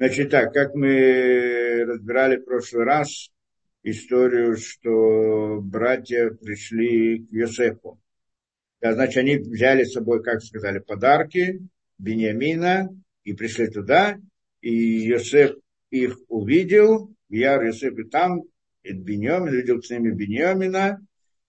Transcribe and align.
Значит 0.00 0.30
так, 0.30 0.54
как 0.54 0.74
мы 0.74 1.84
разбирали 1.86 2.38
в 2.38 2.46
прошлый 2.46 2.84
раз 2.84 3.28
историю, 3.82 4.56
что 4.56 5.60
братья 5.60 6.30
пришли 6.30 7.26
к 7.26 7.30
Йосефу. 7.30 8.00
Да, 8.80 8.94
значит, 8.94 9.18
они 9.18 9.36
взяли 9.36 9.84
с 9.84 9.92
собой, 9.92 10.22
как 10.22 10.40
сказали, 10.40 10.78
подарки 10.78 11.60
Бениамина 11.98 12.88
и 13.24 13.34
пришли 13.34 13.66
туда, 13.68 14.16
и 14.62 14.72
Йосеф 14.72 15.56
их 15.90 16.16
увидел, 16.28 17.14
я 17.28 17.62
Йосеф 17.62 17.98
и 17.98 18.04
там, 18.04 18.44
и 18.82 18.94
Беньямин, 18.94 19.52
видел 19.52 19.82
с 19.82 19.90
ними 19.90 20.12
Беньямина, 20.12 20.98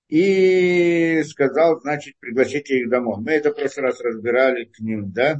и 0.10 1.24
сказал, 1.24 1.80
значит, 1.80 2.16
пригласите 2.20 2.80
их 2.80 2.90
домой. 2.90 3.16
Мы 3.22 3.32
это 3.32 3.52
в 3.52 3.56
прошлый 3.56 3.86
раз 3.86 4.02
разбирали 4.02 4.66
к 4.66 4.82
ним, 4.82 5.10
да? 5.14 5.38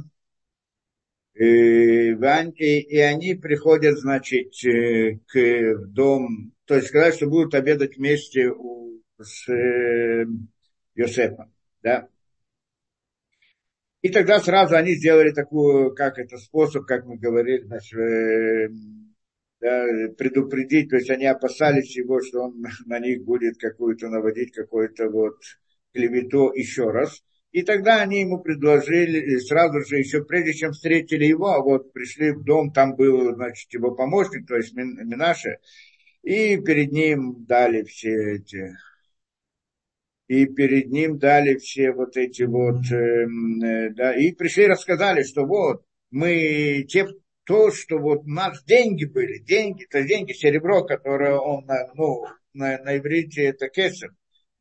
И, 1.34 2.12
и 2.12 2.98
они 2.98 3.34
приходят, 3.34 3.98
значит, 3.98 4.52
э, 4.64 5.18
к 5.26 5.76
дом, 5.86 6.52
то 6.66 6.74
есть 6.74 6.88
сказать, 6.88 7.14
что 7.14 7.26
будут 7.26 7.54
обедать 7.54 7.96
вместе 7.96 8.50
у, 8.50 9.00
с 9.18 9.48
э, 9.48 10.26
Йосефом, 10.94 11.52
да. 11.82 12.08
И 14.02 14.08
тогда 14.10 14.40
сразу 14.40 14.74
они 14.76 14.94
сделали 14.94 15.30
такую, 15.30 15.94
как 15.94 16.18
это 16.18 16.36
способ, 16.36 16.84
как 16.84 17.06
мы 17.06 17.16
говорили, 17.16 17.62
значит, 17.62 17.98
э, 17.98 18.68
да, 19.60 19.86
предупредить, 20.18 20.90
то 20.90 20.96
есть 20.96 21.08
они 21.08 21.24
опасались 21.26 21.96
его, 21.96 22.20
что 22.20 22.42
он 22.42 22.62
на 22.86 22.98
них 22.98 23.24
будет 23.24 23.58
какую-то 23.58 24.08
наводить, 24.08 24.52
какую-то 24.52 25.08
вот 25.08 25.36
клевету 25.94 26.52
еще 26.52 26.90
раз. 26.90 27.22
И 27.52 27.62
тогда 27.62 28.00
они 28.00 28.22
ему 28.22 28.38
предложили, 28.38 29.36
сразу 29.36 29.80
же, 29.82 29.98
еще 29.98 30.24
прежде 30.24 30.54
чем 30.54 30.72
встретили 30.72 31.26
его, 31.26 31.48
а 31.48 31.62
вот 31.62 31.92
пришли 31.92 32.32
в 32.32 32.42
дом, 32.42 32.72
там 32.72 32.96
был, 32.96 33.34
значит, 33.34 33.72
его 33.74 33.94
помощник, 33.94 34.48
то 34.48 34.56
есть 34.56 34.74
Минаше, 34.74 35.58
и 36.22 36.56
перед 36.56 36.92
ним 36.92 37.44
дали 37.44 37.82
все 37.82 38.36
эти, 38.36 38.74
и 40.28 40.46
перед 40.46 40.90
ним 40.90 41.18
дали 41.18 41.56
все 41.56 41.92
вот 41.92 42.16
эти 42.16 42.44
вот, 42.44 42.90
э, 42.90 43.90
да, 43.90 44.16
и 44.16 44.32
пришли 44.32 44.66
рассказали, 44.66 45.22
что 45.22 45.44
вот, 45.44 45.84
мы, 46.10 46.86
те, 46.88 47.06
то, 47.44 47.70
что 47.70 47.98
вот 47.98 48.22
у 48.24 48.30
нас 48.30 48.64
деньги 48.64 49.04
были, 49.04 49.38
деньги, 49.40 49.84
это 49.84 50.04
деньги, 50.04 50.32
серебро, 50.32 50.84
которое 50.84 51.34
он, 51.34 51.66
ну, 51.94 52.24
на, 52.54 52.78
на 52.78 52.96
иврите 52.96 53.44
это 53.44 53.68
кесов. 53.68 54.10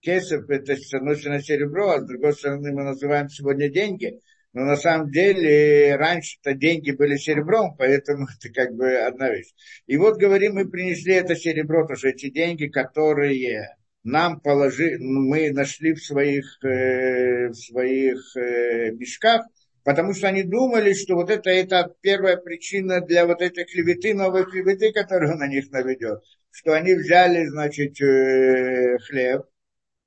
Кесов 0.02 0.50
это 0.50 0.76
с 0.76 0.94
одной 0.94 1.16
стороны 1.16 1.42
серебро, 1.42 1.92
а 1.92 2.02
с 2.02 2.06
другой 2.06 2.34
стороны 2.34 2.72
мы 2.74 2.84
называем 2.84 3.30
сегодня 3.30 3.70
деньги. 3.70 4.20
Но 4.54 4.66
на 4.66 4.76
самом 4.76 5.12
деле 5.12 5.96
раньше-то 5.96 6.54
деньги 6.54 6.92
были 6.92 7.16
серебром, 7.16 7.76
поэтому 7.78 8.28
это 8.40 8.54
как 8.54 8.76
бы 8.76 8.92
одна 8.98 9.30
вещь. 9.30 9.54
И 9.88 9.98
вот 9.98 10.18
говорим, 10.18 10.56
мы 10.56 10.70
принесли 10.70 11.14
это 11.14 11.36
серебро, 11.36 11.84
потому 11.84 11.98
что 11.98 12.10
эти 12.10 12.30
деньги, 12.30 12.68
которые 12.68 13.78
нам 14.04 14.42
положили, 14.42 14.98
мы 14.98 15.52
нашли 15.52 15.94
в 15.94 16.04
своих, 16.04 16.58
э, 16.64 17.50
в 17.50 17.54
своих 17.54 18.36
э, 18.36 18.92
мешках, 18.92 19.46
Потому 19.84 20.14
что 20.14 20.28
они 20.28 20.44
думали, 20.44 20.94
что 20.94 21.16
вот 21.16 21.30
это, 21.30 21.50
это 21.50 21.96
первая 22.02 22.38
причина 22.38 23.02
для 23.02 23.26
вот 23.26 23.42
этой 23.42 23.66
клеветы, 23.66 24.14
новой 24.14 24.46
клеветы, 24.46 24.92
которую 24.92 25.36
на 25.38 25.48
них 25.48 25.72
наведет. 25.72 26.22
Что 26.52 26.74
они 26.74 26.94
взяли, 26.94 27.48
значит, 27.48 28.00
э, 28.02 28.98
хлеб, 29.00 29.46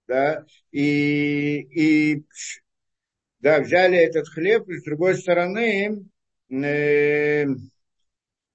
да, 0.06 0.44
и, 0.70 1.60
и 1.60 2.24
да, 3.40 3.60
взяли 3.60 3.98
этот 3.98 4.28
хлеб, 4.28 4.68
и 4.68 4.78
с 4.78 4.84
другой 4.84 5.16
стороны, 5.16 6.06
э, 6.50 7.44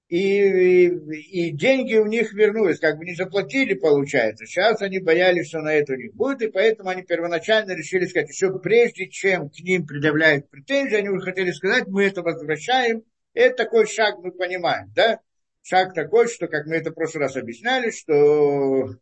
и, 0.09 0.87
и 0.87 1.51
деньги 1.51 1.95
у 1.95 2.07
них 2.07 2.33
вернулись, 2.33 2.79
как 2.79 2.97
бы 2.97 3.05
не 3.05 3.13
заплатили, 3.13 3.75
получается. 3.75 4.47
Сейчас 4.47 4.81
они 4.81 4.99
боялись, 4.99 5.49
что 5.49 5.59
на 5.59 5.73
это 5.73 5.93
у 5.93 5.95
них 5.95 6.15
будет, 6.15 6.41
и 6.41 6.47
поэтому 6.47 6.89
они 6.89 7.03
первоначально 7.03 7.73
решили 7.73 8.05
сказать, 8.05 8.29
еще 8.29 8.57
прежде 8.57 9.07
чем 9.07 9.49
к 9.49 9.59
ним 9.59 9.85
предъявляют 9.85 10.49
претензии, 10.49 10.95
они 10.95 11.09
уже 11.09 11.25
хотели 11.25 11.51
сказать, 11.51 11.87
мы 11.87 12.05
это 12.05 12.23
возвращаем. 12.23 13.03
Это 13.35 13.55
такой 13.55 13.85
шаг 13.85 14.17
мы 14.23 14.31
понимаем, 14.31 14.91
да? 14.95 15.19
Шаг 15.61 15.93
такой, 15.93 16.27
что, 16.27 16.47
как 16.47 16.65
мы 16.65 16.77
это 16.77 16.89
в 16.89 16.95
прошлый 16.95 17.25
раз 17.25 17.35
объясняли, 17.35 17.91
что 17.91 18.95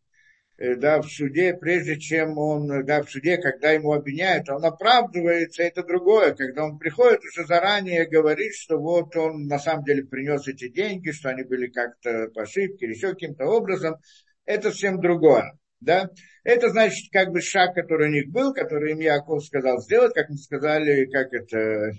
да, 0.57 1.01
в 1.01 1.07
суде, 1.07 1.53
прежде 1.53 1.99
чем 1.99 2.37
он, 2.37 2.83
да, 2.85 3.03
в 3.03 3.09
суде, 3.09 3.37
когда 3.37 3.71
ему 3.71 3.93
обвиняют, 3.93 4.49
он 4.49 4.65
оправдывается, 4.65 5.63
это 5.63 5.83
другое. 5.83 6.33
Когда 6.33 6.65
он 6.65 6.79
приходит, 6.79 7.19
уже 7.23 7.45
заранее 7.45 8.07
говорит, 8.07 8.53
что 8.55 8.77
вот 8.77 9.15
он 9.15 9.45
на 9.45 9.59
самом 9.59 9.83
деле 9.83 10.03
принес 10.03 10.47
эти 10.47 10.67
деньги, 10.69 11.11
что 11.11 11.29
они 11.29 11.43
были 11.43 11.67
как-то 11.67 12.29
по 12.33 12.41
ошибке 12.43 12.85
или 12.85 12.93
еще 12.93 13.09
каким-то 13.09 13.45
образом, 13.45 13.97
это 14.45 14.71
совсем 14.71 14.99
другое. 14.99 15.57
Да? 15.79 16.09
Это 16.43 16.69
значит, 16.69 17.11
как 17.11 17.29
бы 17.29 17.41
шаг, 17.41 17.75
который 17.75 18.09
у 18.09 18.11
них 18.11 18.29
был, 18.31 18.53
который 18.53 18.93
им 18.93 18.99
Яков 18.99 19.45
сказал 19.45 19.79
сделать, 19.79 20.13
как 20.15 20.29
мы 20.29 20.37
сказали, 20.37 21.05
как 21.05 21.33
это 21.33 21.91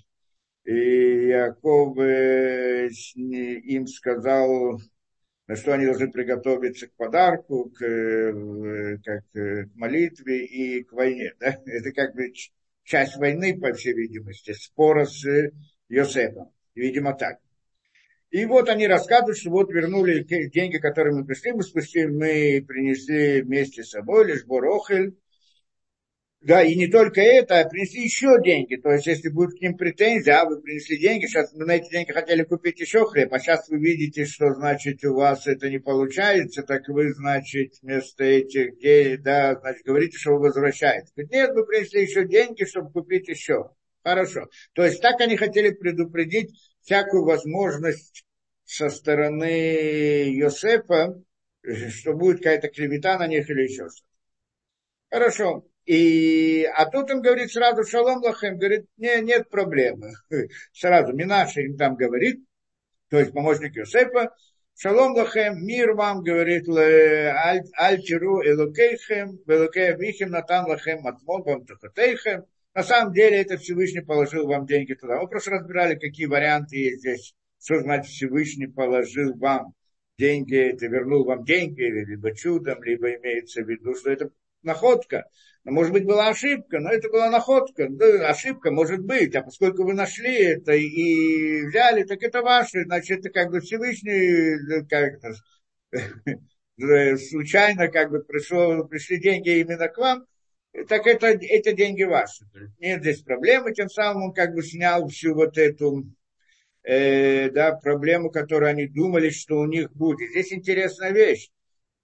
и 0.65 1.29
Яков 1.29 1.97
э, 1.99 2.89
им 3.15 3.87
сказал, 3.87 4.79
на 5.48 5.56
что 5.56 5.72
они 5.72 5.86
должны 5.86 6.10
приготовиться 6.12 6.88
к 6.88 6.92
подарку, 6.92 7.70
к, 7.70 7.82
э, 7.82 8.98
как, 9.03 9.25
э, 9.34 9.64
к 9.64 9.75
молитве 9.75 10.44
и 10.44 10.84
к 10.84 10.92
войне. 10.92 11.32
Да? 11.41 11.59
Это 11.64 11.91
как 11.92 12.14
бы 12.14 12.32
часть 12.84 13.16
войны, 13.16 13.59
по 13.59 13.72
всей 13.72 13.94
видимости, 13.94 14.53
спора 14.53 15.06
с 15.06 15.26
Йосефом. 15.88 16.53
Видимо, 16.75 17.14
так. 17.14 17.38
И 18.31 18.44
вот 18.44 18.69
они 18.69 18.86
рассказывают, 18.86 19.38
что 19.38 19.50
вот 19.50 19.72
вернули 19.72 20.22
деньги, 20.22 20.76
которые 20.76 21.16
мы 21.16 21.25
пришли, 21.25 21.53
мы 21.53 21.62
спустили, 21.62 22.06
мы 22.06 22.65
принесли 22.66 23.41
вместе 23.41 23.82
с 23.82 23.91
собой 23.91 24.26
лишь 24.26 24.44
Борохель, 24.44 25.16
да, 26.48 26.62
и 26.62 26.75
не 26.76 26.86
только 26.86 27.20
это, 27.20 27.60
а 27.60 27.69
принесли 27.69 28.04
еще 28.04 28.41
деньги. 28.42 28.76
То 28.76 28.91
есть, 28.92 29.06
если 29.06 29.28
будут 29.28 29.59
к 29.59 29.60
ним 29.60 29.76
претензии, 29.76 30.31
а 30.31 30.47
вы 30.47 30.62
принесли 30.62 30.97
деньги, 30.97 31.26
сейчас 31.26 31.53
вы 31.53 31.66
на 31.66 31.72
эти 31.72 31.91
деньги 31.91 32.10
хотели 32.10 32.42
купить 32.42 32.81
еще 32.81 33.04
хлеб, 33.04 33.34
а 33.34 33.38
сейчас 33.38 33.69
вы 33.69 33.78
видите, 33.78 34.25
что, 34.25 34.54
значит, 34.54 35.04
у 35.04 35.14
вас 35.14 35.47
это 35.47 35.69
не 35.69 35.78
получается, 35.78 36.62
так 36.62 36.88
вы, 36.88 37.12
значит, 37.12 37.75
вместо 37.82 38.25
этих 38.25 38.78
денег, 38.78 39.20
да, 39.20 39.56
значит, 39.60 39.84
говорите, 39.84 40.16
что 40.16 40.36
вы 40.36 40.44
возвращаете. 40.44 41.12
Нет, 41.16 41.50
вы 41.53 41.66
принесли 41.66 42.00
еще 42.00 42.26
деньги, 42.26 42.65
чтобы 42.65 42.92
купить 42.92 43.28
еще. 43.28 43.69
Хорошо. 44.03 44.48
То 44.72 44.86
есть, 44.86 45.03
так 45.03 45.20
они 45.20 45.36
хотели 45.36 45.69
предупредить 45.69 46.59
всякую 46.80 47.26
возможность 47.26 48.25
со 48.65 48.88
стороны 48.88 50.30
Йосефа, 50.30 51.15
что 51.91 52.15
будет 52.15 52.38
какая-то 52.38 52.69
клевета 52.69 53.19
на 53.19 53.26
них 53.26 53.50
или 53.50 53.65
еще 53.65 53.91
что-то. 53.91 54.09
Хорошо. 55.10 55.69
И, 55.88 56.65
а 56.65 56.84
тут 56.84 57.10
он 57.10 57.22
говорит 57.22 57.50
сразу 57.50 57.82
шалом 57.82 58.22
лахем, 58.22 58.59
говорит, 58.59 58.84
не, 58.99 59.22
нет 59.22 59.49
проблемы. 59.49 60.12
Сразу 60.75 61.15
Минаша 61.15 61.62
им 61.62 61.78
там 61.78 61.97
говорит, 61.97 62.44
то 63.09 63.19
есть 63.19 63.32
помощник 63.32 63.75
Йосефа, 63.75 64.34
шалом 64.77 65.15
лахем, 65.15 65.65
мир 65.65 65.94
вам, 65.94 66.22
говорит, 66.22 66.69
аль-тиру 66.69 68.43
элокейхем, 68.43 69.41
элокей 69.47 69.97
вихем 69.97 70.28
натан 70.28 70.66
лахем 70.66 71.00
матмон 71.00 71.43
вам 71.44 71.65
тахатейхем. 71.65 72.44
На 72.75 72.82
самом 72.82 73.15
деле 73.15 73.41
это 73.41 73.56
Всевышний 73.56 74.03
положил 74.03 74.47
вам 74.47 74.66
деньги 74.66 74.93
туда. 74.93 75.19
Мы 75.19 75.27
просто 75.27 75.53
разбирали, 75.53 75.94
какие 75.98 76.27
варианты 76.27 76.77
есть 76.77 76.98
здесь. 76.98 77.34
Что 77.65 77.81
значит 77.81 78.12
Всевышний 78.12 78.66
положил 78.66 79.34
вам 79.38 79.72
деньги, 80.19 80.54
это 80.54 80.87
вернул 80.87 81.25
вам 81.25 81.44
деньги, 81.44 81.81
либо 81.81 82.37
чудом, 82.37 82.82
либо 82.82 83.15
имеется 83.15 83.62
в 83.62 83.71
виду, 83.71 83.94
что 83.94 84.10
это 84.10 84.31
находка. 84.63 85.25
Может 85.65 85.93
быть, 85.93 86.05
была 86.05 86.29
ошибка, 86.29 86.81
но 86.81 86.91
это 86.91 87.09
была 87.11 87.31
находка. 87.31 87.89
Да, 87.91 88.29
ошибка 88.29 88.71
может 88.71 89.01
быть, 89.01 89.35
а 89.35 89.43
поскольку 89.43 89.85
вы 89.85 89.95
нашли 89.95 90.35
это 90.35 90.73
и 90.73 91.67
взяли, 91.67 92.05
так 92.05 92.23
это 92.23 92.43
ваше, 92.43 92.85
значит, 92.85 93.21
это 93.21 93.31
как 93.31 93.51
бы 93.51 93.61
Всевышний, 93.61 94.84
как 94.89 95.15
это, 95.15 95.34
случайно 97.19 97.89
как 97.89 98.10
бы 98.10 98.21
пришло, 98.21 98.84
пришли 98.84 99.21
деньги 99.21 99.59
именно 99.59 99.89
к 99.89 99.99
вам, 99.99 100.25
так 100.89 101.07
это, 101.07 101.28
эти 101.28 101.72
деньги 101.72 102.04
ваши. 102.04 102.45
Нет 102.78 103.03
здесь 103.03 103.22
проблемы, 103.22 103.72
тем 103.72 103.89
самым 103.89 104.25
он 104.25 104.33
как 104.33 104.54
бы 104.54 104.63
снял 104.63 105.07
всю 105.09 105.34
вот 105.34 105.59
эту 105.59 106.04
э, 106.83 107.51
да, 107.51 107.72
проблему, 107.72 108.31
которую 108.31 108.71
они 108.71 108.87
думали, 108.87 109.31
что 109.31 109.59
у 109.59 109.66
них 109.66 109.93
будет. 109.93 110.31
Здесь 110.31 110.53
интересная 110.53 111.11
вещь. 111.11 111.51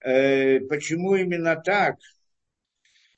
Э, 0.01 0.61
почему 0.61 1.15
именно 1.15 1.57
так? 1.57 1.97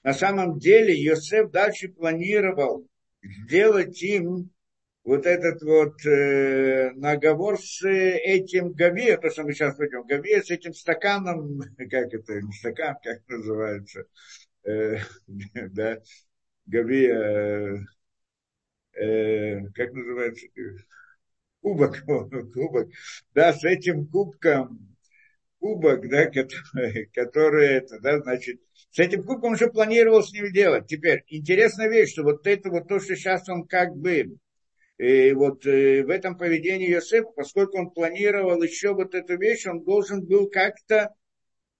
На 0.07 0.15
самом 0.15 0.61
деле 0.61 0.95
Йосеф 0.95 1.51
дальше 1.51 1.89
планировал 1.89 2.87
сделать 3.25 4.01
им 4.05 4.53
вот 5.03 5.27
этот 5.27 5.61
вот 5.63 6.07
э, 6.07 6.93
наговор 6.93 7.59
с 7.61 7.85
этим 7.85 8.71
Гаве, 8.71 9.17
то, 9.19 9.29
что 9.31 9.43
мы 9.43 9.53
сейчас 9.53 9.75
пойдем, 9.75 10.07
Гаве 10.07 10.45
с 10.45 10.51
этим 10.53 10.75
стаканом, 10.75 11.61
как 11.91 12.15
это, 12.15 12.41
стакан, 12.57 12.95
как 13.03 13.27
называется, 13.27 14.05
э, 14.63 14.99
да, 15.27 15.99
Гаве, 16.67 17.83
э, 18.93 19.61
как 19.75 19.93
называется, 19.93 20.47
кубок, 21.61 22.05
кубок, 22.55 22.91
да, 23.35 23.53
с 23.53 23.65
этим 23.65 24.07
кубком, 24.07 24.96
кубок, 25.67 26.09
да, 26.09 26.27
который, 26.27 27.07
который 27.13 27.67
это, 27.67 27.99
да, 28.01 28.21
значит, 28.21 28.61
с 28.91 28.99
этим 28.99 29.25
кубком 29.25 29.55
уже 29.55 29.69
планировал 29.69 30.23
с 30.23 30.33
ним 30.33 30.53
делать. 30.53 30.87
Теперь, 30.87 31.25
интересная 31.29 31.89
вещь, 31.89 32.13
что 32.13 32.23
вот 32.23 32.47
это 32.47 32.71
вот 32.71 32.87
то, 32.87 33.01
что 33.01 33.17
сейчас 33.17 33.49
он 33.49 33.67
как 33.67 33.97
бы, 33.97 34.39
и 34.99 35.33
вот 35.33 35.67
э, 35.67 36.05
в 36.05 36.11
этом 36.11 36.39
поведении 36.39 36.89
Йосефа, 36.89 37.31
поскольку 37.35 37.79
он 37.79 37.91
планировал 37.91 38.63
еще 38.63 38.95
вот 38.95 39.15
эту 39.15 39.37
вещь, 39.37 39.67
он 39.67 39.83
должен 39.83 40.25
был 40.25 40.49
как-то 40.49 41.13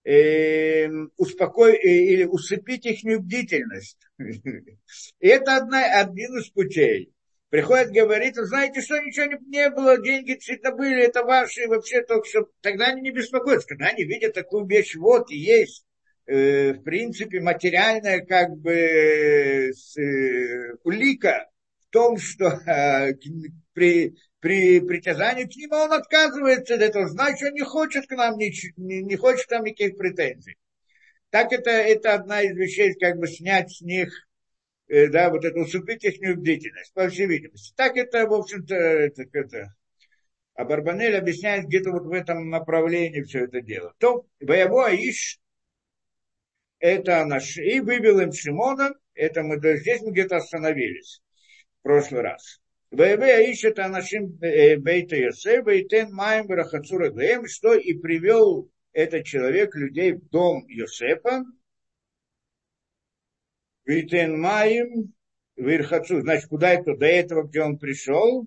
э, 0.05 0.89
успокоить 1.17 1.85
э, 1.85 1.89
или 1.89 2.25
усыпить 2.25 2.87
их 2.87 3.21
бдительность. 3.21 3.99
Это 5.21 5.57
одна, 5.59 6.01
один 6.01 6.39
из 6.39 6.49
путей 6.51 7.13
приходит, 7.51 7.93
говорит, 7.93 8.37
знаете 8.37 8.81
что, 8.81 8.99
ничего 8.99 9.27
не, 9.47 9.71
было, 9.71 10.01
деньги 10.01 10.35
действительно 10.35 10.73
были, 10.73 11.03
это 11.03 11.23
ваши, 11.23 11.67
вообще 11.69 12.03
только 12.03 12.29
что, 12.29 12.49
тогда 12.61 12.87
они 12.87 13.03
не 13.03 13.11
беспокоятся, 13.11 13.69
когда 13.69 13.87
они 13.87 14.05
видят 14.05 14.35
такую 14.35 14.67
вещь, 14.67 14.97
вот, 14.97 15.31
и 15.31 15.37
есть, 15.37 15.85
э, 16.27 16.73
в 16.73 16.83
принципе, 16.83 17.41
материальная, 17.41 18.25
как 18.25 18.57
бы, 18.57 19.71
с, 19.73 19.97
э, 19.97 20.75
улика 20.85 21.49
в 21.81 21.91
том, 21.91 22.19
что 22.19 22.47
э, 22.47 23.15
при, 23.73 24.17
при 24.41 24.81
притязании 24.81 25.45
к 25.45 25.57
нему 25.57 25.77
он 25.77 25.93
отказывается 25.93 26.75
от 26.75 26.83
этого, 26.83 27.09
значит, 27.09 27.49
он 27.49 27.55
не 27.55 27.63
хочет 27.63 28.07
к 28.07 28.13
нам, 28.13 28.37
не, 28.39 28.53
не, 28.77 29.17
хочет 29.17 29.47
к 29.47 29.51
нам 29.53 29.65
никаких 29.65 29.97
претензий. 29.97 30.57
Так 31.31 31.53
это, 31.53 31.71
это 31.71 32.15
одна 32.15 32.43
из 32.43 32.57
вещей, 32.57 32.95
как 32.95 33.19
бы 33.19 33.27
снять 33.27 33.71
с 33.71 33.81
них 33.81 34.26
да, 34.89 35.31
вот 35.31 35.45
это 35.45 35.59
усыпить 35.59 36.05
их 36.05 36.37
бдительность, 36.37 36.93
по 36.95 37.09
всей 37.09 37.27
видимости. 37.27 37.73
Так 37.77 37.97
это, 37.97 38.27
в 38.27 38.33
общем-то, 38.35 38.75
это, 38.75 39.25
это, 39.33 39.75
а 40.55 40.65
Барбанель 40.65 41.17
объясняет 41.17 41.67
где-то 41.67 41.91
вот 41.91 42.07
в 42.07 42.13
этом 42.13 42.49
направлении 42.51 43.23
все 43.23 43.45
это 43.45 43.61
дело. 43.61 43.95
То 43.99 44.27
боевой 44.41 44.93
Аиш, 44.93 45.39
это 46.79 47.25
наш, 47.25 47.57
и 47.59 47.81
вывел 47.81 48.21
им 48.21 48.33
Шимона, 48.33 48.95
это 49.15 49.43
мы, 49.43 49.61
то 49.61 49.77
здесь 49.77 50.03
мы 50.03 50.13
где-то 50.13 50.37
остановились 50.37 51.21
в 51.81 51.83
прошлый 51.83 52.23
раз. 52.23 52.61
Боевой 52.91 53.35
Аиш 53.35 53.65
это 53.65 53.89
нашим 53.89 54.39
э, 54.41 54.77
Бейта 54.77 55.17
Йосе, 55.17 55.63
Бейтен 55.63 56.15
Маем 56.15 56.47
Барахацура 56.47 57.13
что 57.47 57.75
и 57.75 57.95
привел 57.95 58.71
этот 58.93 59.25
человек 59.27 59.75
людей 59.75 60.13
в 60.13 60.29
дом 60.29 60.65
Йосепа, 60.69 61.45
Витен 63.87 64.41
Маим, 64.41 65.15
Вирхацу. 65.57 66.21
Значит, 66.21 66.49
куда 66.49 66.71
это? 66.73 66.97
До 66.97 67.07
этого, 67.07 67.45
где 67.45 67.63
он 67.63 67.79
пришел. 67.79 68.47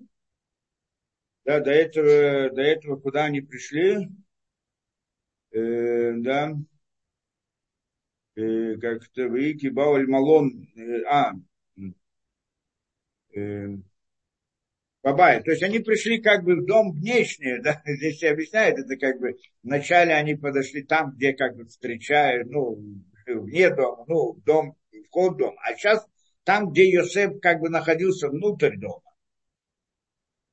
Да, 1.44 1.60
до 1.60 1.70
этого, 1.70 2.50
до 2.54 2.60
этого, 2.60 2.96
куда 2.96 3.24
они 3.24 3.40
пришли. 3.40 4.08
Э, 5.52 6.12
да. 6.16 6.52
Э, 8.36 8.76
как-то 8.76 9.22
Вики 9.22 9.68
Бауль 9.68 10.06
Малон. 10.06 10.68
Э, 10.76 11.02
а. 11.08 11.32
Э, 13.34 13.76
Бабай. 15.02 15.42
То 15.42 15.52
есть 15.52 15.62
они 15.62 15.78
пришли 15.78 16.20
как 16.20 16.44
бы 16.44 16.56
в 16.56 16.66
дом 16.66 16.92
внешний, 16.92 17.58
да, 17.62 17.80
здесь 17.86 18.22
объясняет, 18.22 18.78
это 18.78 18.96
как 18.98 19.18
бы 19.18 19.34
вначале 19.62 20.12
они 20.12 20.34
подошли 20.34 20.82
там, 20.82 21.12
где 21.12 21.32
как 21.32 21.56
бы 21.56 21.64
встречают, 21.64 22.50
ну, 22.50 22.78
вне 23.26 23.74
дома, 23.74 24.04
ну, 24.06 24.34
дом 24.44 24.76
вход 25.10 25.36
дома. 25.36 25.56
А 25.62 25.74
сейчас 25.74 26.06
там, 26.44 26.70
где 26.70 26.88
Йосеф 26.88 27.40
как 27.40 27.60
бы 27.60 27.68
находился 27.68 28.28
внутрь 28.28 28.76
дома. 28.76 29.02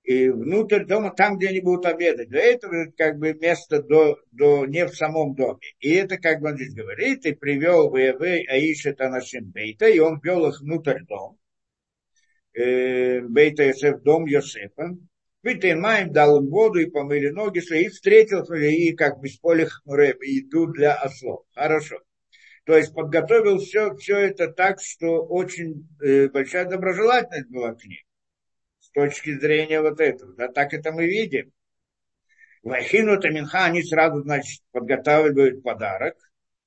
И 0.04 0.30
внутрь 0.30 0.86
дома, 0.86 1.12
там, 1.12 1.38
где 1.38 1.50
они 1.50 1.60
будут 1.60 1.86
обедать. 1.86 2.30
Для 2.30 2.42
этого 2.42 2.92
как 2.98 3.18
бы 3.18 3.34
место 3.34 3.84
до, 3.84 4.18
до, 4.32 4.66
не 4.66 4.86
в 4.86 4.96
самом 4.96 5.36
доме. 5.36 5.60
И 5.80 5.94
это, 5.94 6.18
как 6.18 6.40
бы 6.40 6.50
он 6.50 6.56
здесь 6.56 6.74
говорит, 6.74 7.26
и 7.26 7.34
привел 7.34 7.94
Веевей 7.94 8.46
Аиша 8.48 8.94
Танашим 8.94 9.52
Бейта, 9.52 9.88
и 9.88 10.00
он 10.00 10.20
вел 10.24 10.48
их 10.48 10.62
внутрь 10.62 11.04
дома. 11.04 11.38
Э, 12.54 13.20
Бейта 13.22 13.64
Йосеф, 13.64 14.02
дом 14.02 14.26
Йосефа. 14.26 14.98
Витеймаем 15.44 16.12
дал 16.12 16.42
им 16.42 16.50
воду 16.50 16.80
и 16.80 16.90
помыли 16.90 17.30
ноги 17.30 17.60
и 17.60 17.90
встретил 17.90 18.44
и 18.54 18.94
как 18.94 19.20
бы 19.20 19.30
с 19.30 19.38
поля 19.38 19.68
еду 20.22 20.68
для 20.68 20.96
ослов. 20.96 21.46
Хорошо. 21.54 22.00
То 22.68 22.76
есть 22.76 22.94
подготовил 22.94 23.60
все, 23.60 23.96
все 23.96 24.18
это 24.18 24.50
так, 24.50 24.82
что 24.82 25.26
очень 25.26 25.88
э, 26.02 26.28
большая 26.28 26.66
доброжелательность 26.66 27.50
была 27.50 27.74
к 27.74 27.86
ним. 27.86 28.02
С 28.80 28.90
точки 28.90 29.40
зрения 29.40 29.80
вот 29.80 30.02
этого. 30.02 30.34
Да, 30.34 30.50
так 30.50 30.74
это 30.74 30.92
мы 30.92 31.06
видим. 31.06 31.54
Вахину 32.64 33.22
Таминха 33.22 33.64
они 33.64 33.84
сразу, 33.84 34.22
значит, 34.22 34.64
подготавливают 34.74 35.64
подарок. 35.64 36.18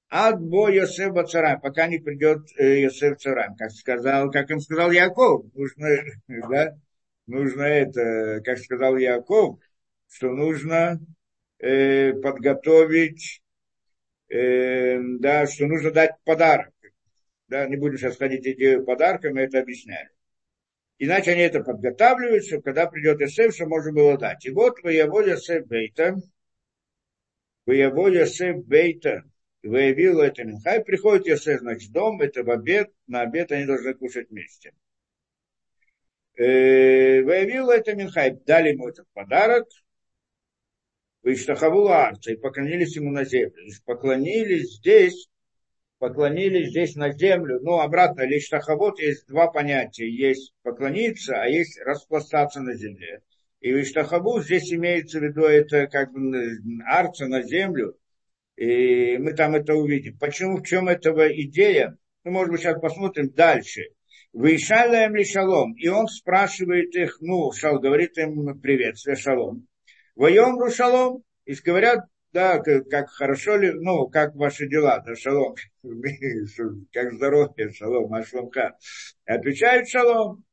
От 0.08 0.40
бо 0.40 0.70
Йосеф 0.70 1.12
Бацарам, 1.12 1.60
пока 1.60 1.86
не 1.86 1.98
придет 1.98 2.48
э, 2.56 2.80
Йосеф 2.80 3.18
Царам. 3.18 3.54
Как 3.56 3.70
сказал, 3.70 4.30
как 4.30 4.50
им 4.50 4.60
сказал 4.60 4.90
Яков, 4.92 5.44
нужно, 5.52 5.88
да, 6.48 6.78
нужно 7.26 7.62
это, 7.64 8.40
как 8.42 8.56
сказал 8.56 8.96
Яков, 8.96 9.60
что 10.08 10.30
нужно 10.30 10.98
э, 11.58 12.14
подготовить 12.14 13.42
э, 14.30 14.98
да, 15.18 15.46
что 15.46 15.66
нужно 15.66 15.90
дать 15.90 16.12
подарок. 16.24 16.72
Да, 17.48 17.66
не 17.66 17.76
будем 17.76 17.98
сейчас 17.98 18.16
ходить 18.16 18.46
идею 18.46 18.84
подарка, 18.84 19.30
мы 19.30 19.40
это 19.40 19.60
объясняли. 19.60 20.08
Иначе 20.98 21.32
они 21.32 21.42
это 21.42 21.62
подготавливают, 21.62 22.44
чтобы 22.44 22.62
когда 22.62 22.86
придет 22.86 23.20
Эсеф, 23.20 23.54
что 23.54 23.66
можно 23.66 23.92
было 23.92 24.18
дать. 24.18 24.44
И 24.46 24.50
вот 24.50 24.82
воевод 24.82 25.26
Эсеф 25.26 25.66
Бейта, 25.66 26.16
воевод 27.66 28.14
Эсеф 28.14 28.64
Бейта, 28.64 29.24
выявил 29.62 30.20
это 30.20 30.44
Минхай, 30.44 30.82
приходит 30.82 31.26
Йосеф, 31.26 31.60
значит, 31.60 31.92
дом, 31.92 32.20
это 32.20 32.44
в 32.44 32.50
обед, 32.50 32.90
на 33.06 33.22
обед 33.22 33.52
они 33.52 33.64
должны 33.66 33.94
кушать 33.94 34.30
вместе. 34.30 34.72
Э, 36.36 37.22
выявил 37.22 37.70
это 37.70 37.94
Минхай, 37.94 38.38
дали 38.46 38.70
ему 38.70 38.88
этот 38.88 39.06
подарок, 39.12 39.68
Виштахавула 41.22 42.08
арца, 42.08 42.32
и 42.32 42.36
поклонились 42.36 42.96
ему 42.96 43.10
на 43.10 43.24
землю. 43.24 43.62
И 43.64 43.70
поклонились 43.84 44.76
здесь, 44.76 45.28
поклонились 45.98 46.70
здесь 46.70 46.96
на 46.96 47.12
землю. 47.12 47.60
Ну, 47.62 47.80
обратно, 47.80 48.22
лишь 48.22 48.48
тахавод 48.48 48.98
есть 49.00 49.26
два 49.26 49.48
понятия. 49.48 50.08
Есть 50.08 50.54
поклониться, 50.62 51.40
а 51.40 51.46
есть 51.46 51.78
распластаться 51.80 52.60
на 52.60 52.74
земле. 52.74 53.20
И 53.60 53.70
виштахаву 53.70 54.40
здесь 54.40 54.72
имеется 54.72 55.20
в 55.20 55.22
виду 55.22 55.42
это 55.42 55.86
как 55.86 56.12
бы 56.12 56.58
арца 56.86 57.26
на 57.26 57.42
землю. 57.42 57.96
И 58.56 59.18
мы 59.18 59.34
там 59.34 59.54
это 59.54 59.74
увидим. 59.74 60.18
Почему, 60.18 60.56
в 60.56 60.62
чем 60.62 60.88
этого 60.88 61.30
идея? 61.42 61.96
Ну, 62.24 62.32
может 62.32 62.50
быть, 62.50 62.60
сейчас 62.60 62.80
посмотрим 62.80 63.30
дальше. 63.30 63.82
Вышалаем 64.32 65.16
ли 65.16 65.24
шалом? 65.24 65.74
И 65.74 65.88
он 65.88 66.06
спрашивает 66.06 66.94
их, 66.94 67.18
ну, 67.20 67.52
шал, 67.52 67.78
говорит 67.78 68.16
им 68.16 68.58
приветствие, 68.60 69.16
шалом. 69.16 69.66
Воем 70.20 70.58
Рушалом. 70.58 71.24
И 71.46 71.54
говорят, 71.54 72.00
да, 72.34 72.58
как, 72.58 73.08
хорошо 73.08 73.56
ли, 73.56 73.72
ну, 73.72 74.06
как 74.06 74.34
ваши 74.34 74.68
дела, 74.68 74.98
да, 74.98 75.16
шалом, 75.16 75.54
как 76.92 77.14
здоровье, 77.14 77.72
шалом, 77.72 78.12
ашломка. 78.12 78.76
Отвечают 79.24 79.88
шалом. 79.88 80.44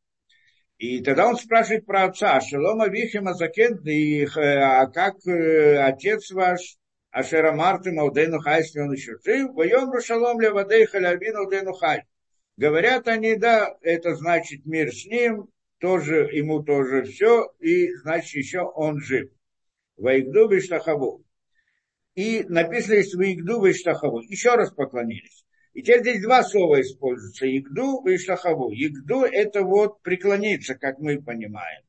И 0.77 1.03
тогда 1.03 1.27
он 1.27 1.35
спрашивает 1.35 1.85
про 1.85 2.05
отца, 2.05 2.39
шалом 2.39 2.79
Авихим 2.79 3.27
Азакен, 3.27 3.77
и, 3.85 4.25
а 4.37 4.87
как 4.87 5.15
э, 5.27 5.77
отец 5.79 6.31
ваш, 6.31 6.77
Ашера 7.11 7.51
Марты 7.51 7.91
Маудейну 7.91 8.39
Хай, 8.39 8.61
если 8.61 8.79
он 8.79 8.93
еще 8.93 9.17
жив, 9.25 9.51
воем 9.51 9.91
Рушалом 9.91 10.39
Левадей 10.39 10.85
Халявин 10.85 11.35
Аудейну 11.35 11.73
Хай. 11.73 12.03
Говорят 12.55 13.09
они, 13.09 13.35
да, 13.35 13.75
это 13.81 14.15
значит 14.15 14.65
мир 14.65 14.93
с 14.93 15.05
ним, 15.05 15.49
тоже, 15.79 16.29
ему 16.31 16.63
тоже 16.63 17.03
все, 17.03 17.51
и 17.59 17.93
значит 17.95 18.33
еще 18.33 18.61
он 18.61 19.01
жив. 19.01 19.29
Ваигду 19.97 20.47
Виштахаву. 20.47 21.23
И 22.15 22.43
написано 22.47 23.01
здесь 23.01 23.13
Ваигду 23.13 23.65
Виштахаву. 23.65 24.21
Еще 24.21 24.55
раз 24.55 24.71
поклонились. 24.71 25.43
И 25.77 25.83
теперь 25.83 26.01
здесь 26.01 26.23
два 26.23 26.43
слова 26.43 26.81
используются. 26.81 27.45
Игду 27.45 28.03
и 28.07 28.15
Иштахаву. 28.15 28.71
Игду 28.71 29.21
это 29.21 29.61
вот 29.61 30.01
преклониться, 30.01 30.73
как 30.73 30.97
мы 30.97 31.21
понимаем. 31.21 31.83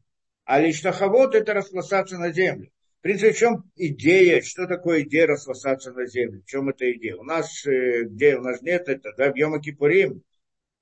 А 0.45 0.61
лиштахавот 0.61 1.35
это 1.35 1.55
распластаться 1.55 2.19
на 2.19 2.31
землю. 2.31 2.71
В 2.99 3.01
принципе, 3.01 3.33
в 3.33 3.39
чем 3.39 3.71
идея, 3.77 4.43
что 4.43 4.67
такое 4.67 5.05
идея 5.05 5.29
распластаться 5.29 5.93
на 5.93 6.05
землю? 6.07 6.43
В 6.43 6.51
чем 6.51 6.69
эта 6.69 6.93
идея? 6.93 7.17
У 7.17 7.23
нас, 7.23 7.65
э, 7.67 8.03
где 8.05 8.37
у 8.37 8.43
нас 8.43 8.61
нет 8.61 8.91
это, 8.91 9.15
да, 9.17 9.33
в 9.33 9.37
Йома 9.37 9.59
Кипурим 9.59 10.23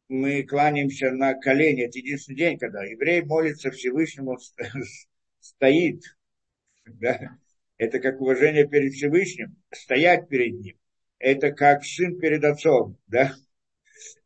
мы 0.08 0.42
кланяемся 0.42 1.12
на 1.12 1.34
колени. 1.34 1.84
Это 1.84 1.98
единственный 1.98 2.36
день, 2.36 2.58
когда 2.58 2.82
еврей 2.82 3.22
молится 3.22 3.70
Всевышнему, 3.70 4.36
стоит 5.40 6.02
да? 6.86 7.38
Это 7.78 7.98
как 7.98 8.20
уважение 8.20 8.66
перед 8.66 8.94
Всевышним, 8.94 9.56
стоять 9.72 10.28
перед 10.28 10.54
ним. 10.60 10.76
Это 11.18 11.52
как 11.52 11.84
сын 11.84 12.18
перед 12.18 12.44
отцом, 12.44 12.98
да? 13.06 13.34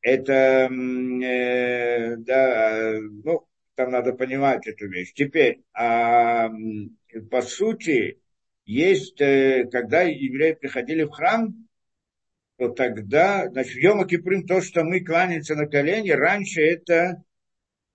Это, 0.02 0.68
э, 0.70 2.16
да, 2.16 2.98
ну, 3.24 3.46
там 3.74 3.90
надо 3.90 4.12
понимать 4.12 4.66
эту 4.66 4.88
вещь. 4.88 5.12
Теперь, 5.14 5.62
а, 5.72 6.50
по 7.30 7.42
сути, 7.42 8.20
есть, 8.64 9.20
э, 9.20 9.68
когда 9.70 10.02
евреи 10.02 10.52
приходили 10.52 11.04
в 11.04 11.10
храм, 11.10 11.54
то 12.56 12.68
тогда, 12.68 13.48
значит, 13.48 13.76
Йома 13.76 14.06
Киприм 14.06 14.46
то, 14.46 14.60
что 14.60 14.84
мы 14.84 15.00
кланяемся 15.00 15.54
на 15.54 15.66
колени, 15.66 16.10
раньше 16.10 16.60
это 16.60 17.22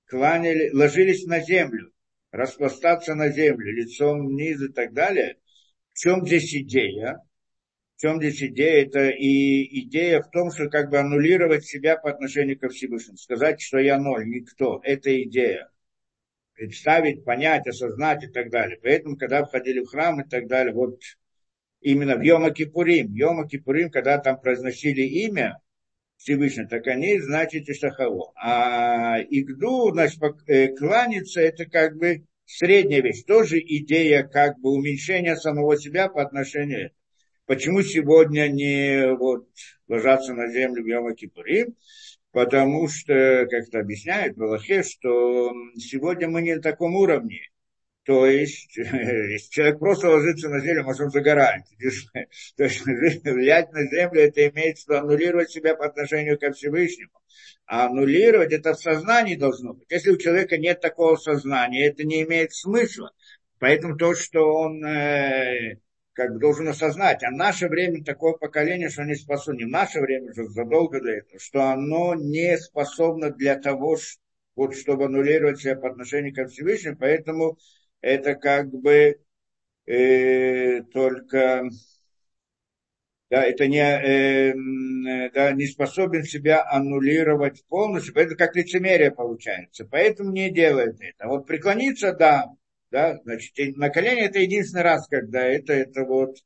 кланяли, 0.07 0.71
ложились 0.71 1.25
на 1.25 1.39
землю, 1.39 1.91
распластаться 2.35 3.15
на 3.15 3.29
землю, 3.29 3.71
лицом 3.71 4.27
вниз 4.27 4.61
и 4.61 4.67
так 4.71 4.93
далее. 4.93 5.37
В 5.93 5.99
чем 5.99 6.25
здесь 6.25 6.53
идея? 6.53 7.21
В 7.95 8.01
чем 8.01 8.19
здесь 8.19 8.43
идея? 8.43 8.85
Это 8.85 9.09
и 9.09 9.81
идея 9.85 10.21
в 10.21 10.29
том, 10.29 10.51
что 10.51 10.69
как 10.69 10.89
бы 10.89 10.99
аннулировать 10.99 11.65
себя 11.65 11.97
по 11.97 12.09
отношению 12.09 12.59
ко 12.59 12.69
Всевышнему. 12.69 13.17
Сказать, 13.17 13.61
что 13.61 13.79
я 13.79 13.97
ноль, 13.97 14.27
никто. 14.27 14.81
Это 14.83 15.23
идея. 15.23 15.69
Представить, 16.53 17.23
понять, 17.23 17.67
осознать 17.67 18.23
и 18.23 18.27
так 18.27 18.49
далее. 18.49 18.79
Поэтому, 18.81 19.17
когда 19.17 19.45
входили 19.45 19.79
в 19.79 19.87
храм 19.87 20.21
и 20.21 20.27
так 20.27 20.47
далее, 20.47 20.73
вот 20.73 20.99
именно 21.79 22.17
в 22.17 22.21
Йома 22.21 22.51
Кипурим. 22.51 23.13
Йома 23.13 23.47
Кипурим, 23.47 23.89
когда 23.89 24.17
там 24.17 24.39
произносили 24.39 25.01
имя 25.01 25.59
Всевышнего, 26.25 26.67
так 26.67 26.87
они, 26.87 27.19
значит, 27.19 27.69
Ишахаво. 27.69 28.33
А 28.35 29.19
Игду, 29.19 29.91
значит, 29.91 30.19
э, 30.47 30.69
кланяться, 30.69 31.39
это 31.39 31.65
как 31.65 31.97
бы 31.97 32.25
средняя 32.45 33.01
вещь. 33.01 33.23
Тоже 33.25 33.59
идея 33.59 34.23
как 34.23 34.59
бы 34.59 34.71
уменьшения 34.71 35.35
самого 35.35 35.77
себя 35.77 36.09
по 36.09 36.23
отношению 36.23 36.89
Почему 37.45 37.83
сегодня 37.83 38.47
не 38.47 39.15
вот, 39.15 39.47
ложатся 39.87 40.33
на 40.33 40.47
землю 40.51 40.83
в 40.83 40.87
Йома? 40.87 41.13
Потому 42.31 42.87
что, 42.87 43.45
как 43.47 43.67
это 43.67 43.79
объясняет 43.81 44.35
Балахе, 44.35 44.81
что 44.81 45.53
сегодня 45.77 46.27
мы 46.27 46.41
не 46.41 46.55
на 46.55 46.61
таком 46.63 46.95
уровне. 46.95 47.41
То 48.05 48.27
есть, 48.27 48.77
если 48.77 49.49
человек 49.49 49.79
просто 49.79 50.09
ложится 50.09 50.47
на 50.49 50.59
землю, 50.59 50.83
может, 50.83 51.01
он 51.01 51.09
загорает. 51.09 51.63
То 52.55 52.63
есть, 52.63 52.85
влиять 52.85 53.71
на 53.73 53.83
землю, 53.87 54.21
это 54.21 54.47
имеет 54.49 54.77
что 54.77 54.99
аннулировать 54.99 55.49
себя 55.49 55.75
по 55.75 55.87
отношению 55.87 56.39
ко 56.39 56.51
Всевышнему. 56.51 57.11
А 57.65 57.87
аннулировать 57.87 58.53
это 58.53 58.73
в 58.73 58.79
сознании 58.79 59.35
должно 59.35 59.73
быть. 59.73 59.89
Если 59.89 60.11
у 60.11 60.17
человека 60.17 60.57
нет 60.57 60.81
такого 60.81 61.15
сознания, 61.15 61.87
это 61.87 62.03
не 62.03 62.21
имеет 62.23 62.53
смысла. 62.53 63.11
Поэтому 63.57 63.97
то, 63.97 64.13
что 64.13 64.53
он 64.53 64.85
э, 64.85 65.79
как 66.13 66.33
бы 66.33 66.39
должен 66.39 66.67
осознать, 66.67 67.23
а 67.23 67.31
наше 67.31 67.67
время 67.67 68.03
такое 68.03 68.33
поколение, 68.33 68.89
что 68.89 69.03
не 69.03 69.15
способно, 69.15 69.59
не 69.59 69.65
наше 69.65 69.99
время, 69.99 70.29
уже 70.29 70.45
задолго 70.49 71.01
до 71.01 71.09
этого, 71.09 71.39
что 71.39 71.63
оно 71.71 72.13
не 72.13 72.55
способно 72.59 73.31
для 73.31 73.55
того, 73.55 73.97
вот, 74.55 74.75
чтобы 74.75 75.05
аннулировать 75.05 75.59
себя 75.59 75.75
по 75.75 75.89
отношению 75.89 76.35
к 76.35 76.47
Всевышнему, 76.49 76.97
поэтому 76.97 77.57
это 78.05 78.35
как 78.35 78.69
бы 78.69 79.19
э, 79.87 80.81
только 80.93 81.69
да, 83.31 83.43
это 83.43 83.67
не, 83.67 83.79
э, 83.79 84.53
да, 85.33 85.51
не 85.53 85.65
способен 85.65 86.23
себя 86.23 86.63
аннулировать 86.69 87.65
полностью, 87.67 88.15
это 88.15 88.35
как 88.35 88.55
лицемерие 88.55 89.09
получается, 89.09 89.87
поэтому 89.89 90.31
не 90.31 90.51
делает 90.51 90.97
это. 91.01 91.27
Вот 91.27 91.47
преклониться, 91.47 92.13
да, 92.13 92.45
да, 92.91 93.19
значит, 93.23 93.75
на 93.75 93.89
колени 93.89 94.21
это 94.21 94.37
единственный 94.37 94.83
раз, 94.83 95.07
когда 95.07 95.43
это, 95.43 95.73
это 95.73 96.05
вот 96.05 96.37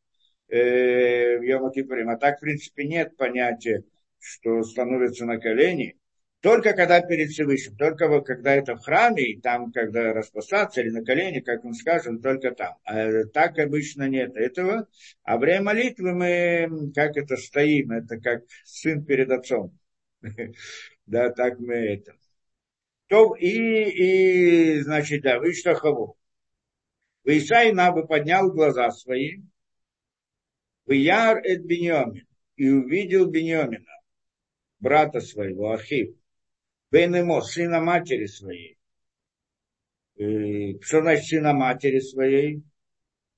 э, 0.47 1.39
в 1.39 1.43
Йома 1.43 1.73
А 2.13 2.17
так, 2.17 2.37
в 2.37 2.41
принципе, 2.41 2.85
нет 2.85 3.17
понятия, 3.17 3.83
что 4.17 4.63
становится 4.63 5.25
на 5.25 5.37
колени. 5.39 5.98
Только 6.41 6.73
когда 6.73 7.01
перед 7.01 7.31
Всевышним, 7.31 7.75
только 7.75 8.21
когда 8.21 8.55
это 8.55 8.75
в 8.75 8.79
храме, 8.79 9.23
и 9.23 9.41
там, 9.41 9.73
когда 9.73 10.13
распасаться 10.13 10.79
или 10.79 10.89
на 10.89 11.03
колени, 11.03 11.41
как 11.41 11.65
мы 11.65 11.73
скажем, 11.73 12.21
только 12.21 12.51
там. 12.51 12.77
А 12.85 13.25
так 13.33 13.59
обычно 13.59 14.07
нет 14.07 14.35
этого. 14.37 14.87
А 15.23 15.37
время 15.37 15.63
молитвы 15.63 16.13
мы, 16.13 16.91
как 16.95 17.17
это, 17.17 17.35
стоим, 17.35 17.91
это 17.91 18.17
как 18.19 18.43
сын 18.63 19.03
перед 19.05 19.29
отцом. 19.31 19.77
Да, 21.05 21.31
так 21.31 21.57
мы 21.57 21.73
это. 21.73 22.13
То 23.07 23.33
и, 23.33 24.77
и 24.77 24.79
значит, 24.81 25.23
да, 25.23 25.39
вы 25.39 25.53
что 25.53 25.73
хаву. 25.73 26.19
Исай 27.23 27.71
Набы 27.71 28.05
поднял 28.05 28.51
глаза 28.51 28.91
свои, 28.91 29.39
в 30.85 30.91
Яр 30.91 31.39
Эд 31.43 31.63
Беньомин, 31.65 32.27
и 32.57 32.69
увидел 32.69 33.25
Беньомина, 33.25 33.89
брата 34.79 35.19
своего, 35.19 35.71
Ахив, 35.71 36.18
Бен 36.91 37.41
сына 37.41 37.79
матери 37.79 38.25
своей. 38.25 38.77
И, 40.15 40.79
что 40.81 41.01
значит 41.01 41.25
сына 41.25 41.53
матери 41.53 41.99
своей? 41.99 42.63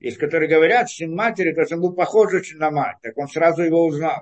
Есть, 0.00 0.18
которые 0.18 0.48
говорят, 0.48 0.90
сын 0.90 1.14
матери, 1.14 1.52
то 1.52 1.60
есть 1.60 1.72
он 1.72 1.80
был 1.80 1.94
похож 1.94 2.34
очень 2.34 2.56
на 2.56 2.70
мать, 2.70 2.96
так 3.02 3.16
он 3.16 3.28
сразу 3.28 3.62
его 3.62 3.86
узнал. 3.86 4.20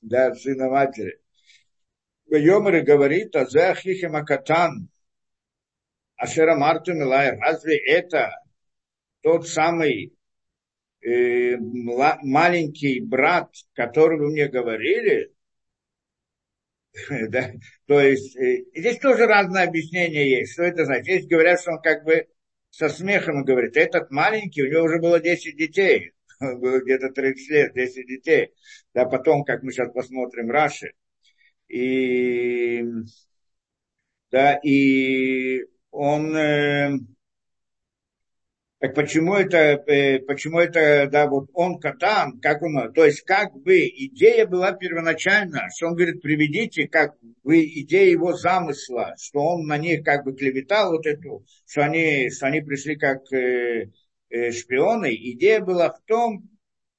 Да, 0.00 0.34
сына 0.34 0.68
матери. 0.68 1.20
Йомер 2.26 2.82
говорит, 2.82 3.36
а 3.36 3.46
за 3.46 3.70
Ахихем 3.70 4.16
Акатан, 4.16 4.88
Ашера 6.16 6.56
Марту 6.56 6.94
Милай, 6.94 7.38
разве 7.38 7.76
это 7.76 8.30
тот 9.22 9.46
самый 9.46 10.14
э, 11.02 11.56
маленький 11.58 13.00
брат, 13.00 13.50
который 13.74 14.18
вы 14.18 14.32
мне 14.32 14.48
говорили, 14.48 15.32
да? 17.28 17.50
То 17.86 18.00
есть 18.00 18.36
э, 18.36 18.64
здесь 18.74 18.98
тоже 18.98 19.26
разное 19.26 19.66
объяснение 19.68 20.28
есть. 20.28 20.52
Что 20.52 20.64
это 20.64 20.84
значит? 20.84 21.04
Здесь 21.04 21.26
говорят, 21.26 21.60
что 21.60 21.72
он 21.72 21.80
как 21.82 22.04
бы 22.04 22.26
со 22.70 22.88
смехом 22.88 23.44
говорит, 23.44 23.76
этот 23.76 24.10
маленький, 24.10 24.62
у 24.62 24.70
него 24.70 24.84
уже 24.84 25.00
было 25.00 25.20
10 25.20 25.56
детей, 25.56 26.12
было 26.40 26.80
где-то 26.80 27.10
30 27.10 27.50
лет, 27.50 27.74
10 27.74 28.06
детей. 28.06 28.52
Да, 28.94 29.04
потом, 29.04 29.44
как 29.44 29.62
мы 29.62 29.72
сейчас 29.72 29.92
посмотрим, 29.92 30.50
Раши. 30.50 30.92
И, 31.68 32.82
да, 34.30 34.54
и 34.62 35.64
он, 35.90 36.36
э, 36.36 36.98
так 38.80 38.94
почему 38.94 39.34
это, 39.34 39.58
э, 39.58 40.20
почему 40.20 40.58
это, 40.58 41.06
да, 41.12 41.26
вот 41.26 41.50
он 41.52 41.78
катан, 41.78 42.40
как 42.40 42.62
он, 42.62 42.90
то 42.94 43.04
есть 43.04 43.20
как 43.22 43.54
бы 43.54 43.86
идея 43.86 44.46
была 44.46 44.72
первоначально, 44.72 45.68
что 45.76 45.88
он 45.88 45.96
говорит, 45.96 46.22
приведите, 46.22 46.88
как 46.88 47.14
вы, 47.42 47.62
идея 47.64 48.10
его 48.10 48.32
замысла, 48.32 49.14
что 49.20 49.40
он 49.40 49.66
на 49.66 49.76
них 49.76 50.02
как 50.02 50.24
бы 50.24 50.34
клеветал 50.34 50.92
вот 50.92 51.06
эту, 51.06 51.44
что 51.66 51.84
они, 51.84 52.30
что 52.30 52.46
они 52.46 52.62
пришли 52.62 52.96
как 52.96 53.30
э, 53.34 53.90
э, 54.30 54.50
шпионы. 54.50 55.14
Идея 55.14 55.60
была 55.60 55.90
в 55.90 56.00
том, 56.06 56.48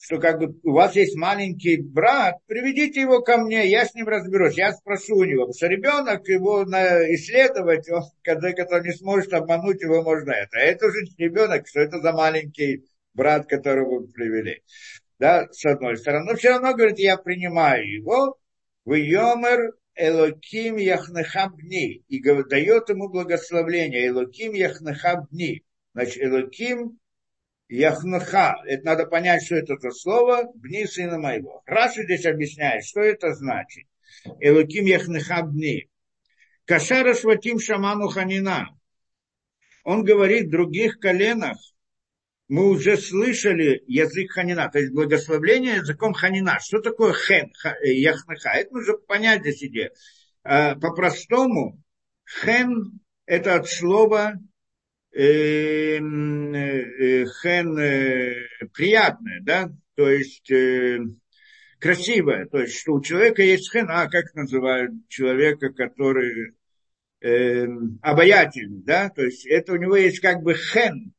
что 0.01 0.17
как 0.17 0.39
бы 0.39 0.59
у 0.63 0.73
вас 0.73 0.95
есть 0.95 1.15
маленький 1.15 1.77
брат, 1.77 2.37
приведите 2.47 3.01
его 3.01 3.21
ко 3.21 3.37
мне, 3.37 3.69
я 3.69 3.85
с 3.85 3.93
ним 3.93 4.07
разберусь, 4.07 4.57
я 4.57 4.73
спрошу 4.73 5.17
у 5.17 5.23
него, 5.23 5.41
потому 5.41 5.53
что 5.53 5.67
ребенок 5.67 6.27
его 6.27 6.65
на 6.65 7.03
исследовать, 7.13 7.87
он, 7.87 8.01
когда, 8.23 8.51
который 8.51 8.87
не 8.87 8.93
сможет 8.93 9.31
обмануть 9.33 9.81
его, 9.83 10.01
можно 10.01 10.31
это. 10.31 10.57
А 10.57 10.61
это 10.61 10.87
уже 10.87 11.01
ребенок, 11.19 11.67
что 11.67 11.81
это 11.81 11.99
за 11.99 12.13
маленький 12.13 12.83
брат, 13.13 13.45
которого 13.47 13.99
вы 13.99 14.07
привели. 14.07 14.63
Да, 15.19 15.47
с 15.51 15.63
одной 15.65 15.97
стороны. 15.97 16.31
Но 16.31 16.35
все 16.35 16.49
равно, 16.49 16.73
говорит, 16.73 16.97
я 16.97 17.17
принимаю 17.17 17.87
его, 17.87 18.39
в 18.85 18.93
Йомер 18.95 19.73
Элоким 19.95 20.77
Яхнехабни, 20.77 22.03
и 22.07 22.23
дает 22.23 22.89
ему 22.89 23.07
благословление, 23.07 24.07
Элоким 24.07 24.53
Яхнехабни. 24.53 25.63
Значит, 25.93 26.23
Элоким 26.23 26.97
Яхнаха, 27.71 28.57
это 28.65 28.85
надо 28.85 29.05
понять, 29.05 29.45
что 29.45 29.55
это 29.55 29.77
за 29.77 29.91
слово, 29.91 30.51
бни 30.55 30.85
сына 30.85 31.17
моего. 31.17 31.63
Раша 31.65 32.03
здесь 32.03 32.25
объясняет, 32.25 32.83
что 32.83 32.99
это 32.99 33.33
значит. 33.33 33.85
Элуким 34.41 34.83
яхнаха 34.83 35.41
бни. 35.43 35.89
Кашара 36.65 37.13
шватим 37.13 37.61
шаману 37.61 38.09
ханина. 38.09 38.67
Он 39.85 40.03
говорит, 40.03 40.47
в 40.47 40.51
других 40.51 40.99
коленах 40.99 41.57
мы 42.49 42.67
уже 42.67 42.97
слышали 42.97 43.81
язык 43.87 44.31
ханина, 44.31 44.69
то 44.69 44.79
есть 44.79 44.91
благословление 44.91 45.75
языком 45.75 46.11
ханина. 46.13 46.59
Что 46.59 46.79
такое 46.81 47.13
хен, 47.13 47.53
яхнаха? 47.83 48.49
Это 48.49 48.73
нужно 48.73 48.97
понять 48.97 49.43
здесь 49.43 49.63
идея. 49.63 49.91
А, 50.43 50.75
по-простому, 50.75 51.81
хен– 52.43 52.99
это 53.25 53.55
от 53.55 53.69
слова 53.69 54.33
э, 54.33 54.50
хен 57.41 57.77
э, 57.77 58.47
приятное, 58.73 59.41
да, 59.41 59.71
то 59.95 60.09
есть 60.09 60.49
э, 60.51 60.99
красивое, 61.79 62.45
то 62.45 62.59
есть 62.59 62.77
что 62.77 62.93
у 62.93 63.01
человека 63.01 63.41
есть 63.41 63.71
хен, 63.71 63.87
а 63.89 64.07
как 64.07 64.33
называют 64.35 64.91
человека, 65.09 65.73
который 65.73 66.53
э, 67.21 67.67
обаятельный, 68.01 68.83
да, 68.83 69.09
то 69.09 69.23
есть 69.23 69.45
это 69.45 69.73
у 69.73 69.77
него 69.77 69.97
есть 69.97 70.19
как 70.19 70.41
бы 70.43 70.53
хен, 70.53 71.13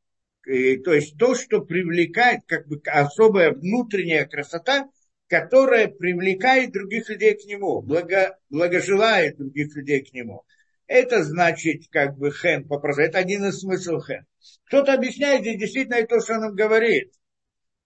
и, 0.45 0.77
то 0.77 0.93
есть 0.93 1.17
то, 1.17 1.35
что 1.35 1.61
привлекает, 1.61 2.41
как 2.47 2.67
бы 2.67 2.81
особая 2.85 3.51
внутренняя 3.51 4.25
красота, 4.25 4.89
которая 5.27 5.87
привлекает 5.87 6.73
других 6.73 7.09
людей 7.09 7.35
к 7.35 7.45
нему, 7.45 7.81
благо, 7.81 8.37
благожелает 8.49 9.37
других 9.37 9.75
людей 9.75 10.03
к 10.03 10.13
нему. 10.13 10.43
Это 10.87 11.23
значит, 11.23 11.83
как 11.89 12.17
бы, 12.17 12.31
хен, 12.31 12.67
попросту. 12.67 13.03
Это 13.03 13.19
один 13.19 13.45
из 13.45 13.59
смыслов 13.59 14.05
хен. 14.05 14.25
Кто-то 14.67 14.93
объясняет 14.93 15.41
здесь 15.41 15.59
действительно 15.59 16.05
то, 16.05 16.19
что 16.19 16.33
он 16.33 16.39
нам 16.41 16.55
говорит. 16.55 17.13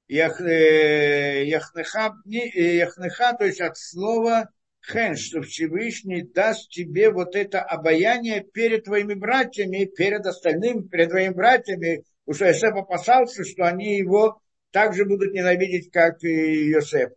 Ях, 0.08 0.40
э, 0.42 1.44
яхнеха, 1.46 2.16
яхнеха, 2.26 3.34
то 3.34 3.46
есть 3.46 3.60
от 3.60 3.78
слова 3.78 4.50
хен, 4.90 5.16
что 5.16 5.42
Всевышний 5.42 6.24
даст 6.24 6.70
тебе 6.70 7.12
вот 7.12 7.36
это 7.36 7.62
обаяние 7.62 8.42
перед 8.42 8.86
твоими 8.86 9.14
братьями, 9.14 9.86
перед 9.86 10.26
остальными, 10.26 10.88
перед 10.88 11.10
твоими 11.10 11.34
братьями. 11.34 12.04
Уж 12.26 12.42
Иосиф 12.42 12.76
опасался, 12.76 13.44
что 13.44 13.66
они 13.66 13.98
его 13.98 14.42
также 14.72 15.06
будут 15.06 15.34
ненавидеть, 15.34 15.92
как 15.92 16.24
и 16.24 16.72
Иосифа. 16.72 17.14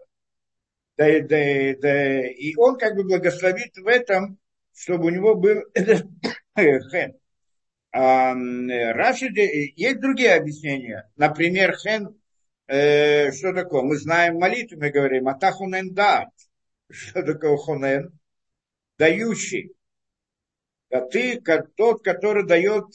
Да, 0.97 1.07
да, 1.21 1.75
да, 1.81 2.27
и 2.27 2.55
он 2.57 2.77
как 2.77 2.95
бы 2.95 3.05
благословит 3.05 3.75
в 3.77 3.87
этом, 3.87 4.39
чтобы 4.81 5.07
у 5.07 5.11
него 5.11 5.35
был 5.35 5.63
хен. 6.57 7.13
А, 7.93 8.33
Раши, 8.95 9.27
есть 9.27 10.01
другие 10.01 10.35
объяснения. 10.35 11.11
Например, 11.17 11.77
хен, 11.77 12.19
э, 12.67 13.31
что 13.33 13.53
такое? 13.53 13.83
Мы 13.83 13.99
знаем 13.99 14.37
молитву, 14.37 14.79
мы 14.81 14.91
говорим, 14.91 15.29
атахунен 15.29 15.93
дат. 15.93 16.31
Что 16.91 17.23
такое 17.23 17.57
хунен? 17.57 18.19
Дающий. 18.97 19.75
А 20.91 21.03
ты 21.03 21.41
как 21.41 21.75
тот, 21.75 22.03
который 22.03 22.47
дает 22.47 22.87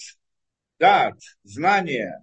дат, 0.80 1.20
знание. 1.44 2.20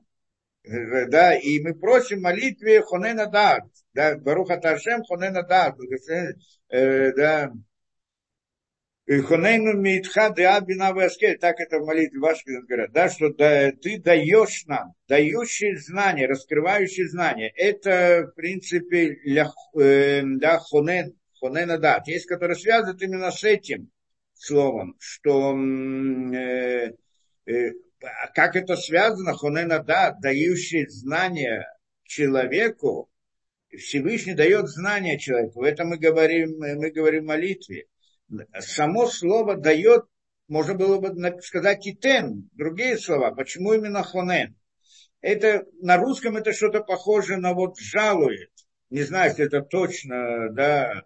Да, 0.64 1.36
и 1.36 1.60
мы 1.60 1.74
просим 1.74 2.22
молитве 2.22 2.82
хунена 2.82 3.26
дат. 3.26 3.64
Да, 3.94 4.16
Баруха 4.16 4.56
Ташем 4.56 5.04
хунена 5.04 5.44
дат. 5.44 5.76
Э, 6.68 7.12
да, 7.12 7.52
Хонейну 9.08 9.72
Митха 9.74 10.30
Деа 10.30 10.60
Бина 10.60 10.92
Васкель, 10.94 11.36
так 11.38 11.58
это 11.58 11.80
в 11.80 11.86
молитве 11.86 12.20
вашей 12.20 12.62
говорят, 12.62 12.92
да, 12.92 13.10
что 13.10 13.30
да, 13.30 13.72
ты 13.72 13.98
даешь 13.98 14.64
нам, 14.66 14.94
дающий 15.08 15.74
знания, 15.76 16.28
раскрывающий 16.28 17.08
знания. 17.08 17.52
Это, 17.56 18.28
в 18.30 18.34
принципе, 18.36 19.18
для, 19.24 19.50
э, 19.74 20.22
для 20.22 20.58
хонен, 20.58 21.14
хонена 21.40 21.78
дат, 21.78 22.06
есть, 22.06 22.26
которые 22.26 22.56
связывают 22.56 23.02
именно 23.02 23.32
с 23.32 23.42
этим 23.42 23.90
словом, 24.34 24.94
что 25.00 25.52
э, 25.52 26.92
э, 27.46 27.70
как 28.34 28.54
это 28.54 28.76
связано, 28.76 29.32
хонена 29.34 29.82
дат, 29.82 30.20
дающий 30.20 30.86
знания 30.86 31.66
человеку, 32.04 33.10
Всевышний 33.76 34.34
дает 34.34 34.68
знания 34.68 35.18
человеку. 35.18 35.64
Это 35.64 35.84
мы 35.84 35.98
говорим, 35.98 36.58
мы 36.58 36.90
говорим 36.90 37.26
молитве 37.26 37.86
само 38.60 39.06
слово 39.06 39.56
дает, 39.56 40.04
можно 40.48 40.74
было 40.74 40.98
бы 40.98 41.40
сказать 41.42 41.86
и 41.86 41.94
тен, 41.94 42.50
другие 42.52 42.98
слова. 42.98 43.30
Почему 43.30 43.72
именно 43.72 44.02
хонен? 44.02 44.56
Это 45.20 45.64
на 45.80 45.96
русском 45.96 46.36
это 46.36 46.52
что-то 46.52 46.80
похоже 46.80 47.36
на 47.36 47.54
вот 47.54 47.78
жалует. 47.78 48.50
Не 48.90 49.02
знаю, 49.02 49.30
если 49.30 49.46
это 49.46 49.62
точно, 49.62 50.50
да. 50.50 51.04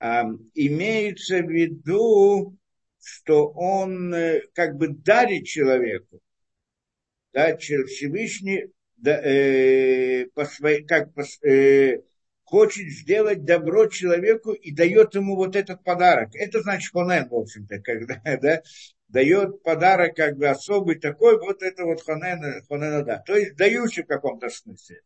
А, 0.00 0.24
имеется 0.54 1.38
в 1.38 1.50
виду, 1.50 2.56
что 3.02 3.48
он 3.50 4.12
э, 4.12 4.42
как 4.52 4.76
бы 4.76 4.88
дарит 4.88 5.46
человеку. 5.46 6.20
Да, 7.32 7.56
Всевышний 7.56 8.72
да, 8.96 9.20
э, 9.22 10.26
по 10.34 10.44
своей, 10.44 10.84
как 10.84 11.14
по, 11.14 11.22
э, 11.46 12.02
хочет 12.52 12.86
сделать 12.90 13.46
добро 13.46 13.86
человеку 13.86 14.52
и 14.52 14.72
дает 14.72 15.14
ему 15.14 15.36
вот 15.36 15.56
этот 15.56 15.82
подарок. 15.82 16.34
Это 16.34 16.60
значит 16.60 16.92
хонен, 16.92 17.26
в 17.30 17.34
общем-то, 17.34 17.78
когда 17.78 18.20
да, 18.42 18.62
дает 19.08 19.62
подарок 19.62 20.14
как 20.14 20.36
бы 20.36 20.48
особый 20.48 20.98
такой, 20.98 21.40
вот 21.40 21.62
это 21.62 21.86
вот 21.86 22.02
хонен, 22.02 22.62
хонен 22.68 23.06
да. 23.06 23.20
То 23.20 23.36
есть 23.36 23.56
дающий 23.56 24.02
в 24.02 24.06
каком-то 24.06 24.50
смысле. 24.50 25.00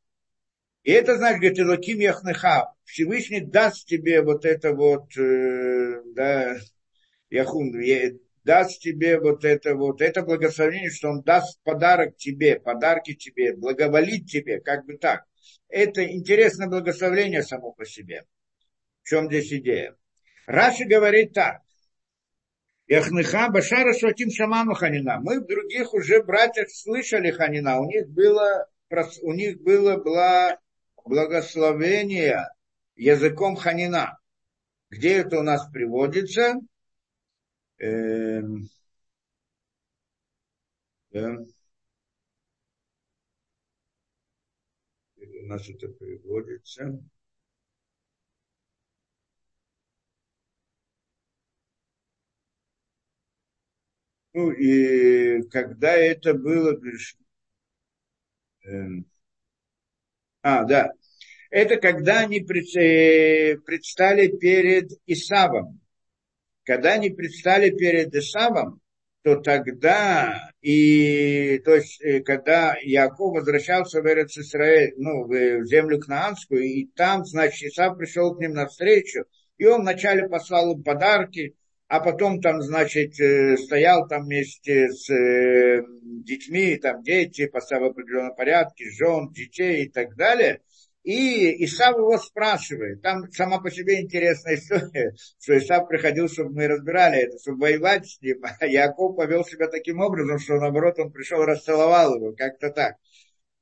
И 0.82 0.90
это 0.90 1.18
значит, 1.18 1.38
говорит, 1.38 1.60
Элоким 1.60 2.00
Яхнеха, 2.00 2.72
Всевышний 2.82 3.42
даст 3.42 3.86
тебе 3.86 4.22
вот 4.22 4.44
это 4.44 4.72
вот, 4.72 5.16
э, 5.16 6.02
да, 6.16 6.56
Яхун, 7.30 7.72
даст 8.42 8.80
тебе 8.80 9.20
вот 9.20 9.44
это 9.44 9.76
вот, 9.76 10.02
это 10.02 10.22
благословение, 10.22 10.90
что 10.90 11.10
он 11.10 11.22
даст 11.22 11.62
подарок 11.62 12.16
тебе, 12.16 12.58
подарки 12.58 13.14
тебе, 13.14 13.54
благоволит 13.54 14.26
тебе, 14.26 14.60
как 14.60 14.84
бы 14.84 14.96
так 14.98 15.26
это 15.68 16.06
интересное 16.10 16.68
благословение 16.68 17.42
само 17.42 17.72
по 17.72 17.84
себе. 17.84 18.24
В 19.02 19.08
чем 19.08 19.26
здесь 19.26 19.52
идея? 19.52 19.96
Раши 20.46 20.84
говорит 20.84 21.32
так. 21.32 21.62
Яхныха 22.86 23.48
Башара 23.50 23.92
Шватим 23.92 24.30
Шаману 24.30 24.74
Ханина. 24.74 25.18
Мы 25.20 25.40
в 25.40 25.46
других 25.46 25.92
уже 25.92 26.22
братьях 26.22 26.70
слышали 26.70 27.30
Ханина. 27.32 27.80
У 27.80 27.86
них 27.86 28.08
было, 28.08 28.68
у 29.22 29.32
них 29.32 29.60
было 29.60 29.96
благословение 31.04 32.48
языком 32.94 33.56
Ханина. 33.56 34.18
Где 34.90 35.18
это 35.18 35.40
у 35.40 35.42
нас 35.42 35.68
приводится? 35.70 36.54
Эм, 37.78 38.68
да. 41.10 41.36
У 45.46 45.48
нас 45.48 45.68
это 45.68 45.88
приводится. 45.88 47.00
Ну 54.34 54.50
и 54.50 55.42
когда 55.48 55.94
это 55.94 56.34
было, 56.34 56.78
эм, 58.64 59.06
а, 60.42 60.64
да, 60.64 60.90
это 61.50 61.76
когда 61.76 62.20
они 62.20 62.40
э, 62.40 63.56
предстали 63.58 64.28
перед 64.36 64.90
Исавом. 65.06 65.80
Когда 66.64 66.94
они 66.94 67.10
предстали 67.10 67.70
перед 67.70 68.14
Исавом, 68.14 68.80
то 69.26 69.34
тогда, 69.34 70.52
и, 70.62 71.60
то 71.64 71.74
есть, 71.74 72.00
э, 72.00 72.20
когда 72.20 72.76
Яков 72.80 73.34
возвращался 73.34 74.00
в 74.00 74.06
Эрец 74.06 74.38
Исраэль, 74.38 74.92
ну, 74.98 75.24
в 75.24 75.64
землю 75.64 75.98
Кнаанскую, 75.98 76.62
и 76.62 76.86
там, 76.94 77.24
значит, 77.24 77.72
Исав 77.72 77.98
пришел 77.98 78.36
к 78.36 78.38
ним 78.38 78.52
навстречу, 78.52 79.24
и 79.58 79.66
он 79.66 79.80
вначале 79.80 80.28
послал 80.28 80.74
им 80.74 80.84
подарки, 80.84 81.56
а 81.88 81.98
потом 81.98 82.40
там, 82.40 82.62
значит, 82.62 83.18
э, 83.18 83.56
стоял 83.56 84.06
там 84.06 84.26
вместе 84.26 84.90
с 84.90 85.10
э, 85.12 85.82
детьми, 86.24 86.76
там 86.76 87.02
дети, 87.02 87.48
поставил 87.48 87.88
в 87.88 87.90
определенном 87.90 88.36
порядке, 88.36 88.84
жен, 88.92 89.32
детей 89.32 89.86
и 89.86 89.88
так 89.88 90.14
далее– 90.14 90.60
и 91.06 91.64
Исав 91.64 91.96
его 91.96 92.18
спрашивает. 92.18 93.00
Там 93.00 93.30
сама 93.30 93.60
по 93.60 93.70
себе 93.70 94.00
интересная 94.00 94.56
история, 94.56 95.14
что 95.40 95.56
Исав 95.56 95.86
приходил, 95.86 96.28
чтобы 96.28 96.50
мы 96.50 96.66
разбирали 96.66 97.20
это, 97.20 97.38
чтобы 97.38 97.60
воевать 97.60 98.08
с 98.08 98.20
ним. 98.20 98.42
А 98.60 98.66
Яков 98.66 99.14
повел 99.14 99.44
себя 99.44 99.68
таким 99.68 100.00
образом, 100.00 100.40
что 100.40 100.56
наоборот 100.56 100.98
он 100.98 101.12
пришел, 101.12 101.44
расцеловал 101.44 102.16
его, 102.16 102.32
как-то 102.32 102.70
так. 102.70 102.96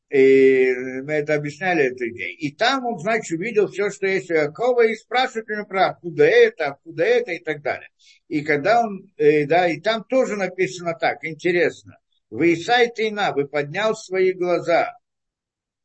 И 0.08 0.72
мы 1.02 1.12
это 1.12 1.34
объясняли, 1.34 1.84
эту 1.84 2.08
идею. 2.08 2.34
И 2.38 2.50
там 2.52 2.86
он, 2.86 2.98
значит, 2.98 3.38
увидел 3.38 3.68
все, 3.68 3.90
что 3.90 4.06
есть 4.06 4.30
у 4.30 4.34
Якова, 4.34 4.86
и 4.86 4.94
спрашивает 4.94 5.46
у 5.50 5.52
него 5.52 5.66
про 5.66 5.88
откуда 5.88 6.24
это, 6.24 6.68
откуда 6.68 7.04
это 7.04 7.32
и 7.32 7.44
так 7.44 7.60
далее. 7.60 7.90
И 8.28 8.40
когда 8.40 8.80
он, 8.80 9.12
э, 9.18 9.44
да, 9.44 9.68
и 9.68 9.80
там 9.80 10.04
тоже 10.04 10.36
написано 10.36 10.96
так, 10.98 11.22
интересно. 11.24 11.98
Вы 12.30 12.54
Исай 12.54 12.90
Тейна, 12.90 13.32
вы 13.34 13.46
поднял 13.46 13.94
свои 13.94 14.32
глаза, 14.32 14.94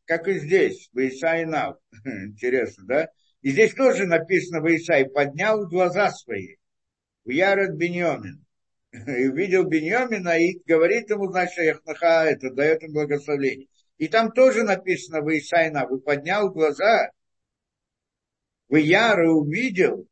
как 0.10 0.28
и 0.28 0.39
здесь, 0.39 0.89
в 0.91 0.98
Исаи 1.08 1.43
Нав. 1.43 1.78
Интересно, 2.04 2.84
да? 2.88 3.10
И 3.43 3.52
здесь 3.52 3.76
тоже 3.76 4.08
написано 4.08 4.60
в 4.60 4.65
Исаи, 4.76 5.04
поднял 5.04 5.67
глаза 5.67 6.10
свои. 6.10 6.56
В 7.26 7.30
Ярод 7.30 7.76
Беньомин. 7.76 8.43
И 8.91 9.28
увидел 9.28 9.65
Беньомина 9.65 10.39
и 10.39 10.60
говорит 10.65 11.12
ему, 11.12 11.28
значит, 11.28 11.63
Яхнаха, 11.63 12.26
это 12.26 12.50
дает 12.50 12.82
ему 12.82 12.93
благословение. 12.93 13.67
И 14.00 14.08
там 14.08 14.32
тоже 14.32 14.63
написано 14.63 15.22
в 15.22 15.30
Исаи 15.30 15.69
Нав, 15.69 15.91
и 15.91 16.02
поднял 16.02 16.50
глаза, 16.50 17.12
в 18.67 18.78
Яра 18.78 19.30
увидел, 19.30 20.08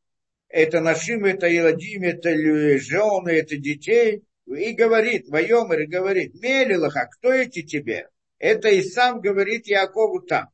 это 0.47 0.79
Нашим, 0.79 1.25
это 1.25 1.47
Еладим, 1.47 2.03
это 2.03 2.29
жены, 2.77 3.29
это 3.29 3.57
детей, 3.57 4.21
и 4.45 4.73
говорит, 4.73 5.27
Вайомер, 5.27 5.81
и 5.81 5.87
говорит, 5.87 6.35
Мелилаха, 6.35 7.07
кто 7.11 7.33
эти 7.33 7.63
тебе? 7.63 8.09
Это 8.39 8.69
и 8.69 8.81
сам 8.81 9.19
говорит 9.21 9.67
Якову 9.67 10.21
там. 10.21 10.47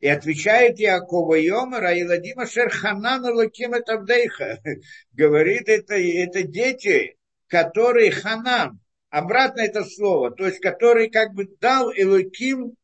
И 0.00 0.08
отвечает 0.08 0.78
Якова 0.78 1.34
Йомара, 1.34 1.94
и 1.94 2.04
Ладима 2.04 2.46
Шерханан 2.46 3.24
Лаким 3.24 3.72
Тавдейха. 3.82 4.60
Говорит, 5.12 5.68
это, 5.68 5.94
это 5.94 6.42
дети, 6.42 7.16
которые 7.48 8.10
Ханан, 8.10 8.78
обратно 9.08 9.62
это 9.62 9.84
слово, 9.84 10.30
то 10.30 10.46
есть 10.46 10.60
который 10.60 11.08
как 11.08 11.32
бы 11.32 11.46
дал 11.60 11.90
Элоким 11.90 12.76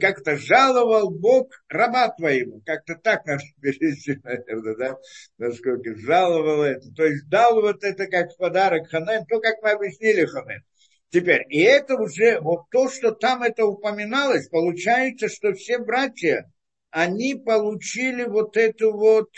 как-то 0.00 0.36
жаловал 0.36 1.10
Бог 1.10 1.52
раба 1.68 2.08
твоему. 2.08 2.60
Как-то 2.66 2.96
так 2.96 3.24
надо 3.26 3.42
перевести, 3.60 4.18
наверное, 4.24 4.74
да? 4.76 4.98
Насколько 5.38 5.94
жаловал 5.96 6.62
это. 6.62 6.90
То 6.96 7.04
есть 7.04 7.28
дал 7.28 7.60
вот 7.60 7.84
это 7.84 8.08
как 8.08 8.36
подарок 8.36 8.88
Ханен, 8.88 9.24
то, 9.26 9.40
как 9.40 9.62
мы 9.62 9.70
объяснили 9.70 10.24
Ханен. 10.24 10.64
Теперь, 11.10 11.46
и 11.48 11.60
это 11.60 11.96
уже, 11.96 12.40
вот 12.40 12.68
то, 12.70 12.90
что 12.90 13.12
там 13.12 13.42
это 13.42 13.64
упоминалось, 13.64 14.48
получается, 14.48 15.28
что 15.28 15.54
все 15.54 15.78
братья, 15.78 16.50
они 16.90 17.34
получили 17.34 18.24
вот 18.24 18.56
это 18.58 18.90
вот, 18.90 19.30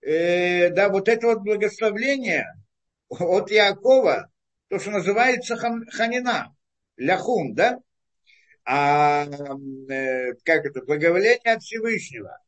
э, 0.00 0.70
да, 0.70 0.88
вот 0.88 1.08
это 1.08 1.26
вот 1.26 1.40
благословление 1.40 2.46
от 3.08 3.50
Якова, 3.50 4.30
то, 4.68 4.78
что 4.78 4.90
называется 4.90 5.56
хан, 5.56 5.84
ханина, 5.90 6.54
ляхун, 6.96 7.54
да? 7.54 7.78
А 8.64 9.26
э, 9.26 10.32
как 10.44 10.64
это, 10.64 10.82
благоволение 10.82 11.54
от 11.54 11.62
Всевышнего. 11.62 12.38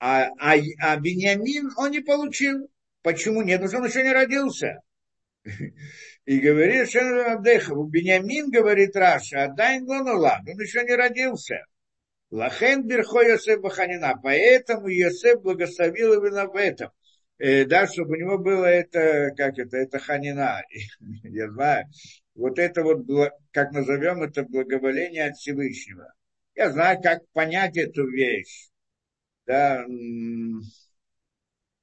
А, 0.00 0.28
а, 0.38 0.54
а 0.80 0.96
Бениамин 0.96 1.70
он 1.76 1.92
не 1.92 2.00
получил. 2.00 2.68
Почему? 3.02 3.42
Нет, 3.42 3.60
потому 3.60 3.68
что 3.68 3.78
он 3.78 3.88
еще 3.88 4.02
не 4.02 4.12
родился. 4.12 4.80
И 6.30 6.38
говорит 6.38 6.88
Шен 6.88 7.18
Абдехов, 7.26 7.90
Бениамин, 7.90 8.52
говорит 8.52 8.94
Раша, 8.94 9.46
отдай 9.46 9.80
Гонула, 9.80 10.38
он 10.46 10.60
еще 10.60 10.84
не 10.84 10.94
родился. 10.94 11.66
Лахен 12.30 12.86
Берхо 12.86 13.20
Йосеф 13.20 13.60
Баханина, 13.60 14.14
поэтому 14.22 14.86
Йосеф 14.86 15.42
благословил 15.42 16.12
его 16.12 16.52
в 16.52 16.56
этом. 16.56 16.92
Э, 17.38 17.64
да, 17.64 17.88
чтобы 17.88 18.12
у 18.12 18.20
него 18.20 18.38
было 18.38 18.64
это, 18.66 19.32
как 19.36 19.58
это, 19.58 19.76
это 19.76 19.98
ханина, 19.98 20.62
я 21.24 21.50
знаю, 21.50 21.86
вот 22.36 22.60
это 22.60 22.84
вот, 22.84 23.08
как 23.50 23.72
назовем 23.72 24.22
это, 24.22 24.44
благоволение 24.44 25.30
от 25.30 25.36
Всевышнего. 25.36 26.14
Я 26.54 26.70
знаю, 26.70 27.02
как 27.02 27.28
понять 27.32 27.76
эту 27.76 28.08
вещь. 28.08 28.68
Да, 29.46 29.84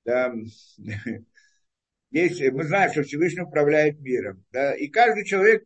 да, 0.06 0.34
Есть, 2.10 2.42
мы 2.52 2.64
знаем, 2.64 2.92
что 2.92 3.04
Всевышний 3.04 3.42
управляет 3.42 4.00
миром. 4.00 4.44
Да, 4.52 4.74
и 4.74 4.88
каждый 4.88 5.26
человек, 5.26 5.64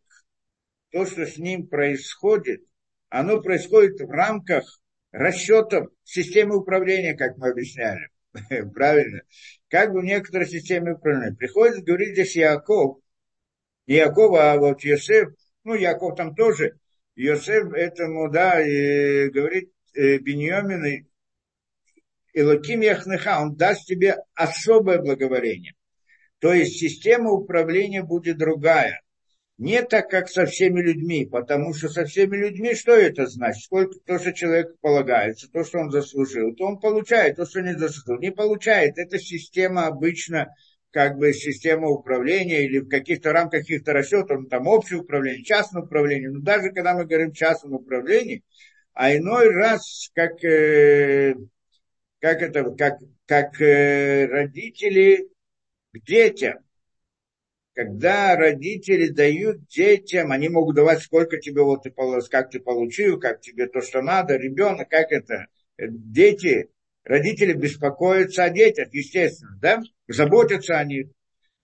то, 0.90 1.06
что 1.06 1.24
с 1.24 1.38
ним 1.38 1.66
происходит, 1.66 2.62
оно 3.08 3.40
происходит 3.40 4.00
в 4.00 4.10
рамках 4.10 4.64
расчетов 5.12 5.88
системы 6.02 6.56
управления, 6.56 7.14
как 7.14 7.36
мы 7.36 7.50
объясняли. 7.50 8.08
Правильно? 8.74 9.22
Как 9.68 9.92
бы 9.92 10.00
в 10.00 10.04
некоторой 10.04 10.48
системе 10.48 10.94
управления. 10.94 11.36
Приходится 11.36 11.82
говорить 11.82 12.14
здесь 12.14 12.36
Яков, 12.36 12.98
не 13.86 13.96
Яков, 13.96 14.34
а 14.38 14.56
вот 14.56 14.82
Йосеф, 14.82 15.28
ну, 15.64 15.74
Яков 15.74 16.16
там 16.16 16.34
тоже, 16.34 16.78
Йосеф 17.14 17.72
этому, 17.72 18.30
да, 18.30 18.60
и 18.60 19.28
говорит 19.28 19.72
э, 19.94 20.18
Беньямин, 20.18 21.06
Илоким 22.32 22.80
Яхнеха, 22.80 23.40
он 23.40 23.54
даст 23.54 23.86
тебе 23.86 24.16
особое 24.34 24.98
благоволение. 24.98 25.74
То 26.42 26.52
есть 26.52 26.80
система 26.80 27.30
управления 27.30 28.02
будет 28.02 28.36
другая. 28.36 29.00
Не 29.58 29.80
так, 29.82 30.10
как 30.10 30.28
со 30.28 30.44
всеми 30.44 30.80
людьми, 30.80 31.24
потому 31.24 31.72
что 31.72 31.88
со 31.88 32.04
всеми 32.04 32.36
людьми 32.36 32.74
что 32.74 32.96
это 32.96 33.28
значит? 33.28 33.62
Сколько 33.62 33.94
то, 34.04 34.18
что 34.18 34.32
человек 34.32 34.76
полагается, 34.80 35.48
то, 35.48 35.62
что 35.62 35.78
он 35.78 35.92
заслужил, 35.92 36.52
то 36.56 36.64
он 36.64 36.80
получает, 36.80 37.36
то, 37.36 37.46
что 37.46 37.60
не 37.60 37.78
заслужил. 37.78 38.20
Не 38.20 38.32
получает. 38.32 38.98
Это 38.98 39.20
система 39.20 39.86
обычно, 39.86 40.48
как 40.90 41.16
бы 41.16 41.32
система 41.32 41.86
управления 41.86 42.64
или 42.64 42.80
в 42.80 42.88
каких-то 42.88 43.32
рамках 43.32 43.60
каких-то 43.60 43.92
расчетов, 43.92 44.40
ну, 44.40 44.48
там 44.48 44.66
общее 44.66 44.98
управление, 44.98 45.44
частное 45.44 45.82
управление. 45.82 46.30
Но 46.30 46.40
даже 46.40 46.70
когда 46.70 46.94
мы 46.94 47.04
говорим 47.04 47.30
частном 47.30 47.74
управлении, 47.74 48.42
а 48.94 49.14
иной 49.14 49.48
раз, 49.48 50.10
как, 50.12 50.42
э, 50.42 51.36
как 52.18 52.42
это, 52.42 52.64
как, 52.72 52.98
как 53.26 53.60
э, 53.60 54.26
родители 54.26 55.28
к 55.92 55.98
детям. 56.04 56.58
Когда 57.74 58.36
родители 58.36 59.08
дают 59.08 59.66
детям, 59.66 60.30
они 60.30 60.48
могут 60.48 60.76
давать 60.76 61.02
сколько 61.02 61.38
тебе, 61.38 61.62
вот 61.62 61.84
ты, 61.84 61.90
как 62.30 62.50
ты 62.50 62.60
получил, 62.60 63.18
как 63.18 63.40
тебе 63.40 63.66
то, 63.66 63.80
что 63.80 64.02
надо, 64.02 64.36
ребенок, 64.36 64.90
как 64.90 65.10
это. 65.10 65.46
Дети, 65.78 66.68
родители 67.04 67.54
беспокоятся 67.54 68.44
о 68.44 68.50
детях, 68.50 68.88
естественно, 68.92 69.58
да, 69.60 69.82
заботятся 70.06 70.78
о 70.78 70.84
них, 70.84 71.08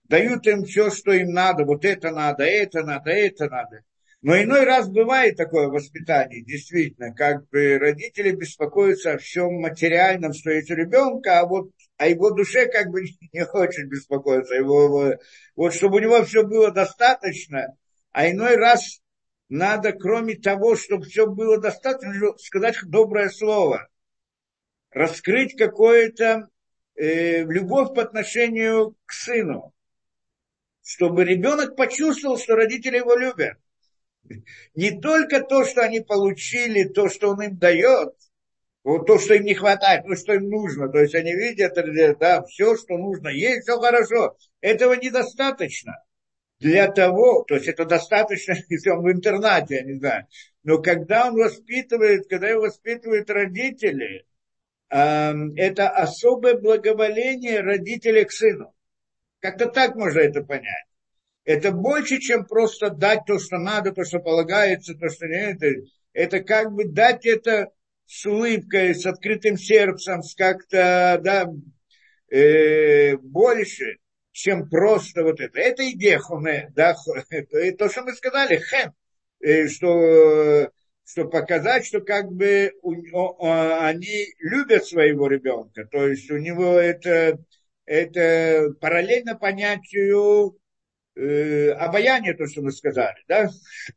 дают 0.05 0.47
им 0.47 0.65
все, 0.65 0.91
что 0.91 1.13
им 1.13 1.33
надо, 1.33 1.65
вот 1.65 1.85
это 1.85 2.11
надо, 2.11 2.45
это 2.45 2.83
надо, 2.83 3.11
это 3.11 3.51
надо. 3.51 3.83
Но 4.23 4.37
иной 4.37 4.65
раз 4.65 4.89
бывает 4.89 5.37
такое 5.37 5.69
воспитание, 5.69 6.43
действительно, 6.43 7.15
как 7.15 7.49
бы 7.51 7.79
родители 7.79 8.33
беспокоятся 8.33 9.13
о 9.13 9.19
всем 9.19 9.61
материальном, 9.61 10.33
что 10.33 10.51
есть 10.51 10.71
у 10.71 10.75
ребенка, 10.75 11.39
а 11.39 11.47
вот 11.47 11.71
о 11.99 12.07
его 12.07 12.31
душе 12.31 12.67
как 12.67 12.91
бы 12.91 13.03
не 13.33 13.45
хочет 13.45 13.89
беспокоиться. 13.89 14.55
Его, 14.55 15.15
вот 15.57 15.75
чтобы 15.75 15.97
у 15.97 16.01
него 16.01 16.25
все 16.25 16.45
было 16.45 16.71
достаточно, 16.71 17.77
а 18.13 18.31
иной 18.31 18.57
раз 18.57 19.03
надо, 19.49 19.93
кроме 19.93 20.37
того, 20.37 20.77
чтобы 20.77 21.05
все 21.05 21.27
было 21.27 21.61
достаточно, 21.61 22.37
сказать 22.39 22.77
доброе 22.85 23.29
слово, 23.29 23.89
раскрыть 24.91 25.57
какое-то 25.57 26.49
э, 26.95 27.43
любовь 27.45 27.95
по 27.95 28.03
отношению 28.03 28.97
к 29.05 29.13
сыну, 29.13 29.75
чтобы 30.83 31.25
ребенок 31.25 31.77
почувствовал, 31.77 32.39
что 32.39 32.55
родители 32.55 32.99
его 32.99 33.17
любят. 33.17 33.59
Не 34.75 35.01
только 35.01 35.41
то, 35.41 35.65
что 35.65 35.81
они 35.81 36.01
получили, 36.01 36.85
то, 36.85 37.09
что 37.09 37.31
он 37.31 37.43
им 37.43 37.59
дает, 37.59 38.15
вот 38.89 39.07
то, 39.07 39.19
что 39.19 39.35
им 39.35 39.45
не 39.45 39.55
хватает, 39.55 40.07
то, 40.07 40.17
что 40.17 40.33
им 40.35 40.49
нужно. 40.49 40.89
То 40.89 41.01
есть 41.01 41.15
они 41.15 41.35
видят, 41.35 41.75
да, 42.19 42.43
все, 42.45 42.75
что 42.75 42.97
нужно, 42.97 43.29
есть, 43.29 43.63
все 43.63 43.79
хорошо. 43.79 44.37
Этого 44.63 44.95
недостаточно 44.95 46.03
для 46.59 46.91
того, 46.91 47.45
то 47.45 47.57
есть 47.57 47.69
это 47.69 47.85
достаточно, 47.85 48.55
если 48.71 48.91
он 48.91 49.03
в 49.03 49.13
интернате, 49.13 49.77
я 49.77 49.83
не 49.83 49.99
знаю. 49.99 50.27
Но 50.63 50.79
когда 50.79 51.29
он 51.29 51.35
воспитывает, 51.35 52.29
когда 52.29 52.49
его 52.49 52.63
воспитывают 52.63 53.29
родители, 53.29 54.27
э, 54.91 55.33
это 55.57 55.91
особое 55.91 56.57
благоволение 56.57 57.61
родителей 57.61 58.25
к 58.25 58.33
сыну. 58.33 58.75
Как-то 59.41 59.67
так 59.67 59.97
можно 59.97 60.21
это 60.21 60.43
понять 60.43 60.89
это 61.45 61.73
больше, 61.73 62.19
чем 62.19 62.45
просто 62.45 62.91
дать 62.91 63.21
то, 63.27 63.39
что 63.39 63.57
надо, 63.57 63.93
то, 63.93 64.05
что 64.05 64.19
полагается, 64.19 64.95
то, 64.95 65.09
что 65.09 65.27
нет. 65.27 65.63
Это, 65.63 65.81
это 66.13 66.41
как 66.41 66.73
бы 66.73 66.85
дать 66.85 67.25
это 67.25 67.71
с 68.09 68.25
улыбкой, 68.25 68.95
с 68.95 69.05
открытым 69.05 69.59
сердцем, 69.59 70.23
с 70.23 70.35
как-то, 70.35 71.21
да, 71.23 71.47
э, 72.31 73.17
больше, 73.19 73.99
чем 74.33 74.69
просто 74.71 75.23
вот 75.23 75.41
это. 75.41 75.61
Это 75.61 75.89
идея 75.91 76.19
хуме, 76.19 76.73
да, 76.75 76.97
это 77.31 77.77
то, 77.77 77.91
что 77.91 78.03
мы 78.03 78.15
сказали, 78.15 78.63
хем, 78.71 78.95
э, 79.41 79.69
что, 79.69 80.71
что 81.05 81.27
показать, 81.27 81.85
что 81.85 82.01
как 82.01 82.33
бы 82.33 82.73
у, 82.81 82.95
о, 83.13 83.87
они 83.87 84.29
любят 84.39 84.87
своего 84.87 85.29
ребенка, 85.29 85.85
то 85.85 86.09
есть 86.09 86.31
у 86.31 86.39
него 86.39 86.79
это, 86.79 87.39
это 87.85 88.73
параллельно 88.81 89.37
понятию 89.37 90.59
э, 91.15 91.73
обаяние, 91.73 92.33
то, 92.33 92.47
что 92.47 92.63
мы 92.63 92.73
сказали, 92.73 93.19
да, 93.29 93.51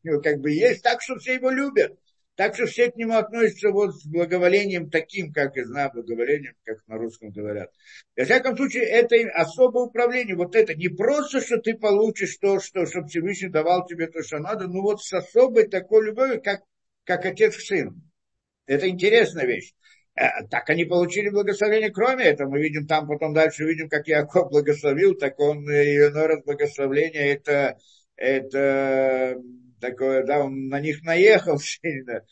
как 0.21 0.39
бы 0.41 0.51
есть 0.51 0.83
так, 0.83 1.01
что 1.01 1.17
все 1.17 1.35
его 1.35 1.49
любят. 1.49 1.97
Так 2.41 2.55
что 2.55 2.65
все 2.65 2.89
к 2.89 2.95
нему 2.95 3.13
относятся 3.17 3.69
вот 3.69 3.93
с 3.93 4.03
благоволением 4.03 4.89
таким, 4.89 5.31
как 5.31 5.55
и 5.57 5.63
знаю, 5.63 5.91
благоволением, 5.93 6.55
как 6.63 6.79
на 6.87 6.97
русском 6.97 7.29
говорят. 7.29 7.69
Во 8.17 8.25
всяком 8.25 8.57
случае, 8.57 8.85
это 8.85 9.15
особое 9.35 9.83
управление. 9.83 10.35
Вот 10.35 10.55
это 10.55 10.73
не 10.73 10.89
просто, 10.89 11.39
что 11.39 11.57
ты 11.57 11.75
получишь 11.75 12.37
то, 12.37 12.59
что, 12.59 12.87
чтобы 12.87 13.09
Всевышний 13.09 13.49
давал 13.49 13.85
тебе 13.85 14.07
то, 14.07 14.23
что 14.23 14.39
надо, 14.39 14.65
но 14.67 14.81
вот 14.81 15.03
с 15.03 15.13
особой 15.13 15.67
такой 15.67 16.07
любовью, 16.07 16.41
как, 16.41 16.61
как 17.03 17.27
отец 17.27 17.55
к 17.55 17.59
сыну. 17.61 17.93
Это 18.65 18.89
интересная 18.89 19.45
вещь. 19.45 19.73
Э, 20.15 20.43
так 20.49 20.67
они 20.71 20.85
получили 20.85 21.29
благословение. 21.29 21.91
Кроме 21.91 22.25
этого, 22.25 22.49
мы 22.49 22.59
видим 22.59 22.87
там, 22.87 23.07
потом 23.07 23.35
дальше 23.35 23.65
видим, 23.65 23.87
как 23.87 24.07
Яков 24.07 24.49
благословил, 24.49 25.13
так 25.13 25.39
он 25.39 25.59
и 25.69 25.95
иной 25.95 26.25
раз 26.25 26.43
благословление, 26.43 27.35
это, 27.35 27.77
это 28.15 29.37
такое, 29.81 30.23
да, 30.23 30.45
он 30.45 30.67
на 30.67 30.79
них 30.79 31.03
наехал 31.03 31.59
сильно. 31.59 32.25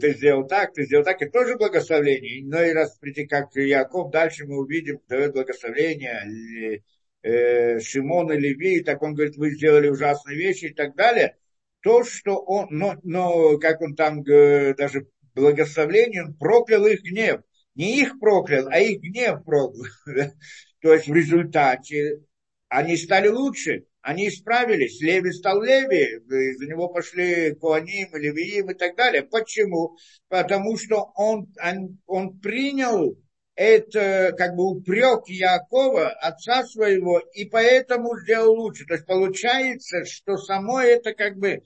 Ты 0.00 0.12
сделал 0.14 0.46
так, 0.46 0.74
ты 0.74 0.84
сделал 0.84 1.04
так, 1.04 1.22
это 1.22 1.32
тоже 1.32 1.56
благословение. 1.56 2.42
Иной 2.42 2.72
раз 2.72 2.98
прийти, 2.98 3.26
как 3.26 3.54
Яков, 3.54 4.10
дальше 4.10 4.44
мы 4.46 4.58
увидим, 4.58 5.00
дает 5.08 5.32
благословение 5.32 6.82
э, 7.22 7.80
Шимон 7.80 8.32
и 8.32 8.38
Леви, 8.38 8.82
так 8.82 9.02
он 9.02 9.14
говорит, 9.14 9.36
вы 9.36 9.52
сделали 9.52 9.88
ужасные 9.88 10.36
вещи 10.36 10.66
и 10.66 10.74
так 10.74 10.94
далее. 10.94 11.36
То, 11.80 12.04
что 12.04 12.36
он, 12.36 12.66
но, 12.70 12.96
но 13.04 13.58
как 13.58 13.80
он 13.80 13.94
там 13.94 14.22
даже 14.24 15.06
благословлением 15.34 16.34
проклял 16.34 16.84
их 16.86 17.02
гнев. 17.02 17.42
Не 17.74 18.00
их 18.00 18.18
проклял, 18.18 18.66
а 18.68 18.80
их 18.80 19.00
гнев 19.00 19.44
проклял. 19.44 19.86
То 20.80 20.94
есть 20.94 21.06
в 21.06 21.14
результате 21.14 22.20
они 22.68 22.96
стали 22.96 23.28
лучше. 23.28 23.84
Они 24.06 24.28
исправились. 24.28 25.00
Леви 25.00 25.32
стал 25.32 25.60
Леви, 25.60 26.20
из-за 26.52 26.66
него 26.66 26.88
пошли 26.88 27.56
Куаним, 27.56 28.14
Левиим 28.14 28.70
и 28.70 28.74
так 28.74 28.94
далее. 28.94 29.24
Почему? 29.24 29.96
Потому 30.28 30.78
что 30.78 31.10
он, 31.16 31.52
он, 31.60 31.98
он 32.06 32.38
принял 32.38 33.18
это 33.56 34.32
как 34.38 34.54
бы 34.54 34.70
упрек 34.70 35.26
Якова, 35.26 36.10
отца 36.10 36.62
своего, 36.66 37.18
и 37.34 37.46
поэтому 37.46 38.16
сделал 38.20 38.54
лучше. 38.54 38.86
То 38.86 38.94
есть 38.94 39.06
получается, 39.06 40.04
что 40.04 40.36
само 40.36 40.80
это 40.80 41.12
как 41.12 41.36
бы, 41.36 41.62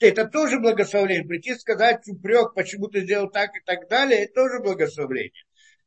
это 0.00 0.26
тоже 0.26 0.60
благословление. 0.60 1.26
Прийти 1.26 1.54
сказать 1.54 2.06
упрек, 2.08 2.52
почему 2.54 2.88
ты 2.88 3.00
сделал 3.04 3.30
так 3.30 3.56
и 3.56 3.60
так 3.64 3.88
далее, 3.88 4.24
это 4.24 4.34
тоже 4.34 4.60
благословление. 4.62 5.32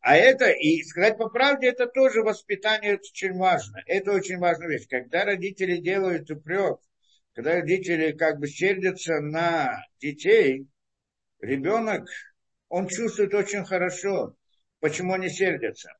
А 0.03 0.15
это, 0.15 0.51
и 0.51 0.83
сказать 0.83 1.17
по 1.17 1.29
правде, 1.29 1.67
это 1.67 1.87
тоже 1.87 2.21
воспитание 2.21 2.95
очень 2.97 3.33
важно. 3.35 3.81
Это 3.87 4.11
очень 4.11 4.37
важная 4.37 4.67
вещь. 4.67 4.87
Когда 4.87 5.25
родители 5.25 5.77
делают 5.77 6.29
упрек, 6.29 6.79
когда 7.33 7.53
родители 7.55 8.11
как 8.11 8.37
бы 8.39 8.47
сердятся 8.47 9.19
на 9.21 9.83
детей, 9.99 10.67
ребенок, 11.39 12.07
он 12.69 12.87
чувствует 12.87 13.33
очень 13.33 13.65
хорошо 13.65 14.35
Почему 14.83 15.13
они 15.13 15.29
сердятся? 15.29 15.93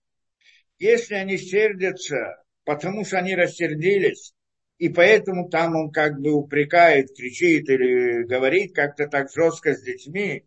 Если 0.78 1.16
они 1.16 1.38
сердятся, 1.38 2.44
потому 2.66 3.06
что 3.06 3.18
они 3.18 3.34
рассердились, 3.34 4.34
и 4.78 4.90
поэтому 4.90 5.48
там 5.48 5.78
он 5.78 5.90
как 5.90 6.20
бы 6.20 6.34
упрекает, 6.34 7.16
кричит 7.16 7.70
или 7.70 8.24
говорит 8.24 8.76
как-то 8.76 9.08
так 9.08 9.32
жестко 9.34 9.74
с 9.74 9.82
детьми, 9.82 10.46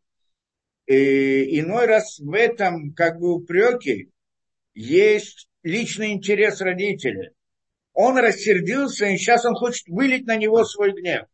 и 0.86 1.60
иной 1.60 1.86
раз 1.86 2.18
в 2.18 2.32
этом 2.32 2.92
как 2.94 3.18
бы 3.18 3.34
упреке 3.34 4.08
есть 4.74 5.48
личный 5.62 6.12
интерес 6.12 6.60
родителя. 6.60 7.32
Он 7.92 8.18
рассердился, 8.18 9.06
и 9.06 9.16
сейчас 9.16 9.44
он 9.44 9.54
хочет 9.54 9.88
вылить 9.88 10.26
на 10.26 10.36
него 10.36 10.64
свой 10.64 10.92
гнев 10.92 11.26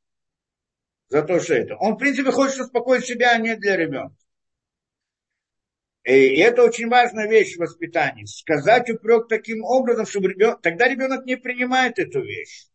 за 1.09 1.23
то, 1.23 1.41
что 1.41 1.55
это. 1.55 1.77
Он, 1.77 1.95
в 1.95 1.99
принципе, 1.99 2.31
хочет 2.31 2.61
успокоить 2.61 3.05
себя, 3.05 3.33
а 3.33 3.38
не 3.38 3.57
для 3.57 3.77
ребенка. 3.77 4.17
И 6.05 6.38
это 6.38 6.65
очень 6.65 6.88
важная 6.88 7.29
вещь 7.29 7.57
в 7.57 7.61
воспитании. 7.61 8.25
Сказать 8.25 8.91
упрек 8.91 9.29
таким 9.29 9.62
образом, 9.62 10.07
чтобы 10.07 10.31
ребенок... 10.31 10.61
Тогда 10.62 10.88
ребенок 10.88 11.27
не 11.27 11.37
принимает 11.37 11.99
эту 11.99 12.23
вещь. 12.23 12.67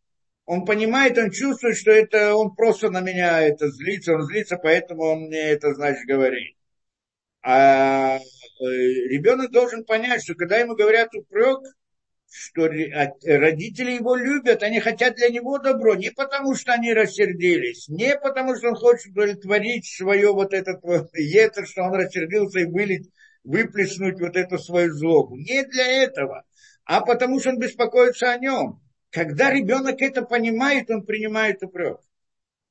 Он 0.44 0.64
понимает, 0.64 1.18
он 1.18 1.30
чувствует, 1.30 1.76
что 1.76 1.90
это 1.90 2.34
он 2.34 2.54
просто 2.54 2.90
на 2.90 3.00
меня 3.00 3.42
это 3.42 3.68
злится, 3.68 4.14
он 4.14 4.22
злится, 4.22 4.56
поэтому 4.56 5.02
он 5.02 5.26
мне 5.26 5.40
это, 5.40 5.74
значит, 5.74 6.06
говорит. 6.06 6.57
А 7.42 8.16
э, 8.16 8.20
ребенок 8.60 9.50
должен 9.52 9.84
понять, 9.84 10.22
что 10.22 10.34
когда 10.34 10.58
ему 10.58 10.74
говорят 10.74 11.14
упрек, 11.14 11.60
что 12.30 12.66
родители 12.66 13.92
его 13.92 14.14
любят, 14.14 14.62
они 14.62 14.80
хотят 14.80 15.16
для 15.16 15.30
него 15.30 15.58
добро, 15.58 15.94
не 15.94 16.10
потому 16.10 16.54
что 16.54 16.72
они 16.72 16.92
рассердились, 16.92 17.88
не 17.88 18.16
потому 18.16 18.54
что 18.56 18.68
он 18.68 18.74
хочет 18.74 19.12
удовлетворить 19.12 19.86
свое 19.86 20.32
вот 20.32 20.52
этот 20.52 20.82
вот 20.82 21.10
что 21.14 21.82
он 21.84 21.94
рассердился 21.94 22.60
и 22.60 22.64
вылить, 22.64 23.10
выплеснуть 23.44 24.20
вот 24.20 24.36
эту 24.36 24.58
свою 24.58 24.92
злобу. 24.92 25.36
Не 25.36 25.64
для 25.64 25.86
этого, 26.02 26.44
а 26.84 27.00
потому 27.00 27.40
что 27.40 27.50
он 27.50 27.58
беспокоится 27.58 28.30
о 28.30 28.38
нем. 28.38 28.80
Когда 29.10 29.50
ребенок 29.50 30.02
это 30.02 30.22
понимает, 30.22 30.90
он 30.90 31.06
принимает 31.06 31.62
упрек. 31.62 31.98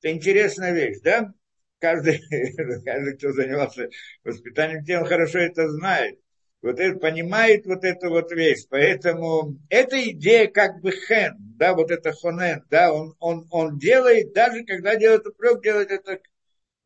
Это 0.01 0.13
интересная 0.13 0.71
вещь, 0.71 0.99
да? 1.03 1.33
Каждый, 1.79 2.19
каждый, 2.85 3.17
кто 3.17 3.31
занимался 3.33 3.89
воспитанием 4.23 4.83
тем, 4.83 5.05
хорошо 5.05 5.39
это 5.39 5.69
знает 5.69 6.19
вот 6.61 6.79
это, 6.79 6.99
понимает 6.99 7.65
вот 7.65 7.83
эту 7.83 8.09
вот 8.09 8.31
вещь. 8.31 8.65
Поэтому 8.69 9.57
эта 9.69 10.09
идея 10.11 10.47
как 10.47 10.81
бы 10.81 10.91
хен, 10.91 11.35
да, 11.57 11.73
вот 11.73 11.91
это 11.91 12.13
хонен, 12.13 12.63
да, 12.69 12.93
он, 12.93 13.15
он, 13.19 13.47
он 13.51 13.77
делает, 13.77 14.33
даже 14.33 14.63
когда 14.65 14.95
делает 14.95 15.25
упрек, 15.27 15.61
делает 15.61 15.91
это 15.91 16.19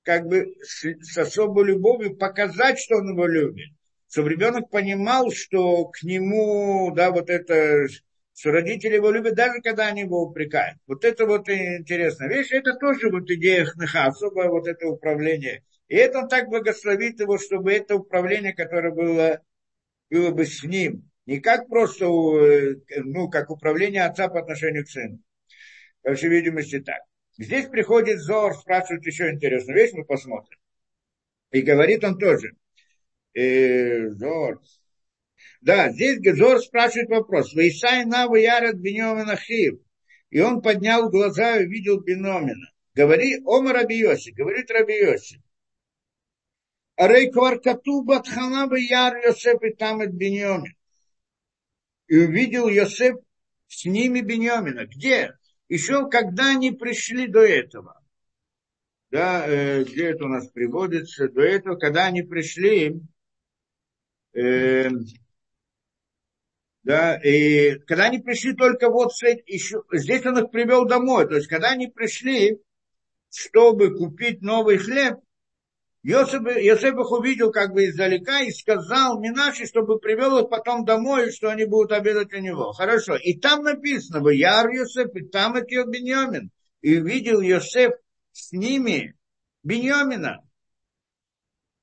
как 0.04 0.26
бы 0.28 0.56
с, 0.62 0.84
с 1.02 1.18
особой 1.18 1.66
любовью, 1.66 2.18
показать, 2.18 2.80
что 2.80 2.98
он 2.98 3.10
его 3.10 3.26
любит. 3.26 3.70
Чтобы 4.10 4.30
ребенок 4.30 4.70
понимал, 4.70 5.32
что 5.32 5.86
к 5.86 6.04
нему, 6.04 6.92
да, 6.94 7.12
вот 7.12 7.30
это, 7.30 7.88
что 8.42 8.52
родители 8.52 8.96
его 8.96 9.12
любят, 9.12 9.36
даже 9.36 9.62
когда 9.62 9.86
они 9.86 10.02
его 10.02 10.24
упрекают. 10.24 10.80
Вот 10.88 11.06
это 11.06 11.28
вот 11.28 11.48
интересная 11.48 12.28
вещь. 12.28 12.52
Это 12.52 12.74
тоже 12.74 13.12
вот 13.12 13.30
идея 13.30 13.66
хныха, 13.66 14.06
особое 14.06 14.50
вот 14.50 14.68
это 14.68 14.88
управление. 14.88 15.64
И 15.88 15.96
это 15.96 16.20
он 16.20 16.28
так 16.28 16.50
благословит 16.50 17.20
его, 17.20 17.38
чтобы 17.38 17.72
это 17.72 17.98
управление, 17.98 18.54
которое 18.54 18.92
было 18.92 19.42
было 20.10 20.32
бы 20.32 20.46
с 20.46 20.64
ним, 20.64 21.08
не 21.28 21.40
как 21.40 21.70
просто, 21.70 22.06
э, 22.06 22.76
ну, 23.04 23.30
как 23.30 23.52
управление 23.52 24.06
отца 24.06 24.28
по 24.28 24.40
отношению 24.40 24.86
к 24.86 24.90
сыну. 24.90 25.20
По 26.02 26.16
всей 26.16 26.30
видимости, 26.30 26.80
так. 26.80 27.02
Здесь 27.38 27.68
приходит 27.68 28.20
Зор, 28.20 28.56
спрашивает 28.56 29.06
еще 29.06 29.30
интересную 29.30 29.78
вещь, 29.78 29.92
мы 29.94 30.04
посмотрим. 30.04 30.58
И 31.52 31.62
говорит 31.62 32.04
он 32.04 32.18
тоже. 32.18 32.54
Э, 33.36 34.10
Зор. 34.10 34.60
Да, 35.62 35.92
здесь 35.92 36.20
Зор 36.38 36.60
спрашивает 36.60 37.10
вопрос. 37.10 37.54
Вейсай 37.54 38.06
на 38.06 38.26
ярат 38.36 38.78
Беньомина 38.78 39.36
Хив. 39.36 39.80
И 40.32 40.40
он 40.40 40.62
поднял 40.62 41.10
глаза 41.10 41.58
и 41.58 41.66
увидел 41.66 42.02
Беномина. 42.02 42.72
Говори, 42.96 43.42
Ома 43.46 43.74
Рабиоси, 43.74 44.32
говорит 44.32 44.72
Рабиоси. 44.72 45.42
Арей 46.96 47.32
кваркату 47.32 48.04
батхана 48.04 48.74
яр 48.76 49.18
Йосеф 49.26 49.62
и 49.62 49.74
там 49.74 50.02
от 50.02 50.12
Беньомин. 50.12 50.76
И 52.08 52.18
увидел 52.18 52.68
Йосеф 52.68 53.18
с 53.68 53.86
ними 53.86 54.22
Беньомина. 54.22 54.88
Где? 54.88 55.38
Еще 55.70 56.10
когда 56.10 56.52
они 56.52 56.72
пришли 56.72 57.28
до 57.28 57.42
этого. 57.42 58.02
Да, 59.12 59.46
э, 59.48 59.84
где 59.84 60.12
это 60.12 60.26
у 60.26 60.28
нас 60.28 60.48
приводится? 60.48 61.30
До 61.30 61.42
этого, 61.42 61.76
когда 61.76 62.06
они 62.06 62.24
пришли, 62.24 63.02
э, 64.34 64.90
да, 66.84 67.16
и 67.18 67.78
когда 67.80 68.06
они 68.06 68.20
пришли 68.20 68.54
только 68.54 68.90
вот 68.90 69.12
еще, 69.46 69.84
здесь 69.92 70.26
он 70.26 70.40
их 70.40 70.52
привел 70.52 70.86
домой, 70.86 71.28
то 71.28 71.36
есть 71.36 71.48
когда 71.48 71.70
они 71.70 71.88
пришли, 71.88 72.60
чтобы 73.30 73.96
купить 73.96 74.42
новый 74.42 74.78
хлеб, 74.78 75.20
Йосеф, 76.04 76.42
Йосеф 76.42 76.96
их 76.96 77.12
увидел 77.12 77.52
как 77.52 77.74
бы 77.74 77.86
издалека 77.86 78.42
и 78.42 78.52
сказал 78.52 79.20
Минаши, 79.20 79.68
чтобы 79.68 80.00
привел 80.00 80.40
их 80.40 80.50
потом 80.50 80.84
домой, 80.84 81.32
что 81.32 81.50
они 81.50 81.66
будут 81.66 81.92
обедать 81.92 82.34
у 82.34 82.40
него. 82.40 82.72
Хорошо. 82.72 83.16
И 83.18 83.38
там 83.38 83.64
написано, 83.64 84.20
в 84.20 84.30
Яр 84.30 84.70
Йосеф, 84.72 85.16
и 85.16 85.28
там 85.28 85.56
это 85.56 85.86
Беньямин. 85.86 86.50
И 86.82 86.98
увидел 86.98 87.42
Йосеф 87.42 87.94
с 88.32 88.52
ними 88.52 89.16
Беньямина. 89.62 90.44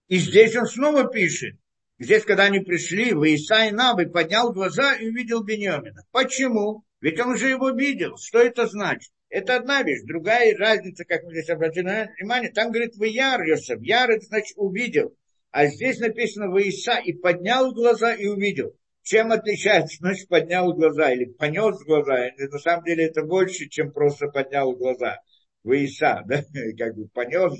И 0.08 0.18
здесь 0.18 0.56
он 0.56 0.66
снова 0.66 1.08
пишет. 1.08 1.54
Здесь, 1.98 2.24
когда 2.24 2.44
они 2.44 2.61
пришли, 2.61 3.12
в 3.12 3.24
Исаи 3.24 3.70
Навы 3.70 4.06
поднял 4.06 4.52
глаза 4.52 4.94
и 4.94 5.08
увидел 5.08 5.42
Беньямина. 5.42 6.04
Почему? 6.12 6.84
Ведь 7.00 7.18
он 7.20 7.32
уже 7.32 7.48
его 7.48 7.70
видел. 7.70 8.16
Что 8.16 8.38
это 8.38 8.66
значит? 8.66 9.11
Это 9.30 9.56
одна 9.56 9.82
вещь. 9.82 10.02
Другая 10.04 10.56
разница, 10.56 11.04
как 11.04 11.24
мы 11.24 11.32
здесь 11.32 11.50
обратили 11.50 12.08
внимание, 12.18 12.52
там 12.52 12.70
говорит 12.70 12.94
в 12.94 13.02
Яр 13.02 13.42
Йосеф. 13.42 13.80
Яр 13.82 14.11
это 14.11 14.24
значит 14.26 14.56
увидел. 14.56 15.14
А 15.50 15.66
здесь 15.66 15.98
написано 15.98 16.50
в 16.50 16.56
Иса 16.58 16.98
и 16.98 17.12
поднял 17.12 17.72
глаза 17.72 18.14
и 18.14 18.26
увидел. 18.26 18.74
Чем 19.02 19.32
отличается, 19.32 19.96
значит, 19.98 20.28
поднял 20.28 20.72
глаза 20.74 21.11
или 21.12 21.24
понес 21.24 21.82
глаза. 21.84 22.28
На 22.37 22.58
самом 22.58 22.84
деле 22.84 23.06
это 23.06 23.22
больше, 23.22 23.68
чем 23.68 23.90
просто 23.90 24.28
поднял 24.28 24.72
глаза. 24.72 25.16
В 25.64 25.72
Иса, 25.72 26.22
да, 26.26 26.42
как 26.78 26.94
бы 26.94 27.08
понес, 27.08 27.54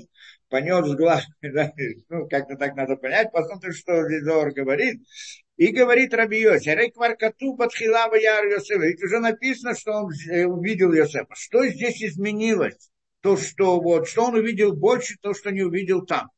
понес 0.49 0.93
глаз, 0.95 1.25
да? 1.41 1.71
ну, 2.09 2.27
как-то 2.27 2.55
так 2.55 2.75
надо 2.75 2.95
понять, 2.95 3.31
посмотрим, 3.31 3.73
что 3.73 4.07
Лизор 4.07 4.51
говорит. 4.51 5.01
И 5.57 5.73
говорит 5.73 6.13
Раби 6.13 6.39
Йоси, 6.39 6.69
Рейкваркату 6.69 7.53
Батхилава 7.55 8.15
Яр 8.15 8.47
Йосефа. 8.47 8.85
Ведь 8.85 9.03
уже 9.03 9.19
написано, 9.19 9.75
что 9.75 9.91
он 9.91 10.11
э, 10.29 10.45
увидел 10.45 10.93
Йосефа. 10.93 11.33
Что 11.35 11.67
здесь 11.67 12.01
изменилось? 12.01 12.89
То, 13.21 13.35
что, 13.35 13.81
вот, 13.81 14.07
что 14.07 14.27
он 14.27 14.35
увидел 14.35 14.73
больше, 14.73 15.17
то, 15.21 15.33
что 15.33 15.51
не 15.51 15.61
увидел 15.63 16.05
там. 16.05 16.29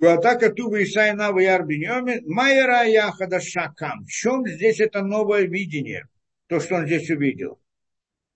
Атака 0.00 0.50
Туба 0.50 0.82
Исайна 0.82 1.30
Ваяр 1.30 1.66
Беньоми, 1.66 2.22
Майера 2.24 2.84
Яхада 2.84 3.38
Шакам. 3.38 4.04
В 4.06 4.08
чем 4.08 4.46
здесь 4.46 4.80
это 4.80 5.02
новое 5.02 5.42
видение? 5.42 6.06
То, 6.46 6.58
что 6.58 6.76
он 6.76 6.86
здесь 6.86 7.10
увидел. 7.10 7.60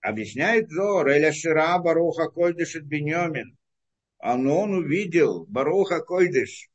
Объясняет 0.02 0.68
Зор, 0.68 1.08
Эля 1.08 1.32
Шира 1.32 1.78
Баруха 1.78 2.28
Койдыш 2.28 2.76
Беньомин. 2.76 3.56
А 4.24 4.37
он 4.37 4.72
увидел 4.72 5.44
Баруха 5.50 6.00
Койдыш, 6.00 6.70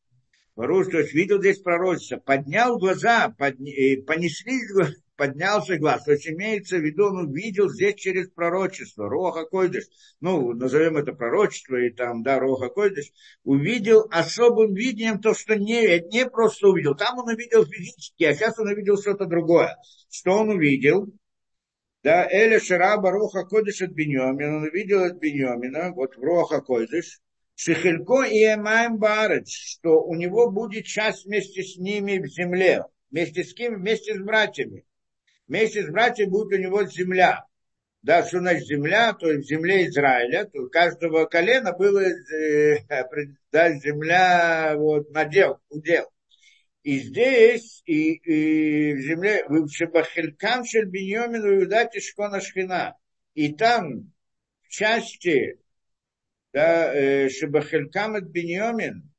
Баруш, 0.55 0.85
то 0.89 0.99
есть 0.99 1.15
видел 1.15 1.39
здесь 1.39 1.57
пророчество, 1.57 2.17
поднял 2.17 2.77
глаза, 2.77 3.33
подня... 3.39 3.73
понеслись, 4.05 4.69
поднялся 5.15 5.77
глаз. 5.77 6.03
То 6.03 6.11
есть 6.11 6.27
имеется 6.27 6.77
в 6.77 6.81
виду, 6.81 7.07
он 7.07 7.27
увидел 7.27 7.67
здесь 7.67 7.95
через 7.95 8.29
пророчество, 8.29 9.09
Роха 9.09 9.45
Койдыш, 9.45 9.85
ну, 10.21 10.53
назовем 10.53 10.97
это 10.97 11.13
пророчество, 11.13 11.75
и 11.77 11.89
там, 11.89 12.21
да, 12.21 12.37
Роха 12.37 12.69
Койдыш, 12.69 13.11
увидел 13.43 14.07
особым 14.11 14.75
видением 14.75 15.19
то, 15.19 15.33
что 15.33 15.55
не, 15.55 16.01
не 16.11 16.29
просто 16.29 16.67
увидел. 16.67 16.93
Там 16.93 17.17
он 17.17 17.29
увидел 17.29 17.65
физически, 17.65 18.25
а 18.25 18.35
сейчас 18.35 18.59
он 18.59 18.67
увидел 18.67 18.95
что-то 18.95 19.25
другое. 19.25 19.75
Что 20.11 20.33
он 20.33 20.49
увидел? 20.49 21.11
Да, 22.03 22.27
Эля 22.29 22.59
Шараба 22.59 23.09
Роха 23.09 23.43
Кодыш 23.43 23.81
от 23.81 23.89
Беньомина, 23.89 24.57
он 24.57 24.63
увидел 24.65 25.03
от 25.03 25.17
Беньомина, 25.17 25.93
вот 25.93 26.15
в 26.15 26.21
Роха 26.21 26.61
Кодыш, 26.61 27.19
Шихелько 27.61 28.23
и 28.23 28.45
Эмаем 28.45 28.99
Барец, 28.99 29.49
что 29.49 30.01
у 30.01 30.15
него 30.15 30.49
будет 30.49 30.85
часть 30.85 31.25
вместе 31.25 31.61
с 31.61 31.75
ними 31.75 32.17
в 32.17 32.25
земле. 32.27 32.85
Вместе 33.11 33.43
с 33.43 33.53
кем? 33.53 33.75
Вместе 33.75 34.15
с 34.15 34.17
братьями. 34.17 34.85
Вместе 35.45 35.83
с 35.83 35.89
братьями 35.89 36.29
будет 36.29 36.57
у 36.57 36.61
него 36.61 36.85
земля. 36.85 37.43
Да, 38.01 38.25
что 38.25 38.39
значит 38.39 38.65
земля, 38.65 39.11
то 39.11 39.29
есть 39.29 39.45
в 39.45 39.49
земле 39.49 39.87
Израиля, 39.87 40.45
то 40.45 40.61
у 40.61 40.69
каждого 40.69 41.25
колена 41.25 41.73
было 41.73 41.99
э, 41.99 42.77
да, 43.51 43.73
земля, 43.77 44.75
вот, 44.77 45.11
надел, 45.11 45.59
удел. 45.67 46.05
И 46.83 46.99
здесь, 46.99 47.83
и, 47.85 48.13
и 48.13 48.93
в 48.93 49.01
земле, 49.01 49.43
в 49.49 49.67
Шебахелькам 49.67 50.63
Шельбиньомин 50.63 51.41
Иуда 51.45 51.89
Тишкона 51.91 52.39
Шхина. 52.39 52.95
И 53.33 53.51
там, 53.51 54.13
в 54.61 54.69
части, 54.69 55.59
да, 56.53 56.93
э, 56.93 57.29
Шебахелькам 57.29 58.15
от 58.15 58.25
Биньомин, 58.25 59.09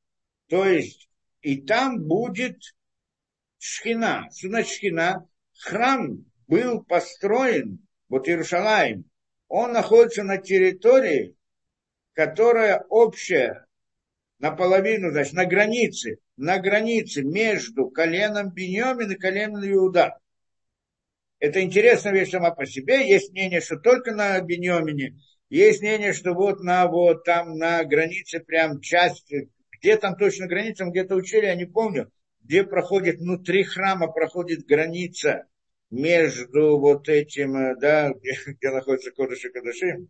то 0.48 0.64
есть, 0.64 1.08
и 1.42 1.60
там 1.60 2.02
будет 2.02 2.56
Шхина. 3.58 4.28
Что 4.36 4.48
значит 4.48 4.72
Шхина? 4.72 5.28
Храм 5.58 6.24
был 6.46 6.82
построен, 6.82 7.86
вот 8.08 8.28
Иерушалаем, 8.28 9.04
он 9.48 9.72
находится 9.72 10.22
на 10.22 10.38
территории, 10.38 11.36
которая 12.14 12.84
общая 12.88 13.66
наполовину, 14.38 15.10
значит, 15.10 15.34
на 15.34 15.44
границе, 15.44 16.18
на 16.36 16.58
границе 16.58 17.22
между 17.22 17.88
коленом 17.90 18.50
Беньомин 18.50 19.12
и 19.12 19.16
коленом 19.16 19.64
Иуда. 19.70 20.18
Это 21.38 21.62
интересная 21.62 22.12
вещь 22.12 22.30
сама 22.30 22.50
по 22.50 22.66
себе. 22.66 23.08
Есть 23.08 23.32
мнение, 23.32 23.60
что 23.60 23.76
только 23.76 24.14
на 24.14 24.40
Беньомине. 24.40 25.18
Есть 25.50 25.82
мнение, 25.82 26.12
что 26.12 26.32
вот 26.32 26.62
на 26.62 26.86
вот 26.86 27.24
там 27.24 27.58
на 27.58 27.84
границе 27.84 28.38
прям 28.38 28.80
часть, 28.80 29.32
где 29.72 29.96
там 29.96 30.16
точно 30.16 30.46
граница, 30.46 30.84
где-то 30.84 31.16
учили, 31.16 31.46
я 31.46 31.56
не 31.56 31.66
помню, 31.66 32.10
где 32.40 32.62
проходит 32.62 33.18
внутри 33.18 33.64
храма, 33.64 34.06
проходит 34.06 34.64
граница 34.64 35.46
между 35.90 36.78
вот 36.78 37.08
этим, 37.08 37.78
да, 37.80 38.12
где, 38.12 38.32
где 38.46 38.70
находится 38.70 39.10
Кодыш 39.10 39.44
и 39.44 40.06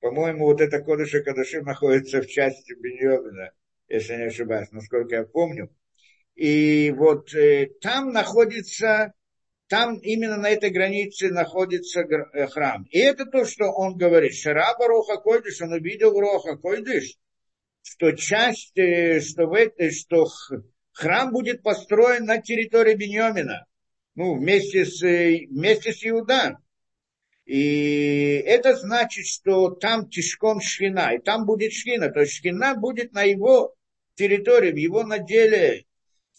по-моему, 0.00 0.44
вот 0.44 0.60
это 0.60 0.80
Кодыш 0.80 1.14
и 1.14 1.60
находится 1.60 2.20
в 2.20 2.26
части 2.26 2.74
Беньомина, 2.74 3.52
если 3.88 4.16
не 4.16 4.24
ошибаюсь, 4.24 4.70
насколько 4.70 5.14
я 5.14 5.24
помню. 5.24 5.70
И 6.34 6.92
вот 6.96 7.32
э, 7.34 7.70
там 7.80 8.12
находится, 8.12 9.14
там 9.72 9.96
именно 10.00 10.36
на 10.36 10.50
этой 10.50 10.68
границе 10.68 11.30
находится 11.30 12.00
э, 12.02 12.46
храм. 12.48 12.86
И 12.90 12.98
это 12.98 13.24
то, 13.24 13.46
что 13.46 13.72
он 13.72 13.96
говорит. 13.96 14.34
Шараба 14.34 14.86
Роха 14.86 15.16
Койдыш, 15.16 15.62
он 15.62 15.72
увидел 15.72 16.12
Роха 16.12 16.58
Койдыш, 16.58 17.16
что 17.80 18.12
часть, 18.12 18.76
э, 18.76 19.22
что, 19.22 19.46
в 19.46 19.54
это, 19.54 19.90
что 19.90 20.26
храм 20.92 21.32
будет 21.32 21.62
построен 21.62 22.26
на 22.26 22.36
территории 22.42 22.94
Беньомина 22.94 23.64
ну, 24.14 24.34
вместе 24.34 24.84
с, 24.84 25.00
вместе 25.00 25.94
с 25.94 26.06
Иуда. 26.06 26.58
И 27.46 28.42
это 28.44 28.76
значит, 28.76 29.24
что 29.24 29.70
там 29.70 30.10
тишком 30.10 30.60
шхина, 30.60 31.14
и 31.14 31.18
там 31.18 31.46
будет 31.46 31.72
шхина, 31.72 32.10
то 32.10 32.20
есть 32.20 32.34
шхина 32.34 32.74
будет 32.74 33.14
на 33.14 33.22
его 33.22 33.74
территории, 34.16 34.72
в 34.72 34.76
его 34.76 35.02
наделе. 35.02 35.86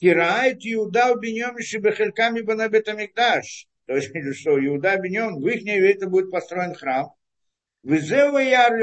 Кирает 0.04 0.58
Иуда 0.66 1.16
в 1.16 1.22
Беньоме 1.22 1.64
Шибехельками 1.64 2.42
Банабетамикдаш. 2.42 3.68
То 3.86 3.96
есть, 3.96 4.12
что 4.38 4.60
Иуда 4.60 4.98
Беньом, 4.98 5.40
в 5.40 5.48
их 5.48 5.66
это 5.66 6.10
будет 6.10 6.30
построен 6.30 6.76
храм. 6.76 7.14
Вызева 7.84 8.40
Яр 8.40 8.74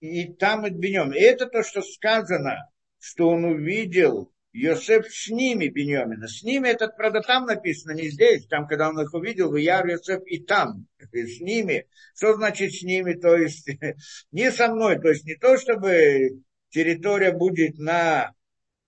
и 0.00 0.32
там 0.32 0.66
и 0.66 0.70
Беньом. 0.70 1.12
И 1.12 1.20
это 1.20 1.46
то, 1.46 1.62
что 1.62 1.82
сказано, 1.82 2.68
что 2.98 3.28
он 3.28 3.44
увидел 3.44 4.32
Йосеф 4.52 5.06
с 5.06 5.28
ними, 5.28 5.68
Беньомина. 5.68 6.26
С 6.26 6.42
ними 6.42 6.68
этот, 6.68 6.96
правда, 6.96 7.20
там 7.20 7.44
написано, 7.46 7.92
не 7.92 8.08
здесь. 8.08 8.48
Там, 8.48 8.66
когда 8.66 8.88
он 8.88 9.00
их 9.00 9.14
увидел, 9.14 9.54
Яр 9.54 9.86
Йосеф 9.86 10.22
и 10.26 10.40
там. 10.40 10.88
С 10.98 11.40
ними. 11.40 11.86
Что 12.16 12.34
значит 12.34 12.74
с 12.74 12.82
ними? 12.82 13.12
То 13.12 13.36
есть, 13.36 13.68
не 14.32 14.50
со 14.50 14.66
мной. 14.66 14.98
То 14.98 15.10
есть, 15.10 15.24
не 15.24 15.36
то, 15.36 15.56
чтобы 15.56 16.42
территория 16.70 17.30
будет 17.30 17.78
на 17.78 18.34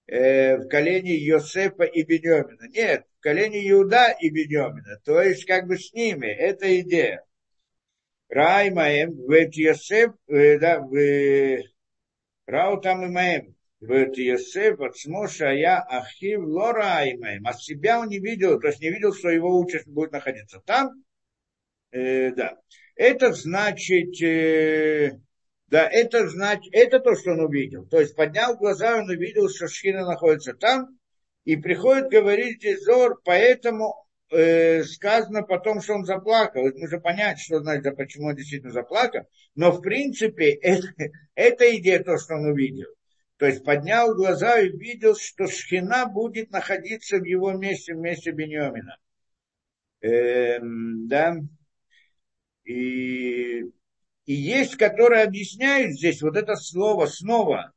э, 0.08 0.56
в 0.56 0.68
колене 0.68 1.14
Йосефа 1.14 1.84
и 1.84 2.02
Беньомина. 2.02 2.68
Нет, 2.68 3.06
в 3.18 3.22
колене 3.22 3.70
Иуда 3.70 4.16
и 4.20 4.30
Беньомина. 4.30 5.00
То 5.04 5.22
есть, 5.22 5.44
как 5.44 5.68
бы 5.68 5.78
с 5.78 5.92
ними. 5.92 6.26
Это 6.26 6.80
идея. 6.80 7.24
Раймаем, 8.28 9.12
в 9.12 9.32
Йосеф, 9.32 10.12
э, 10.26 10.58
да, 10.58 10.80
в 10.80 11.62
Рау 12.46 12.80
там 12.80 13.04
и 13.04 13.08
Маем 13.08 13.54
в 13.80 13.92
Йосеф, 13.92 14.80
от 14.80 14.96
Смоша, 14.96 15.52
я 15.52 15.80
Ахив 15.80 16.40
Лора 16.40 16.98
Аймаем. 16.98 17.46
От 17.46 17.62
себя 17.62 18.00
он 18.00 18.08
не 18.08 18.18
видел, 18.18 18.58
то 18.60 18.68
есть 18.68 18.80
не 18.80 18.90
видел, 18.90 19.14
что 19.14 19.30
его 19.30 19.58
участь 19.58 19.86
будет 19.86 20.12
находиться 20.12 20.60
там. 20.60 21.04
Э, 21.90 22.32
да. 22.32 22.58
Это 22.96 23.32
значит, 23.32 24.20
э, 24.20 25.20
да, 25.68 25.88
это 25.88 26.28
значит, 26.28 26.72
это 26.72 26.98
то, 26.98 27.14
что 27.14 27.32
он 27.32 27.40
увидел. 27.40 27.86
То 27.86 28.00
есть 28.00 28.16
поднял 28.16 28.56
глаза, 28.56 28.96
он 28.96 29.08
увидел, 29.08 29.48
что 29.48 29.68
Шхина 29.68 30.06
находится 30.06 30.54
там, 30.54 30.98
и 31.44 31.56
приходит 31.56 32.10
говорить 32.10 32.64
Зор, 32.84 33.20
поэтому 33.24 33.94
э, 34.30 34.82
сказано 34.84 35.42
потом, 35.42 35.80
что 35.80 35.94
он 35.94 36.04
заплакал. 36.04 36.66
Это 36.66 36.78
нужно 36.78 37.00
понять, 37.00 37.38
что 37.38 37.60
значит, 37.60 37.96
почему 37.96 38.28
он 38.28 38.36
действительно 38.36 38.72
заплакал. 38.72 39.22
Но 39.54 39.72
в 39.72 39.80
принципе, 39.80 40.52
это, 40.62 40.88
это 41.34 41.76
идея 41.76 42.02
то, 42.02 42.18
что 42.18 42.34
он 42.34 42.46
увидел. 42.46 42.88
То 43.36 43.46
есть 43.46 43.62
поднял 43.64 44.14
глаза 44.14 44.58
и 44.60 44.70
видел, 44.70 45.14
что 45.14 45.46
Шхина 45.46 46.06
будет 46.06 46.50
находиться 46.50 47.18
в 47.18 47.24
его 47.24 47.52
месте, 47.52 47.94
в 47.94 47.98
месте 47.98 48.32
Беньомина. 48.32 48.96
Эм, 50.00 51.06
да. 51.08 51.36
И, 52.64 53.64
и 54.28 54.34
есть, 54.34 54.76
которые 54.76 55.22
объясняют 55.22 55.92
здесь 55.92 56.20
вот 56.20 56.36
это 56.36 56.54
слово 56.54 57.06
снова 57.06 57.72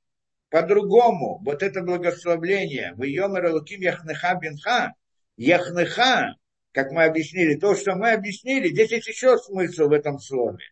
по-другому. 0.50 1.40
Вот 1.46 1.64
это 1.64 1.82
благословление. 1.82 2.94
В 2.98 3.04
Йомер 3.04 3.54
Луким 3.54 3.80
Яхнеха 3.80 4.36
Бенха. 4.36 4.94
Яхнеха, 5.38 6.36
как 6.74 6.92
мы 6.92 7.06
объяснили, 7.06 7.56
то, 7.56 7.74
что 7.74 7.96
мы 7.96 8.12
объяснили, 8.12 8.68
здесь 8.68 8.92
есть 8.92 9.08
еще 9.08 9.38
смысл 9.38 9.88
в 9.88 9.94
этом 9.94 10.20
слове. 10.20 10.66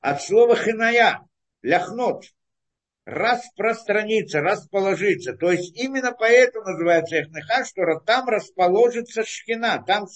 От 0.00 0.22
слова 0.22 0.56
хиная, 0.56 1.20
ляхнот, 1.60 2.24
распространиться, 3.04 4.40
расположиться. 4.40 5.34
То 5.34 5.52
есть 5.52 5.76
именно 5.76 6.12
поэтому 6.12 6.70
называется 6.70 7.16
Эхнеха, 7.16 7.66
что 7.66 7.82
там 8.00 8.30
расположится 8.30 9.24
шхина, 9.26 9.84
там 9.86 10.06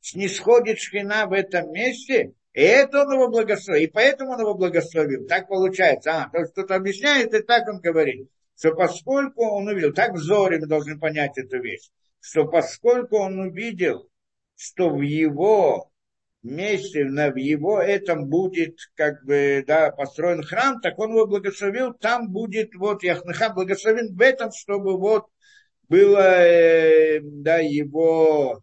снисходит 0.00 0.78
шхина 0.78 1.26
в 1.26 1.34
этом 1.34 1.70
месте, 1.72 2.32
и 2.56 2.60
это 2.62 3.02
он 3.02 3.12
его 3.12 3.28
благословил. 3.28 3.82
И 3.82 3.86
поэтому 3.86 4.32
он 4.32 4.40
его 4.40 4.54
благословил. 4.54 5.26
Так 5.26 5.46
получается. 5.46 6.10
А, 6.12 6.30
то 6.30 6.42
кто-то 6.46 6.74
объясняет, 6.74 7.34
и 7.34 7.42
так 7.42 7.68
он 7.68 7.80
говорит. 7.80 8.30
Что 8.58 8.74
поскольку 8.74 9.44
он 9.44 9.68
увидел, 9.68 9.92
так 9.92 10.14
в 10.14 10.16
Зоре 10.16 10.58
мы 10.58 10.66
должны 10.66 10.98
понять 10.98 11.36
эту 11.36 11.60
вещь, 11.60 11.90
что 12.18 12.46
поскольку 12.46 13.18
он 13.18 13.38
увидел, 13.38 14.08
что 14.56 14.88
в 14.88 15.02
его 15.02 15.92
месте, 16.42 17.04
в 17.04 17.36
его 17.36 17.78
этом 17.78 18.24
будет 18.24 18.78
как 18.94 19.22
бы, 19.26 19.62
да, 19.66 19.90
построен 19.90 20.42
храм, 20.42 20.80
так 20.80 20.98
он 20.98 21.10
его 21.10 21.26
благословил, 21.26 21.92
там 21.92 22.30
будет 22.30 22.74
вот 22.74 23.02
Яхнаха 23.02 23.50
благословен 23.50 24.16
в 24.16 24.20
этом, 24.22 24.50
чтобы 24.52 24.96
вот 24.96 25.26
было, 25.90 26.42
э, 26.42 27.20
да, 27.22 27.58
его, 27.58 28.62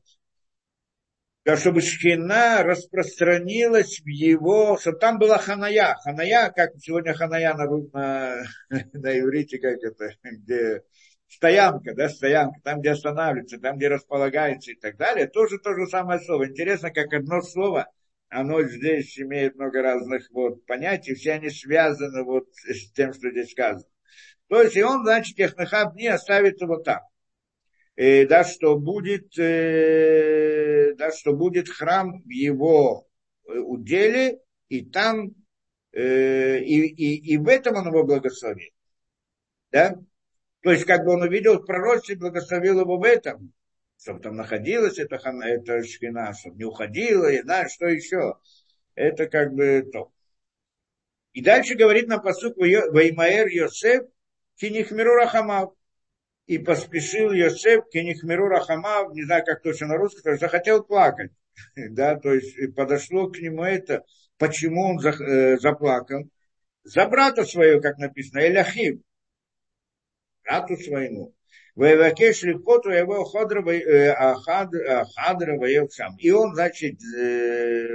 чтобы 1.46 1.82
шхина 1.82 2.64
распространилась 2.64 4.00
в 4.00 4.08
его, 4.08 4.78
чтобы 4.78 4.98
там 4.98 5.20
была 5.20 5.38
ханая. 5.38 5.96
Ханая, 6.04 6.50
как 6.52 6.72
сегодня 6.80 7.14
ханая 7.14 7.54
на, 7.54 7.66
на, 7.66 8.44
на 8.94 9.20
иврите, 9.20 9.60
как 9.60 9.78
это, 9.84 10.12
где 10.24 10.84
стоянка, 11.28 11.94
да, 11.96 12.10
стоянка, 12.10 12.60
там, 12.64 12.80
где 12.80 12.92
останавливается, 12.92 13.60
там, 13.60 13.78
где 13.78 13.90
располагается 13.90 14.72
и 14.72 14.76
так 14.76 14.98
далее, 14.98 15.28
тоже 15.28 15.58
то 15.60 15.74
же 15.74 15.88
самое 15.88 16.20
слово. 16.22 16.48
Интересно, 16.48 16.92
как 16.92 17.14
одно 17.14 17.42
слово, 17.42 17.88
оно 18.30 18.64
здесь 18.64 19.20
имеет 19.20 19.56
много 19.56 19.82
разных 19.82 20.30
вот 20.32 20.66
понятий, 20.66 21.16
все 21.16 21.34
они 21.34 21.50
связаны 21.50 22.24
вот 22.24 22.46
с 22.54 22.92
тем, 22.94 23.14
что 23.14 23.30
здесь 23.30 23.52
сказано. 23.52 23.84
То 24.48 24.62
есть, 24.62 24.76
и 24.78 24.84
он, 24.84 25.04
значит, 25.04 25.36
Технахаб 25.36 25.96
не 25.96 26.08
оставит 26.08 26.62
его 26.62 26.78
там. 26.78 27.02
И, 27.96 28.26
да, 28.26 28.44
что 28.44 28.78
будет, 28.78 29.38
э, 29.38 30.94
да, 30.96 31.12
что 31.12 31.34
будет 31.34 31.70
храм 31.70 32.22
в 32.24 32.30
его 32.30 33.08
э, 33.48 33.58
уделе, 33.58 34.40
и 34.68 34.84
там, 34.84 35.36
э, 35.92 36.60
и, 36.60 36.88
и, 36.88 37.34
и 37.34 37.38
в 37.38 37.48
этом 37.48 37.76
он 37.76 37.88
его 37.88 38.04
благословит. 38.04 38.74
Да? 39.72 39.96
То 40.62 40.72
есть, 40.72 40.86
как 40.86 41.04
бы 41.06 41.14
он 41.14 41.22
увидел 41.22 41.60
в 41.60 41.66
пророчестве, 41.66 42.16
благословил 42.16 42.80
его 42.80 42.98
в 42.98 43.04
этом, 43.04 43.54
чтобы 44.00 44.22
там 44.22 44.36
находилась 44.36 44.98
эта, 44.98 45.16
эта 45.16 45.84
шхина, 45.84 46.34
чтобы 46.34 46.58
не 46.58 46.66
уходила, 46.66 47.32
и 47.32 47.42
знаешь, 47.42 47.72
что 47.72 47.88
еще. 47.88 48.38
Это 48.96 49.28
как 49.28 49.54
бы 49.54 49.88
то. 49.92 50.12
И 51.34 51.42
дальше 51.42 51.76
говорит 51.76 52.08
на 52.08 52.20
посуд 52.20 52.56
Ваймаэр 52.58 53.48
Йосеф 53.48 54.04
Кинихмиру 54.58 55.16
Рахамав. 55.16 55.74
И 56.46 56.58
поспешил 56.58 57.32
Йосеф 57.32 57.90
Кинихмиру 57.90 58.48
Рахамав, 58.48 59.14
не 59.14 59.24
знаю, 59.24 59.44
как 59.46 59.62
точно 59.62 59.88
на 59.88 59.98
русском, 59.98 60.24
то 60.24 60.38
захотел 60.38 60.84
плакать. 60.84 61.32
Да, 61.76 62.16
то 62.16 62.34
есть 62.34 62.76
подошло 62.76 63.30
к 63.30 63.38
нему 63.38 63.64
это, 63.64 64.04
почему 64.38 64.90
он 64.90 65.00
э, 65.00 65.58
заплакал. 65.60 66.28
За 66.84 67.08
брата 67.08 67.46
своего, 67.46 67.80
как 67.80 67.98
написано, 67.98 68.40
Эляхим, 68.40 69.04
брату 70.44 70.76
своему. 70.78 71.34
Воевакеш 71.76 72.44
легкоту 72.44 72.90
его 72.90 73.26
э, 73.72 74.14
хадра 74.36 75.90
сам. 75.90 76.18
И 76.18 76.30
он, 76.30 76.54
значит, 76.54 77.00
э, 77.18 77.88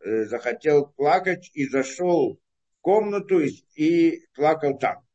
э, 0.00 0.24
захотел 0.24 0.86
плакать 0.86 1.50
и 1.54 1.68
зашел 1.68 2.40
в 2.78 2.80
комнату 2.80 3.38
и, 3.40 3.50
и 3.76 4.26
плакал 4.34 4.78
там. 4.78 5.06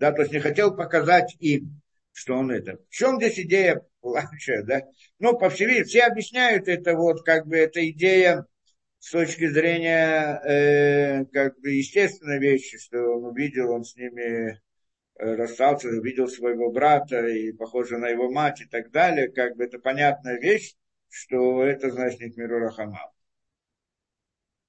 Да, 0.00 0.10
то 0.10 0.22
есть 0.22 0.32
не 0.32 0.40
хотел 0.40 0.74
показать 0.74 1.36
им, 1.38 1.81
что 2.12 2.34
он 2.34 2.50
это. 2.50 2.78
В 2.88 2.94
чем 2.94 3.16
здесь 3.16 3.38
идея 3.40 3.82
плача, 4.00 4.62
да? 4.64 4.82
Ну, 5.18 5.36
по 5.38 5.50
всей 5.50 5.66
виду, 5.66 5.86
все 5.86 6.02
объясняют 6.02 6.68
это 6.68 6.94
вот, 6.94 7.24
как 7.24 7.46
бы, 7.46 7.56
эта 7.56 7.88
идея 7.90 8.46
с 8.98 9.10
точки 9.10 9.48
зрения, 9.48 10.40
э, 10.44 11.24
как 11.32 11.58
бы, 11.60 11.70
естественной 11.70 12.38
вещи, 12.38 12.78
что 12.78 12.98
он 12.98 13.24
увидел, 13.24 13.70
он 13.72 13.84
с 13.84 13.96
ними 13.96 14.60
Э, 15.22 15.36
расстался, 15.36 15.88
увидел 15.88 16.26
своего 16.26 16.70
брата 16.72 17.26
и 17.28 17.52
похоже 17.52 17.98
на 17.98 18.08
его 18.08 18.30
мать 18.30 18.60
и 18.60 18.64
так 18.64 18.90
далее, 18.90 19.28
как 19.30 19.56
бы 19.56 19.64
это 19.64 19.78
понятная 19.78 20.38
вещь, 20.40 20.74
что 21.08 21.62
это 21.62 21.90
значит 21.90 22.36
Миру 22.36 22.58
Рахамал. 22.58 23.12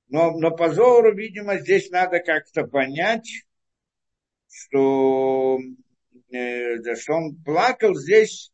Но, 0.09 0.37
но 0.37 0.51
по 0.51 0.69
Зору, 0.69 1.15
видимо, 1.15 1.57
здесь 1.57 1.89
надо 1.89 2.19
как-то 2.19 2.65
понять, 2.67 3.27
что, 4.47 5.57
э, 6.33 6.95
что 6.95 7.13
он 7.13 7.35
плакал 7.43 7.95
здесь 7.95 8.51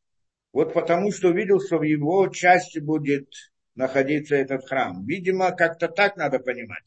вот 0.54 0.74
потому, 0.74 1.12
что 1.12 1.30
увидел, 1.30 1.60
что 1.62 1.78
в 1.78 1.84
его 1.84 2.28
части 2.30 2.80
будет 2.80 3.28
находиться 3.76 4.36
этот 4.36 4.68
храм. 4.68 5.06
Видимо, 5.06 5.52
как-то 5.52 5.88
так 5.88 6.18
надо 6.18 6.40
понимать 6.40 6.84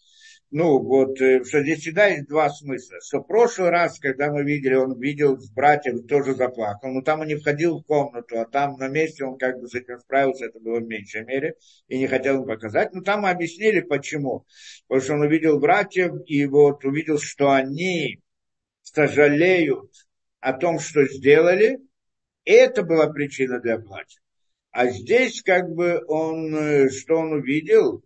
ну, 0.52 0.78
вот, 0.80 1.18
э, 1.22 1.42
что 1.44 1.62
здесь 1.62 1.80
всегда 1.80 2.08
есть 2.08 2.28
два 2.28 2.50
смысла. 2.50 2.98
Что 3.02 3.20
в 3.20 3.26
прошлый 3.26 3.70
раз, 3.70 3.98
когда 3.98 4.30
мы 4.30 4.44
видели, 4.44 4.74
он 4.74 5.00
видел 5.00 5.38
с 5.38 5.50
братьев, 5.50 6.06
тоже 6.06 6.34
заплакал, 6.34 6.90
но 6.90 7.00
там 7.00 7.20
он 7.22 7.28
не 7.28 7.36
входил 7.36 7.78
в 7.78 7.84
комнату, 7.84 8.38
а 8.38 8.44
там 8.44 8.76
на 8.76 8.88
месте 8.88 9.24
он 9.24 9.38
как 9.38 9.58
бы 9.58 9.66
с 9.66 9.74
этим 9.74 9.98
справился, 9.98 10.44
это 10.44 10.60
было 10.60 10.78
в 10.80 10.86
меньшей 10.86 11.24
мере, 11.24 11.54
и 11.88 11.98
не 11.98 12.06
хотел 12.06 12.42
им 12.42 12.46
показать. 12.46 12.92
Но 12.92 13.00
там 13.00 13.24
объяснили, 13.24 13.80
почему. 13.80 14.44
Потому 14.88 15.02
что 15.02 15.14
он 15.14 15.22
увидел 15.22 15.58
братьев, 15.58 16.12
и 16.26 16.44
вот 16.44 16.84
увидел, 16.84 17.18
что 17.18 17.50
они 17.50 18.20
сожалеют 18.82 19.90
о 20.42 20.52
том, 20.52 20.78
что 20.78 21.06
сделали, 21.06 21.80
это 22.44 22.82
была 22.82 23.08
причина 23.08 23.60
для 23.60 23.78
плача. 23.78 24.20
А 24.70 24.88
здесь 24.88 25.42
как 25.42 25.70
бы 25.70 26.02
он, 26.06 26.54
э, 26.54 26.90
что 26.90 27.16
он 27.16 27.32
увидел, 27.32 28.04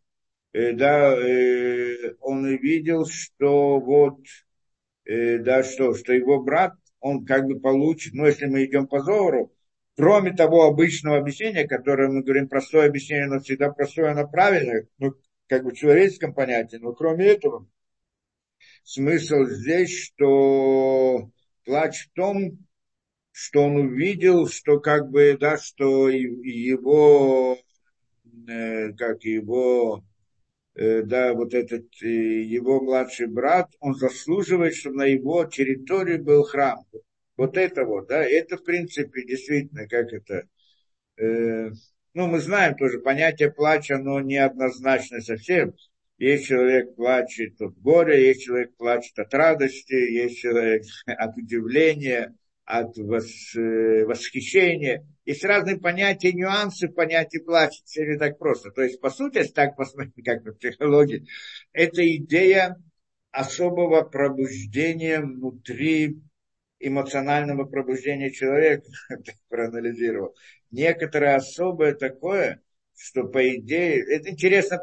Э, 0.57 0.72
да, 0.72 1.14
э, 1.14 2.14
он 2.20 2.47
видел, 2.57 3.05
что 3.05 3.78
вот, 3.78 4.20
да, 5.05 5.62
что, 5.62 5.95
что 5.95 6.14
его 6.14 6.43
брат, 6.43 6.72
он 7.01 7.26
как 7.26 7.45
бы 7.47 7.61
получит, 7.61 8.14
ну, 8.14 8.24
если 8.24 8.47
мы 8.47 8.64
идем 8.64 8.87
по 8.87 9.01
Зору, 9.01 9.53
кроме 9.97 10.32
того 10.32 10.64
обычного 10.64 11.18
объяснения, 11.18 11.68
которое 11.68 12.09
мы 12.09 12.22
говорим, 12.22 12.49
простое 12.49 12.89
объяснение, 12.89 13.26
но 13.26 13.41
всегда 13.41 13.70
простое, 13.70 14.12
оно 14.12 14.26
правильное, 14.26 14.89
ну, 14.99 15.12
как 15.47 15.62
бы 15.64 15.72
в 15.72 15.74
человеческом 15.74 16.32
понятии, 16.32 16.76
но 16.76 16.95
кроме 16.95 17.26
этого, 17.26 17.68
смысл 18.82 19.45
здесь, 19.45 19.93
что 19.95 21.30
плач 21.67 22.07
в 22.07 22.12
том, 22.14 22.59
что 23.33 23.64
он 23.64 23.77
увидел, 23.77 24.49
что 24.49 24.81
как 24.81 25.11
бы, 25.11 25.37
да, 25.39 25.59
что 25.59 26.09
его, 26.09 27.59
как 28.97 29.25
его 29.25 30.03
Э, 30.77 31.03
да, 31.03 31.33
вот 31.33 31.55
этот 31.55 31.87
э, 32.03 32.07
его 32.07 32.83
младший 32.83 33.29
брат, 33.29 33.71
он 33.81 33.95
заслуживает, 33.95 34.75
чтобы 34.75 34.97
на 34.97 35.05
его 35.05 35.47
территории 35.47 36.19
был 36.19 36.43
храм. 36.45 36.85
Вот 37.39 37.57
это 37.57 37.85
вот, 37.87 38.09
да, 38.09 38.23
это 38.23 38.59
в 38.59 38.64
принципе 38.64 39.25
действительно, 39.25 39.89
как 39.89 40.12
это, 40.12 40.47
э, 41.17 41.71
ну, 42.12 42.27
мы 42.27 42.41
знаем 42.41 42.77
тоже, 42.77 43.01
понятие 43.01 43.51
плача, 43.51 43.97
оно 43.97 44.21
неоднозначно 44.21 45.23
совсем. 45.23 45.75
Есть 46.19 46.47
человек 46.47 46.95
плачет 46.95 47.61
от 47.61 47.79
горя, 47.79 48.19
есть 48.19 48.43
человек 48.43 48.75
плачет 48.77 49.19
от 49.19 49.33
радости, 49.35 49.93
есть 49.93 50.39
человек 50.39 50.83
от 51.07 51.37
удивления, 51.37 52.35
от 52.64 52.97
э, 52.99 54.05
восхищения. 54.05 55.07
Есть 55.25 55.45
разные 55.45 55.79
понятия, 55.79 56.33
нюансы 56.33 56.89
понятия 56.89 57.41
плача. 57.41 57.83
Все 57.85 58.07
не 58.07 58.19
так 58.19 58.39
просто. 58.39 58.71
То 58.71 58.83
есть, 58.83 59.01
по 59.01 59.11
сути, 59.11 59.39
если 59.39 59.53
так 59.53 59.77
посмотреть, 59.77 60.14
как 60.25 60.43
в 60.45 60.55
психологии, 60.55 61.27
это 61.73 62.07
идея 62.17 62.77
особого 63.31 64.03
пробуждения 64.03 65.21
внутри 65.21 66.19
эмоционального 66.79 67.64
пробуждения 67.64 68.31
человека, 68.31 68.89
проанализировал. 69.49 70.35
Некоторое 70.71 71.37
особое 71.37 71.95
такое, 71.95 72.62
что 72.97 73.25
по 73.25 73.47
идее, 73.55 74.03
это 74.12 74.31
интересно 74.31 74.79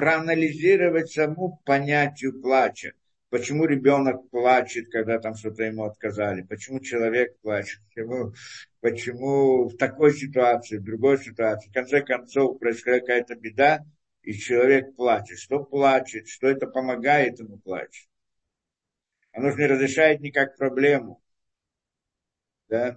проанализировать 0.00 1.12
саму 1.12 1.60
понятию 1.66 2.40
плача. 2.40 2.94
Почему 3.28 3.66
ребенок 3.66 4.30
плачет, 4.30 4.90
когда 4.90 5.18
там 5.18 5.34
что-то 5.34 5.64
ему 5.64 5.84
отказали? 5.84 6.40
Почему 6.40 6.80
человек 6.80 7.38
плачет? 7.42 7.82
Почему, 7.88 8.32
почему 8.80 9.68
в 9.68 9.76
такой 9.76 10.14
ситуации, 10.14 10.78
в 10.78 10.84
другой 10.84 11.18
ситуации? 11.18 11.68
В 11.68 11.74
конце 11.74 12.00
концов 12.00 12.58
происходит 12.58 13.02
какая-то 13.02 13.34
беда, 13.34 13.84
и 14.22 14.32
человек 14.32 14.96
плачет. 14.96 15.38
Что 15.38 15.62
плачет? 15.62 16.28
Что 16.28 16.48
это 16.48 16.66
помогает 16.66 17.38
ему 17.38 17.58
плачет? 17.58 18.08
Оно 19.32 19.50
же 19.50 19.58
не 19.58 19.66
разрешает 19.66 20.20
никак 20.20 20.56
проблему. 20.56 21.22
Да? 22.70 22.96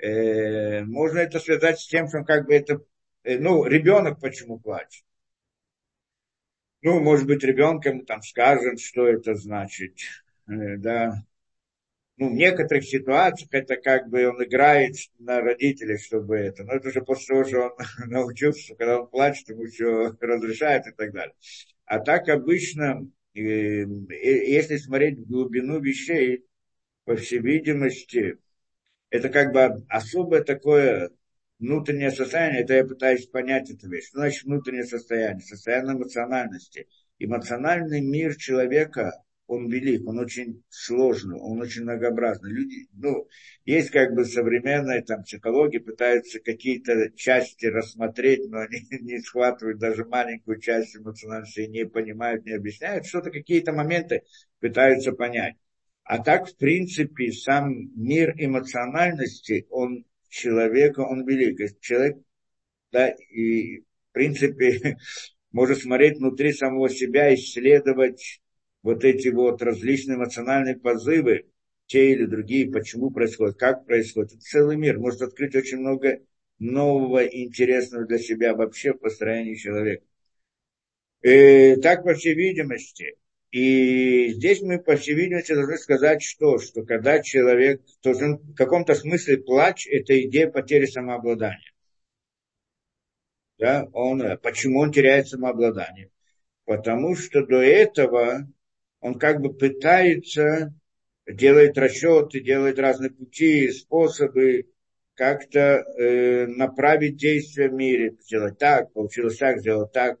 Э, 0.00 0.84
можно 0.84 1.18
это 1.18 1.40
связать 1.40 1.80
с 1.80 1.88
тем, 1.88 2.06
что 2.06 2.22
как 2.22 2.46
бы 2.46 2.54
это... 2.54 2.80
Э, 3.24 3.40
ну, 3.40 3.64
ребенок 3.64 4.20
почему 4.20 4.60
плачет? 4.60 5.02
Ну, 6.82 7.00
может 7.00 7.26
быть, 7.26 7.42
ребенком 7.42 8.04
там 8.04 8.22
скажем, 8.22 8.78
что 8.78 9.06
это 9.06 9.34
значит, 9.34 9.94
э, 10.48 10.76
да. 10.76 11.24
Ну, 12.16 12.30
в 12.30 12.32
некоторых 12.32 12.84
ситуациях 12.84 13.48
это 13.52 13.76
как 13.76 14.08
бы 14.08 14.28
он 14.28 14.42
играет 14.42 14.96
на 15.18 15.40
родителей, 15.40 15.98
чтобы 15.98 16.36
это. 16.36 16.64
Но 16.64 16.74
это 16.74 16.88
уже 16.88 17.02
после 17.02 17.26
того, 17.26 17.44
что 17.44 17.60
он 17.60 17.72
научился, 18.10 18.74
когда 18.74 19.00
он 19.00 19.08
плачет, 19.08 19.48
ему 19.48 19.66
все 19.66 20.16
разрешает 20.20 20.86
и 20.86 20.92
так 20.92 21.12
далее. 21.12 21.34
А 21.84 22.00
так 22.00 22.28
обычно, 22.28 23.08
э, 23.34 23.40
э, 23.40 23.84
если 24.50 24.76
смотреть 24.76 25.18
в 25.18 25.28
глубину 25.28 25.80
вещей, 25.80 26.44
по 27.04 27.16
всей 27.16 27.38
видимости, 27.38 28.36
это 29.10 29.30
как 29.30 29.52
бы 29.52 29.84
особое 29.88 30.42
такое 30.42 31.10
внутреннее 31.58 32.10
состояние, 32.10 32.62
это 32.62 32.74
я 32.74 32.84
пытаюсь 32.84 33.26
понять 33.26 33.70
эту 33.70 33.88
вещь. 33.88 34.08
Что 34.08 34.18
значит 34.18 34.44
внутреннее 34.44 34.84
состояние? 34.84 35.40
Состояние 35.40 35.96
эмоциональности. 35.96 36.88
Эмоциональный 37.18 38.00
мир 38.00 38.36
человека, 38.36 39.12
он 39.48 39.68
велик, 39.68 40.06
он 40.06 40.18
очень 40.18 40.62
сложный, 40.68 41.40
он 41.40 41.60
очень 41.60 41.82
многообразный. 41.82 42.52
Люди, 42.52 42.86
ну, 42.92 43.26
есть 43.64 43.90
как 43.90 44.14
бы 44.14 44.24
современная 44.24 45.02
там 45.02 45.22
психология, 45.22 45.80
пытаются 45.80 46.38
какие-то 46.38 47.10
части 47.16 47.66
рассмотреть, 47.66 48.48
но 48.48 48.60
они 48.60 48.80
не 49.00 49.18
схватывают 49.18 49.78
даже 49.78 50.04
маленькую 50.04 50.60
часть 50.60 50.96
эмоциональности, 50.96 51.60
не 51.60 51.86
понимают, 51.86 52.44
не 52.44 52.52
объясняют, 52.52 53.06
что-то 53.06 53.30
какие-то 53.30 53.72
моменты 53.72 54.22
пытаются 54.60 55.12
понять. 55.12 55.56
А 56.04 56.22
так, 56.22 56.48
в 56.48 56.56
принципе, 56.56 57.32
сам 57.32 57.70
мир 57.94 58.34
эмоциональности, 58.38 59.66
он 59.70 60.04
человека, 60.28 61.00
он 61.00 61.26
велик. 61.26 61.58
Человек, 61.80 62.18
да, 62.92 63.08
и 63.08 63.80
в 63.80 64.12
принципе 64.12 64.96
может 65.52 65.78
смотреть 65.78 66.18
внутри 66.18 66.52
самого 66.52 66.88
себя, 66.88 67.34
исследовать 67.34 68.40
вот 68.82 69.04
эти 69.04 69.28
вот 69.28 69.62
различные 69.62 70.16
эмоциональные 70.16 70.76
позывы, 70.76 71.46
те 71.86 72.12
или 72.12 72.26
другие, 72.26 72.70
почему 72.70 73.10
происходит, 73.10 73.56
как 73.56 73.86
происходит. 73.86 74.32
Это 74.32 74.40
целый 74.40 74.76
мир, 74.76 74.98
может 74.98 75.22
открыть 75.22 75.56
очень 75.56 75.78
много 75.78 76.20
нового 76.58 77.24
и 77.24 77.44
интересного 77.44 78.04
для 78.04 78.18
себя 78.18 78.54
вообще 78.54 78.92
в 78.92 78.98
построении 78.98 79.54
человека. 79.54 80.04
И 81.22 81.28
э, 81.28 81.76
так, 81.76 82.04
по 82.04 82.14
всей 82.14 82.34
видимости, 82.34 83.16
и 83.50 84.28
здесь 84.34 84.60
мы, 84.60 84.78
по 84.78 84.96
всей 84.96 85.14
видимости, 85.14 85.54
должны 85.54 85.78
сказать, 85.78 86.22
что, 86.22 86.58
что 86.58 86.84
когда 86.84 87.22
человек, 87.22 87.82
то 88.02 88.12
в 88.12 88.54
каком-то 88.54 88.94
смысле 88.94 89.38
плач– 89.38 89.86
это 89.90 90.20
идея 90.22 90.50
потери 90.50 90.84
самообладания. 90.84 91.72
Да, 93.58 93.88
он, 93.92 94.22
почему 94.42 94.80
он 94.80 94.92
теряет 94.92 95.28
самообладание? 95.28 96.10
Потому 96.64 97.16
что 97.16 97.44
до 97.44 97.62
этого 97.62 98.46
он 99.00 99.18
как 99.18 99.40
бы 99.40 99.54
пытается, 99.54 100.74
делает 101.26 101.78
расчеты, 101.78 102.40
делает 102.40 102.78
разные 102.78 103.10
пути, 103.10 103.70
способы 103.70 104.66
как-то 105.14 105.58
э, 105.98 106.46
направить 106.46 107.16
действия 107.16 107.68
в 107.68 107.72
мире, 107.72 108.16
сделать 108.20 108.58
так, 108.58 108.92
получилось 108.92 109.38
так, 109.38 109.60
сделать 109.60 109.92
так. 109.92 110.18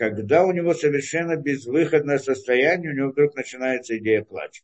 Когда 0.00 0.46
у 0.46 0.52
него 0.52 0.72
совершенно 0.72 1.36
безвыходное 1.36 2.18
состояние, 2.18 2.90
у 2.90 2.94
него 2.94 3.10
вдруг 3.10 3.36
начинается 3.36 3.98
идея 3.98 4.22
плача. 4.22 4.62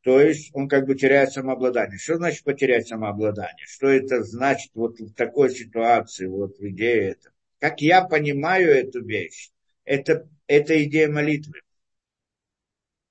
То 0.00 0.18
есть 0.18 0.48
он 0.54 0.70
как 0.70 0.86
бы 0.86 0.94
теряет 0.94 1.32
самообладание. 1.32 1.98
Что 1.98 2.16
значит 2.16 2.44
потерять 2.44 2.88
самообладание? 2.88 3.66
Что 3.66 3.88
это 3.88 4.22
значит 4.22 4.70
вот 4.72 4.98
в 4.98 5.12
такой 5.12 5.50
ситуации, 5.50 6.24
вот 6.24 6.58
в 6.58 6.66
идее 6.66 7.10
это? 7.10 7.30
Как 7.58 7.82
я 7.82 8.00
понимаю 8.00 8.70
эту 8.70 9.04
вещь, 9.04 9.50
это, 9.84 10.26
это 10.46 10.82
идея 10.84 11.08
молитвы. 11.10 11.60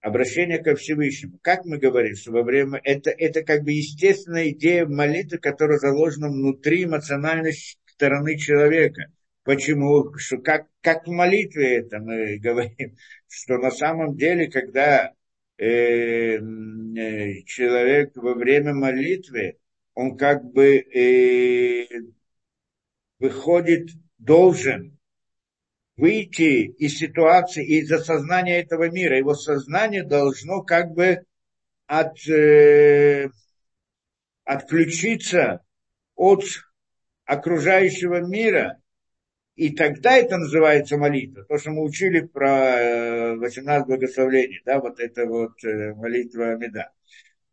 Обращение 0.02 0.58
ко 0.58 0.76
Всевышнему. 0.76 1.38
Как 1.44 1.66
мы 1.66 1.78
говорим, 1.78 2.16
что 2.16 2.32
во 2.32 2.42
время... 2.42 2.82
Это, 2.84 3.12
это 3.12 3.44
как 3.44 3.62
бы 3.62 3.74
естественная 3.74 4.50
идея 4.50 4.88
молитвы, 4.88 5.38
которая 5.38 5.78
заложена 5.78 6.30
внутри 6.30 6.86
эмоциональной 6.86 7.54
стороны 7.86 8.40
человека. 8.40 9.12
Почему? 9.50 10.14
Что 10.16 10.38
как, 10.38 10.68
как 10.80 11.08
в 11.08 11.10
молитве 11.10 11.78
это 11.78 11.98
мы 11.98 12.38
говорим, 12.44 12.96
что 13.28 13.58
на 13.58 13.72
самом 13.72 14.16
деле, 14.16 14.48
когда 14.48 15.12
э, 15.58 16.36
э, 16.36 17.42
человек 17.48 18.16
во 18.16 18.36
время 18.36 18.76
молитвы, 18.76 19.58
он 19.96 20.18
как 20.18 20.44
бы 20.44 20.78
э, 20.78 21.88
выходит, 23.18 23.90
должен 24.20 25.00
выйти 25.98 26.68
из 26.68 27.00
ситуации, 27.00 27.66
из 27.66 27.92
осознания 27.92 28.62
этого 28.62 28.92
мира. 28.92 29.18
Его 29.18 29.34
сознание 29.34 30.04
должно 30.04 30.62
как 30.62 30.92
бы 30.92 31.26
от, 31.88 32.20
э, 32.30 33.32
отключиться 34.44 35.66
от 36.14 36.44
окружающего 37.26 38.22
мира 38.22 38.80
и 39.60 39.72
тогда 39.76 40.16
это 40.16 40.38
называется 40.38 40.96
молитва. 40.96 41.44
То, 41.44 41.58
что 41.58 41.72
мы 41.72 41.84
учили 41.84 42.22
про 42.22 43.36
18 43.36 43.66
э, 43.66 43.86
благословений, 43.86 44.62
да, 44.66 44.80
вот 44.80 45.02
это 45.02 45.26
вот 45.26 45.62
э, 45.66 45.94
молитва 45.96 46.52
Амида. 46.52 46.94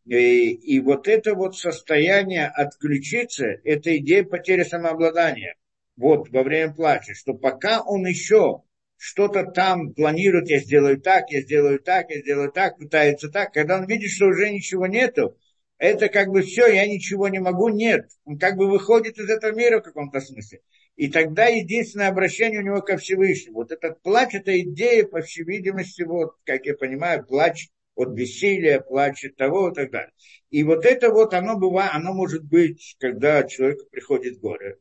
И, 0.05 0.53
и 0.53 0.79
вот 0.79 1.09
это 1.09 1.35
вот 1.35 1.57
состояние 1.57 2.47
отключиться, 2.47 3.47
это 3.65 3.97
идея 3.97 4.23
потери 4.23 4.63
самообладания. 4.63 5.57
Вот 5.97 6.29
во 6.31 6.45
время 6.45 6.73
плача, 6.73 7.13
что 7.13 7.35
пока 7.35 7.83
он 7.83 8.07
еще 8.07 8.63
что-то 8.97 9.43
там 9.43 9.93
планирует, 9.93 10.49
я 10.49 10.61
сделаю 10.61 11.01
так, 11.01 11.29
я 11.31 11.41
сделаю 11.41 11.81
так, 11.81 12.09
я 12.11 12.21
сделаю 12.21 12.53
так, 12.53 12.79
пытается 12.79 13.31
так, 13.31 13.53
когда 13.53 13.79
он 13.79 13.87
видит, 13.87 14.11
что 14.11 14.27
уже 14.27 14.49
ничего 14.51 14.87
нету, 14.87 15.37
это 15.77 16.09
как 16.09 16.29
бы 16.29 16.43
все, 16.43 16.69
я 16.69 16.87
ничего 16.87 17.27
не 17.27 17.41
могу, 17.41 17.69
нет. 17.69 18.07
Он 18.25 18.39
как 18.39 18.57
бы 18.57 18.71
выходит 18.71 19.19
из 19.19 19.29
этого 19.29 19.53
мира 19.57 19.81
в 19.81 19.83
каком-то 19.83 20.21
смысле. 20.21 20.61
И 20.97 21.09
тогда 21.09 21.47
единственное 21.47 22.09
обращение 22.09 22.61
у 22.61 22.65
него 22.65 22.81
ко 22.81 22.97
Всевышнему. 22.97 23.57
Вот 23.57 23.71
этот 23.71 24.01
плач, 24.03 24.35
это 24.35 24.59
идея, 24.61 25.05
по 25.05 25.21
всей 25.21 25.45
видимости, 25.45 26.03
вот, 26.03 26.37
как 26.45 26.65
я 26.65 26.75
понимаю, 26.75 27.25
плач 27.25 27.69
от 27.95 28.11
бессилия, 28.11 28.81
плач 28.81 29.25
от 29.25 29.37
того 29.37 29.69
и 29.71 29.75
так 29.75 29.91
далее. 29.91 30.13
И 30.51 30.63
вот 30.63 30.87
это 30.87 31.11
вот, 31.11 31.35
оно 31.35 31.59
бывает, 31.59 31.91
оно 31.95 32.15
может 32.15 32.45
быть, 32.45 32.97
когда 32.99 33.43
человеку 33.45 33.87
приходит 33.91 34.41
горе. 34.41 34.79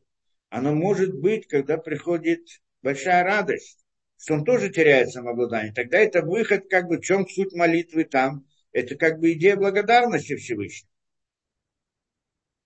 Оно 0.48 0.74
может 0.74 1.14
быть, 1.14 1.46
когда 1.46 1.76
приходит 1.76 2.40
большая 2.82 3.22
радость, 3.22 3.84
что 4.18 4.34
он 4.34 4.44
тоже 4.44 4.70
теряет 4.70 5.10
самообладание. 5.10 5.74
Тогда 5.74 5.98
это 5.98 6.22
выход, 6.22 6.64
как 6.70 6.88
бы, 6.88 6.96
в 6.96 7.02
чем 7.02 7.28
суть 7.28 7.52
молитвы 7.52 8.04
там. 8.04 8.46
Это 8.72 8.94
как 8.94 9.18
бы 9.20 9.32
идея 9.32 9.56
благодарности 9.56 10.36
Всевышнему. 10.36 10.90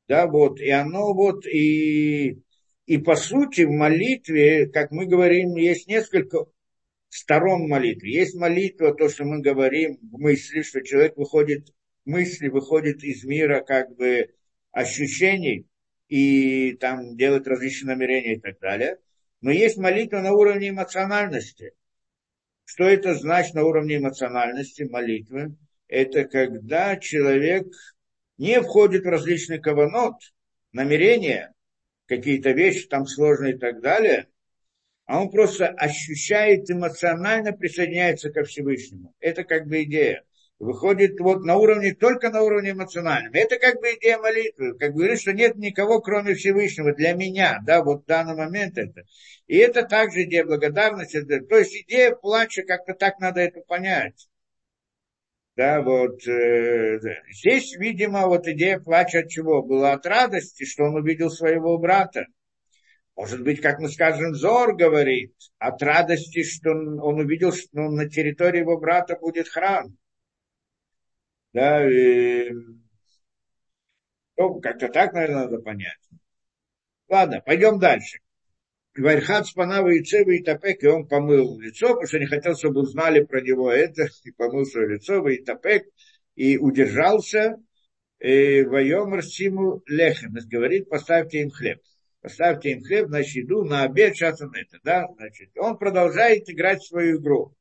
Да, 0.08 0.26
вот, 0.26 0.60
и 0.60 0.70
оно 0.70 1.14
вот, 1.14 1.46
и 1.46 2.42
и 2.90 2.98
по 2.98 3.14
сути 3.14 3.60
в 3.60 3.70
молитве, 3.70 4.66
как 4.66 4.90
мы 4.90 5.06
говорим, 5.06 5.54
есть 5.54 5.86
несколько 5.86 6.46
сторон 7.08 7.68
молитвы. 7.68 8.08
Есть 8.08 8.34
молитва, 8.34 8.92
то, 8.92 9.08
что 9.08 9.24
мы 9.24 9.40
говорим 9.40 9.96
в 10.02 10.18
мысли, 10.18 10.62
что 10.62 10.82
человек 10.82 11.16
выходит, 11.16 11.72
мысли 12.04 12.48
выходит 12.48 13.04
из 13.04 13.22
мира 13.22 13.60
как 13.60 13.94
бы 13.94 14.34
ощущений 14.72 15.68
и 16.08 16.72
там 16.80 17.16
делает 17.16 17.46
различные 17.46 17.94
намерения 17.94 18.34
и 18.34 18.40
так 18.40 18.58
далее. 18.58 18.98
Но 19.40 19.52
есть 19.52 19.76
молитва 19.76 20.18
на 20.18 20.32
уровне 20.32 20.70
эмоциональности. 20.70 21.74
Что 22.64 22.86
это 22.86 23.14
значит 23.14 23.54
на 23.54 23.62
уровне 23.62 23.98
эмоциональности 23.98 24.82
молитвы? 24.82 25.54
Это 25.86 26.24
когда 26.24 26.96
человек 26.96 27.68
не 28.36 28.60
входит 28.60 29.04
в 29.04 29.08
различные 29.08 29.60
каванот, 29.60 30.16
намерения, 30.72 31.54
какие-то 32.10 32.50
вещи 32.50 32.88
там 32.88 33.06
сложные 33.06 33.54
и 33.54 33.58
так 33.58 33.80
далее, 33.80 34.26
а 35.06 35.22
он 35.22 35.30
просто 35.30 35.68
ощущает 35.68 36.68
эмоционально, 36.68 37.52
присоединяется 37.52 38.30
ко 38.30 38.42
Всевышнему. 38.42 39.14
Это 39.20 39.44
как 39.44 39.66
бы 39.66 39.84
идея. 39.84 40.24
Выходит 40.58 41.18
вот 41.20 41.44
на 41.44 41.56
уровне, 41.56 41.94
только 41.94 42.30
на 42.30 42.42
уровне 42.42 42.72
эмоциональном. 42.72 43.32
Это 43.32 43.58
как 43.58 43.80
бы 43.80 43.94
идея 43.94 44.18
молитвы. 44.18 44.76
Как 44.76 44.92
говорит, 44.92 45.20
что 45.20 45.32
нет 45.32 45.56
никого, 45.56 46.00
кроме 46.00 46.34
Всевышнего, 46.34 46.92
для 46.92 47.14
меня, 47.14 47.60
да, 47.64 47.82
вот 47.82 48.02
в 48.02 48.06
данный 48.06 48.34
момент 48.34 48.76
это. 48.76 49.04
И 49.46 49.56
это 49.56 49.84
также 49.84 50.24
идея 50.24 50.44
благодарности. 50.44 51.22
То 51.22 51.56
есть 51.56 51.74
идея 51.82 52.14
плача, 52.14 52.62
как-то 52.62 52.92
так 52.92 53.20
надо 53.20 53.40
это 53.40 53.60
понять. 53.60 54.28
Да, 55.60 55.82
вот 55.82 56.26
э, 56.26 56.98
здесь, 57.28 57.76
видимо, 57.76 58.28
вот 58.28 58.48
идея 58.48 58.80
плача 58.80 59.18
от 59.18 59.28
чего? 59.28 59.62
Была 59.62 59.92
от 59.92 60.06
радости, 60.06 60.64
что 60.64 60.84
он 60.84 60.94
увидел 60.94 61.28
своего 61.28 61.76
брата. 61.76 62.24
Может 63.14 63.42
быть, 63.42 63.60
как 63.60 63.78
мы 63.78 63.90
скажем, 63.90 64.34
Зор 64.34 64.74
говорит, 64.74 65.34
от 65.58 65.82
радости, 65.82 66.44
что 66.44 66.70
он, 66.70 66.98
он 66.98 67.20
увидел, 67.20 67.52
что 67.52 67.90
на 67.90 68.08
территории 68.08 68.60
его 68.60 68.78
брата 68.78 69.18
будет 69.20 69.50
храм. 69.50 69.94
Да, 71.52 71.86
и, 71.86 72.52
ну, 74.38 74.62
как-то 74.62 74.88
так, 74.88 75.12
наверное, 75.12 75.42
надо 75.42 75.58
понять. 75.58 76.00
Ладно, 77.06 77.42
пойдем 77.44 77.78
дальше. 77.78 78.20
Вальхат 78.96 79.46
спанава 79.46 79.90
и 79.90 80.02
цева 80.02 80.30
и 80.30 80.42
тапек, 80.42 80.82
и 80.82 80.88
он 80.88 81.06
помыл 81.06 81.58
лицо, 81.60 81.88
потому 81.88 82.06
что 82.06 82.18
не 82.18 82.26
хотел, 82.26 82.56
чтобы 82.56 82.80
узнали 82.80 83.22
про 83.22 83.40
него 83.40 83.70
это, 83.70 84.08
и 84.24 84.30
помыл 84.32 84.64
свое 84.64 84.94
лицо, 84.94 85.26
и 85.28 85.42
тапек, 85.42 85.86
и 86.34 86.58
удержался, 86.58 87.56
и 88.18 88.62
воем 88.62 89.14
Рсиму 89.14 89.82
лехем, 89.86 90.34
говорит, 90.48 90.88
поставьте 90.88 91.42
им 91.42 91.50
хлеб. 91.50 91.80
Поставьте 92.20 92.72
им 92.72 92.82
хлеб, 92.82 93.08
значит, 93.08 93.34
еду 93.34 93.64
на 93.64 93.84
обед, 93.84 94.14
сейчас 94.14 94.40
он 94.42 94.52
это, 94.54 94.78
да, 94.82 95.06
значит, 95.16 95.50
он 95.56 95.78
продолжает 95.78 96.50
играть 96.50 96.82
свою 96.82 97.18
игру 97.18 97.54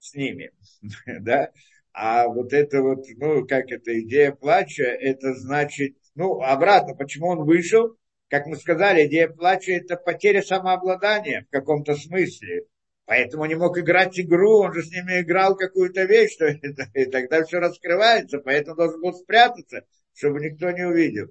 с 0.00 0.14
ними, 0.14 0.50
да, 1.20 1.52
а 1.92 2.26
вот 2.28 2.52
это 2.52 2.82
вот, 2.82 3.04
ну, 3.16 3.46
как 3.46 3.70
это, 3.70 4.00
идея 4.00 4.32
плача, 4.32 4.84
это 4.84 5.34
значит, 5.34 5.96
ну, 6.14 6.40
обратно, 6.40 6.94
почему 6.94 7.28
он 7.28 7.44
вышел, 7.44 7.96
как 8.30 8.46
мы 8.46 8.56
сказали, 8.56 9.06
идея 9.06 9.28
плача– 9.28 9.72
это 9.74 9.96
потеря 9.96 10.40
самообладания 10.40 11.44
в 11.48 11.50
каком-то 11.50 11.96
смысле. 11.96 12.66
Поэтому 13.04 13.44
не 13.46 13.56
мог 13.56 13.76
играть 13.76 14.18
игру, 14.20 14.60
он 14.60 14.72
же 14.72 14.84
с 14.84 14.90
ними 14.92 15.20
играл 15.20 15.56
какую-то 15.56 16.04
вещь, 16.04 16.34
что 16.34 16.44
это, 16.62 16.86
и 16.94 17.06
тогда 17.06 17.42
все 17.44 17.58
раскрывается, 17.58 18.38
поэтому 18.38 18.76
должен 18.76 19.00
был 19.00 19.12
спрятаться, 19.14 19.84
чтобы 20.14 20.38
никто 20.38 20.70
не 20.70 20.86
увидел. 20.86 21.26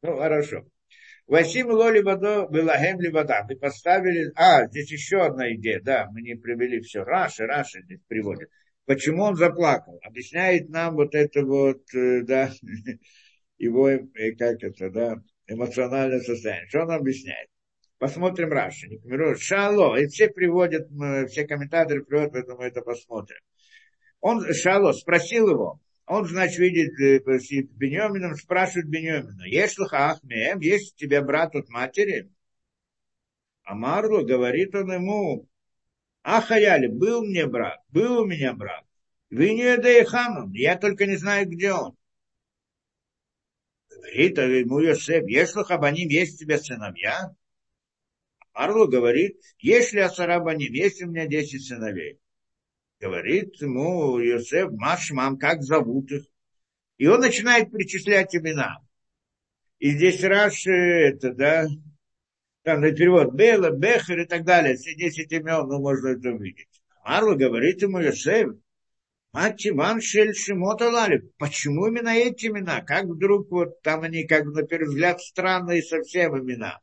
Ну, 0.00 0.16
хорошо. 0.16 0.66
וישימו 1.26 1.68
לו 1.68 2.00
לבדו 2.00 2.98
ולהם 3.00 3.10
לבדם. 3.10 3.44
Мы 3.46 3.56
поставили... 3.56 4.32
А, 4.34 4.66
здесь 4.68 4.90
еще 4.90 5.20
одна 5.20 5.52
идея, 5.54 5.82
да, 5.82 6.08
мы 6.10 6.22
не 6.22 6.34
привели 6.34 6.80
все. 6.80 7.04
Раши, 7.04 7.44
Раши 7.46 7.82
здесь 7.82 8.00
приводит. 8.08 8.48
Почему 8.86 9.24
он 9.24 9.36
заплакал? 9.36 10.00
Объясняет 10.02 10.70
нам 10.70 10.94
вот 10.94 11.14
это 11.14 11.44
вот, 11.44 11.82
э, 11.94 12.22
да, 12.22 12.50
его, 13.58 13.90
э, 13.90 14.32
как 14.38 14.62
это, 14.62 14.88
да, 14.88 15.22
эмоциональное 15.48 16.20
состояние. 16.20 16.68
Что 16.68 16.82
он 16.82 16.92
объясняет? 16.92 17.48
Посмотрим 17.98 18.50
Раши. 18.50 18.88
Шало. 19.38 19.96
И 19.96 20.06
все 20.06 20.28
приводят, 20.28 20.88
все 21.28 21.46
комментаторы 21.46 22.04
приводят, 22.04 22.32
поэтому 22.32 22.62
это 22.62 22.80
посмотрим. 22.82 23.38
Он, 24.20 24.44
Шало, 24.52 24.92
спросил 24.92 25.50
его, 25.50 25.80
он, 26.08 26.26
значит, 26.26 26.58
видит 26.58 26.98
э, 27.00 27.18
Бенемином, 27.20 28.34
спрашивает 28.34 28.88
Бенемина, 28.88 29.44
есть 29.44 29.78
ли 29.78 29.84
Ахмеем, 29.90 30.60
есть 30.60 30.94
у 30.94 30.96
тебя 30.96 31.22
брат 31.22 31.54
от 31.54 31.68
матери? 31.68 32.30
А 33.62 33.74
Марло 33.74 34.22
говорит 34.22 34.74
он 34.74 34.90
ему, 34.90 35.46
Ахаяли, 36.22 36.86
был 36.86 37.24
мне 37.24 37.46
брат, 37.46 37.80
был 37.90 38.22
у 38.22 38.26
меня 38.26 38.54
брат. 38.54 38.84
Вы 39.28 39.52
не 39.52 39.76
Эдейхамон, 39.76 40.52
я 40.52 40.76
только 40.78 41.04
не 41.04 41.16
знаю, 41.16 41.46
где 41.46 41.72
он. 41.72 41.97
Говорит 43.98 44.38
ему 44.38 44.78
Йосеф, 44.78 45.24
если 45.26 45.62
хабаним 45.64 46.08
есть 46.08 46.36
у 46.36 46.44
тебя 46.44 46.58
сыновья? 46.58 47.34
Арло 48.52 48.86
говорит, 48.86 49.40
если 49.58 49.98
Асарабаним, 49.98 50.72
если 50.72 51.04
у 51.04 51.10
меня 51.10 51.26
10 51.26 51.66
сыновей, 51.66 52.18
говорит 53.00 53.60
ему 53.60 54.18
Йосеф, 54.18 54.70
Маш, 54.72 55.10
мам, 55.10 55.36
как 55.36 55.62
зовут 55.62 56.12
их? 56.12 56.24
И 56.96 57.06
он 57.06 57.20
начинает 57.20 57.72
перечислять 57.72 58.34
имена. 58.34 58.78
И 59.78 59.90
здесь 59.90 60.22
Раши, 60.22 60.70
это, 60.70 61.32
да, 61.32 61.66
там 62.62 62.80
на 62.80 62.92
перевод 62.92 63.34
Бела, 63.34 63.70
Бехер 63.70 64.20
и 64.20 64.26
так 64.26 64.44
далее, 64.44 64.76
все 64.76 64.94
10 64.94 65.30
имен, 65.32 65.66
ну, 65.66 65.80
можно 65.80 66.08
это 66.08 66.30
увидеть. 66.30 66.82
Арло 67.02 67.34
говорит 67.34 67.82
ему 67.82 67.98
Йосеф, 68.00 68.50
Мать 69.32 69.66
Иван 69.66 70.00
Шель 70.00 70.34
Шимота 70.34 70.90
Лали. 70.90 71.30
Почему 71.38 71.86
именно 71.86 72.16
эти 72.16 72.46
имена? 72.46 72.80
Как 72.80 73.04
вдруг 73.04 73.50
вот 73.50 73.80
там 73.82 74.02
они, 74.02 74.26
как 74.26 74.46
на 74.46 74.62
первый 74.62 74.88
взгляд, 74.88 75.20
странные 75.20 75.82
совсем 75.82 76.38
имена? 76.38 76.80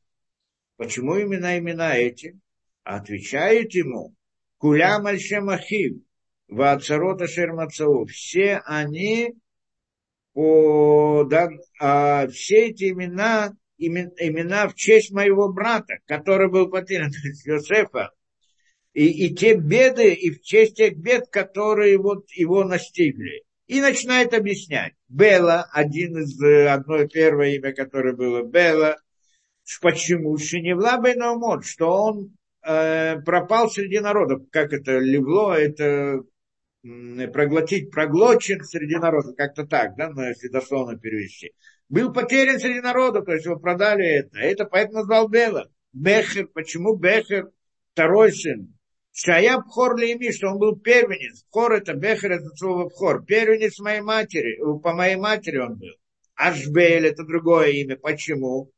Почему 0.77 1.15
именно 1.15 1.57
имена 1.57 1.95
эти? 1.97 2.39
Отвечает 2.83 3.73
ему, 3.73 4.13
Куля 4.57 4.99
Мальшем 4.99 5.49
Ахив, 5.49 5.97
Вацарота 6.47 7.27
Шермацау. 7.27 8.05
Все 8.05 8.61
они, 8.65 9.33
по, 10.33 11.25
да, 11.27 11.49
а, 11.79 12.27
все 12.27 12.67
эти 12.67 12.91
имена, 12.91 13.53
имена 13.77 14.67
в 14.67 14.75
честь 14.75 15.11
моего 15.11 15.51
брата, 15.51 15.95
который 16.05 16.49
был 16.49 16.69
потерян, 16.69 17.11
Йосефа, 17.45 18.11
и, 18.95 19.27
и 19.27 19.35
те 19.35 19.55
беды, 19.55 20.13
и 20.13 20.31
в 20.31 20.41
честь 20.41 20.77
тех 20.77 20.97
бед, 20.97 21.27
которые 21.29 21.97
вот 21.97 22.31
его 22.31 22.63
настигли. 22.63 23.43
И 23.67 23.81
начинает 23.81 24.33
объяснять. 24.33 24.93
Бела, 25.09 25.67
один 25.73 26.17
из, 26.17 26.41
э, 26.41 26.67
одно 26.69 27.05
первое 27.07 27.55
имя, 27.55 27.73
которое 27.73 28.15
было 28.15 28.43
Бела, 28.43 28.95
почему 29.81 30.37
Шиневла 30.37 30.97
Бейнаумот, 30.97 31.65
что 31.65 31.89
он 31.89 32.37
э, 32.65 33.19
пропал 33.21 33.69
среди 33.69 33.99
народов. 33.99 34.43
Как 34.49 34.71
это, 34.71 34.97
Левло, 34.99 35.53
это 35.53 36.21
проглотить, 37.33 37.91
проглочен 37.91 38.63
среди 38.63 38.95
народов, 38.95 39.35
как-то 39.35 39.65
так, 39.65 39.95
да, 39.97 40.09
ну, 40.09 40.23
если 40.23 40.47
дословно 40.47 40.97
перевести. 40.97 41.51
Был 41.89 42.13
потерян 42.13 42.59
среди 42.59 42.79
народов, 42.79 43.25
то 43.25 43.33
есть 43.33 43.45
его 43.45 43.57
продали 43.57 44.05
это. 44.05 44.37
Это 44.37 44.65
поэтому 44.65 44.99
назвал 44.99 45.27
Бела. 45.27 45.69
Бехер, 45.91 46.47
почему 46.47 46.95
Бехер, 46.95 47.49
второй 47.93 48.31
сын, 48.31 48.74
Шая 49.18 49.59
Бхор 49.59 49.95
Лейми, 49.95 50.30
что 50.32 50.49
он 50.49 50.59
был 50.59 50.78
первенец. 50.78 51.45
Бхор 51.45 51.72
это 51.72 51.93
Бехер, 51.93 52.34
это 52.34 52.49
слово 52.57 52.89
Бхор. 52.89 53.24
Первенец 53.24 53.80
моей 53.80 54.01
матери, 54.01 54.59
по 54.82 54.93
моей 54.93 55.16
матери 55.16 55.57
он 55.57 55.78
был. 55.78 55.95
Ашбель 56.36 57.07
это 57.07 57.24
другое 57.24 57.70
имя. 57.70 57.95
Почему? 57.95 58.74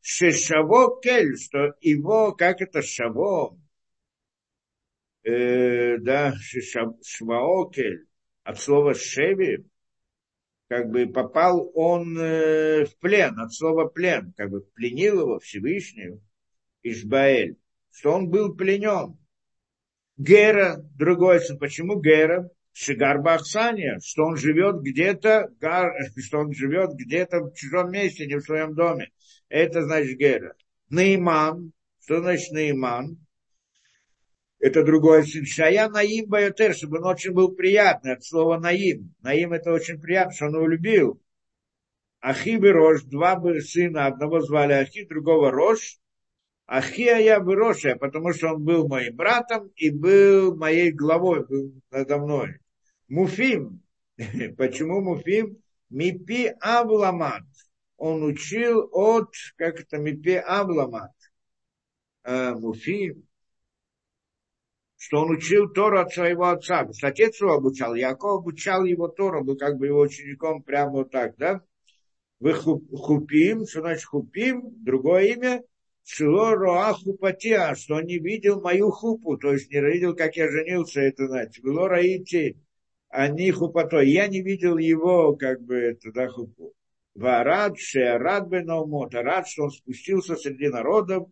Шешаво 0.00 0.98
Кель, 1.02 1.36
что 1.36 1.74
его, 1.82 2.32
как 2.32 2.62
это 2.62 2.80
Шаво, 2.80 3.60
э, 5.24 5.98
да, 5.98 6.32
Швао 6.40 7.66
Кель, 7.66 8.06
от 8.44 8.58
слова 8.58 8.94
Шеви, 8.94 9.66
как 10.68 10.88
бы 10.88 11.06
попал 11.06 11.70
он 11.74 12.18
э, 12.18 12.86
в 12.86 12.96
плен, 12.96 13.38
от 13.38 13.52
слова 13.52 13.88
плен, 13.88 14.32
как 14.38 14.48
бы 14.48 14.62
пленил 14.62 15.20
его 15.20 15.38
Всевышний, 15.38 16.18
Ишбаэль, 16.82 17.58
что 17.90 18.12
он 18.12 18.30
был 18.30 18.56
пленен. 18.56 19.18
Гера, 20.16 20.84
другой 20.96 21.40
сын. 21.40 21.58
Почему 21.58 22.00
Гера? 22.00 22.50
Шигарба 22.74 23.34
Ахсания, 23.34 24.00
что 24.02 24.24
он 24.24 24.36
живет 24.36 24.80
где-то, 24.80 25.50
что 26.16 26.38
он 26.38 26.52
живет 26.52 26.94
где-то 26.94 27.40
в 27.40 27.54
чужом 27.54 27.90
месте, 27.90 28.26
не 28.26 28.36
в 28.36 28.42
своем 28.42 28.74
доме. 28.74 29.10
Это 29.48 29.82
значит 29.82 30.18
Гера. 30.18 30.54
Наиман, 30.88 31.72
что 32.00 32.20
значит 32.20 32.52
Наиман? 32.52 33.18
Это 34.58 34.84
другой 34.84 35.26
сын. 35.26 35.44
Шая 35.44 35.88
Наим 35.88 36.28
Байотер, 36.28 36.74
чтобы 36.74 36.98
он 36.98 37.06
очень 37.06 37.32
был 37.32 37.52
приятный 37.52 38.12
от 38.12 38.24
слова 38.24 38.58
Наим. 38.58 39.12
Наим 39.20 39.52
это 39.52 39.72
очень 39.72 40.00
приятно, 40.00 40.32
что 40.32 40.46
он 40.46 40.54
его 40.54 40.68
любил. 40.68 41.20
Ахи 42.20 42.56
Рош, 42.56 43.02
два 43.02 43.42
сына, 43.60 44.06
одного 44.06 44.40
звали 44.40 44.74
Ахи, 44.74 45.04
другого 45.04 45.50
Рош. 45.50 45.98
Ахия 46.66 47.18
я 47.18 47.40
Бероша, 47.40 47.96
потому 47.96 48.32
что 48.32 48.54
он 48.54 48.64
был 48.64 48.88
моим 48.88 49.16
братом 49.16 49.70
и 49.76 49.90
был 49.90 50.56
моей 50.56 50.92
главой, 50.92 51.46
был 51.46 51.72
надо 51.90 52.18
мной. 52.18 52.58
Муфим. 53.08 53.82
Почему 54.56 55.00
Муфим? 55.00 55.58
Мипи 55.90 56.54
Авламат. 56.60 57.44
Он 57.96 58.22
учил 58.22 58.88
от, 58.92 59.34
как 59.56 59.80
это, 59.80 59.98
Мипи 59.98 60.34
Авламат. 60.34 61.12
А, 62.24 62.54
Муфим. 62.54 63.26
Что 64.96 65.22
он 65.22 65.32
учил 65.32 65.68
Тору 65.68 65.98
от 65.98 66.12
своего 66.12 66.48
отца. 66.48 66.88
Отец 67.02 67.40
его 67.40 67.54
обучал, 67.54 67.94
Яков 67.94 68.40
обучал 68.40 68.84
его 68.84 69.08
Тору, 69.08 69.44
был 69.44 69.56
как 69.56 69.76
бы 69.76 69.88
его 69.88 70.00
учеником 70.00 70.62
прямо 70.62 70.92
вот 70.92 71.10
так, 71.10 71.36
да? 71.36 71.60
Вы 72.38 72.54
хупим, 72.54 73.66
что 73.66 73.80
значит 73.80 74.04
хупим, 74.04 74.62
другое 74.82 75.34
имя, 75.34 75.62
Шило 76.04 76.92
хупатия, 76.94 77.74
что 77.74 77.96
он 77.96 78.04
не 78.04 78.18
видел 78.18 78.60
мою 78.60 78.90
хупу, 78.90 79.36
то 79.36 79.52
есть 79.52 79.70
не 79.70 79.80
видел, 79.80 80.14
как 80.16 80.36
я 80.36 80.50
женился, 80.50 81.00
это 81.00 81.28
значит. 81.28 81.62
Было 81.62 81.88
раити, 81.88 82.58
они 83.08 83.50
хупато. 83.50 84.00
Я 84.00 84.26
не 84.26 84.42
видел 84.42 84.78
его, 84.78 85.36
как 85.36 85.62
бы, 85.62 85.76
это, 85.76 86.10
да, 86.12 86.28
хупу. 86.28 86.74
Варад, 87.14 87.78
шеарад 87.78 88.48
бен 88.48 88.68
рад, 88.68 89.46
что 89.46 89.64
он 89.64 89.70
спустился 89.70 90.34
среди 90.36 90.68
народов, 90.68 91.28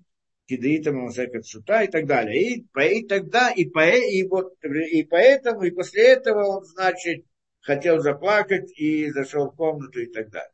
кидаитам, 0.46 1.10
сута 1.42 1.82
и 1.82 1.88
так 1.88 2.06
далее. 2.06 2.42
И, 2.42 2.66
и 2.98 3.06
тогда, 3.06 3.50
и, 3.50 3.64
по, 3.64 3.88
и, 3.88 4.22
вот, 4.28 4.54
и 4.62 5.04
поэтому, 5.04 5.62
и 5.62 5.70
после 5.70 6.08
этого 6.08 6.58
он, 6.58 6.64
значит, 6.64 7.24
хотел 7.60 8.00
заплакать 8.00 8.70
и 8.78 9.10
зашел 9.10 9.50
в 9.50 9.56
комнату 9.56 10.00
и 10.00 10.06
так 10.06 10.30
далее. 10.30 10.52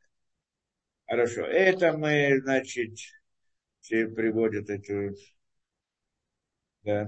Хорошо, 1.06 1.42
это 1.44 1.96
мы, 1.96 2.40
значит, 2.42 2.92
все 3.86 4.08
приводят 4.08 4.68
эти, 4.68 5.14
да, 6.82 7.06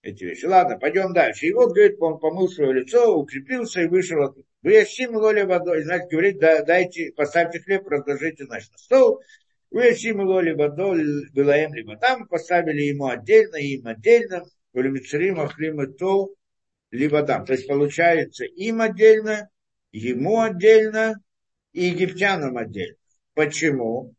эти 0.00 0.24
вещи. 0.24 0.46
Ладно, 0.46 0.78
пойдем 0.78 1.12
дальше. 1.12 1.46
И 1.46 1.52
вот, 1.52 1.74
говорит, 1.74 2.00
он 2.00 2.18
помыл 2.18 2.48
свое 2.48 2.72
лицо, 2.80 3.14
укрепился 3.14 3.82
и 3.82 3.88
вышел 3.88 4.22
оттуда. 4.22 4.46
Вы 4.62 4.78
ощим 4.78 5.14
лоли 5.16 5.42
водой, 5.42 5.82
значит, 5.82 6.10
говорит, 6.10 6.38
да, 6.38 6.62
дайте, 6.64 7.12
поставьте 7.14 7.60
хлеб, 7.60 7.86
разложите, 7.88 8.46
значит, 8.46 8.72
на 8.72 8.78
стол. 8.78 9.20
Вы 9.70 9.88
ощим 9.88 10.20
лоли 10.20 10.52
водой, 10.52 11.04
было 11.34 11.58
им 11.58 11.74
либо 11.74 11.96
там, 11.98 12.26
поставили 12.26 12.82
ему 12.82 13.08
отдельно, 13.08 13.56
им 13.56 13.86
отдельно, 13.86 14.44
Улимицарим, 14.72 15.40
Ахлим 15.40 15.82
и 15.82 15.92
То, 15.94 16.30
либо 16.90 17.22
там. 17.22 17.44
То 17.44 17.52
есть, 17.52 17.68
получается, 17.68 18.44
им 18.46 18.80
отдельно, 18.80 19.50
ему 19.92 20.40
отдельно 20.40 21.16
и 21.72 21.84
египтянам 21.84 22.56
отдельно. 22.56 22.96
Почему? 23.34 24.14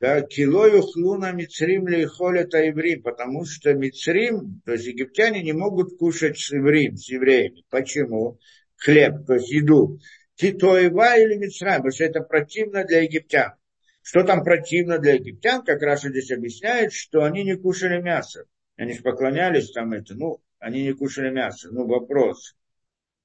Да, 0.00 0.20
килою 0.22 0.82
хлуна 0.82 1.32
мицрим 1.32 1.86
лейхолета 1.86 2.58
еврим, 2.58 3.02
потому 3.02 3.44
что 3.44 3.72
мицрим, 3.72 4.60
то 4.64 4.72
есть 4.72 4.86
египтяне 4.86 5.42
не 5.42 5.52
могут 5.52 5.98
кушать 5.98 6.38
с 6.38 6.50
евреем, 6.52 6.96
с 6.96 7.08
евреями. 7.08 7.64
Почему? 7.70 8.38
Хлеб, 8.76 9.26
то 9.26 9.34
есть 9.34 9.50
еду. 9.50 9.98
Титоева 10.34 11.18
или 11.18 11.36
мицрам, 11.36 11.76
потому 11.76 11.92
что 11.92 12.04
это 12.04 12.20
противно 12.20 12.84
для 12.84 13.02
египтян. 13.02 13.54
Что 14.02 14.22
там 14.22 14.44
противно 14.44 14.98
для 14.98 15.14
египтян, 15.14 15.64
как 15.64 15.80
раз 15.82 16.02
здесь 16.02 16.30
объясняет, 16.30 16.92
что 16.92 17.24
они 17.24 17.42
не 17.42 17.56
кушали 17.56 18.00
мясо. 18.00 18.44
Они 18.76 18.92
же 18.92 19.02
поклонялись 19.02 19.72
там 19.72 19.92
это, 19.94 20.14
ну, 20.14 20.42
они 20.58 20.82
не 20.82 20.92
кушали 20.92 21.30
мясо. 21.30 21.70
Ну, 21.72 21.86
вопрос. 21.86 22.54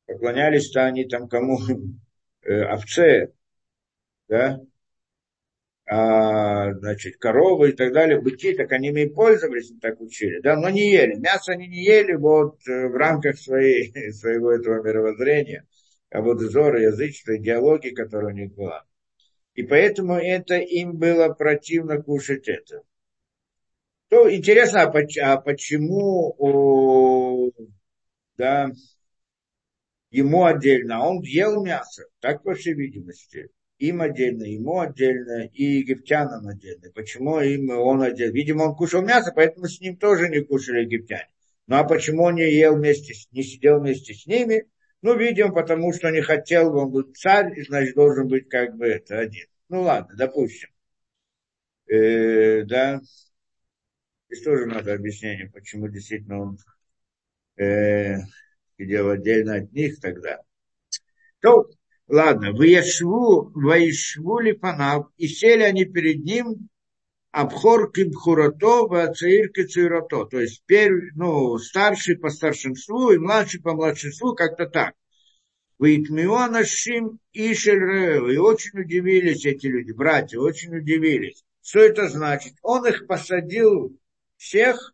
Поклонялись-то 0.05 0.85
они 0.85 1.05
там 1.05 1.27
кому? 1.27 1.59
Э, 2.43 2.63
овце, 2.63 3.33
да? 4.27 4.59
А, 5.93 6.73
значит, 6.75 7.17
коровы 7.17 7.71
и 7.71 7.73
так 7.73 7.91
далее, 7.91 8.21
быки, 8.21 8.53
так 8.53 8.71
они 8.71 8.87
ими 8.87 9.07
пользовались, 9.09 9.73
так 9.81 9.99
учили, 9.99 10.39
да, 10.39 10.55
но 10.55 10.69
не 10.69 10.89
ели. 10.89 11.15
Мясо 11.15 11.51
они 11.51 11.67
не 11.67 11.83
ели 11.83 12.13
вот 12.13 12.65
э, 12.65 12.87
в 12.87 12.95
рамках 12.95 13.37
своей, 13.37 13.91
своего 14.13 14.53
этого 14.53 14.81
мировоззрения, 14.81 15.67
а 16.09 16.21
вот 16.21 16.39
зора, 16.39 16.81
язычества, 16.81 17.35
идеологии, 17.35 17.89
которая 17.89 18.33
у 18.33 18.37
них 18.37 18.53
была. 18.53 18.85
И 19.53 19.63
поэтому 19.63 20.13
это 20.13 20.55
им 20.55 20.95
было 20.95 21.27
противно 21.27 22.01
кушать 22.01 22.47
это. 22.47 22.83
То 24.07 24.33
интересно, 24.33 24.83
а, 24.83 24.93
а 25.23 25.37
почему 25.41 26.33
о, 26.37 27.49
да, 28.37 28.71
ему 30.09 30.45
отдельно, 30.45 30.99
а 30.99 31.09
он 31.09 31.19
ел 31.19 31.61
мясо, 31.61 32.05
так 32.21 32.43
по 32.43 32.53
всей 32.53 32.75
видимости 32.75 33.49
им 33.81 34.01
отдельно, 34.01 34.43
ему 34.43 34.79
отдельно 34.79 35.49
и 35.53 35.63
египтянам 35.63 36.47
отдельно. 36.47 36.91
Почему 36.93 37.39
им 37.39 37.71
он 37.71 38.03
отдельно? 38.03 38.33
Видимо, 38.33 38.63
он 38.63 38.75
кушал 38.75 39.01
мясо, 39.01 39.31
поэтому 39.35 39.67
с 39.67 39.81
ним 39.81 39.97
тоже 39.97 40.29
не 40.29 40.41
кушали 40.41 40.81
египтяне. 40.81 41.29
Ну 41.65 41.77
а 41.77 41.83
почему 41.83 42.23
он 42.23 42.35
не 42.35 42.51
ел 42.51 42.75
вместе, 42.75 43.15
не 43.31 43.41
сидел 43.43 43.79
вместе 43.79 44.13
с 44.13 44.27
ними? 44.27 44.67
Ну, 45.01 45.17
видимо, 45.17 45.51
потому 45.51 45.93
что 45.93 46.11
не 46.11 46.21
хотел, 46.21 46.75
он 46.77 46.91
был 46.91 47.11
царь, 47.13 47.57
и, 47.57 47.63
значит, 47.63 47.95
должен 47.95 48.27
быть 48.27 48.49
как 48.49 48.77
бы 48.77 48.85
это 48.85 49.17
один. 49.17 49.47
Ну 49.67 49.81
ладно, 49.81 50.15
допустим. 50.15 50.69
Э, 51.87 52.63
да. 52.63 53.01
Здесь 54.29 54.43
тоже 54.43 54.67
надо 54.67 54.93
объяснение, 54.93 55.49
почему 55.49 55.87
действительно 55.87 56.41
он 56.41 56.57
э, 57.57 58.17
сидел 58.77 59.09
отдельно 59.09 59.55
от 59.55 59.71
них 59.71 59.99
тогда. 59.99 60.39
То, 61.39 61.67
ладно, 62.11 62.51
Ваешву, 62.51 63.51
Ваешву 63.55 64.39
Липанав, 64.39 65.07
и 65.17 65.27
сели 65.27 65.63
они 65.63 65.85
перед 65.85 66.23
ним 66.23 66.69
Абхор 67.31 67.91
кибхурато, 67.91 68.87
вацаир 68.87 69.49
кицирато. 69.49 70.25
То 70.25 70.41
есть 70.41 70.63
первый, 70.65 71.11
ну, 71.15 71.57
старший 71.57 72.17
по 72.17 72.29
старшинству 72.29 73.11
и 73.11 73.17
младший 73.17 73.61
по 73.61 73.73
младшинству, 73.73 74.35
как-то 74.35 74.65
так. 74.65 74.93
Вейтмионашим 75.79 77.19
и 77.31 77.53
Шельрео. 77.53 78.29
И 78.29 78.37
очень 78.37 78.81
удивились 78.81 79.45
эти 79.45 79.67
люди, 79.67 79.93
братья, 79.93 80.39
очень 80.39 80.75
удивились. 80.75 81.45
Что 81.63 81.79
это 81.79 82.09
значит? 82.09 82.55
Он 82.61 82.85
их 82.85 83.07
посадил 83.07 83.97
всех 84.35 84.93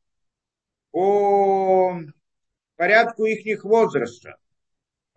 по 0.92 2.00
порядку 2.76 3.26
их 3.26 3.64
возраста 3.64 4.38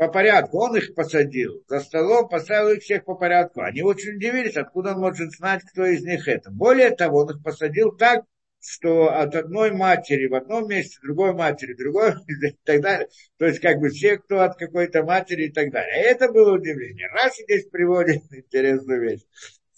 по 0.01 0.09
порядку. 0.09 0.61
Он 0.61 0.77
их 0.79 0.95
посадил 0.95 1.63
за 1.69 1.81
столом, 1.81 2.27
поставил 2.27 2.71
их 2.71 2.83
всех 2.83 3.05
по 3.05 3.17
порядку. 3.17 3.61
Они 3.61 3.83
очень 3.83 4.17
удивились, 4.17 4.57
откуда 4.57 4.95
он 4.95 5.01
может 5.01 5.31
знать, 5.33 5.61
кто 5.63 5.85
из 5.85 6.03
них 6.03 6.27
это. 6.27 6.51
Более 6.51 6.89
того, 6.89 7.19
он 7.19 7.37
их 7.37 7.43
посадил 7.43 7.95
так, 7.95 8.25
что 8.63 9.11
от 9.11 9.35
одной 9.35 9.73
матери 9.73 10.27
в 10.27 10.35
одном 10.35 10.71
месте, 10.71 10.97
другой 11.03 11.35
матери, 11.35 11.75
другой 11.75 12.13
и 12.29 12.57
так 12.65 12.81
далее. 12.81 13.09
То 13.37 13.45
есть, 13.45 13.61
как 13.61 13.79
бы 13.79 13.91
все, 13.91 14.17
кто 14.17 14.41
от 14.41 14.57
какой-то 14.57 15.05
матери 15.05 15.49
и 15.49 15.53
так 15.53 15.71
далее. 15.71 15.93
А 15.93 16.09
это 16.09 16.33
было 16.33 16.55
удивление. 16.55 17.09
Раши 17.09 17.43
здесь 17.43 17.67
приводит 17.67 18.23
интересную 18.33 19.03
вещь. 19.03 19.21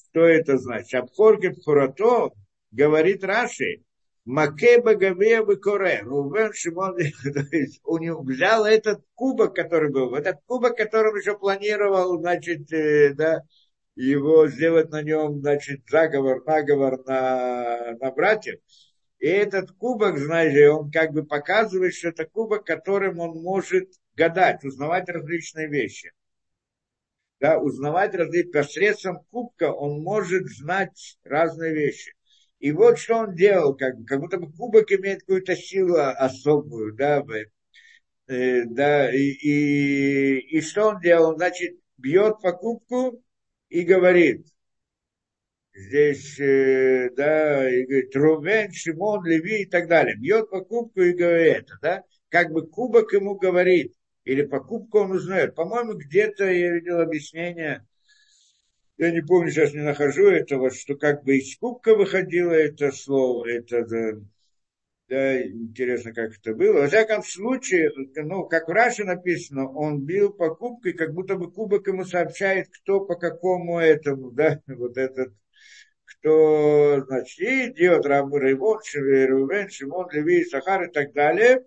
Что 0.08 0.20
это 0.24 0.56
значит? 0.56 0.94
Абхорки 0.94 1.48
Пхурато, 1.48 2.30
говорит 2.70 3.24
Раши, 3.24 3.82
Макеба 4.24 4.94
Гавея 4.94 5.42
Коре. 5.42 6.00
Рувен 6.02 6.52
Шимон 6.52 6.96
у 7.84 7.98
него 7.98 8.22
взял 8.22 8.64
этот 8.64 9.04
кубок, 9.14 9.54
который 9.54 9.90
был, 9.90 10.14
этот 10.14 10.40
кубок, 10.46 10.76
которым 10.76 11.16
еще 11.16 11.36
планировал, 11.36 12.18
значит, 12.20 12.72
э, 12.72 13.14
да, 13.14 13.42
его 13.96 14.46
сделать 14.48 14.90
на 14.90 15.02
нем, 15.02 15.40
значит, 15.40 15.80
заговор, 15.88 16.44
наговор 16.46 17.04
на, 17.04 17.96
на 18.00 18.10
братьев. 18.12 18.60
И 19.18 19.26
этот 19.26 19.72
кубок, 19.72 20.18
знаете, 20.18 20.68
он 20.70 20.90
как 20.90 21.12
бы 21.12 21.24
показывает, 21.24 21.94
что 21.94 22.08
это 22.08 22.24
кубок, 22.24 22.64
которым 22.64 23.18
он 23.18 23.42
может 23.42 23.88
гадать, 24.14 24.64
узнавать 24.64 25.08
различные 25.08 25.68
вещи. 25.68 26.12
Да, 27.40 27.58
узнавать 27.58 28.14
различные, 28.14 28.52
посредством 28.52 29.24
кубка 29.30 29.72
он 29.72 30.00
может 30.02 30.46
знать 30.46 31.18
разные 31.24 31.74
вещи. 31.74 32.12
И 32.62 32.70
вот 32.70 32.96
что 32.96 33.16
он 33.16 33.34
делал, 33.34 33.74
как, 33.76 33.96
как 34.06 34.20
будто 34.20 34.38
бы 34.38 34.52
кубок 34.52 34.92
имеет 34.92 35.22
какую-то 35.22 35.56
силу 35.56 35.96
особую, 35.96 36.94
да, 36.94 37.24
э, 38.28 38.64
да, 38.66 39.12
и, 39.12 39.18
и, 39.18 40.38
и 40.58 40.60
что 40.60 40.90
он 40.90 41.00
делал? 41.00 41.34
Значит, 41.34 41.74
бьет 41.96 42.40
по 42.40 42.52
кубку 42.52 43.20
и 43.68 43.82
говорит, 43.82 44.46
здесь, 45.74 46.38
э, 46.38 47.10
да, 47.16 47.68
и 47.68 47.84
говорит, 47.84 48.14
Рувен, 48.14 48.72
Шимон, 48.72 49.24
Леви 49.24 49.62
и 49.62 49.66
так 49.66 49.88
далее. 49.88 50.14
Бьет 50.16 50.48
по 50.48 50.60
кубку 50.60 51.00
и 51.02 51.14
говорит 51.14 51.64
это, 51.64 51.78
да, 51.82 52.04
как 52.28 52.52
бы 52.52 52.68
кубок 52.68 53.12
ему 53.12 53.34
говорит, 53.34 53.92
или 54.24 54.42
по 54.42 54.60
кубку 54.60 55.00
он 55.00 55.10
узнает. 55.10 55.56
По-моему, 55.56 55.94
где-то 55.94 56.44
я 56.44 56.74
видел 56.74 57.00
объяснение, 57.00 57.84
я 59.04 59.12
не 59.12 59.20
помню, 59.22 59.50
сейчас 59.50 59.72
не 59.72 59.80
нахожу 59.80 60.28
этого, 60.28 60.70
что 60.70 60.96
как 60.96 61.24
бы 61.24 61.36
из 61.38 61.56
кубка 61.56 61.94
выходило 61.94 62.52
это 62.52 62.92
слово, 62.92 63.48
это, 63.48 63.84
да, 63.86 64.20
да, 65.08 65.42
интересно, 65.42 66.14
как 66.14 66.32
это 66.38 66.54
было. 66.54 66.80
Во 66.80 66.86
всяком 66.88 67.22
случае, 67.22 67.90
ну, 68.16 68.46
как 68.46 68.68
в 68.68 68.70
Раше 68.70 69.04
написано, 69.04 69.68
он 69.70 70.00
бил 70.04 70.32
по 70.32 70.54
кубку, 70.54 70.88
и 70.88 70.92
как 70.92 71.12
будто 71.12 71.36
бы 71.36 71.52
кубок 71.52 71.86
ему 71.86 72.04
сообщает, 72.04 72.68
кто 72.70 73.00
по 73.00 73.14
какому 73.16 73.78
этому, 73.78 74.30
да, 74.30 74.60
вот 74.66 74.96
этот, 74.96 75.34
кто, 76.04 77.04
значит, 77.06 77.38
и 77.40 77.66
идет 77.70 78.06
Рабу 78.06 78.38
Рейвон, 78.38 78.78
Рувен, 78.94 79.68
Шимон, 79.68 80.08
Леви, 80.12 80.44
Сахар 80.44 80.84
и 80.84 80.92
так 80.92 81.12
далее, 81.12 81.64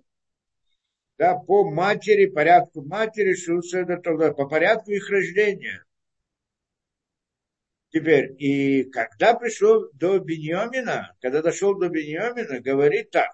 да, 1.17 1.35
по 1.35 1.69
матери, 1.69 2.25
порядку 2.25 2.81
матери, 2.81 3.35
Шуседа, 3.35 3.97
по 3.97 4.47
порядку 4.47 4.91
их 4.91 5.09
рождения. 5.09 5.84
Теперь, 7.95 8.35
и 8.39 8.83
когда 8.83 9.35
пришел 9.35 9.89
до 9.93 10.19
Беньямина, 10.19 11.15
когда 11.21 11.41
дошел 11.41 11.79
до 11.79 11.87
Беньямина, 11.87 12.59
говорит 12.59 13.09
так. 13.09 13.33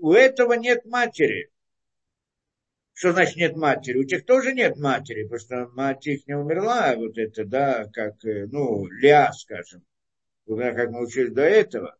У 0.00 0.12
этого 0.12 0.52
нет 0.52 0.84
матери. 0.84 1.50
Что 2.92 3.10
значит 3.10 3.34
нет 3.34 3.56
матери? 3.56 3.98
У 3.98 4.04
тех 4.04 4.24
тоже 4.24 4.54
нет 4.54 4.76
матери, 4.76 5.24
потому 5.24 5.40
что 5.40 5.66
мать 5.74 6.06
их 6.06 6.28
не 6.28 6.34
умерла, 6.34 6.94
вот 6.94 7.18
это, 7.18 7.44
да, 7.44 7.86
как, 7.92 8.24
э, 8.24 8.46
ну, 8.46 8.86
Ля, 8.86 9.32
скажем, 9.32 9.84
как 10.46 10.90
мы 10.90 11.02
учили 11.04 11.30
до 11.30 11.42
этого. 11.42 11.96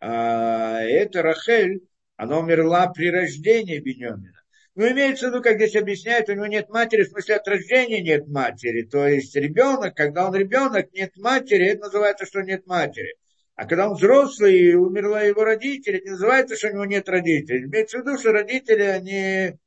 А 0.00 0.82
это 0.82 1.22
Рахель, 1.22 1.88
она 2.16 2.40
умерла 2.40 2.88
при 2.88 3.10
рождении 3.10 3.78
Беньямина. 3.78 4.39
Ну, 4.80 4.90
имеется 4.90 5.26
в 5.26 5.28
виду, 5.28 5.42
как 5.42 5.56
здесь 5.56 5.76
объясняют, 5.76 6.30
у 6.30 6.32
него 6.32 6.46
нет 6.46 6.70
матери, 6.70 7.02
в 7.02 7.08
смысле 7.08 7.36
от 7.36 7.46
рождения 7.46 8.00
нет 8.00 8.26
матери. 8.28 8.80
То 8.80 9.06
есть 9.06 9.36
ребенок, 9.36 9.94
когда 9.94 10.26
он 10.26 10.34
ребенок, 10.34 10.90
нет 10.94 11.14
матери, 11.18 11.66
это 11.66 11.82
называется, 11.82 12.24
что 12.24 12.40
нет 12.40 12.66
матери. 12.66 13.14
А 13.56 13.66
когда 13.66 13.90
он 13.90 13.96
взрослый 13.96 14.58
и 14.58 14.74
умерла 14.74 15.20
его 15.20 15.44
родители, 15.44 15.98
это 15.98 16.12
называется, 16.12 16.56
что 16.56 16.68
у 16.68 16.72
него 16.72 16.86
нет 16.86 17.06
родителей. 17.10 17.66
Имеется 17.66 17.98
в 17.98 18.06
виду, 18.06 18.16
что 18.16 18.32
родители, 18.32 18.80
они, 18.80 19.58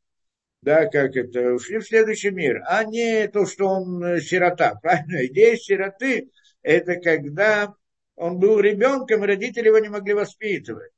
да, 0.64 0.88
как 0.88 1.16
это, 1.16 1.54
ушли 1.54 1.78
в 1.78 1.86
следующий 1.86 2.32
мир, 2.32 2.64
а 2.66 2.84
не 2.84 3.28
то, 3.28 3.46
что 3.46 3.68
он 3.68 4.04
э, 4.04 4.20
сирота. 4.20 4.74
Правильно? 4.82 5.28
Идея 5.28 5.56
сироты– 5.58 6.32
это 6.64 6.96
когда 6.96 7.72
он 8.16 8.40
был 8.40 8.60
ребенком, 8.60 9.24
и 9.24 9.28
родители 9.28 9.68
его 9.68 9.78
не 9.78 9.90
могли 9.90 10.16
воспитывать. 10.16 10.93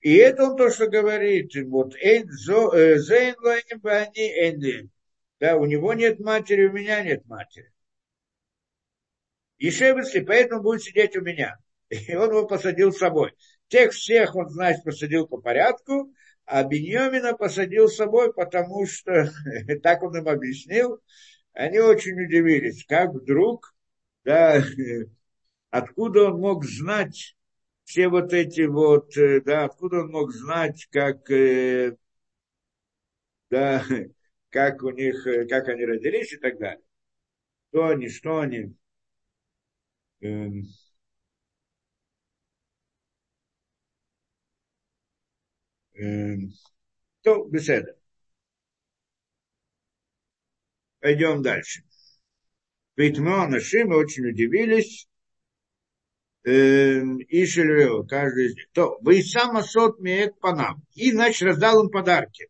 И 0.00 0.14
это 0.14 0.44
он 0.44 0.56
то, 0.56 0.70
что 0.70 0.88
говорит, 0.88 1.52
вот, 1.66 1.96
э, 1.96 2.22
да, 5.40 5.56
у 5.56 5.66
него 5.66 5.94
нет 5.94 6.20
матери, 6.20 6.66
у 6.66 6.72
меня 6.72 7.02
нет 7.02 7.26
матери. 7.26 7.72
И 9.58 9.70
Шеберсли, 9.70 10.20
поэтому 10.20 10.62
будет 10.62 10.82
сидеть 10.82 11.16
у 11.16 11.20
меня. 11.20 11.58
И 11.90 12.14
он 12.14 12.30
его 12.30 12.46
посадил 12.46 12.92
с 12.92 12.98
собой. 12.98 13.32
Тех 13.68 13.92
всех 13.92 14.36
он, 14.36 14.48
значит, 14.48 14.84
посадил 14.84 15.26
по 15.26 15.38
порядку, 15.38 16.12
а 16.44 16.62
Беньомина 16.62 17.36
посадил 17.36 17.88
с 17.88 17.96
собой, 17.96 18.32
потому 18.32 18.86
что, 18.86 19.30
так 19.82 20.02
он 20.02 20.16
им 20.16 20.28
объяснил, 20.28 21.00
они 21.52 21.80
очень 21.80 22.20
удивились, 22.20 22.84
как 22.86 23.12
вдруг, 23.12 23.74
да, 24.24 24.62
откуда 25.70 26.24
он 26.30 26.40
мог 26.40 26.64
знать 26.64 27.36
все 27.88 28.08
вот 28.08 28.34
эти 28.34 28.66
вот, 28.66 29.16
э, 29.16 29.40
да, 29.40 29.64
откуда 29.64 30.00
он 30.02 30.10
мог 30.10 30.30
знать, 30.32 30.86
как, 30.92 31.30
э, 31.30 31.96
да, 33.50 33.84
как 34.50 34.82
у 34.82 34.90
них, 34.90 35.26
э, 35.26 35.46
как 35.46 35.68
они 35.68 35.84
родились 35.84 36.32
и 36.32 36.36
так 36.38 36.58
далее. 36.58 36.82
Что 37.70 37.88
они, 37.88 38.08
что 38.08 38.40
они. 38.40 38.74
Эм, 40.20 40.62
эм, 45.94 46.52
то, 47.22 47.44
беседа. 47.46 47.96
Пойдем 51.00 51.42
дальше. 51.42 51.82
Мы, 52.96 53.46
наши, 53.48 53.86
мы 53.86 53.96
очень 53.96 54.26
удивились, 54.26 55.07
Эм, 56.48 57.18
и 57.18 57.44
Шельвео, 57.44 58.04
каждый 58.04 58.46
из 58.46 58.54
них. 58.54 58.68
То, 58.72 58.96
вы 59.02 59.22
сам 59.22 59.58
Асот 59.58 60.00
Меет 60.00 60.40
Панам. 60.40 60.82
И, 60.94 61.12
значит, 61.12 61.42
раздал 61.42 61.84
им 61.84 61.90
подарки. 61.90 62.48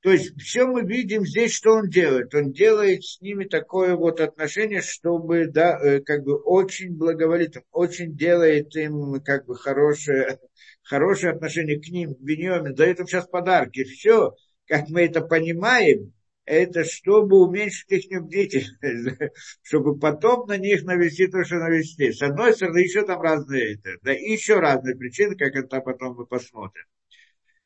То 0.00 0.12
есть 0.12 0.40
все 0.40 0.66
мы 0.66 0.82
видим 0.82 1.26
здесь, 1.26 1.52
что 1.52 1.72
он 1.72 1.88
делает. 1.88 2.32
Он 2.34 2.52
делает 2.52 3.04
с 3.04 3.20
ними 3.20 3.44
такое 3.44 3.96
вот 3.96 4.20
отношение, 4.20 4.80
чтобы, 4.80 5.46
да, 5.46 5.76
э, 5.80 6.00
как 6.00 6.22
бы 6.22 6.36
очень 6.36 6.96
благоволит, 6.96 7.56
очень 7.72 8.16
делает 8.16 8.76
им 8.76 9.20
как 9.22 9.46
бы 9.46 9.56
хорошее, 9.56 10.38
хорошее 10.84 11.32
отношение 11.32 11.80
к 11.80 11.88
ним, 11.88 12.14
Беньямин, 12.20 12.74
дает 12.74 13.00
им 13.00 13.08
сейчас 13.08 13.26
подарки. 13.26 13.82
Все, 13.82 14.34
как 14.66 14.88
мы 14.88 15.02
это 15.02 15.20
понимаем, 15.20 16.12
это 16.44 16.84
чтобы 16.84 17.40
уменьшить 17.40 17.90
их 17.90 18.22
бдительность, 18.22 19.18
чтобы 19.62 19.98
потом 19.98 20.46
на 20.46 20.56
них 20.56 20.82
навести 20.84 21.28
то, 21.28 21.44
что 21.44 21.56
навести. 21.56 22.12
С 22.12 22.22
одной 22.22 22.54
стороны, 22.54 22.78
еще 22.78 23.04
там 23.04 23.20
разные, 23.20 23.74
это, 23.74 23.90
да, 24.02 24.12
еще 24.12 24.58
разные 24.58 24.96
причины, 24.96 25.36
как 25.36 25.54
это 25.54 25.80
потом 25.80 26.16
мы 26.16 26.26
посмотрим. 26.26 26.84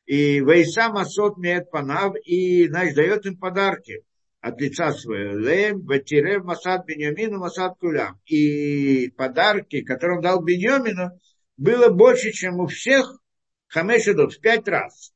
И 0.05 0.39
Вейса 0.39 0.89
Масот 0.89 1.37
Мед 1.37 1.69
Панав, 1.69 2.15
и, 2.23 2.67
значит, 2.67 2.95
дает 2.95 3.25
им 3.25 3.37
подарки. 3.37 4.03
от 4.39 4.61
лица 4.61 4.93
своего, 4.93 5.37
Лем, 5.37 5.81
Батирев, 5.81 6.43
Масад 6.43 6.85
Беньямину, 6.85 7.39
Масад 7.39 7.77
Кулям. 7.79 8.21
И 8.25 9.09
подарки, 9.17 9.81
которые 9.81 10.17
он 10.17 10.23
дал 10.23 10.41
Беньямину, 10.41 11.19
было 11.57 11.89
больше, 11.89 12.31
чем 12.31 12.59
у 12.59 12.67
всех 12.67 13.19
Хамешедот, 13.67 14.33
в 14.33 14.39
пять 14.39 14.67
раз. 14.67 15.11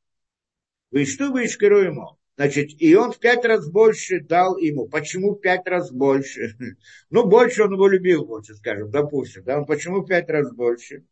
Вы 0.89 1.05
что 1.05 1.32
вы 1.32 1.43
ему? 1.43 2.18
Значит, 2.42 2.72
и 2.82 2.96
он 2.96 3.12
в 3.12 3.20
пять 3.20 3.46
раз 3.46 3.70
больше 3.70 4.20
дал 4.20 4.58
ему. 4.58 4.88
Почему 4.88 5.36
в 5.36 5.42
пять 5.42 5.68
раз 5.68 5.92
больше? 5.92 6.56
Ну, 7.12 7.28
больше 7.28 7.62
он 7.62 7.74
его 7.74 7.88
любил, 7.88 8.26
больше, 8.26 8.56
скажем, 8.56 8.89
допустим. 8.89 9.44
Да? 9.44 9.62
Почему 9.62 10.02
в 10.02 10.08
пять 10.08 10.28
раз 10.28 10.52
больше? 10.52 11.06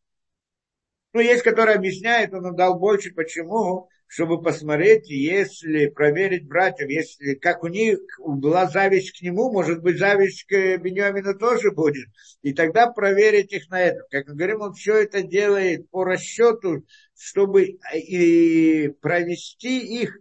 Ну, 1.14 1.20
есть, 1.20 1.44
который 1.44 1.76
объясняет, 1.76 2.34
он 2.34 2.56
дал 2.56 2.80
больше. 2.80 3.14
Почему? 3.14 3.90
Чтобы 4.08 4.42
посмотреть, 4.42 5.08
если 5.12 5.86
проверить 5.90 6.48
братьев, 6.48 6.90
если 6.90 7.36
как 7.36 7.64
у 7.64 7.68
них 7.68 8.00
была 8.18 8.68
зависть 8.68 9.20
к 9.20 9.22
нему, 9.22 9.52
может 9.52 9.84
быть, 9.84 10.00
зависть 10.00 10.46
к 10.46 10.78
Беньямину 10.78 11.38
тоже 11.38 11.70
будет. 11.70 12.08
И 12.42 12.54
тогда 12.54 12.90
проверить 12.90 13.54
их 13.54 13.70
на 13.70 13.80
это. 13.80 14.02
Как 14.10 14.28
мы 14.30 14.34
говорим, 14.34 14.62
он 14.62 14.74
все 14.74 14.96
это 15.04 15.22
делает 15.22 15.92
по 15.92 16.06
расчету, 16.06 16.88
чтобы 17.14 17.78
и 17.94 18.88
провести 19.00 20.02
их 20.02 20.18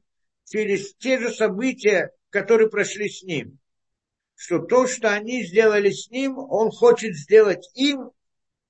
через 0.48 0.94
те 0.96 1.18
же 1.18 1.30
события, 1.30 2.10
которые 2.30 2.68
прошли 2.68 3.08
с 3.08 3.22
ним. 3.22 3.58
Что 4.34 4.60
то, 4.60 4.86
что 4.86 5.12
они 5.12 5.44
сделали 5.44 5.90
с 5.90 6.10
ним, 6.10 6.38
он 6.38 6.70
хочет 6.70 7.14
сделать 7.16 7.68
им 7.74 8.10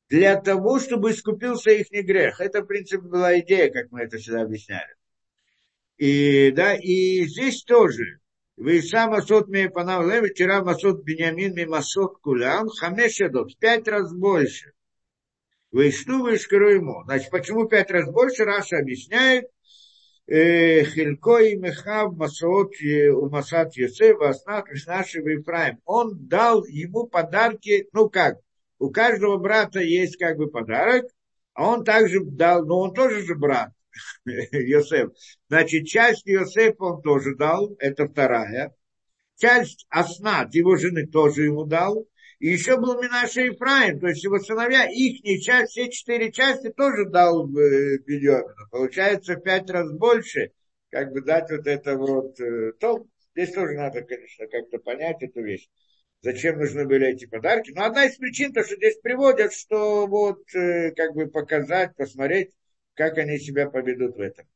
для 0.08 0.40
того, 0.40 0.78
чтобы 0.78 1.10
искупился 1.10 1.70
их 1.70 1.90
грех. 1.90 2.40
Это, 2.40 2.62
в 2.62 2.66
принципе, 2.66 3.02
была 3.02 3.38
идея, 3.40 3.70
как 3.70 3.90
мы 3.90 4.02
это 4.02 4.16
всегда 4.16 4.42
объясняли. 4.42 4.94
И, 5.98 6.52
да, 6.52 6.74
и 6.74 7.24
здесь 7.26 7.64
тоже. 7.64 8.20
Вы 8.56 8.82
сам 8.82 9.12
Асот 9.12 9.48
Мейпанав 9.48 10.04
Леви, 10.06 10.30
вчера 10.30 10.64
Масот 10.64 11.04
Бенямин 11.04 11.54
Мимасот 11.54 12.18
Кулям, 12.20 12.68
Хамешадот, 12.68 13.56
пять 13.58 13.86
раз 13.86 14.12
больше. 14.12 14.72
Вы 15.70 15.92
что 15.92 16.22
вы 16.22 16.32
ему? 16.32 17.04
Значит, 17.04 17.30
почему 17.30 17.68
пять 17.68 17.90
раз 17.90 18.10
больше? 18.10 18.44
Раша 18.44 18.78
объясняет, 18.78 19.44
Хилько 20.30 21.38
и 21.38 21.56
Мехав 21.56 22.14
Масот 22.14 22.72
у 22.82 23.30
Масат 23.30 23.74
Йосеф, 23.76 24.20
Аснат, 24.20 24.66
Наши 24.86 25.20
Ефраим. 25.20 25.80
Он 25.86 26.28
дал 26.28 26.66
ему 26.66 27.06
подарки, 27.06 27.88
ну 27.94 28.10
как, 28.10 28.36
у 28.78 28.90
каждого 28.90 29.38
брата 29.38 29.80
есть 29.80 30.18
как 30.18 30.36
бы 30.36 30.50
подарок, 30.50 31.06
а 31.54 31.70
он 31.72 31.82
также 31.82 32.22
дал, 32.22 32.66
но 32.66 32.78
он 32.78 32.92
тоже 32.92 33.22
же 33.22 33.36
брат, 33.36 33.70
Йосеф. 34.26 35.12
Значит, 35.48 35.86
часть 35.86 36.26
Йосефа 36.26 36.84
он 36.84 37.02
тоже 37.02 37.34
дал, 37.34 37.74
это 37.78 38.06
вторая. 38.06 38.74
Часть 39.36 39.86
Аснат, 39.88 40.54
его 40.54 40.76
жены, 40.76 41.06
тоже 41.06 41.44
ему 41.44 41.64
дал. 41.64 42.06
И 42.38 42.50
еще 42.50 42.76
был 42.76 43.02
Минаша 43.02 43.40
Ефраим, 43.40 43.98
то 43.98 44.06
есть 44.06 44.22
его 44.22 44.38
сыновья, 44.38 44.84
их 44.84 45.42
часть, 45.42 45.72
все 45.72 45.90
четыре 45.90 46.30
части 46.30 46.70
тоже 46.70 47.06
дал 47.06 47.48
э, 47.48 47.98
Беньямину. 47.98 48.68
Получается 48.70 49.34
в 49.34 49.40
пять 49.40 49.68
раз 49.70 49.90
больше, 49.90 50.52
как 50.90 51.12
бы 51.12 51.20
дать 51.22 51.50
вот 51.50 51.66
это 51.66 51.96
вот. 51.96 52.38
Э, 52.40 52.72
то, 52.78 53.04
здесь 53.34 53.52
тоже 53.52 53.74
надо, 53.74 54.02
конечно, 54.02 54.46
как-то 54.46 54.78
понять 54.78 55.20
эту 55.20 55.42
вещь. 55.42 55.68
Зачем 56.22 56.58
нужны 56.58 56.86
были 56.86 57.08
эти 57.08 57.26
подарки? 57.26 57.72
Но 57.72 57.84
одна 57.84 58.04
из 58.04 58.16
причин, 58.16 58.52
то, 58.52 58.62
что 58.62 58.76
здесь 58.76 58.98
приводят, 59.00 59.52
что 59.52 60.06
вот 60.06 60.42
э, 60.54 60.92
как 60.92 61.14
бы 61.14 61.26
показать, 61.26 61.96
посмотреть, 61.96 62.52
как 62.94 63.18
они 63.18 63.38
себя 63.38 63.68
поведут 63.68 64.16
в 64.16 64.20
этом. 64.20 64.46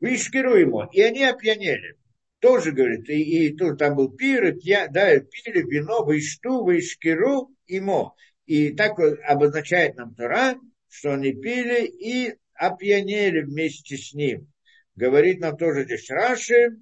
Вышкиру 0.00 0.54
ему, 0.56 0.84
и 0.90 1.02
они 1.02 1.24
опьянели 1.24 1.96
тоже 2.42 2.72
говорит, 2.72 3.08
и, 3.08 3.46
и 3.46 3.56
тут 3.56 3.78
там 3.78 3.94
был 3.94 4.10
пир, 4.10 4.44
и 4.48 4.58
пья, 4.58 4.88
да, 4.88 5.16
пили 5.20 5.62
вино, 5.62 6.04
вышту, 6.04 6.64
вышкиру, 6.64 7.54
имо. 7.68 8.14
И 8.46 8.70
так 8.74 8.98
обозначает 8.98 9.94
нам 9.94 10.12
Тора, 10.16 10.56
что 10.88 11.14
они 11.14 11.32
пили 11.32 11.86
и 11.86 12.34
опьянели 12.54 13.42
вместе 13.42 13.96
с 13.96 14.12
ним. 14.12 14.52
Говорит 14.96 15.38
нам 15.38 15.56
тоже 15.56 15.84
здесь 15.84 16.10
Раши, 16.10 16.80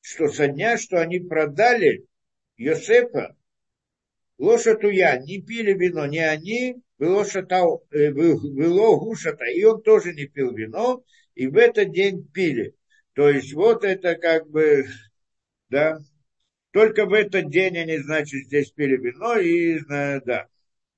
что 0.00 0.28
со 0.28 0.48
дня, 0.48 0.78
что 0.78 1.02
они 1.02 1.20
продали 1.20 2.06
Йосефа, 2.56 3.36
лошатуя, 4.38 5.18
не 5.20 5.42
пили 5.42 5.74
вино, 5.74 6.06
не 6.06 6.26
они, 6.26 6.76
было, 6.98 7.26
э, 7.90 8.10
гушата, 8.10 9.44
и 9.44 9.62
он 9.64 9.82
тоже 9.82 10.14
не 10.14 10.24
пил 10.24 10.54
вино, 10.54 11.04
и 11.34 11.46
в 11.46 11.58
этот 11.58 11.92
день 11.92 12.26
пили. 12.32 12.74
То 13.18 13.30
есть 13.30 13.52
вот 13.52 13.82
это 13.82 14.14
как 14.14 14.48
бы, 14.48 14.84
да, 15.70 15.98
только 16.70 17.04
в 17.04 17.12
этот 17.12 17.50
день 17.50 17.76
они, 17.76 17.98
значит, 17.98 18.46
здесь 18.46 18.70
пили 18.70 18.96
вино 18.96 19.36
и, 19.38 19.80
да, 19.88 20.46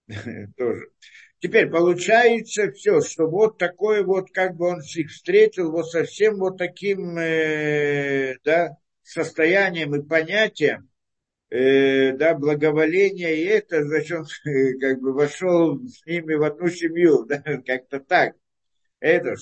тоже. 0.59 0.91
Теперь 1.39 1.71
получается 1.71 2.73
все, 2.73 3.01
что 3.01 3.27
вот 3.27 3.57
такой 3.57 4.05
вот, 4.05 4.31
как 4.33 4.55
бы 4.55 4.66
он 4.66 4.83
их 4.83 5.11
встретил 5.11 5.73
вот 5.73 5.91
совсем 5.91 6.37
вот 6.37 6.59
таким, 6.59 7.16
э, 7.16 8.37
да, 8.45 8.77
состоянием 9.03 9.95
и 9.95 10.07
понятием, 10.07 10.91
э, 11.49 12.12
да, 12.18 12.35
благоволения, 12.35 13.31
и 13.31 13.45
это, 13.47 13.83
значит, 13.83 14.18
он 14.18 14.27
как 14.83 15.01
бы 15.01 15.14
вошел 15.14 15.81
с 15.89 16.05
ними 16.05 16.35
в 16.35 16.43
одну 16.43 16.68
семью, 16.68 17.25
да, 17.31 17.41
как-то 17.64 17.99
так. 17.99 18.37
Это 19.01 19.37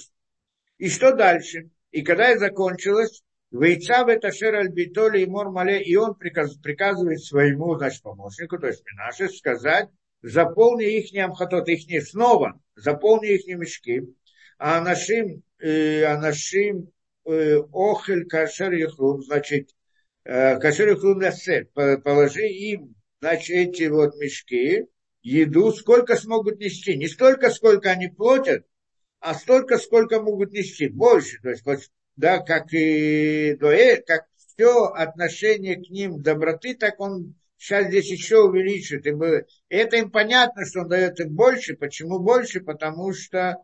И 0.78 0.88
что 0.88 1.12
дальше? 1.12 1.70
И 1.90 2.02
когда 2.02 2.28
это 2.28 2.40
закончилось, 2.40 3.22
Вейца 3.50 4.04
в 4.04 4.08
это 4.08 4.30
шер 4.30 4.54
альбитоли 4.56 5.20
и 5.20 5.26
мор 5.26 5.50
мале, 5.50 5.82
и 5.82 5.96
он 5.96 6.14
приказ, 6.14 6.54
приказывает 6.56 7.20
своему, 7.24 7.76
значит, 7.76 8.02
помощнику, 8.02 8.58
то 8.58 8.66
есть 8.66 8.84
Минаше, 8.84 9.30
сказать, 9.30 9.88
заполни 10.22 10.84
их 10.84 11.18
амхатот, 11.18 11.68
их 11.68 12.06
снова, 12.06 12.60
заполни 12.76 13.28
их 13.28 13.46
мешки, 13.56 14.02
а 14.58 14.82
нашим, 14.82 15.42
э, 15.60 16.02
а 16.02 16.18
нашим 16.18 16.92
э, 17.24 17.56
охель 17.72 18.26
кашер 18.26 18.72
яхлум, 18.72 19.22
значит, 19.22 19.70
э, 20.24 20.58
кашер 20.58 20.88
яхлум 20.90 21.22
лясет, 21.22 21.72
положи 21.72 22.46
им, 22.48 22.96
значит, 23.22 23.56
эти 23.56 23.84
вот 23.84 24.14
мешки, 24.16 24.84
еду, 25.22 25.72
сколько 25.72 26.16
смогут 26.16 26.58
нести, 26.58 26.98
не 26.98 27.08
столько, 27.08 27.48
сколько 27.48 27.88
они 27.88 28.08
платят, 28.08 28.66
а 29.20 29.34
столько, 29.34 29.78
сколько 29.78 30.20
могут 30.20 30.52
нести, 30.52 30.88
больше. 30.88 31.40
То 31.42 31.50
есть, 31.50 31.90
да, 32.16 32.38
как 32.38 32.72
и 32.72 33.56
до 33.58 33.70
как 34.06 34.26
все 34.36 34.84
отношение 34.86 35.76
к 35.76 35.88
ним 35.90 36.22
доброты, 36.22 36.74
так 36.74 36.98
он 37.00 37.34
сейчас 37.56 37.86
здесь 37.88 38.10
еще 38.10 38.42
увеличит. 38.42 39.06
И 39.06 39.12
это 39.68 39.96
им 39.96 40.10
понятно, 40.10 40.64
что 40.64 40.80
он 40.80 40.88
дает 40.88 41.20
им 41.20 41.34
больше. 41.34 41.76
Почему 41.76 42.18
больше? 42.18 42.60
Потому 42.60 43.12
что 43.12 43.56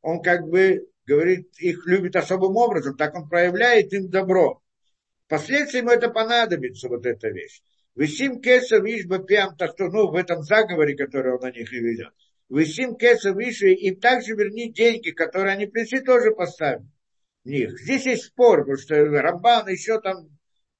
он 0.00 0.22
как 0.22 0.48
бы 0.48 0.86
говорит, 1.06 1.48
их 1.58 1.86
любит 1.86 2.16
особым 2.16 2.56
образом, 2.56 2.96
так 2.96 3.14
он 3.14 3.28
проявляет 3.28 3.92
им 3.92 4.08
добро. 4.08 4.62
Впоследствии 5.26 5.78
ему 5.78 5.90
это 5.90 6.10
понадобится, 6.10 6.88
вот 6.88 7.06
эта 7.06 7.28
вещь. 7.28 7.62
Висим 7.94 8.40
кеса 8.40 8.78
виш 8.78 9.06
бапиам, 9.06 9.56
так 9.56 9.72
что, 9.72 9.88
ну, 9.88 10.10
в 10.10 10.14
этом 10.14 10.42
заговоре, 10.42 10.96
который 10.96 11.34
он 11.34 11.40
на 11.40 11.50
них 11.50 11.72
и 11.72 11.78
ведет. 11.78 12.12
Высим 12.52 12.96
кеса 12.96 13.32
выше, 13.32 13.72
и 13.72 13.96
также 13.96 14.34
верни 14.34 14.70
деньги, 14.70 15.10
которые 15.10 15.54
они 15.54 15.64
принесли, 15.64 16.00
тоже 16.00 16.32
поставим 16.32 16.92
них. 17.44 17.80
Здесь 17.80 18.04
есть 18.04 18.24
спор, 18.24 18.60
потому 18.60 18.76
что 18.76 18.94
Рамбан 18.94 19.68
еще 19.68 19.98
там 20.02 20.28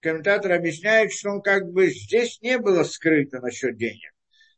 комментатор 0.01 0.53
объясняет, 0.53 1.15
что 1.15 1.31
он 1.31 1.41
как 1.41 1.71
бы 1.71 1.89
здесь 1.89 2.43
не 2.43 2.59
было 2.59 2.85
скрыто 2.85 3.41
насчет 3.41 3.79
денег. 3.79 4.13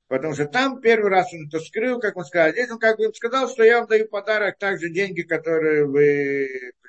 Потому 0.08 0.34
что 0.34 0.46
там 0.46 0.80
первый 0.80 1.08
раз 1.08 1.32
он 1.32 1.46
это 1.46 1.60
скрыл, 1.60 2.00
как 2.00 2.16
он 2.16 2.24
сказал. 2.24 2.50
Здесь 2.50 2.68
он 2.72 2.80
как 2.80 2.98
бы 2.98 3.14
сказал, 3.14 3.48
что 3.48 3.62
я 3.62 3.78
вам 3.78 3.86
даю 3.86 4.08
подарок, 4.08 4.58
также 4.58 4.90
деньги, 4.90 5.22
которые 5.22 5.86
вы, 5.86 6.48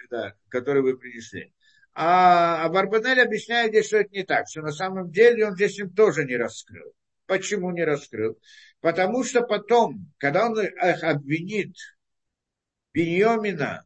да, 0.10 0.34
которые 0.50 0.82
вы 0.82 0.98
принесли. 0.98 1.54
А, 1.94 2.66
а 2.66 2.70
Барбанель 2.70 3.22
объясняет 3.22 3.70
здесь, 3.70 3.86
что 3.86 3.98
это 3.98 4.10
не 4.10 4.24
так, 4.24 4.48
что 4.50 4.64
на 4.64 4.72
самом 4.72 5.12
деле 5.12 5.46
он 5.46 5.54
здесь 5.54 5.78
им 5.78 5.92
тоже 5.92 6.26
не 6.26 6.36
раскрыл. 6.36 6.96
Почему 7.28 7.72
не 7.72 7.84
раскрыл? 7.84 8.40
Потому 8.82 9.24
что 9.24 9.42
потом, 9.42 10.12
когда 10.18 10.46
он 10.46 10.60
их 10.60 11.04
обвинит 11.04 11.76
Беньомина 12.94 13.86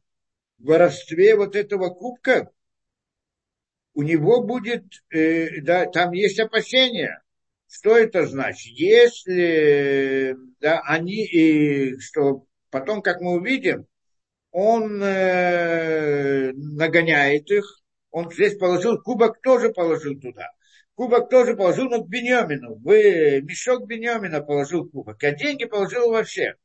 в 0.58 0.66
воровстве 0.66 1.36
вот 1.36 1.56
этого 1.56 1.90
кубка, 1.90 2.52
у 3.94 4.04
него 4.04 4.44
будет, 4.44 4.84
э, 5.10 5.62
да, 5.62 5.86
там 5.86 6.12
есть 6.12 6.40
опасения. 6.40 7.22
Что 7.68 7.98
это 7.98 8.26
значит? 8.26 8.74
Если 8.78 10.36
да, 10.60 10.82
они, 10.82 11.26
и 11.26 12.00
что 12.00 12.46
потом, 12.72 13.02
как 13.02 13.22
мы 13.22 13.34
увидим, 13.34 13.88
он 14.52 15.02
э, 15.04 16.52
нагоняет 16.54 17.50
их, 17.52 17.82
он 18.12 18.32
здесь 18.32 18.58
положил, 18.58 19.02
кубок 19.02 19.42
тоже 19.42 19.70
положил 19.70 20.20
туда. 20.20 20.50
Кубок 21.00 21.30
тоже 21.30 21.56
положил, 21.56 21.86
но 21.86 22.04
к 22.04 22.10
Беньомину. 22.10 22.76
Вы, 22.76 23.42
мешок 23.42 23.88
Беньомина 23.88 24.42
положил 24.42 24.86
кубок, 24.86 25.24
а 25.24 25.32
деньги 25.32 25.64
положил 25.64 26.12
во 26.12 26.24
всех. 26.24 26.56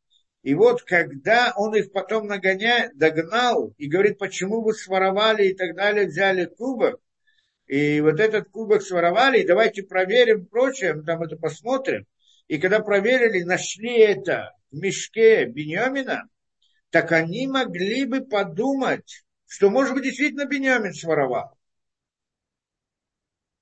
И 0.43 0.55
вот 0.55 0.83
когда 0.83 1.53
он 1.55 1.77
их 1.77 1.93
потом 1.93 2.27
нагоняет, 2.27 2.99
догнал 2.99 3.73
и 3.79 3.87
говорит, 3.87 4.19
почему 4.19 4.61
вы 4.63 4.75
своровали 4.75 5.47
и 5.47 5.55
так 5.55 5.77
далее, 5.77 6.09
взяли 6.09 6.47
кубок, 6.47 7.01
И 7.69 8.01
вот 8.01 8.19
этот 8.19 8.49
кубок 8.49 8.83
своровали, 8.83 9.39
и 9.39 9.47
давайте 9.47 9.85
проверим 9.85 10.47
прочее, 10.47 11.01
там 11.07 11.23
это 11.23 11.37
посмотрим. 11.37 12.05
И 12.49 12.59
когда 12.59 12.81
проверили, 12.81 13.45
нашли 13.45 14.01
это 14.01 14.51
в 14.73 14.79
мешке 14.81 15.45
Беньямина, 15.45 16.25
так 16.91 17.13
они 17.13 17.47
могли 17.47 18.05
бы 18.05 18.23
подумать, 18.23 19.25
что, 19.47 19.71
может 19.71 19.95
быть, 19.95 20.03
действительно 20.03 20.47
Беньямин 20.47 20.93
своровал. 20.93 21.57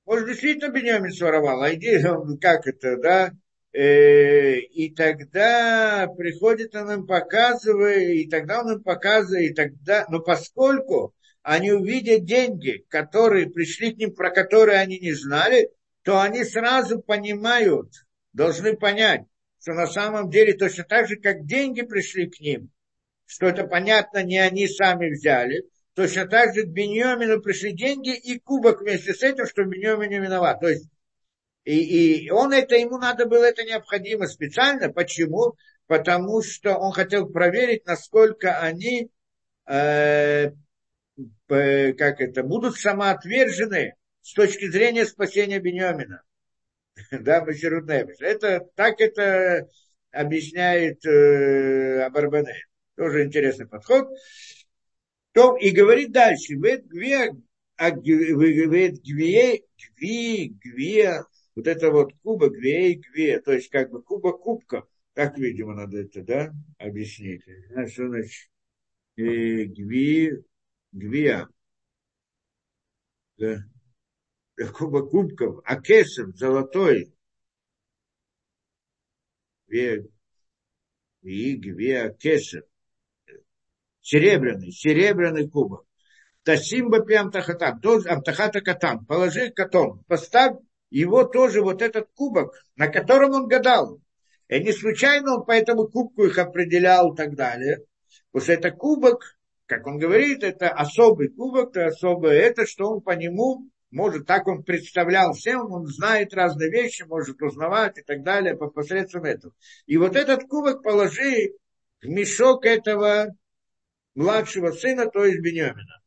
Может, 0.05 0.29
действительно 0.29 0.73
Беньямин 0.73 1.13
своровал, 1.13 1.63
а 1.63 1.75
идея, 1.75 2.17
как 2.41 2.67
это, 2.67 2.97
да? 2.97 3.33
Э, 3.73 4.59
и 4.59 4.95
тогда 4.95 6.07
приходит 6.17 6.75
он 6.75 6.91
им 6.93 7.07
показывает, 7.07 8.09
и 8.09 8.29
тогда 8.29 8.61
он 8.61 8.73
им 8.73 8.83
показывает, 8.83 9.51
и 9.51 9.55
тогда, 9.55 10.05
но 10.11 10.21
поскольку 10.21 11.15
они 11.43 11.73
увидят 11.73 12.25
деньги, 12.25 12.85
которые 12.89 13.51
пришли 13.51 13.95
к 13.95 13.99
ним, 13.99 14.15
про 14.15 14.31
которые 14.31 14.79
они 14.79 14.99
не 14.99 15.13
знали, 15.13 15.71
то 16.03 16.21
они 16.21 16.45
сразу 16.45 17.01
понимают, 17.01 17.93
должны 18.33 18.77
понять, 18.77 19.23
что 19.61 19.73
на 19.73 19.87
самом 19.87 20.29
деле 20.31 20.53
точно 20.53 20.85
так 20.85 21.09
же, 21.09 21.17
как 21.17 21.47
деньги 21.47 21.83
пришли 21.83 22.29
к 22.29 22.41
ним, 22.41 22.71
что 23.25 23.47
это 23.47 23.67
понятно, 23.67 24.23
не 24.23 24.39
они 24.39 24.69
сами 24.69 25.11
взяли, 25.11 25.65
точно 25.95 26.27
так 26.27 26.55
же 26.55 26.65
к 26.65 26.69
Беньомину 26.69 27.41
пришли 27.41 27.73
деньги 27.73 28.15
и 28.15 28.39
кубок 28.39 28.81
вместе 28.81 29.15
с 29.15 29.23
этим, 29.23 29.47
что 29.47 29.65
Беньомин 29.65 30.11
не 30.11 30.19
виноват. 30.19 30.61
То 30.61 30.69
есть 30.69 30.89
и, 31.65 32.25
и 32.27 32.31
он 32.31 32.53
это, 32.53 32.75
ему 32.77 32.99
надо 32.99 33.27
было 33.27 33.45
это 33.45 33.65
необходимо 33.65 34.27
специально. 34.27 34.93
Почему? 34.93 35.57
Потому 35.87 36.43
что 36.43 36.77
он 36.77 36.93
хотел 36.93 37.29
проверить, 37.29 37.87
насколько 37.87 38.59
они 38.59 39.11
э, 39.67 40.51
как 41.49 42.21
это, 42.21 42.43
будут 42.43 42.77
самоотвержены 42.77 43.95
с 44.23 44.33
точки 44.33 44.69
зрения 44.69 45.07
спасения 45.07 45.61
Беньямина. 45.61 46.23
да, 47.11 47.43
Баширут 47.43 47.89
Это, 47.91 48.67
так 48.75 49.01
это 49.01 49.69
объясняет 50.11 51.05
э, 51.07 52.03
Абарбане. 52.03 52.55
Тоже 52.97 53.25
интересный 53.25 53.67
подход. 53.67 54.09
То, 55.33 55.57
и 55.57 55.71
говорит 55.71 56.13
дальше. 56.13 56.55
Вет 56.55 56.87
гве, 56.87 57.33
а 57.77 57.91
вет 57.91 59.03
гве, 59.03 59.63
гве, 60.49 61.25
вот 61.55 61.67
это 61.67 61.91
вот 61.91 62.13
куба 62.23 62.51
гве 62.51 62.93
и 62.93 62.95
гве, 62.97 63.41
то 63.41 63.53
есть 63.53 63.71
как 63.71 63.91
бы 63.91 64.03
куба 64.03 64.33
кубка. 64.33 64.87
Так, 65.15 65.37
видимо, 65.39 65.75
надо 65.75 65.99
это, 65.99 66.23
да, 66.23 66.53
объяснить. 66.79 67.43
А 67.75 67.87
что 67.87 68.09
значит? 68.09 68.51
И 69.17 69.65
гви, 69.65 70.33
гвия. 70.93 71.49
Да 73.37 73.65
куба 74.73 75.03
кубков, 75.07 75.61
а 75.65 75.81
кесов 75.81 76.37
золотой, 76.37 77.13
и 79.69 81.57
две 81.57 82.15
кесов, 82.19 82.65
серебряный, 84.03 84.71
серебряный 84.73 85.49
кубок. 85.49 85.87
Тасимба 86.45 87.05
пиам 87.07 87.31
тахатам, 87.31 87.81
амтахата 88.07 88.61
катам, 88.61 89.07
положи 89.07 89.51
котом, 89.51 90.03
поставь 90.09 90.57
его 90.91 91.25
тоже 91.25 91.63
вот 91.63 91.81
этот 91.81 92.09
кубок, 92.15 92.55
на 92.77 92.89
котором 92.89 93.33
он 93.33 93.47
гадал. 93.47 94.01
И 94.49 94.61
не 94.63 94.73
случайно 94.73 95.37
он 95.37 95.45
по 95.47 95.53
этому 95.53 95.89
кубку 95.89 96.25
их 96.25 96.37
определял 96.37 97.15
и 97.15 97.17
так 97.17 97.35
далее. 97.35 97.79
Потому 98.33 98.45
что 98.45 98.53
это 98.53 98.71
кубок, 98.73 99.39
как 99.67 99.87
он 99.87 99.99
говорит, 99.99 100.43
это 100.43 100.69
особый 100.69 101.29
кубок, 101.29 101.71
это 101.71 101.87
особое, 101.87 102.39
это 102.41 102.67
что 102.67 102.91
он 102.91 103.01
по 103.01 103.13
нему 103.13 103.71
может, 103.93 104.27
так 104.27 104.49
он 104.49 104.63
представлял 104.63 105.35
всем, 105.35 105.71
он 105.71 105.87
знает 105.87 106.33
разные 106.33 106.71
вещи, 106.71 107.03
может 107.03 107.41
узнавать 107.43 107.99
и 107.99 108.03
так 108.03 108.23
далее 108.23 108.57
по 108.57 108.69
посредством 108.69 109.25
этого. 109.25 109.53
И 109.85 109.99
вот 109.99 110.17
этот 110.17 110.45
кубок 110.49 110.83
положи 110.83 111.53
в 112.01 112.07
мешок 112.07 112.65
этого 112.65 113.37
младшего 114.15 114.73
сына, 114.73 115.07
то 115.07 115.25
есть 115.25 115.41
Бенемина. 115.41 116.01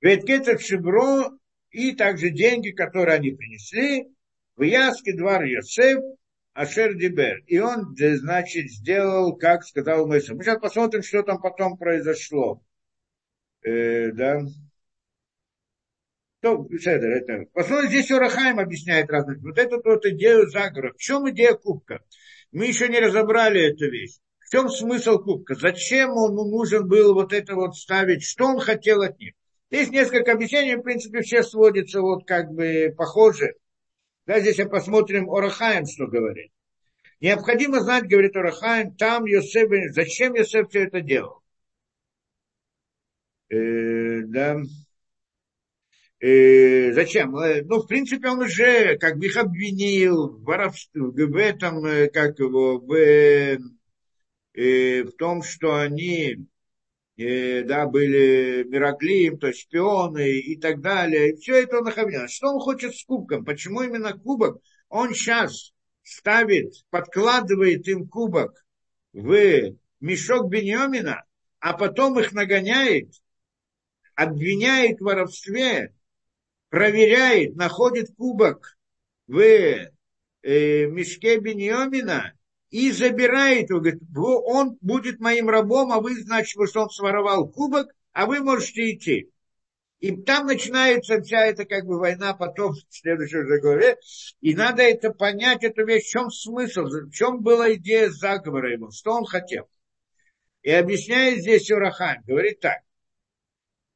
Ведь 0.00 0.28
это 0.28 0.58
шибро 0.58 1.30
и 1.70 1.94
также 1.94 2.30
деньги, 2.30 2.70
которые 2.70 3.16
они 3.16 3.32
принесли, 3.32 4.08
в 4.56 4.62
Яске 4.62 5.14
двор 5.14 5.44
Йосеф, 5.44 6.02
Ашер 6.54 6.94
Дибер. 6.94 7.42
И 7.46 7.58
он, 7.58 7.94
значит, 7.96 8.70
сделал, 8.70 9.36
как 9.36 9.64
сказал 9.64 10.06
Мэйсон. 10.06 10.36
Мы 10.36 10.44
сейчас 10.44 10.58
посмотрим, 10.58 11.02
что 11.02 11.22
там 11.22 11.40
потом 11.40 11.76
произошло. 11.76 12.62
Э, 13.62 14.10
да. 14.12 14.40
То, 16.40 16.66
Седер, 16.78 17.10
это. 17.10 17.50
Посмотрите, 17.52 17.98
здесь 17.98 18.10
Урахаем 18.10 18.58
объясняет 18.58 19.10
разные. 19.10 19.38
Вот 19.38 19.58
эту 19.58 19.82
вот 19.84 20.06
идею 20.06 20.48
заговора. 20.48 20.92
В 20.94 20.98
чем 20.98 21.28
идея 21.30 21.54
кубка? 21.54 22.02
Мы 22.52 22.66
еще 22.66 22.88
не 22.88 23.00
разобрали 23.00 23.72
эту 23.72 23.90
вещь. 23.90 24.16
В 24.46 24.50
чем 24.50 24.68
смысл 24.68 25.18
кубка? 25.18 25.56
Зачем 25.56 26.10
он 26.10 26.34
нужен 26.34 26.86
был 26.86 27.14
вот 27.14 27.32
это 27.32 27.56
вот 27.56 27.76
ставить? 27.76 28.22
Что 28.22 28.46
он 28.46 28.60
хотел 28.60 29.02
от 29.02 29.18
них? 29.18 29.34
Есть 29.70 29.90
несколько 29.90 30.32
объяснений, 30.32 30.76
в 30.76 30.82
принципе, 30.82 31.22
все 31.22 31.42
сводятся 31.42 32.00
вот 32.00 32.24
как 32.26 32.52
бы 32.52 32.94
похоже. 32.96 33.54
Да, 34.24 34.38
здесь 34.38 34.64
посмотрим 34.68 35.28
Орахаем, 35.30 35.84
что 35.86 36.06
говорит. 36.06 36.52
Необходимо 37.20 37.80
знать, 37.80 38.08
говорит 38.08 38.36
Орахаем, 38.36 38.94
там 38.94 39.24
Йосеф, 39.24 39.68
зачем 39.92 40.34
Йосеф 40.34 40.68
все 40.68 40.84
это 40.84 41.00
делал? 41.00 41.42
Э, 43.48 44.20
да, 44.26 44.60
Э, 46.20 46.92
зачем? 46.92 47.36
Э, 47.36 47.62
ну, 47.62 47.80
в 47.80 47.86
принципе, 47.86 48.28
он 48.28 48.40
уже 48.40 48.96
как 48.98 49.18
бы 49.18 49.26
их 49.26 49.36
обвинил 49.36 50.28
в 50.38 50.44
воровстве, 50.44 51.02
в 51.02 51.36
этом, 51.36 51.84
э, 51.84 52.08
как 52.08 52.38
его, 52.38 52.78
в, 52.78 53.58
э, 54.56 55.02
в 55.02 55.12
том, 55.12 55.42
что 55.42 55.76
они 55.76 56.46
э, 57.16 57.62
да, 57.62 57.86
были 57.86 58.64
мироглим, 58.64 59.38
то 59.38 59.48
есть 59.48 59.60
шпионы 59.62 60.38
и 60.38 60.56
так 60.58 60.80
далее. 60.80 61.32
И 61.32 61.36
все 61.36 61.62
это 61.62 61.78
он 61.78 61.88
обвинил. 61.88 62.28
Что 62.28 62.48
он 62.48 62.60
хочет 62.60 62.94
с 62.94 63.04
кубком? 63.04 63.44
Почему 63.44 63.82
именно 63.82 64.14
кубок? 64.14 64.60
Он 64.88 65.14
сейчас 65.14 65.72
ставит, 66.02 66.72
подкладывает 66.90 67.86
им 67.88 68.08
кубок 68.08 68.64
в 69.12 69.74
мешок 70.00 70.48
Беньомина, 70.48 71.24
а 71.58 71.72
потом 71.74 72.18
их 72.18 72.32
нагоняет, 72.32 73.10
обвиняет 74.14 75.00
в 75.00 75.04
воровстве, 75.04 75.94
проверяет, 76.70 77.56
находит 77.56 78.14
кубок 78.16 78.78
в 79.26 79.40
э, 79.40 79.90
мешке 80.86 81.38
Беньомина 81.38 82.35
и 82.70 82.90
забирает 82.90 83.70
его. 83.70 83.80
Говорит, 83.80 84.02
он 84.14 84.76
будет 84.80 85.20
моим 85.20 85.48
рабом, 85.48 85.92
а 85.92 86.00
вы, 86.00 86.14
значит, 86.16 86.56
что 86.68 86.82
он 86.82 86.90
своровал 86.90 87.48
кубок, 87.48 87.88
а 88.12 88.26
вы 88.26 88.40
можете 88.40 88.92
идти. 88.92 89.30
И 89.98 90.14
там 90.14 90.46
начинается 90.46 91.20
вся 91.22 91.46
эта 91.46 91.64
как 91.64 91.84
бы 91.86 91.98
война 91.98 92.34
потом 92.34 92.72
в 92.88 92.94
следующей 92.94 93.46
же 93.46 93.60
главе. 93.60 93.96
И 94.40 94.54
надо 94.54 94.82
это 94.82 95.10
понять, 95.10 95.64
эту 95.64 95.86
вещь, 95.86 96.04
в 96.04 96.10
чем 96.10 96.30
смысл, 96.30 96.82
в 96.82 97.10
чем 97.10 97.42
была 97.42 97.72
идея 97.74 98.10
заговора 98.10 98.72
его, 98.72 98.90
что 98.90 99.12
он 99.12 99.24
хотел. 99.24 99.68
И 100.62 100.70
объясняет 100.70 101.40
здесь 101.40 101.70
Урахам, 101.70 102.22
говорит 102.26 102.60
так. 102.60 102.78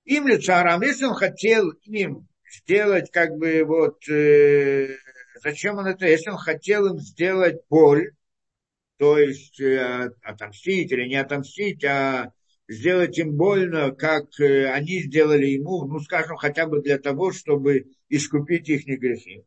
Им 0.05 0.27
лицарам, 0.27 0.83
если 0.83 1.05
он 1.05 1.15
хотел 1.15 1.71
им 1.71 2.27
сделать 2.49 3.11
как 3.11 3.37
бы 3.37 3.63
вот, 3.65 4.09
э, 4.09 4.97
зачем 5.43 5.79
он 5.79 5.87
это, 5.87 6.07
если 6.07 6.31
он 6.31 6.39
хотел 6.39 6.87
им 6.87 6.99
сделать 6.99 7.61
боль, 7.69 8.13
то 9.01 9.17
есть 9.17 9.59
э, 9.59 10.11
отомстить 10.21 10.93
или 10.93 11.09
не 11.09 11.17
отомстить, 11.17 11.83
а 11.87 12.35
сделать 12.69 13.17
им 13.17 13.35
больно, 13.35 13.93
как 13.93 14.39
э, 14.39 14.67
они 14.67 15.01
сделали 15.01 15.47
ему, 15.47 15.87
ну, 15.87 16.01
скажем, 16.01 16.37
хотя 16.37 16.67
бы 16.67 16.83
для 16.83 16.99
того, 16.99 17.33
чтобы 17.33 17.87
искупить 18.11 18.69
их 18.69 18.85
грехи. 18.85 19.47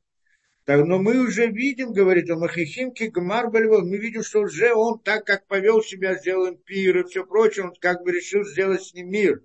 Так, 0.66 0.84
но 0.88 0.98
мы 0.98 1.20
уже 1.20 1.46
видим, 1.52 1.94
говорит 1.94 2.32
он, 2.32 2.40
Махихимки 2.40 3.04
Гмар 3.04 3.52
мы 3.52 3.96
видим, 3.96 4.24
что 4.24 4.40
уже 4.40 4.74
он 4.74 5.00
так, 5.00 5.24
как 5.24 5.46
повел 5.46 5.84
себя, 5.84 6.16
сделал 6.16 6.48
им 6.48 6.58
пир 6.58 6.98
и 6.98 7.04
все 7.04 7.24
прочее, 7.24 7.66
он 7.66 7.74
как 7.80 8.02
бы 8.02 8.12
решил 8.12 8.44
сделать 8.46 8.82
с 8.82 8.96
ним 8.96 9.12
мир. 9.12 9.44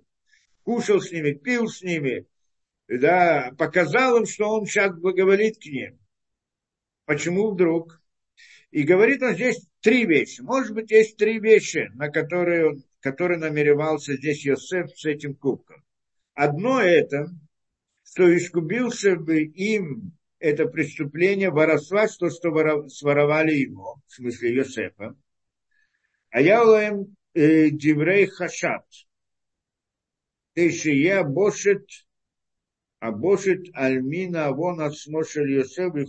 Кушал 0.63 1.01
с 1.01 1.11
ними, 1.11 1.33
пил 1.33 1.67
с 1.67 1.83
ними, 1.83 2.25
да, 2.87 3.53
показал 3.59 4.17
им, 4.17 4.25
что 4.25 4.49
он 4.49 4.65
сейчас 4.65 4.91
говорит 4.91 5.59
к 5.59 5.65
ним. 5.67 5.99
Почему 7.05 7.51
вдруг? 7.51 7.98
И 8.71 8.83
говорит 8.83 9.23
он 9.23 9.33
здесь 9.33 9.65
три 9.81 10.05
вещи. 10.05 10.41
Может 10.41 10.73
быть, 10.73 10.91
есть 10.91 11.17
три 11.17 11.39
вещи, 11.39 11.89
на 11.95 12.09
которые, 12.09 12.69
он, 12.69 12.83
которые 12.99 13.39
намеревался 13.39 14.15
здесь 14.15 14.45
Йосеф 14.45 14.91
с 14.95 15.05
этим 15.05 15.35
кубком. 15.35 15.83
Одно 16.35 16.79
это, 16.79 17.29
что 18.03 18.35
искубился 18.35 19.15
бы 19.15 19.41
им 19.41 20.13
это 20.39 20.65
преступление 20.65 21.49
воровства, 21.49 22.07
что, 22.07 22.29
что 22.29 22.87
своровали 22.87 23.53
его, 23.53 24.01
в 24.07 24.13
смысле 24.13 24.55
Йосефа. 24.55 25.15
А 26.29 26.41
я 26.41 26.61
им 26.87 27.15
э, 27.33 27.69
Диврей 27.69 28.27
Хашат. 28.27 28.85
Я 30.55 31.23
бошет 31.23 31.85
Абошит 32.99 33.69
Альмина 33.73 34.47
Авон 34.47 34.81
от 34.81 34.97
Смошель 34.97 35.51
Йосеф 35.51 35.95
и 35.95 36.05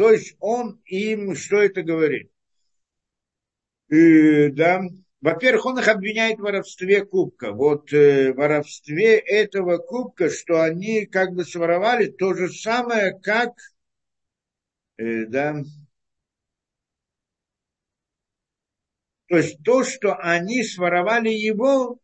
То 0.00 0.10
есть 0.12 0.34
он 0.40 0.80
им 0.86 1.36
что 1.36 1.58
это 1.58 1.82
говорит? 1.82 2.32
И, 3.90 4.48
да, 4.48 4.80
во-первых, 5.20 5.66
он 5.66 5.78
их 5.78 5.88
обвиняет 5.88 6.38
в 6.38 6.44
воровстве 6.44 7.04
кубка. 7.04 7.52
Вот 7.52 7.92
э, 7.92 8.32
воровстве 8.32 9.18
этого 9.18 9.76
кубка, 9.76 10.30
что 10.30 10.62
они 10.62 11.04
как 11.04 11.34
бы 11.34 11.44
своровали 11.44 12.06
то 12.06 12.32
же 12.32 12.48
самое, 12.48 13.12
как 13.20 13.50
э, 14.96 15.26
да, 15.26 15.56
то 19.26 19.36
есть 19.36 19.62
то, 19.62 19.84
что 19.84 20.14
они 20.14 20.64
своровали 20.64 21.28
его, 21.28 22.00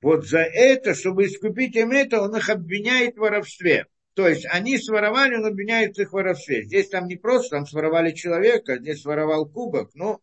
вот 0.00 0.26
за 0.26 0.38
это, 0.40 0.94
чтобы 0.94 1.26
искупить 1.26 1.76
им 1.76 1.90
это, 1.90 2.22
он 2.22 2.34
их 2.34 2.48
обвиняет 2.48 3.16
в 3.16 3.20
воровстве. 3.20 3.88
То 4.14 4.28
есть 4.28 4.46
они 4.48 4.78
своровали, 4.78 5.36
он 5.36 5.46
обвиняет 5.46 5.98
их 5.98 6.10
в 6.10 6.12
воровстве. 6.12 6.64
Здесь 6.64 6.88
там 6.88 7.08
не 7.08 7.16
просто, 7.16 7.56
там 7.56 7.66
своровали 7.66 8.12
человека, 8.12 8.78
здесь 8.78 9.02
своровал 9.02 9.46
кубок. 9.46 9.90
Но 9.94 10.20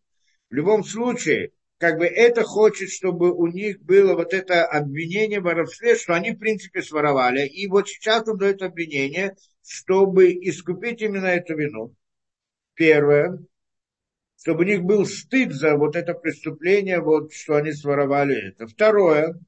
в 0.50 0.54
любом 0.54 0.82
случае, 0.82 1.52
как 1.76 1.98
бы 1.98 2.06
это 2.06 2.42
хочет, 2.42 2.88
чтобы 2.88 3.32
у 3.32 3.46
них 3.48 3.82
было 3.82 4.14
вот 4.14 4.32
это 4.32 4.64
обвинение 4.64 5.40
в 5.40 5.44
воровстве, 5.44 5.94
что 5.96 6.14
они 6.14 6.30
в 6.30 6.38
принципе 6.38 6.80
своровали. 6.80 7.46
И 7.46 7.68
вот 7.68 7.88
сейчас 7.88 8.26
он 8.26 8.38
дает 8.38 8.62
обвинение, 8.62 9.36
чтобы 9.62 10.32
искупить 10.32 11.02
именно 11.02 11.26
эту 11.26 11.54
вину. 11.54 11.94
Первое, 12.74 13.40
чтобы 14.40 14.64
у 14.64 14.66
них 14.66 14.82
был 14.82 15.04
стыд 15.04 15.52
за 15.52 15.76
вот 15.76 15.96
это 15.96 16.14
преступление, 16.14 17.00
вот 17.00 17.32
что 17.34 17.56
они 17.56 17.72
своровали 17.72 18.48
это. 18.48 18.66
Второе, 18.66 19.38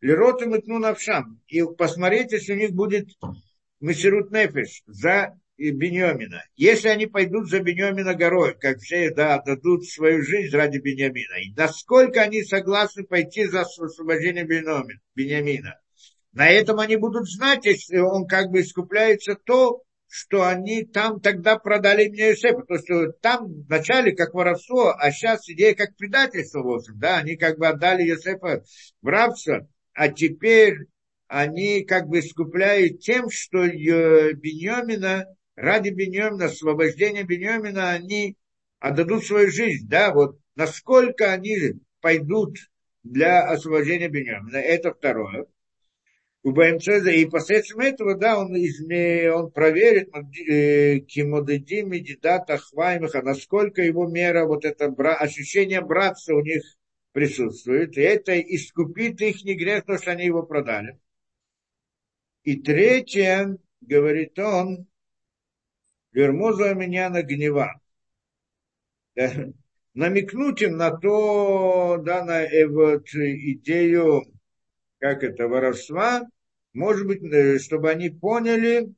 Лерот 0.00 0.42
и 0.42 0.46
метну 0.46 0.78
навшам. 0.80 1.40
И 1.46 1.62
посмотрите, 1.62 2.36
если 2.36 2.54
у 2.54 2.56
них 2.56 2.72
будет 2.72 3.08
Месерут 3.84 4.30
Нефеш 4.30 4.82
за 4.86 5.38
Беньямина. 5.58 6.42
Если 6.56 6.88
они 6.88 7.06
пойдут 7.06 7.50
за 7.50 7.60
Беньямина 7.60 8.14
горой, 8.14 8.56
как 8.58 8.78
все 8.78 9.10
да, 9.10 9.42
дадут 9.42 9.84
свою 9.84 10.24
жизнь 10.24 10.56
ради 10.56 10.78
Беньямина, 10.78 11.34
и 11.44 11.52
насколько 11.54 12.22
они 12.22 12.42
согласны 12.44 13.04
пойти 13.04 13.44
за 13.44 13.60
освобождение 13.60 14.44
Беньямина. 14.44 15.78
На 16.32 16.48
этом 16.48 16.80
они 16.80 16.96
будут 16.96 17.30
знать, 17.30 17.66
если 17.66 17.98
он 17.98 18.26
как 18.26 18.50
бы 18.50 18.62
искупляется 18.62 19.34
то, 19.34 19.82
что 20.08 20.44
они 20.48 20.84
там 20.84 21.20
тогда 21.20 21.58
продали 21.58 22.08
мне 22.08 22.30
Юсефа. 22.30 22.62
То, 22.62 22.78
что 22.78 23.12
там 23.20 23.64
вначале 23.68 24.12
как 24.12 24.32
воровство, 24.32 24.94
а 24.96 25.10
сейчас 25.10 25.46
идея 25.50 25.74
как 25.74 25.94
предательство, 25.96 26.62
в 26.62 26.70
общем, 26.70 26.98
да, 26.98 27.18
они 27.18 27.36
как 27.36 27.58
бы 27.58 27.66
отдали 27.66 28.02
Юсефа 28.04 28.64
в 29.02 29.06
рабство, 29.06 29.68
а 29.92 30.08
теперь 30.08 30.86
они 31.28 31.84
как 31.84 32.08
бы 32.08 32.20
искупляют 32.20 33.00
тем, 33.00 33.30
что 33.30 33.66
Беньомина, 33.66 35.26
ради 35.56 35.90
Беньомина, 35.90 36.46
освобождения 36.46 37.22
Беньомина, 37.22 37.90
они 37.90 38.36
отдадут 38.78 39.24
свою 39.24 39.50
жизнь, 39.50 39.88
да, 39.88 40.12
вот 40.12 40.38
насколько 40.56 41.32
они 41.32 41.56
пойдут 42.00 42.56
для 43.02 43.42
освобождения 43.42 44.08
Беньомина, 44.08 44.56
это 44.58 44.92
второе. 44.92 45.46
У 46.42 46.50
БМЦЗ, 46.50 47.06
и 47.06 47.24
посредством 47.24 47.80
этого, 47.80 48.16
да, 48.16 48.38
он, 48.38 48.54
он 48.54 49.50
проверит 49.50 50.10
э, 50.14 50.98
Кимодеди, 50.98 51.80
Медидата, 51.80 52.58
Хваймиха, 52.58 53.22
насколько 53.22 53.80
его 53.80 54.06
мера, 54.06 54.44
вот 54.44 54.66
это 54.66 54.86
ощущение 55.14 55.80
братства 55.80 56.34
у 56.34 56.42
них 56.42 56.62
присутствует, 57.12 57.96
и 57.96 58.02
это 58.02 58.38
искупит 58.38 59.22
их 59.22 59.42
грех, 59.42 59.86
то, 59.86 59.96
что 59.96 60.10
они 60.10 60.26
его 60.26 60.42
продали. 60.42 60.98
И 62.44 62.56
третье, 62.56 63.56
говорит 63.80 64.38
он, 64.38 64.86
Вермоза 66.12 66.74
меня 66.74 67.10
на 67.10 67.22
гнева. 67.22 67.80
Да, 69.16 69.32
намекнуть 69.94 70.62
им 70.62 70.76
на 70.76 70.90
то, 70.90 71.98
да, 72.04 72.24
на 72.24 72.42
э, 72.42 72.66
вот, 72.66 73.08
идею, 73.14 74.22
как 74.98 75.22
это, 75.22 75.48
воровства, 75.48 76.28
может 76.72 77.06
быть, 77.06 77.22
э, 77.22 77.58
чтобы 77.58 77.90
они 77.90 78.10
поняли, 78.10 78.92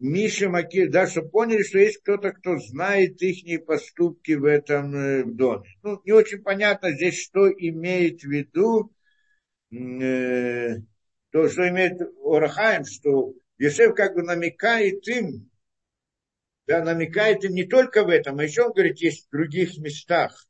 Миша 0.00 0.48
Макир, 0.48 0.90
да, 0.90 1.06
чтобы 1.06 1.30
поняли, 1.30 1.62
что 1.62 1.78
есть 1.78 1.98
кто-то, 1.98 2.32
кто 2.32 2.58
знает 2.58 3.20
их 3.20 3.64
поступки 3.64 4.32
в 4.32 4.44
этом 4.44 4.94
э, 4.94 5.24
доме. 5.24 5.68
Ну, 5.82 6.00
не 6.04 6.12
очень 6.12 6.42
понятно 6.42 6.92
здесь, 6.92 7.20
что 7.22 7.50
имеет 7.50 8.22
в 8.22 8.28
виду, 8.28 8.92
э, 9.72 10.76
то, 11.30 11.48
что 11.48 11.68
имеет 11.68 12.00
Орахаем, 12.24 12.84
что 12.84 13.34
Йосеф 13.58 13.94
как 13.94 14.14
бы 14.14 14.22
намекает 14.22 15.06
им, 15.08 15.50
да, 16.66 16.82
намекает 16.82 17.44
им 17.44 17.54
не 17.54 17.64
только 17.64 18.04
в 18.04 18.08
этом, 18.08 18.38
а 18.38 18.44
еще 18.44 18.62
он 18.64 18.72
говорит, 18.72 18.98
есть 18.98 19.26
в 19.26 19.30
других 19.30 19.78
местах, 19.78 20.46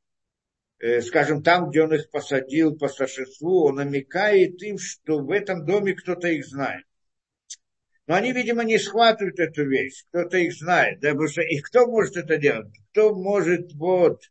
э, 0.80 1.00
скажем, 1.00 1.42
там, 1.42 1.70
где 1.70 1.82
он 1.82 1.94
их 1.94 2.10
посадил 2.10 2.76
по 2.76 2.88
старшинству, 2.88 3.66
он 3.66 3.76
намекает 3.76 4.62
им, 4.62 4.78
что 4.78 5.18
в 5.18 5.30
этом 5.30 5.64
доме 5.64 5.94
кто-то 5.94 6.28
их 6.28 6.46
знает. 6.46 6.84
Но 8.08 8.14
они, 8.14 8.32
видимо, 8.32 8.64
не 8.64 8.78
схватывают 8.78 9.38
эту 9.38 9.68
вещь. 9.68 10.06
Кто-то 10.08 10.38
их 10.38 10.54
знает. 10.54 10.98
Да, 11.00 11.10
потому 11.10 11.28
что 11.28 11.42
и 11.42 11.58
кто 11.58 11.86
может 11.86 12.16
это 12.16 12.38
делать? 12.38 12.74
Кто 12.90 13.14
может 13.14 13.74
вот, 13.74 14.22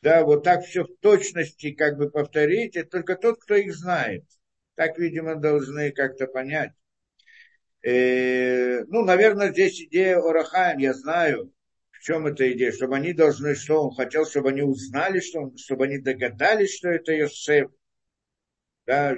да, 0.00 0.24
вот 0.24 0.44
так 0.44 0.64
все 0.64 0.84
в 0.84 0.96
точности 1.00 1.72
как 1.72 1.98
бы 1.98 2.08
повторить? 2.08 2.76
Это 2.76 2.88
только 2.88 3.16
тот, 3.16 3.40
кто 3.40 3.56
их 3.56 3.74
знает. 3.74 4.24
Так, 4.80 4.98
видимо, 4.98 5.34
должны 5.34 5.92
как-то 5.92 6.26
понять. 6.26 6.72
Э, 7.82 8.82
ну, 8.84 9.04
наверное, 9.04 9.52
здесь 9.52 9.78
идея 9.78 10.16
Орахаем, 10.16 10.78
я 10.78 10.94
знаю, 10.94 11.52
в 11.90 12.00
чем 12.00 12.26
эта 12.26 12.50
идея, 12.52 12.72
чтобы 12.72 12.96
они 12.96 13.12
должны, 13.12 13.54
что 13.56 13.82
он 13.82 13.94
хотел, 13.94 14.24
чтобы 14.24 14.48
они 14.48 14.62
узнали, 14.62 15.20
что 15.20 15.40
он, 15.40 15.56
чтобы 15.58 15.84
они 15.84 15.98
догадались, 15.98 16.78
что 16.78 16.88
это 16.88 17.12
Йосеф, 17.12 17.70
да, 18.86 19.14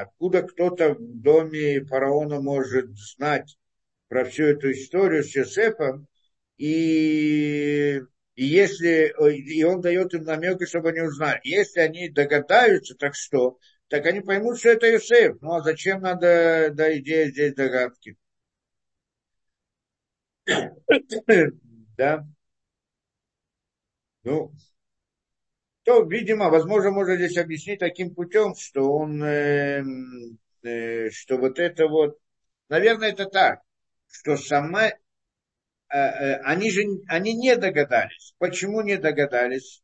откуда 0.00 0.44
кто-то 0.44 0.94
в 0.94 1.20
доме 1.20 1.84
фараона 1.84 2.40
может 2.40 2.88
знать 2.96 3.58
про 4.08 4.24
всю 4.24 4.44
эту 4.44 4.72
историю 4.72 5.24
с 5.24 5.36
Йосефом, 5.36 6.06
и, 6.56 8.00
и 8.34 8.44
если 8.46 9.14
и 9.30 9.62
он 9.62 9.82
дает 9.82 10.14
им 10.14 10.22
намеки, 10.22 10.64
чтобы 10.64 10.88
они 10.88 11.02
узнали. 11.02 11.38
Если 11.44 11.80
они 11.80 12.08
догадаются, 12.08 12.94
так 12.94 13.14
что? 13.14 13.58
Так 13.90 14.06
они 14.06 14.20
поймут, 14.20 14.58
что 14.58 14.70
это 14.70 14.86
Йосеф. 14.86 15.42
Ну 15.42 15.52
а 15.52 15.62
зачем 15.62 16.00
надо, 16.00 16.70
да, 16.72 16.96
идея 16.98 17.28
здесь 17.28 17.54
догадки? 17.54 18.16
Да. 21.96 22.24
Ну, 24.22 24.52
то, 25.82 26.02
видимо, 26.04 26.50
возможно, 26.50 26.90
можно 26.92 27.16
здесь 27.16 27.36
объяснить 27.36 27.80
таким 27.80 28.14
путем, 28.14 28.54
что 28.54 28.92
он, 28.92 29.22
э, 29.22 29.82
э, 30.62 31.10
что 31.10 31.36
вот 31.36 31.58
это 31.58 31.88
вот, 31.88 32.18
наверное, 32.68 33.10
это 33.10 33.26
так, 33.26 33.60
что 34.08 34.36
сама, 34.36 34.86
э, 34.88 34.94
э, 35.88 36.36
они 36.44 36.70
же, 36.70 36.82
они 37.08 37.34
не 37.34 37.56
догадались. 37.56 38.34
Почему 38.38 38.82
не 38.82 38.96
догадались? 38.96 39.82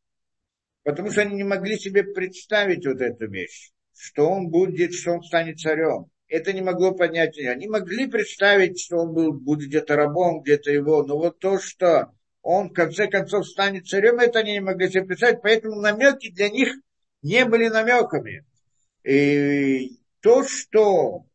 Потому 0.83 1.11
что 1.11 1.21
они 1.21 1.35
не 1.35 1.43
могли 1.43 1.77
себе 1.77 2.03
представить 2.03 2.85
вот 2.87 3.01
эту 3.01 3.29
вещь, 3.29 3.71
что 3.97 4.29
он 4.29 4.49
будет, 4.49 4.93
что 4.93 5.13
он 5.13 5.23
станет 5.23 5.59
царем. 5.59 6.09
Это 6.27 6.53
не 6.53 6.61
могло 6.61 6.93
понять. 6.93 7.37
Они 7.39 7.67
могли 7.67 8.07
представить, 8.07 8.79
что 8.79 8.97
он 8.97 9.13
был, 9.13 9.33
будет 9.33 9.69
где-то 9.69 9.95
рабом, 9.95 10.41
где-то 10.41 10.71
его, 10.71 11.03
но 11.03 11.17
вот 11.17 11.39
то, 11.39 11.59
что 11.59 12.11
он 12.41 12.69
в 12.69 12.73
конце 12.73 13.07
концов 13.07 13.47
станет 13.47 13.87
царем, 13.87 14.19
это 14.19 14.39
они 14.39 14.53
не 14.53 14.59
могли 14.59 14.89
себе 14.89 15.05
представить, 15.05 15.41
поэтому 15.41 15.81
намеки 15.81 16.31
для 16.31 16.49
них 16.49 16.69
не 17.21 17.45
были 17.45 17.67
намеками. 17.69 18.45
И 19.03 19.97
то, 20.21 20.43
что 20.43 21.25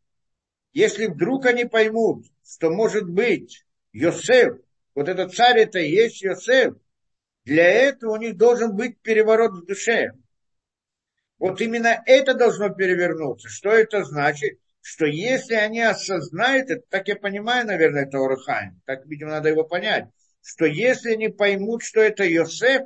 если 0.72 1.06
вдруг 1.06 1.46
они 1.46 1.64
поймут, 1.64 2.26
что 2.46 2.70
может 2.70 3.08
быть 3.08 3.64
Йосеф, 3.92 4.58
вот 4.94 5.08
этот 5.08 5.34
царь 5.34 5.60
это 5.60 5.78
и 5.78 5.90
есть 5.90 6.22
Йосеф, 6.22 6.74
для 7.44 7.68
этого 7.68 8.12
у 8.12 8.16
них 8.16 8.36
должен 8.36 8.76
быть 8.76 8.98
переворот 9.00 9.52
в 9.52 9.66
душе. 9.66 10.12
Вот 11.42 11.60
именно 11.60 12.00
это 12.06 12.34
должно 12.34 12.68
перевернуться. 12.68 13.48
Что 13.48 13.70
это 13.70 14.04
значит? 14.04 14.60
Что 14.80 15.06
если 15.06 15.54
они 15.54 15.80
осознают 15.80 16.70
это, 16.70 16.84
так 16.88 17.08
я 17.08 17.16
понимаю, 17.16 17.66
наверное, 17.66 18.04
это 18.04 18.18
Орхайм, 18.18 18.80
так, 18.86 19.04
видимо, 19.06 19.32
надо 19.32 19.48
его 19.48 19.64
понять, 19.64 20.04
что 20.40 20.66
если 20.66 21.14
они 21.14 21.30
поймут, 21.30 21.82
что 21.82 22.00
это 22.00 22.22
Йосеф, 22.22 22.82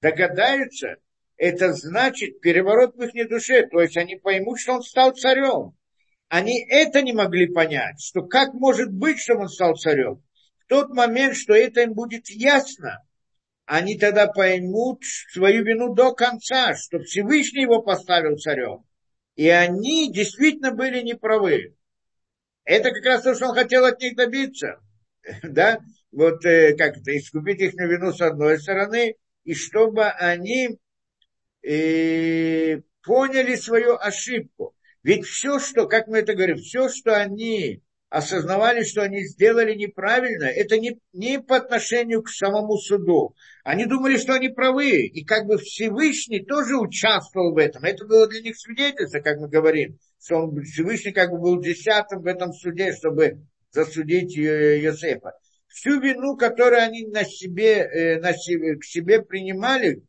догадаются, 0.00 0.98
это 1.36 1.72
значит 1.72 2.40
переворот 2.40 2.94
в 2.94 3.02
их 3.02 3.28
душе. 3.28 3.66
То 3.66 3.80
есть 3.80 3.96
они 3.96 4.14
поймут, 4.14 4.60
что 4.60 4.74
он 4.74 4.82
стал 4.82 5.10
царем. 5.16 5.76
Они 6.28 6.64
это 6.68 7.02
не 7.02 7.14
могли 7.14 7.48
понять, 7.52 8.00
что 8.00 8.22
как 8.22 8.54
может 8.54 8.92
быть, 8.92 9.18
что 9.18 9.34
он 9.34 9.48
стал 9.48 9.74
царем. 9.74 10.22
В 10.60 10.66
тот 10.68 10.90
момент, 10.90 11.34
что 11.34 11.52
это 11.52 11.80
им 11.80 11.94
будет 11.94 12.30
ясно, 12.30 13.02
они 13.66 13.98
тогда 13.98 14.28
поймут 14.28 15.02
свою 15.32 15.64
вину 15.64 15.92
до 15.92 16.14
конца, 16.14 16.74
что 16.74 17.00
Всевышний 17.00 17.62
его 17.62 17.82
поставил 17.82 18.38
царем. 18.38 18.84
И 19.34 19.48
они 19.48 20.12
действительно 20.12 20.70
были 20.70 21.02
неправы. 21.02 21.76
Это 22.64 22.90
как 22.90 23.04
раз 23.04 23.22
то, 23.22 23.34
что 23.34 23.48
он 23.48 23.54
хотел 23.54 23.84
от 23.84 24.00
них 24.00 24.16
добиться. 24.16 24.80
Да? 25.42 25.80
Вот 26.12 26.44
э, 26.46 26.74
как 26.76 26.96
это, 26.96 27.16
искупить 27.16 27.60
их 27.60 27.74
вину 27.74 28.12
с 28.12 28.20
одной 28.20 28.58
стороны, 28.60 29.16
и 29.44 29.54
чтобы 29.54 30.04
они 30.04 30.78
э, 31.62 32.80
поняли 33.02 33.56
свою 33.56 33.96
ошибку. 33.96 34.74
Ведь 35.02 35.26
все, 35.26 35.58
что, 35.58 35.86
как 35.86 36.06
мы 36.06 36.18
это 36.18 36.34
говорим, 36.34 36.56
все, 36.58 36.88
что 36.88 37.16
они 37.16 37.82
осознавали, 38.16 38.82
что 38.82 39.02
они 39.02 39.26
сделали 39.26 39.74
неправильно, 39.74 40.44
это 40.44 40.78
не, 40.78 40.98
не 41.12 41.38
по 41.38 41.56
отношению 41.56 42.22
к 42.22 42.30
самому 42.30 42.78
суду. 42.78 43.34
Они 43.62 43.84
думали, 43.84 44.16
что 44.16 44.32
они 44.32 44.48
правы, 44.48 45.02
и 45.02 45.22
как 45.22 45.44
бы 45.44 45.58
Всевышний 45.58 46.42
тоже 46.42 46.78
участвовал 46.78 47.52
в 47.52 47.58
этом. 47.58 47.84
Это 47.84 48.06
было 48.06 48.26
для 48.26 48.40
них 48.40 48.56
свидетельство, 48.56 49.20
как 49.20 49.38
мы 49.38 49.48
говорим, 49.48 49.98
что 50.18 50.36
он, 50.36 50.62
Всевышний 50.62 51.12
как 51.12 51.30
бы 51.30 51.38
был 51.38 51.60
десятым 51.60 52.22
в 52.22 52.26
этом 52.26 52.54
суде, 52.54 52.94
чтобы 52.94 53.44
засудить 53.70 54.34
Йосефа. 54.34 55.32
Всю 55.68 56.00
вину, 56.00 56.38
которую 56.38 56.80
они 56.80 57.06
на 57.08 57.24
себе, 57.24 57.80
э, 57.80 58.20
на 58.20 58.32
себе, 58.32 58.76
к 58.76 58.84
себе 58.84 59.20
принимали, 59.20 60.02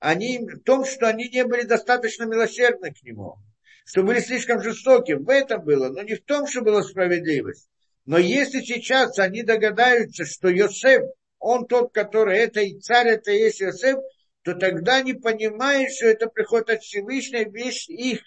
они, 0.00 0.40
в 0.40 0.64
том, 0.64 0.84
что 0.84 1.06
они 1.08 1.28
не 1.28 1.44
были 1.44 1.62
достаточно 1.62 2.24
милосердны 2.24 2.92
к 2.92 3.00
нему 3.04 3.36
что 3.84 4.02
были 4.02 4.20
слишком 4.20 4.62
жестоки. 4.62 5.12
В 5.12 5.28
этом 5.28 5.62
было, 5.62 5.88
но 5.88 6.02
не 6.02 6.14
в 6.14 6.24
том, 6.24 6.46
что 6.46 6.62
была 6.62 6.82
справедливость. 6.82 7.68
Но 8.06 8.18
если 8.18 8.60
сейчас 8.60 9.18
они 9.18 9.42
догадаются, 9.42 10.24
что 10.24 10.48
Йосеф, 10.48 11.02
он 11.38 11.66
тот, 11.66 11.92
который 11.92 12.38
это 12.38 12.60
и 12.60 12.78
царь, 12.78 13.08
это 13.08 13.30
и 13.30 13.38
есть 13.38 13.60
Йосеф, 13.60 13.98
то 14.42 14.54
тогда 14.54 15.00
не 15.00 15.14
понимают, 15.14 15.92
что 15.92 16.06
это 16.06 16.26
приходит 16.28 16.70
от 16.70 16.82
Всевышнего, 16.82 17.48
вещь 17.50 17.88
их 17.88 18.20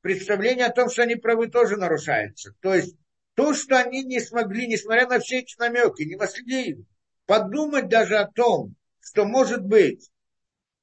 представление 0.00 0.66
о 0.66 0.72
том, 0.72 0.90
что 0.90 1.02
они 1.02 1.16
правы, 1.16 1.48
тоже 1.48 1.76
нарушается. 1.76 2.54
То 2.60 2.74
есть 2.74 2.94
то, 3.34 3.52
что 3.52 3.78
они 3.78 4.04
не 4.04 4.20
смогли, 4.20 4.68
несмотря 4.68 5.08
на 5.08 5.18
все 5.18 5.40
эти 5.40 5.58
намеки, 5.58 6.02
не 6.02 6.16
могли 6.16 6.84
подумать 7.26 7.88
даже 7.88 8.16
о 8.16 8.26
том, 8.26 8.74
что 9.00 9.24
может 9.24 9.62
быть 9.62 10.08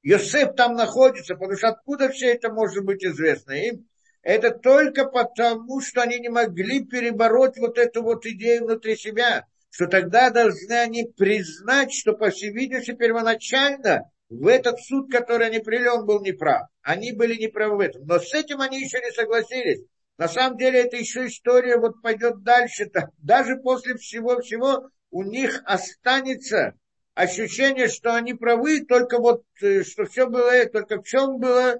Йосеф 0.06 0.54
там 0.54 0.74
находится, 0.74 1.34
потому 1.34 1.56
что 1.58 1.66
откуда 1.66 2.10
все 2.10 2.32
это 2.32 2.52
может 2.52 2.84
быть 2.84 3.04
известно 3.04 3.50
им? 3.54 3.88
Это 4.22 4.52
только 4.52 5.04
потому, 5.04 5.80
что 5.80 6.02
они 6.02 6.20
не 6.20 6.28
могли 6.28 6.84
перебороть 6.84 7.58
вот 7.58 7.76
эту 7.76 8.04
вот 8.04 8.24
идею 8.24 8.66
внутри 8.66 8.94
себя, 8.96 9.46
что 9.68 9.88
тогда 9.88 10.30
должны 10.30 10.74
они 10.74 11.10
признать, 11.16 11.92
что, 11.92 12.12
по 12.12 12.30
всей 12.30 12.52
видимости, 12.52 12.92
первоначально 12.92 14.08
в 14.28 14.46
этот 14.46 14.78
суд, 14.78 15.10
который 15.10 15.48
они 15.48 15.58
привели, 15.58 15.88
он 15.88 16.06
был 16.06 16.20
неправ. 16.20 16.68
Они 16.82 17.10
были 17.10 17.34
неправы 17.34 17.76
в 17.76 17.80
этом. 17.80 18.06
Но 18.06 18.20
с 18.20 18.32
этим 18.32 18.60
они 18.60 18.80
еще 18.80 19.00
не 19.00 19.10
согласились. 19.10 19.80
На 20.18 20.28
самом 20.28 20.56
деле, 20.56 20.82
это 20.82 20.96
еще 20.96 21.26
история 21.26 21.78
вот 21.78 22.00
пойдет 22.00 22.44
дальше. 22.44 22.88
Даже 23.18 23.56
после 23.56 23.96
всего-всего 23.96 24.88
у 25.10 25.24
них 25.24 25.62
останется 25.64 26.74
ощущение, 27.16 27.88
что 27.88 28.14
они 28.14 28.34
правы, 28.34 28.84
только 28.84 29.18
вот, 29.18 29.42
э, 29.62 29.82
что 29.82 30.04
все 30.04 30.28
было, 30.28 30.66
только 30.66 31.00
в 31.00 31.04
чем 31.04 31.38
была 31.38 31.76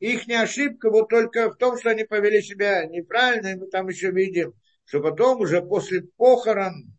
их 0.00 0.26
не 0.26 0.34
ошибка, 0.34 0.90
вот 0.90 1.10
только 1.10 1.50
в 1.50 1.56
том, 1.56 1.78
что 1.78 1.90
они 1.90 2.04
повели 2.04 2.40
себя 2.40 2.86
неправильно, 2.86 3.48
и 3.48 3.56
мы 3.56 3.66
там 3.66 3.88
еще 3.88 4.10
видим, 4.10 4.54
что 4.86 5.00
потом 5.00 5.40
уже 5.40 5.60
после 5.60 6.02
похорон 6.16 6.96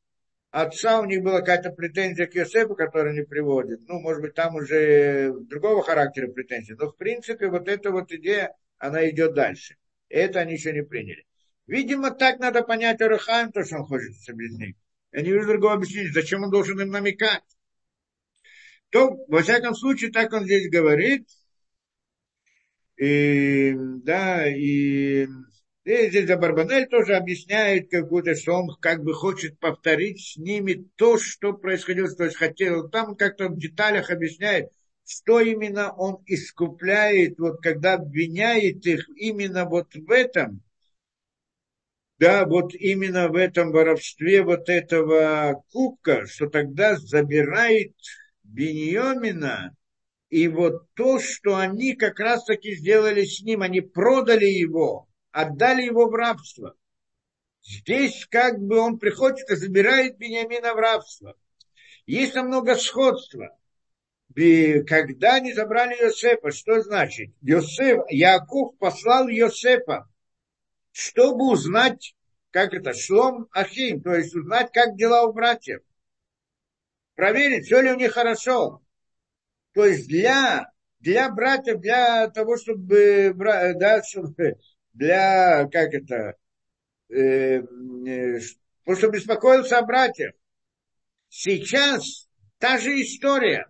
отца 0.51 1.01
у 1.01 1.05
них 1.05 1.23
была 1.23 1.39
какая-то 1.39 1.71
претензия 1.71 2.27
к 2.27 2.35
Йосефу, 2.35 2.75
которую 2.75 3.13
они 3.13 3.23
приводят. 3.23 3.79
Ну, 3.87 3.99
может 3.99 4.21
быть, 4.21 4.35
там 4.35 4.55
уже 4.55 5.33
другого 5.33 5.81
характера 5.81 6.27
претензии. 6.27 6.73
Но, 6.73 6.91
в 6.91 6.95
принципе, 6.95 7.47
вот 7.47 7.67
эта 7.67 7.89
вот 7.91 8.11
идея, 8.11 8.55
она 8.77 9.09
идет 9.09 9.33
дальше. 9.33 9.77
Это 10.09 10.41
они 10.41 10.53
еще 10.53 10.73
не 10.73 10.83
приняли. 10.83 11.25
Видимо, 11.65 12.11
так 12.11 12.39
надо 12.39 12.61
понять 12.61 13.01
Арахаем, 13.01 13.51
то, 13.51 13.63
что 13.63 13.77
он 13.77 13.85
хочет 13.85 14.11
объяснить. 14.27 14.75
Я 15.11 15.21
не 15.21 15.31
вижу 15.31 15.47
другого 15.47 15.73
объяснения. 15.73 16.11
Зачем 16.11 16.43
он 16.43 16.51
должен 16.51 16.79
им 16.79 16.89
намекать? 16.89 17.41
То, 18.89 19.17
во 19.27 19.41
всяком 19.41 19.75
случае, 19.75 20.11
так 20.11 20.33
он 20.33 20.45
здесь 20.45 20.69
говорит. 20.69 21.27
И, 22.97 23.73
да, 24.03 24.47
и, 24.47 25.25
и 25.85 26.09
здесь 26.09 26.27
Барбанель 26.27 26.87
тоже 26.87 27.15
объясняет, 27.15 27.89
как 27.89 28.09
будто, 28.09 28.35
что 28.35 28.53
он 28.53 28.75
как 28.81 29.03
бы 29.03 29.13
хочет 29.13 29.57
повторить 29.59 30.19
с 30.19 30.37
ними 30.37 30.85
то, 30.95 31.17
что 31.17 31.53
происходило, 31.53 32.13
то 32.13 32.25
есть 32.25 32.35
хотел, 32.35 32.89
там 32.89 33.15
как-то 33.15 33.47
в 33.47 33.57
деталях 33.57 34.09
объясняет, 34.09 34.71
что 35.07 35.39
именно 35.39 35.93
он 35.93 36.21
искупляет, 36.25 37.39
вот 37.39 37.61
когда 37.61 37.93
обвиняет 37.93 38.85
их 38.85 39.07
именно 39.15 39.65
вот 39.65 39.95
в 39.95 40.11
этом, 40.11 40.61
да, 42.17 42.45
вот 42.45 42.75
именно 42.75 43.29
в 43.29 43.35
этом 43.35 43.71
воровстве 43.71 44.43
вот 44.43 44.67
этого 44.67 45.63
кубка, 45.71 46.27
что 46.27 46.49
тогда 46.49 46.97
забирает 46.97 47.93
Беньомина, 48.51 49.75
и 50.29 50.47
вот 50.47 50.91
то, 50.95 51.19
что 51.19 51.55
они 51.55 51.93
как 51.93 52.19
раз 52.19 52.45
таки 52.45 52.75
сделали 52.75 53.23
с 53.23 53.41
ним, 53.41 53.61
они 53.61 53.81
продали 53.81 54.45
его, 54.45 55.07
отдали 55.31 55.83
его 55.83 56.07
в 56.07 56.15
рабство. 56.15 56.75
Здесь 57.61 58.25
как 58.29 58.59
бы 58.59 58.79
он 58.79 58.97
приходит 58.97 59.49
и 59.49 59.55
забирает 59.55 60.17
Бениамина 60.17 60.73
в 60.73 60.77
рабство. 60.77 61.35
Есть 62.05 62.33
намного 62.35 62.75
сходства. 62.75 63.55
Когда 64.33 65.35
они 65.35 65.53
забрали 65.53 65.95
Йосефа, 66.01 66.51
что 66.51 66.81
значит? 66.81 67.31
Йосеф, 67.41 68.03
Яков 68.09 68.77
послал 68.77 69.27
Йосефа, 69.27 70.07
чтобы 70.91 71.51
узнать, 71.51 72.15
как 72.51 72.73
это, 72.73 72.93
шлом 72.93 73.47
Ахим, 73.51 74.01
то 74.01 74.15
есть 74.15 74.35
узнать, 74.35 74.71
как 74.71 74.95
дела 74.95 75.23
у 75.23 75.33
братьев 75.33 75.81
проверить, 77.19 77.65
все 77.65 77.81
ли 77.81 77.91
у 77.91 77.97
них 77.97 78.13
хорошо. 78.13 78.81
То 79.73 79.85
есть 79.85 80.07
для, 80.07 80.71
для 81.01 81.29
братьев, 81.29 81.81
для 81.81 82.29
того, 82.29 82.55
чтобы, 82.55 83.33
да, 83.35 84.01
чтобы 84.03 84.55
для, 84.93 85.67
как 85.69 85.93
это, 85.93 86.35
э, 87.09 87.59
э, 87.59 88.39
чтобы 88.95 89.17
беспокоился 89.17 89.79
о 89.79 89.85
братьях. 89.85 90.31
Сейчас 91.27 92.29
та 92.57 92.77
же 92.77 93.01
история. 93.01 93.67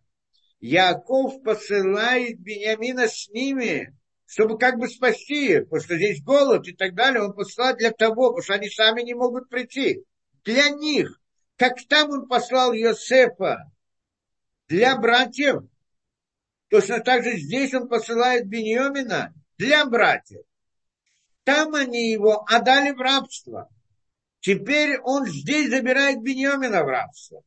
Яков 0.60 1.42
посылает 1.42 2.40
Бениамина 2.40 3.08
с 3.08 3.30
ними, 3.30 3.98
чтобы 4.28 4.60
как 4.60 4.78
бы 4.78 4.88
спасти 4.88 5.54
их, 5.54 5.64
потому 5.64 5.82
что 5.82 5.98
здесь 5.98 6.22
голод 6.22 6.68
и 6.68 6.74
так 6.74 6.94
далее, 6.94 7.24
он 7.24 7.34
посылает 7.34 7.78
для 7.78 7.92
того, 7.92 8.28
потому 8.28 8.44
что 8.44 8.54
они 8.54 8.70
сами 8.70 9.02
не 9.02 9.16
могут 9.16 9.50
прийти. 9.50 10.04
Для 10.44 10.70
них 10.70 11.20
как 11.60 11.86
там 11.90 12.10
он 12.10 12.28
послал 12.28 12.72
Йосефа 12.72 13.70
для 14.70 14.96
братьев, 14.96 15.64
точно 16.70 17.02
так 17.02 17.24
же 17.26 17.36
здесь 17.36 17.74
он 17.74 17.90
посылает 17.90 18.48
Беньомина 18.48 19.34
для 19.58 19.86
братьев. 19.86 20.42
Там 21.44 21.76
они 21.76 22.12
его 22.12 22.46
отдали 22.48 22.92
в 22.92 23.00
рабство. 23.02 23.70
Теперь 24.40 25.00
он 25.02 25.26
здесь 25.26 25.70
забирает 25.70 26.22
Беньомина 26.22 26.86
в 26.86 26.88
рабство. 26.88 27.44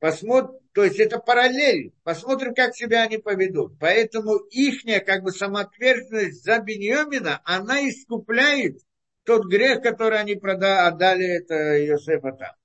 Посмотрим, 0.00 0.58
то 0.72 0.82
есть 0.82 0.98
это 0.98 1.20
параллель. 1.20 1.92
Посмотрим, 2.02 2.54
как 2.54 2.74
себя 2.74 3.02
они 3.02 3.18
поведут. 3.18 3.78
Поэтому 3.78 4.38
ихняя 4.50 4.98
как 4.98 5.22
бы 5.22 5.30
самоотверженность 5.30 6.42
за 6.42 6.58
Беньомина, 6.58 7.40
она 7.44 7.88
искупляет 7.88 8.80
тот 9.22 9.44
грех, 9.44 9.82
который 9.82 10.18
они 10.18 10.34
прода, 10.34 10.88
отдали 10.88 11.26
это 11.26 11.78
Йосефа 11.78 12.32
там. 12.32 12.56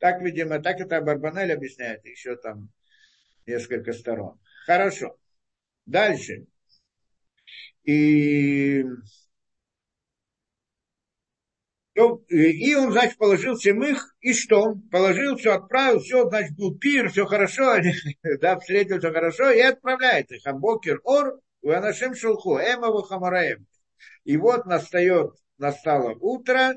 Так, 0.00 0.22
видимо, 0.22 0.60
так 0.60 0.80
это 0.80 1.00
Барбанель 1.02 1.52
объясняет, 1.52 2.04
еще 2.06 2.34
там 2.36 2.70
несколько 3.46 3.92
сторон. 3.92 4.40
Хорошо. 4.64 5.16
Дальше. 5.84 6.46
И, 7.84 8.82
и 12.28 12.74
он, 12.74 12.92
значит, 12.92 13.18
положил 13.18 13.56
всем 13.56 13.82
их, 13.84 14.14
и 14.20 14.32
что? 14.32 14.76
Положил 14.90 15.36
все, 15.36 15.54
отправил, 15.54 16.00
все, 16.00 16.28
значит, 16.28 16.56
был 16.56 16.78
пир, 16.78 17.10
все 17.10 17.26
хорошо, 17.26 17.76
да, 18.40 18.58
встретил 18.58 18.98
все 19.00 19.12
хорошо, 19.12 19.50
и 19.50 19.60
отправляет 19.60 20.30
их. 20.30 20.46
Амбокер 20.46 21.00
ор, 21.04 21.40
Ванашем 21.62 22.14
шелху, 22.14 22.58
эмаву 22.58 23.02
хамараем. 23.02 23.66
И 24.24 24.36
вот 24.38 24.64
настает, 24.64 25.32
настало 25.58 26.14
утро, 26.14 26.74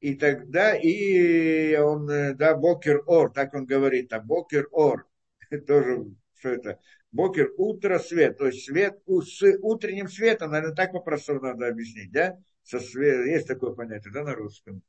и 0.00 0.14
тогда 0.14 0.76
и 0.76 1.74
он, 1.76 2.08
э, 2.10 2.34
да, 2.34 2.54
Бокер 2.54 3.02
Ор, 3.06 3.32
так 3.32 3.54
он 3.54 3.66
говорит, 3.66 4.12
а 4.12 4.20
Бокер 4.20 4.68
Ор, 4.72 5.08
тоже, 5.66 6.04
что 6.38 6.50
это, 6.50 6.80
Бокер, 7.12 7.50
утро, 7.56 7.98
свет, 7.98 8.38
то 8.38 8.46
есть 8.46 8.66
свет 8.66 8.98
с 9.06 9.42
утренним 9.62 10.08
светом, 10.08 10.50
наверное, 10.50 10.74
так 10.74 10.92
по-простому 10.92 11.40
надо 11.40 11.68
объяснить, 11.68 12.12
да? 12.12 12.36
Со 12.62 12.78
свет, 12.78 13.26
есть 13.26 13.46
такое 13.46 13.72
понятие, 13.72 14.12
да, 14.12 14.22
на 14.22 14.34
русском? 14.34 14.82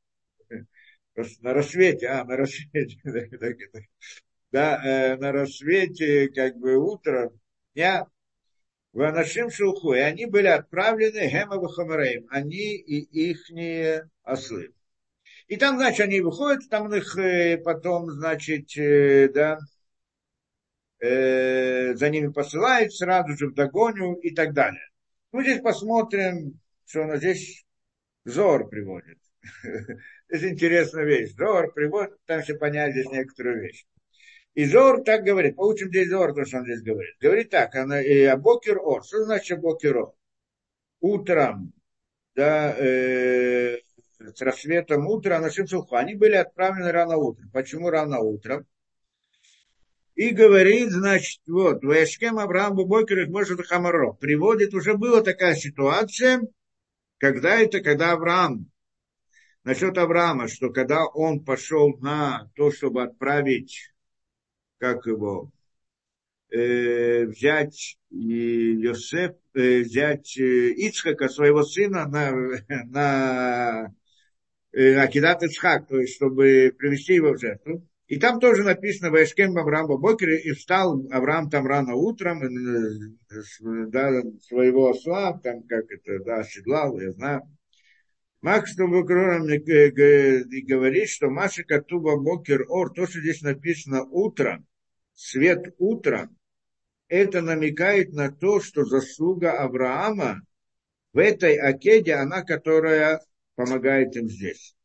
На 1.40 1.52
рассвете, 1.52 2.06
а, 2.08 2.24
на 2.24 2.36
рассвете, 2.36 3.00
да, 4.52 4.84
э, 4.84 5.16
на 5.16 5.32
рассвете, 5.32 6.28
как 6.28 6.56
бы 6.58 6.76
утро, 6.76 7.32
дня, 7.74 8.06
в 8.92 9.02
Анашим 9.02 9.50
Шелху, 9.50 9.94
и 9.94 9.98
они 9.98 10.26
были 10.26 10.46
отправлены 10.46 11.28
Гема 11.28 11.68
Хамареем, 11.68 12.26
они 12.30 12.76
и 12.76 13.30
ихние 13.30 14.08
ослы. 14.22 14.72
И 15.48 15.56
там, 15.56 15.78
значит, 15.78 16.00
они 16.00 16.20
выходят, 16.20 16.68
там 16.68 16.92
их 16.94 17.16
э, 17.16 17.56
потом, 17.58 18.10
значит, 18.10 18.76
э, 18.76 19.28
да, 19.32 19.58
э, 21.00 21.94
за 21.94 22.10
ними 22.10 22.28
посылают 22.28 22.94
сразу 22.94 23.34
же 23.36 23.48
в 23.48 23.54
догоню 23.54 24.14
и 24.16 24.34
так 24.34 24.52
далее. 24.52 24.86
Мы 25.32 25.42
здесь 25.42 25.62
посмотрим, 25.62 26.60
что 26.86 27.02
он 27.02 27.16
здесь 27.16 27.64
Зор 28.24 28.68
приводит. 28.68 29.18
Это 30.28 30.48
интересная 30.50 31.04
вещь. 31.04 31.34
Зор 31.34 31.72
приводит, 31.72 32.14
там 32.26 32.42
все 32.42 32.54
понять 32.54 32.92
здесь 32.92 33.10
некоторую 33.10 33.62
вещь. 33.62 33.86
И 34.52 34.66
Зор 34.66 35.02
так 35.02 35.22
говорит, 35.22 35.56
получим 35.56 35.88
здесь 35.88 36.08
Зор, 36.08 36.34
то, 36.34 36.44
что 36.44 36.58
он 36.58 36.64
здесь 36.64 36.82
говорит. 36.82 37.14
Говорит 37.20 37.48
так, 37.48 37.74
она, 37.74 38.02
и 38.02 38.24
Абокер 38.24 38.78
Ор. 38.78 39.02
Что 39.02 39.24
значит 39.24 39.58
Абокер 39.58 39.96
Ор? 39.96 40.14
Утром, 41.00 41.72
да, 42.34 42.74
э, 42.76 43.78
с 44.18 44.40
рассветом 44.40 45.06
утра 45.06 45.40
на 45.40 45.50
Шимшулху. 45.50 45.94
Они 45.94 46.14
были 46.14 46.34
отправлены 46.34 46.90
рано 46.90 47.16
утром. 47.16 47.50
Почему 47.50 47.90
рано 47.90 48.18
утром? 48.20 48.66
И 50.14 50.30
говорит, 50.30 50.90
значит, 50.90 51.40
вот, 51.46 51.84
Ваешкем 51.84 52.38
Авраам 52.38 52.74
Бубокер 52.74 53.20
их 53.20 53.28
может 53.28 53.64
Хамаро. 53.64 54.14
Приводит, 54.14 54.74
уже 54.74 54.94
была 54.94 55.22
такая 55.22 55.54
ситуация, 55.54 56.42
когда 57.18 57.60
это, 57.60 57.80
когда 57.80 58.12
Авраам, 58.12 58.68
насчет 59.62 59.96
Авраама, 59.96 60.48
что 60.48 60.70
когда 60.70 61.06
он 61.06 61.44
пошел 61.44 61.96
на 61.98 62.50
то, 62.56 62.72
чтобы 62.72 63.04
отправить, 63.04 63.92
как 64.78 65.06
его, 65.06 65.52
э, 66.50 67.26
взять 67.26 67.96
Йосеф, 68.10 69.36
э, 69.54 69.82
взять 69.82 70.36
э, 70.36 70.70
Ицхака, 70.70 71.28
своего 71.28 71.62
сына, 71.62 72.08
на, 72.08 72.32
на 72.86 73.94
Акидат 74.72 75.42
Ицхак, 75.42 75.88
то 75.88 75.98
есть, 75.98 76.14
чтобы 76.14 76.74
привести 76.76 77.14
его 77.14 77.32
в 77.32 77.40
жертву. 77.40 77.86
И 78.06 78.18
там 78.18 78.40
тоже 78.40 78.62
написано 78.62 79.10
Вайшкем 79.10 79.56
Авраам 79.58 79.86
Бокере, 79.86 80.40
и 80.40 80.52
встал 80.52 81.06
Авраам 81.10 81.50
там 81.50 81.66
рано 81.66 81.94
утром, 81.94 82.42
э, 82.42 83.88
да, 83.88 84.22
своего 84.42 84.90
осла, 84.90 85.38
там 85.38 85.62
как 85.64 85.84
это, 85.90 86.24
да, 86.24 86.38
оседлал, 86.38 86.98
я 86.98 87.12
знаю. 87.12 87.42
Макс 88.40 88.74
Бокером 88.76 89.46
говорит, 89.46 91.08
что 91.10 91.28
Маша 91.28 91.64
Катуба 91.64 92.16
Бокер 92.16 92.64
Ор, 92.68 92.92
то, 92.94 93.06
что 93.06 93.20
здесь 93.20 93.42
написано 93.42 94.04
утром, 94.04 94.66
свет 95.14 95.74
утром, 95.78 96.38
это 97.08 97.42
намекает 97.42 98.12
на 98.12 98.30
то, 98.30 98.60
что 98.60 98.84
заслуга 98.84 99.52
Авраама 99.52 100.42
в 101.12 101.18
этой 101.18 101.56
Акеде, 101.56 102.14
она, 102.14 102.42
которая 102.42 103.20
помогает 103.58 104.14
им 104.14 104.28
здесь. 104.28 104.76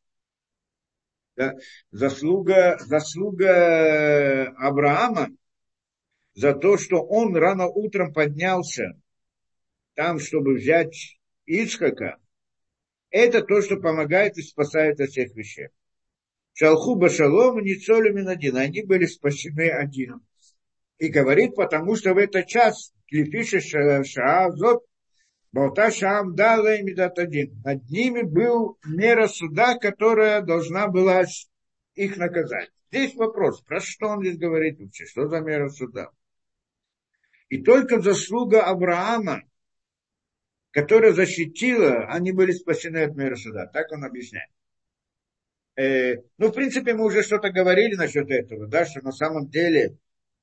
Да? 1.35 1.53
Заслуга, 1.91 2.77
заслуга 2.79 4.47
Авраама 4.57 5.29
за 6.33 6.55
то, 6.55 6.79
что 6.79 7.03
он 7.03 7.35
рано 7.35 7.67
утром 7.67 8.11
поднялся 8.11 8.99
там, 9.93 10.17
чтобы 10.17 10.55
взять 10.55 11.19
Ицхака, 11.45 12.17
это 13.11 13.43
то, 13.43 13.61
что 13.61 13.77
помогает 13.77 14.39
и 14.39 14.41
спасает 14.41 14.99
от 14.99 15.11
всех 15.11 15.35
вещей. 15.35 15.67
Шалху 16.53 16.95
Башалом 16.95 17.59
и 17.59 17.75
Ницолюмин 17.75 18.27
один. 18.27 18.57
Они 18.57 18.81
были 18.81 19.05
спасены 19.05 19.69
один. 19.69 20.21
И 20.97 21.09
говорит, 21.09 21.53
потому 21.53 21.95
что 21.95 22.15
в 22.15 22.17
этот 22.17 22.47
час 22.47 22.91
Клифиша 23.07 23.59
Шаазот 23.59 24.83
Болта 25.53 25.91
Шам 25.91 26.33
дала 26.35 26.73
им 26.75 26.87
один. 26.99 27.61
Над 27.63 27.87
ними 27.87 28.23
был 28.23 28.79
мера 28.85 29.27
суда, 29.27 29.77
которая 29.77 30.41
должна 30.41 30.87
была 30.87 31.23
их 31.93 32.17
наказать. 32.17 32.71
Здесь 32.91 33.13
вопрос, 33.15 33.61
про 33.61 33.79
что 33.79 34.07
он 34.07 34.23
здесь 34.23 34.39
говорит 34.39 34.79
вообще, 34.79 35.05
что 35.05 35.27
за 35.27 35.41
мера 35.41 35.69
суда? 35.69 36.09
И 37.49 37.61
только 37.61 38.01
заслуга 38.01 38.63
Авраама, 38.63 39.43
которая 40.71 41.13
защитила, 41.13 42.07
они 42.07 42.31
были 42.31 42.51
спасены 42.51 43.03
от 43.03 43.15
мира 43.15 43.35
суда. 43.35 43.67
Так 43.67 43.91
он 43.91 44.03
объясняет. 44.03 44.49
Э, 45.75 46.15
ну, 46.39 46.47
в 46.47 46.53
принципе, 46.53 46.95
мы 46.95 47.05
уже 47.05 47.21
что-то 47.21 47.51
говорили 47.51 47.93
насчет 47.93 48.29
этого, 48.31 48.65
да, 48.65 48.85
что 48.85 49.01
на 49.01 49.11
самом 49.11 49.49
деле 49.49 49.97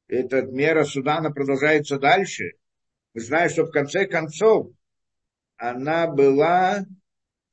эта 0.06 0.42
мера 0.42 0.84
суда, 0.84 1.18
она 1.18 1.30
продолжается 1.30 1.98
дальше. 1.98 2.52
Мы 3.14 3.22
знаем, 3.22 3.50
что 3.50 3.64
в 3.64 3.72
конце 3.72 4.06
концов 4.06 4.72
она 5.60 6.06
была, 6.06 6.86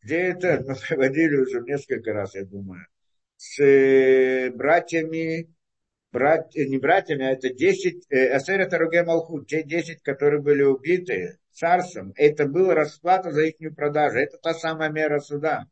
где 0.02 0.18
это, 0.18 0.64
мы 0.68 0.76
проводили 0.76 1.36
уже 1.36 1.62
несколько 1.62 2.14
раз, 2.14 2.36
я 2.36 2.46
думаю, 2.46 2.88
с 3.36 3.60
э, 3.60 4.50
братьями, 4.52 5.54
брат, 6.12 6.56
э, 6.56 6.66
не 6.66 6.78
братьями, 6.78 7.26
а 7.26 7.32
это 7.32 7.54
10, 7.54 8.06
э, 8.10 8.30
Асера 8.30 8.66
Таруге 8.68 9.04
Малхут, 9.04 9.48
те 9.48 9.62
10, 9.62 10.02
которые 10.02 10.42
были 10.42 10.64
убиты 10.64 11.38
царством, 11.52 12.14
это 12.16 12.48
была 12.48 12.74
расплата 12.74 13.32
за 13.32 13.44
их 13.44 13.76
продажу, 13.76 14.20
это 14.20 14.38
та 14.38 14.54
самая 14.54 14.90
мера 14.90 15.20
суда. 15.20 15.66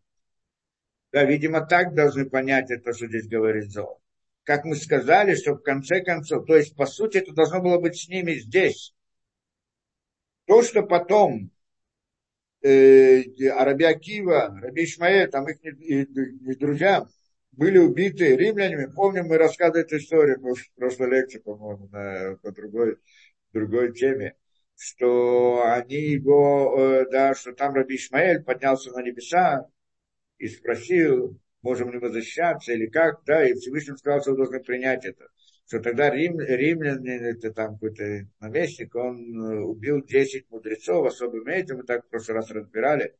Да, 1.11 1.23
видимо, 1.23 1.65
так 1.65 1.93
должны 1.93 2.29
понять 2.29 2.69
это, 2.69 2.93
что 2.93 3.07
здесь 3.07 3.27
говорит 3.27 3.71
Зол. 3.71 4.01
Как 4.43 4.65
мы 4.65 4.75
сказали, 4.75 5.35
что 5.35 5.53
в 5.53 5.61
конце 5.61 6.01
концов, 6.01 6.45
то 6.45 6.57
есть, 6.57 6.75
по 6.75 6.85
сути, 6.85 7.19
это 7.19 7.33
должно 7.33 7.61
было 7.61 7.79
быть 7.79 7.95
с 7.95 8.09
ними 8.09 8.33
здесь. 8.33 8.93
То, 10.45 10.61
что 10.61 10.83
потом 10.83 11.51
э, 12.65 13.49
Араби 13.49 13.83
Акива, 13.83 14.57
Раби 14.61 14.85
Ишмаэль, 14.85 15.29
там 15.29 15.47
их 15.47 16.57
друзья 16.59 17.05
были 17.51 17.77
убиты 17.77 18.35
римлянами. 18.35 18.91
Помним, 18.93 19.27
мы 19.27 19.37
рассказывали 19.37 19.83
эту 19.83 19.97
историю 19.97 20.39
в 20.39 20.75
прошлой 20.75 21.09
лекции, 21.11 21.39
по-моему, 21.39 21.87
на, 21.91 22.37
по 22.41 22.51
другой, 22.51 22.97
другой 23.53 23.93
теме, 23.93 24.35
что 24.77 25.63
они 25.65 25.95
его, 25.95 26.75
э, 26.77 27.05
да, 27.11 27.33
что 27.35 27.53
там 27.53 27.73
Раби 27.73 27.95
Ишмаэль 27.95 28.43
поднялся 28.43 28.91
на 28.91 29.01
небеса 29.01 29.67
и 30.37 30.47
спросил, 30.47 31.39
можем 31.61 31.91
ли 31.91 31.99
мы 31.99 32.09
защищаться 32.09 32.73
или 32.73 32.87
как, 32.87 33.23
да, 33.25 33.47
и 33.47 33.53
Всевышний 33.53 33.95
сказал, 33.95 34.21
что 34.21 34.31
вы 34.31 34.37
должны 34.37 34.59
принять 34.61 35.05
это 35.05 35.27
что 35.67 35.79
тогда 35.79 36.09
Рим, 36.09 36.39
римлянин, 36.39 37.25
это 37.25 37.51
там 37.51 37.73
какой-то 37.73 38.27
наместник, 38.39 38.95
он 38.95 39.17
э, 39.35 39.59
убил 39.61 40.03
10 40.03 40.49
мудрецов 40.51 41.07
особым 41.07 41.47
этим, 41.47 41.77
мы 41.77 41.83
так 41.83 42.05
в 42.05 42.09
прошлый 42.09 42.37
раз 42.37 42.51
разбирали. 42.51 43.15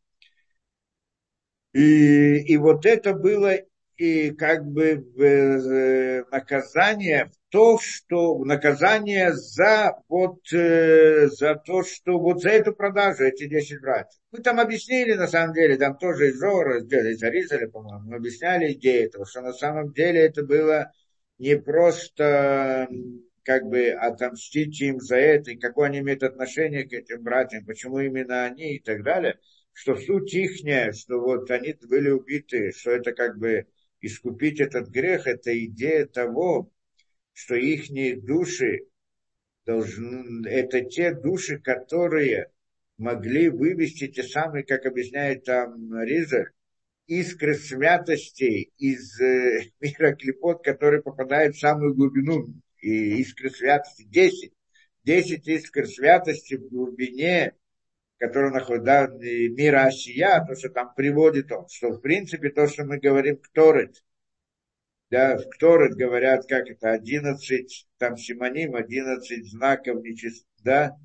И, 1.73 2.37
и 2.53 2.57
вот 2.57 2.85
это 2.85 3.13
было 3.13 3.57
и 3.97 4.31
как 4.31 4.65
бы 4.65 5.05
э, 5.17 6.23
наказание 6.31 7.31
то, 7.49 7.79
что 7.79 8.43
наказание 8.43 9.33
за 9.33 9.93
вот 10.09 10.41
э, 10.53 11.27
за 11.27 11.55
то, 11.55 11.83
что 11.83 12.19
вот 12.19 12.41
за 12.41 12.49
эту 12.49 12.73
продажу 12.73 13.23
эти 13.23 13.47
10 13.47 13.81
братьев. 13.81 14.19
Мы 14.31 14.39
там 14.39 14.59
объяснили, 14.59 15.13
на 15.13 15.27
самом 15.27 15.53
деле, 15.53 15.77
там 15.77 15.97
тоже 15.97 16.29
из 16.29 16.39
Зора, 16.39 16.79
из 16.81 17.23
Аризаля, 17.23 17.69
по-моему, 17.69 18.09
мы 18.09 18.17
объясняли 18.17 18.73
идею 18.73 19.07
этого, 19.07 19.25
что 19.25 19.41
на 19.41 19.53
самом 19.53 19.93
деле 19.93 20.21
это 20.21 20.43
было 20.43 20.91
не 21.37 21.57
просто 21.57 22.87
как 23.43 23.63
бы 23.65 23.89
отомстить 23.89 24.81
им 24.81 24.99
за 24.99 25.17
это, 25.17 25.51
и 25.51 25.57
какое 25.57 25.87
они 25.87 25.99
имеют 25.99 26.23
отношение 26.23 26.83
к 26.83 26.93
этим 26.93 27.21
братьям, 27.21 27.65
почему 27.65 27.99
именно 27.99 28.45
они 28.45 28.75
и 28.75 28.79
так 28.79 29.03
далее, 29.03 29.39
что 29.71 29.95
суть 29.95 30.33
ихняя, 30.33 30.91
что 30.93 31.19
вот 31.19 31.51
они 31.51 31.75
были 31.87 32.09
убиты, 32.09 32.71
что 32.71 32.91
это 32.91 33.13
как 33.13 33.37
бы 33.37 33.67
искупить 34.01 34.59
этот 34.59 34.89
грех, 34.89 35.27
это 35.27 35.57
идея 35.65 36.07
того, 36.07 36.71
что 37.33 37.55
ихние 37.55 38.19
души 38.19 38.87
должны, 39.65 40.47
это 40.47 40.81
те 40.81 41.13
души, 41.13 41.59
которые 41.59 42.51
могли 42.97 43.49
вывести 43.49 44.07
те 44.07 44.23
самые, 44.23 44.63
как 44.63 44.85
объясняет 44.85 45.43
там 45.43 46.01
Ризер, 46.01 46.54
искры 47.07 47.55
святости 47.55 48.71
из 48.77 49.19
э, 49.19 49.71
мира 49.79 50.15
клепот, 50.15 50.63
которые 50.63 51.01
попадают 51.01 51.55
в 51.55 51.59
самую 51.59 51.93
глубину. 51.93 52.47
И 52.81 53.17
искры 53.21 53.49
святости 53.49 54.03
10. 54.03 54.53
10 55.03 55.47
искр 55.47 55.85
святости 55.85 56.55
в 56.55 56.67
глубине, 56.69 57.53
которые 58.17 58.51
находят 58.51 58.83
да, 58.83 59.07
мира 59.07 59.85
Осия, 59.85 60.43
то, 60.47 60.55
что 60.55 60.69
там 60.69 60.93
приводит 60.95 61.51
он, 61.51 61.67
что 61.67 61.89
в 61.91 62.01
принципе 62.01 62.49
то, 62.49 62.67
что 62.67 62.85
мы 62.85 62.97
говорим 62.97 63.37
Кторет, 63.37 64.03
да, 65.11 65.37
в 65.37 65.47
Кторет 65.49 65.95
говорят, 65.95 66.47
как 66.47 66.67
это, 66.67 66.91
11, 66.91 67.87
там 67.97 68.17
Симоним, 68.17 68.75
11 68.75 69.47
знаков 69.51 70.03
нечист, 70.03 70.47
да, 70.63 70.97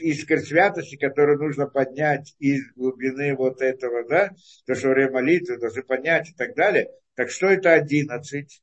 искр 0.00 0.40
святости, 0.40 0.96
которую 0.96 1.38
нужно 1.38 1.66
поднять 1.66 2.34
из 2.38 2.72
глубины 2.74 3.34
вот 3.34 3.60
этого, 3.60 4.08
да, 4.08 4.30
то, 4.66 4.74
что 4.74 4.88
время 4.88 5.12
молитвы 5.12 5.58
должны 5.58 5.82
поднять 5.82 6.30
и 6.30 6.34
так 6.34 6.54
далее. 6.54 6.90
Так 7.14 7.30
что 7.30 7.46
это 7.46 7.72
одиннадцать? 7.72 8.62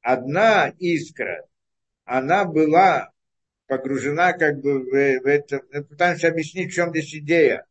Одна 0.00 0.72
искра, 0.78 1.46
она 2.04 2.44
была 2.44 3.12
погружена 3.66 4.32
как 4.32 4.60
бы 4.60 4.80
в, 4.80 4.90
в 4.90 5.26
это. 5.26 5.60
Пытаемся 5.60 6.28
объяснить, 6.28 6.72
в 6.72 6.74
чем 6.74 6.90
здесь 6.90 7.14
идея. 7.14 7.64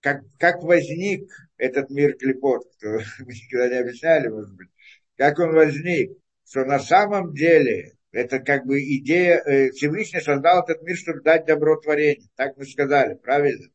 Как, 0.00 0.22
как 0.38 0.62
возник 0.62 1.28
этот 1.56 1.90
мир 1.90 2.16
клепот, 2.16 2.64
мы 2.82 3.02
никогда 3.26 3.68
не 3.68 3.80
объясняли, 3.80 4.28
может 4.28 4.54
быть. 4.54 4.68
Как 5.16 5.38
он 5.40 5.52
возник, 5.52 6.16
что 6.48 6.64
на 6.64 6.78
самом 6.78 7.34
деле 7.34 7.97
это 8.12 8.38
как 8.40 8.64
бы 8.64 8.80
идея, 8.80 9.42
э, 9.44 9.70
Всевышний 9.70 10.20
создал 10.20 10.62
этот 10.62 10.82
мир, 10.82 10.96
чтобы 10.96 11.20
дать 11.20 11.46
добро 11.46 11.76
творению. 11.76 12.28
Так 12.36 12.56
мы 12.56 12.64
сказали, 12.64 13.14
правильно? 13.14 13.68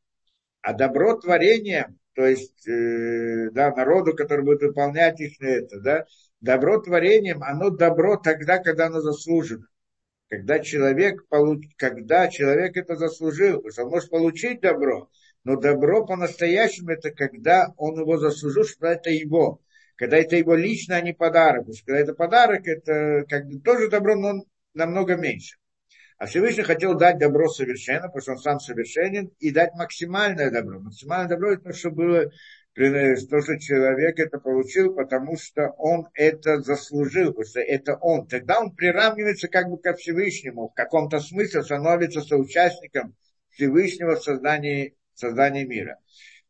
А 0.61 0.73
добро 0.73 1.15
творением, 1.17 1.99
то 2.13 2.25
есть 2.25 2.67
э, 2.67 3.49
да, 3.51 3.73
народу, 3.75 4.15
который 4.15 4.43
будет 4.45 4.61
выполнять 4.61 5.19
их 5.19 5.39
это, 5.41 5.79
да, 5.81 6.05
добро 6.41 6.79
творением, 6.79 7.43
оно 7.43 7.69
добро 7.69 8.17
тогда, 8.17 8.57
когда 8.59 8.87
оно 8.87 9.01
заслужено. 9.01 9.65
Когда 10.29 10.59
человек, 10.59 11.27
получ... 11.27 11.65
когда 11.77 12.27
человек 12.27 12.75
это 12.75 12.95
заслужил, 12.95 13.61
потому 13.61 13.71
что 13.71 13.83
он 13.83 13.89
может 13.91 14.09
получить 14.09 14.61
добро, 14.61 15.09
но 15.43 15.57
добро 15.57 16.05
по-настоящему 16.05 16.91
это 16.91 17.11
когда 17.11 17.73
он 17.77 17.99
его 17.99 18.17
заслужил, 18.17 18.63
что 18.63 18.87
это 18.87 19.09
его. 19.09 19.61
Когда 20.03 20.17
это 20.17 20.35
его 20.35 20.53
лично, 20.53 20.97
а 20.97 21.01
не 21.01 21.13
подарок. 21.13 21.61
Потому 21.61 21.75
что 21.77 21.85
когда 21.85 21.99
это 22.01 22.13
подарок, 22.13 22.67
это 22.67 23.23
как 23.29 23.45
бы 23.47 23.61
тоже 23.61 23.89
добро, 23.89 24.15
но 24.15 24.43
намного 24.73 25.15
меньше. 25.15 25.55
А 26.17 26.25
Всевышний 26.25 26.63
хотел 26.63 26.95
дать 26.95 27.19
добро 27.19 27.47
совершенно, 27.47 28.09
потому 28.09 28.21
что 28.21 28.31
он 28.33 28.37
сам 28.39 28.59
совершенен, 28.59 29.31
и 29.39 29.51
дать 29.51 29.75
максимальное 29.75 30.51
добро. 30.51 30.81
Максимальное 30.81 31.29
добро 31.29 31.53
это 31.53 31.69
то, 31.69 31.73
что 31.73 31.91
было 31.91 32.25
то, 32.75 33.41
что 33.41 33.57
человек 33.57 34.19
это 34.19 34.39
получил, 34.39 34.93
потому 34.93 35.37
что 35.37 35.69
он 35.77 36.09
это 36.15 36.59
заслужил, 36.59 37.27
потому 37.27 37.45
что 37.45 37.61
это 37.61 37.95
он. 37.95 38.27
Тогда 38.27 38.59
он 38.59 38.75
приравнивается 38.75 39.47
как 39.47 39.69
бы 39.69 39.77
ко 39.77 39.93
Всевышнему, 39.93 40.67
в 40.67 40.73
каком-то 40.73 41.21
смысле 41.21 41.63
становится 41.63 42.19
соучастником 42.19 43.15
Всевышнего 43.51 44.17
в 44.17 44.21
создании, 44.21 44.97
создании 45.13 45.63
мира. 45.63 45.97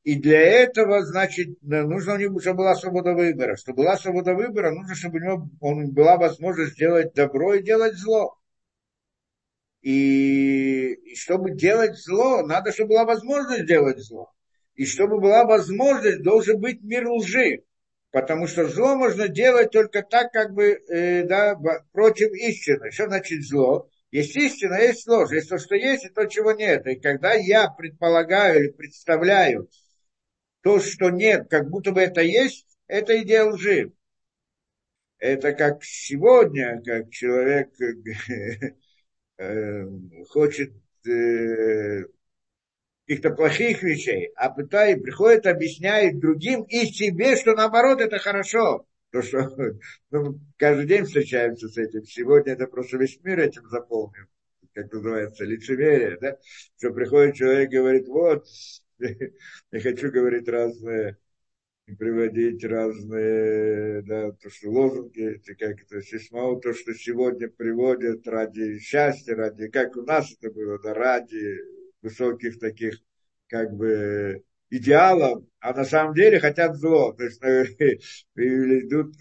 И 0.03 0.15
для 0.15 0.41
этого, 0.41 1.05
значит, 1.05 1.61
нужно 1.61 2.15
у 2.15 2.17
него, 2.17 2.39
чтобы 2.41 2.57
была 2.57 2.75
свобода 2.75 3.13
выбора. 3.13 3.55
Чтобы 3.55 3.83
была 3.83 3.97
свобода 3.97 4.33
выбора, 4.33 4.71
нужно, 4.71 4.95
чтобы 4.95 5.19
у 5.19 5.21
него 5.21 5.49
он, 5.61 5.91
была 5.91 6.17
возможность 6.17 6.73
сделать 6.73 7.13
добро 7.13 7.53
и 7.53 7.63
делать 7.63 7.95
зло. 7.95 8.37
И, 9.81 10.93
и 10.93 11.15
чтобы 11.15 11.51
делать 11.51 11.97
зло, 11.97 12.45
надо, 12.45 12.73
чтобы 12.73 12.89
была 12.89 13.05
возможность 13.05 13.65
делать 13.65 13.99
зло. 13.99 14.29
И 14.75 14.85
чтобы 14.85 15.21
была 15.21 15.45
возможность, 15.45 16.21
должен 16.21 16.59
быть 16.59 16.81
мир 16.81 17.07
лжи. 17.09 17.63
Потому 18.11 18.47
что 18.47 18.67
зло 18.67 18.95
можно 18.95 19.29
делать 19.29 19.71
только 19.71 20.03
так, 20.03 20.33
как 20.33 20.53
бы, 20.53 20.81
э, 20.89 21.23
да, 21.23 21.57
против 21.93 22.31
истины. 22.33 22.91
Что 22.91 23.05
значит 23.05 23.43
зло? 23.45 23.89
Есть 24.11 24.35
истина, 24.35 24.75
есть 24.75 25.07
ложь. 25.07 25.31
Есть 25.31 25.49
то, 25.49 25.57
что 25.57 25.75
есть, 25.75 26.05
и 26.05 26.09
то, 26.09 26.25
чего 26.25 26.51
нет. 26.51 26.85
И 26.87 26.99
когда 26.99 27.33
я 27.33 27.69
предполагаю 27.69 28.65
или 28.65 28.71
представляю 28.71 29.69
то, 30.63 30.79
что 30.79 31.11
нет, 31.11 31.47
как 31.49 31.69
будто 31.69 31.91
бы 31.91 32.01
это 32.01 32.21
есть, 32.21 32.65
это 32.87 33.21
идея 33.21 33.45
лжи. 33.45 33.93
Это 35.19 35.53
как 35.53 35.83
сегодня, 35.83 36.81
как 36.83 37.11
человек 37.11 37.69
Э, 39.37 39.83
хочет 40.29 40.73
э, 41.07 42.03
каких-то 43.05 43.31
плохих 43.31 43.81
вещей, 43.81 44.31
а 44.35 44.49
пытает, 44.49 45.03
приходит, 45.03 45.47
объясняет 45.47 46.19
другим 46.19 46.63
и 46.63 46.85
себе, 46.85 47.35
что 47.35 47.53
наоборот 47.53 47.99
это 47.99 48.19
хорошо. 48.19 48.85
То, 49.11 49.21
что 49.21 49.49
ну, 50.11 50.39
каждый 50.57 50.87
день 50.87 51.05
встречаемся 51.05 51.67
с 51.67 51.77
этим. 51.77 52.03
Сегодня 52.05 52.53
это 52.53 52.67
просто 52.67 52.97
весь 52.97 53.19
мир 53.23 53.39
этим 53.39 53.67
заполнен. 53.69 54.27
Как 54.73 54.91
называется, 54.91 55.43
лицемерие, 55.43 56.17
да? 56.21 56.37
Что 56.77 56.91
приходит 56.91 57.35
человек 57.35 57.71
и 57.71 57.77
говорит, 57.77 58.07
вот, 58.07 58.45
не 59.71 59.79
хочу 59.79 60.11
говорить 60.11 60.47
разные 60.47 61.17
приводить 61.97 62.63
разные, 62.63 64.01
да, 64.03 64.31
то, 64.31 64.49
что 64.49 64.69
лозунги, 64.71 65.35
эти, 65.35 65.53
как 65.53 65.81
это, 65.81 66.01
сисмау, 66.01 66.59
то, 66.59 66.73
что 66.73 66.93
сегодня 66.93 67.49
приводят 67.49 68.27
ради 68.27 68.79
счастья, 68.79 69.35
ради, 69.35 69.67
как 69.67 69.97
у 69.97 70.03
нас 70.03 70.33
это 70.39 70.51
было, 70.51 70.79
да, 70.79 70.93
ради 70.93 71.57
высоких 72.01 72.59
таких, 72.59 72.95
как 73.47 73.73
бы, 73.73 74.43
идеалов, 74.69 75.43
а 75.59 75.73
на 75.73 75.83
самом 75.83 76.15
деле 76.15 76.39
хотят 76.39 76.75
зло. 76.77 77.13
То 77.13 77.25
есть 77.25 77.41
идут 78.35 79.15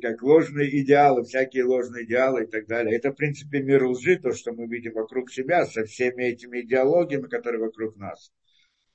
как 0.00 0.22
ложные 0.22 0.80
идеалы, 0.80 1.24
всякие 1.24 1.64
ложные 1.64 2.04
идеалы 2.04 2.44
и 2.44 2.46
так 2.46 2.66
далее. 2.66 2.96
Это, 2.96 3.10
в 3.10 3.16
принципе, 3.16 3.60
мир 3.60 3.84
лжи, 3.84 4.16
то, 4.16 4.32
что 4.32 4.52
мы 4.52 4.66
видим 4.66 4.92
вокруг 4.92 5.30
себя, 5.30 5.66
со 5.66 5.84
всеми 5.84 6.24
этими 6.24 6.60
идеологиями, 6.60 7.26
которые 7.26 7.60
вокруг 7.60 7.96
нас 7.96 8.30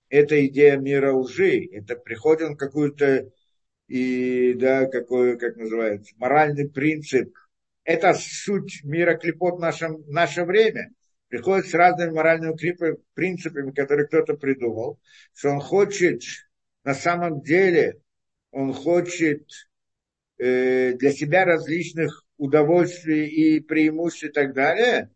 это 0.10 0.46
идея 0.48 0.78
мира 0.78 1.14
лжи, 1.14 1.66
это 1.72 1.96
приходит 1.96 2.58
какую-то, 2.58 3.30
и, 3.88 4.54
да, 4.54 4.86
какой, 4.86 5.38
как 5.38 5.56
называется, 5.56 6.14
моральный 6.18 6.70
принцип. 6.70 7.36
Это 7.84 8.14
суть 8.14 8.84
мира 8.84 9.16
клепот 9.16 9.58
в 9.58 9.60
нашем, 9.60 10.04
в 10.04 10.12
наше 10.12 10.44
время. 10.44 10.92
Приходит 11.28 11.68
с 11.68 11.74
разными 11.74 12.12
моральными 12.12 12.56
принципами, 13.14 13.72
которые 13.72 14.08
кто-то 14.08 14.34
придумал, 14.34 15.00
что 15.34 15.50
он 15.50 15.60
хочет, 15.60 16.22
на 16.84 16.96
самом 16.96 17.42
деле, 17.42 18.02
он 18.52 18.74
хочет 18.74 19.48
э, 20.40 20.94
для 20.94 21.12
себя 21.12 21.46
различных 21.46 22.26
удовольствий 22.38 23.28
и 23.28 23.60
преимуществ 23.60 24.24
и 24.24 24.30
так 24.30 24.54
далее, 24.56 25.12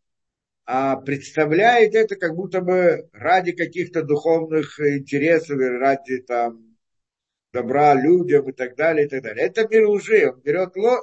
а 0.66 0.96
представляет 0.96 1.94
это 1.96 2.16
как 2.16 2.36
будто 2.36 2.62
бы 2.62 3.10
ради 3.12 3.52
каких-то 3.52 4.04
духовных 4.04 4.80
интересов, 4.80 5.60
ради 5.60 6.20
там 6.22 6.78
добра 7.52 7.94
людям 7.94 8.50
и 8.50 8.54
так 8.54 8.76
далее, 8.76 9.06
и 9.06 9.10
так 9.10 9.24
далее. 9.24 9.46
Это 9.46 9.68
мир 9.68 9.88
лжи. 9.88 10.30
Он 10.30 10.40
берет 10.42 10.76
ло, 10.76 11.02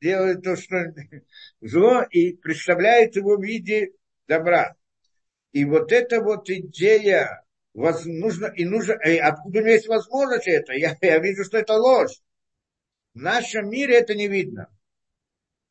делает 0.00 0.42
то, 0.42 0.56
что 0.56 0.92
зло, 1.60 2.02
и 2.10 2.34
представляет 2.34 3.16
его 3.16 3.36
в 3.36 3.42
виде 3.42 3.92
добра. 4.26 4.74
И 5.52 5.64
вот 5.64 5.92
эта 5.92 6.20
вот 6.20 6.48
идея, 6.48 7.44
воз, 7.74 8.04
нужно, 8.06 8.46
и 8.46 8.64
нужно, 8.64 8.94
и 9.04 9.18
откуда 9.18 9.60
у 9.60 9.62
меня 9.62 9.74
есть 9.74 9.88
возможность 9.88 10.48
это? 10.48 10.72
Я, 10.72 10.96
я 11.02 11.18
вижу, 11.18 11.44
что 11.44 11.58
это 11.58 11.74
ложь. 11.74 12.20
В 13.14 13.20
нашем 13.20 13.68
мире 13.68 13.96
это 13.96 14.14
не 14.14 14.26
видно. 14.26 14.68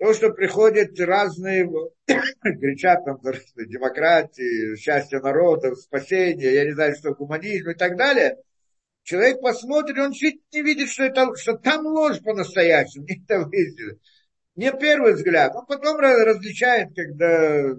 То, 0.02 0.16
что 0.16 0.32
приходят 0.32 1.00
разные, 1.00 1.70
кричат 2.08 3.06
там, 3.06 3.20
демократии, 3.68 4.76
счастье 4.76 5.20
народов, 5.20 5.78
спасение, 5.78 6.56
я 6.56 6.66
не 6.66 6.72
знаю, 6.72 6.96
что 6.96 7.14
гуманизм 7.14 7.70
и 7.70 7.76
так 7.76 7.98
далее, 7.98 8.38
человек 9.04 9.40
посмотрит, 9.42 10.00
он 10.00 10.12
чуть 10.14 10.42
не 10.52 10.64
видит, 10.64 10.90
что, 10.90 11.04
это, 11.04 11.36
что 11.36 11.54
там 11.54 11.86
ложь 11.86 12.20
по-настоящему, 12.20 13.06
не 13.08 13.24
это 13.24 13.42
выглядит. 13.42 14.00
Не 14.56 14.72
первый 14.72 15.14
взгляд, 15.14 15.56
он 15.56 15.68
потом 15.68 16.00
различает, 16.00 16.96
когда 16.96 17.76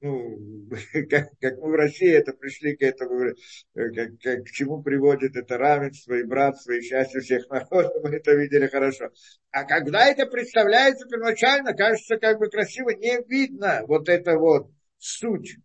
ну, 0.00 0.68
как, 1.10 1.30
как 1.40 1.58
мы 1.58 1.72
в 1.72 1.74
России 1.74 2.10
это 2.10 2.32
пришли 2.32 2.76
к 2.76 2.82
этому, 2.82 3.24
э, 3.24 3.34
как, 3.74 4.18
как, 4.20 4.44
к 4.44 4.50
чему 4.50 4.82
приводит 4.82 5.36
это 5.36 5.58
равенство 5.58 6.14
и 6.14 6.24
братство 6.24 6.72
и 6.72 6.82
счастье 6.82 7.20
всех 7.20 7.48
народов, 7.48 7.92
мы 8.02 8.16
это 8.16 8.32
видели 8.32 8.66
хорошо. 8.66 9.10
А 9.50 9.64
когда 9.64 10.06
это 10.06 10.26
представляется 10.26 11.06
первоначально, 11.06 11.74
кажется 11.74 12.16
как 12.16 12.38
бы 12.38 12.48
красиво, 12.48 12.90
не 12.90 13.18
видно 13.28 13.82
вот 13.86 14.08
это 14.08 14.38
вот 14.38 14.70
суть 14.98 15.56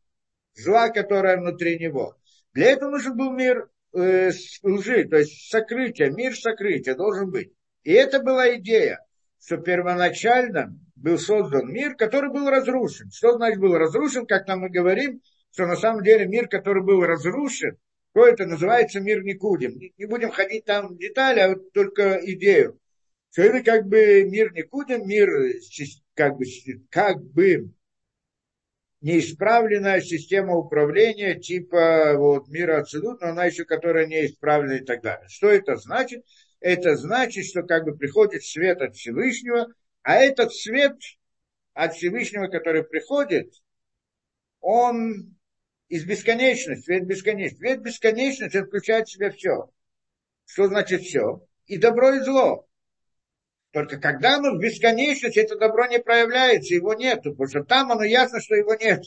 зла, 0.53 0.90
которая 0.90 1.38
внутри 1.38 1.78
него. 1.80 2.18
Для 2.53 2.72
этого 2.72 2.91
нужен 2.91 3.16
был 3.16 3.32
мир 3.32 3.70
э, 3.94 4.32
лжи, 4.64 5.06
то 5.06 5.18
есть 5.18 5.49
сокрытие, 5.49 6.12
мир 6.12 6.36
сокрытия 6.36 6.95
должен 6.95 7.30
быть. 7.30 7.52
И 7.84 7.91
это 7.91 8.22
была 8.22 8.56
идея, 8.56 8.99
что 9.40 9.57
первоначально 9.57 10.78
был 11.06 11.19
создан 11.19 11.72
мир, 11.72 11.95
который 11.95 12.32
был 12.32 12.49
разрушен. 12.49 13.11
Что 13.11 13.34
значит 13.34 13.60
был 13.60 13.77
разрушен, 13.77 14.26
как 14.26 14.48
нам 14.48 14.61
мы 14.61 14.69
говорим, 14.69 15.22
что 15.52 15.68
на 15.68 15.76
самом 15.76 16.03
деле 16.03 16.26
мир, 16.26 16.48
который 16.48 16.82
был 16.82 17.06
разрушен, 17.06 17.77
то 18.14 18.45
называется 18.45 18.99
мир 19.02 19.23
Никудим. 19.23 19.77
Не 19.98 20.06
будем 20.06 20.32
ходить 20.32 20.65
там 20.65 20.95
в 20.95 20.98
детали, 20.98 21.41
а 21.41 21.49
вот 21.49 21.72
только 21.73 22.19
идею. 22.34 22.80
Что 23.32 23.44
это 23.44 23.61
как 23.61 23.86
бы 23.86 24.23
мир 24.23 24.52
Никудим, 24.53 25.07
мир 25.07 25.30
как 26.15 26.38
бы, 26.38 26.45
как 26.90 27.22
бы 27.22 27.69
неисправленная 29.02 30.02
система 30.02 30.56
управления 30.56 31.36
типа 31.36 32.15
вот, 32.18 32.48
мира 32.48 32.80
абсолютно, 32.80 33.30
она 33.30 33.45
еще 33.45 33.64
которая 33.65 34.07
неисправлена 34.07 34.77
и 34.77 34.84
так 34.84 35.03
далее. 35.03 35.27
Что 35.30 35.49
это 35.49 35.76
значит? 35.76 36.26
Это 36.61 36.95
значит, 36.95 37.45
что 37.45 37.61
как 37.61 37.84
бы 37.84 37.95
приходит 37.95 38.44
свет 38.44 38.82
от 38.82 38.95
Всевышнего, 38.95 39.68
а 40.06 40.18
этот 40.18 40.53
свет 40.53 40.98
от 41.73 41.95
Всевышнего, 41.95 42.48
который 42.48 42.84
приходит, 42.84 43.52
он 44.61 45.36
из 45.90 46.06
бесконечности, 46.06 46.86
свет 46.86 47.06
бесконечности. 47.06 47.57
Свет 47.57 47.82
бесконечности 47.82 48.61
включает 48.61 49.07
в 49.07 49.11
себя 49.11 49.32
все. 49.32 49.69
Что 50.45 50.68
значит 50.68 51.02
все? 51.02 51.45
И 51.65 51.77
добро, 51.77 52.14
и 52.14 52.19
зло. 52.19 52.68
Только 53.72 53.99
когда 53.99 54.36
оно 54.36 54.56
в 54.56 54.60
бесконечности, 54.60 55.40
это 55.40 55.57
добро 55.57 55.88
не 55.88 55.99
проявляется, 55.99 56.76
его 56.76 56.94
нету, 56.94 57.32
потому 57.32 57.49
что 57.49 57.64
там 57.64 57.91
оно 57.91 58.03
ясно, 58.03 58.40
что 58.40 58.56
его 58.56 58.76
нет. 58.76 59.03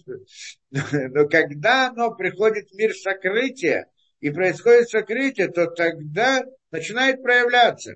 Но 1.14 1.28
когда 1.28 1.88
оно 1.88 2.14
приходит 2.14 2.68
в 2.68 2.74
мир 2.74 2.92
сокрытия, 2.92 3.88
и 4.20 4.30
происходит 4.30 4.88
сокрытие, 4.88 5.48
то 5.48 5.66
тогда 5.68 6.44
начинает 6.70 7.22
проявляться. 7.22 7.94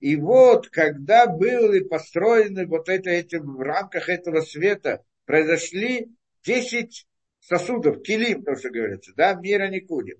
И 0.00 0.16
вот, 0.16 0.68
когда 0.70 1.26
были 1.26 1.80
построены 1.80 2.66
вот 2.66 2.88
это, 2.88 3.10
эти, 3.10 3.36
в 3.36 3.60
рамках 3.60 4.08
этого 4.08 4.40
света, 4.40 5.04
произошли 5.26 6.08
10 6.44 7.06
сосудов, 7.40 8.02
килим, 8.02 8.42
то, 8.42 8.56
что 8.56 8.70
говорится, 8.70 9.12
да, 9.14 9.34
мира 9.34 9.68
не 9.68 9.80
кудим. 9.80 10.16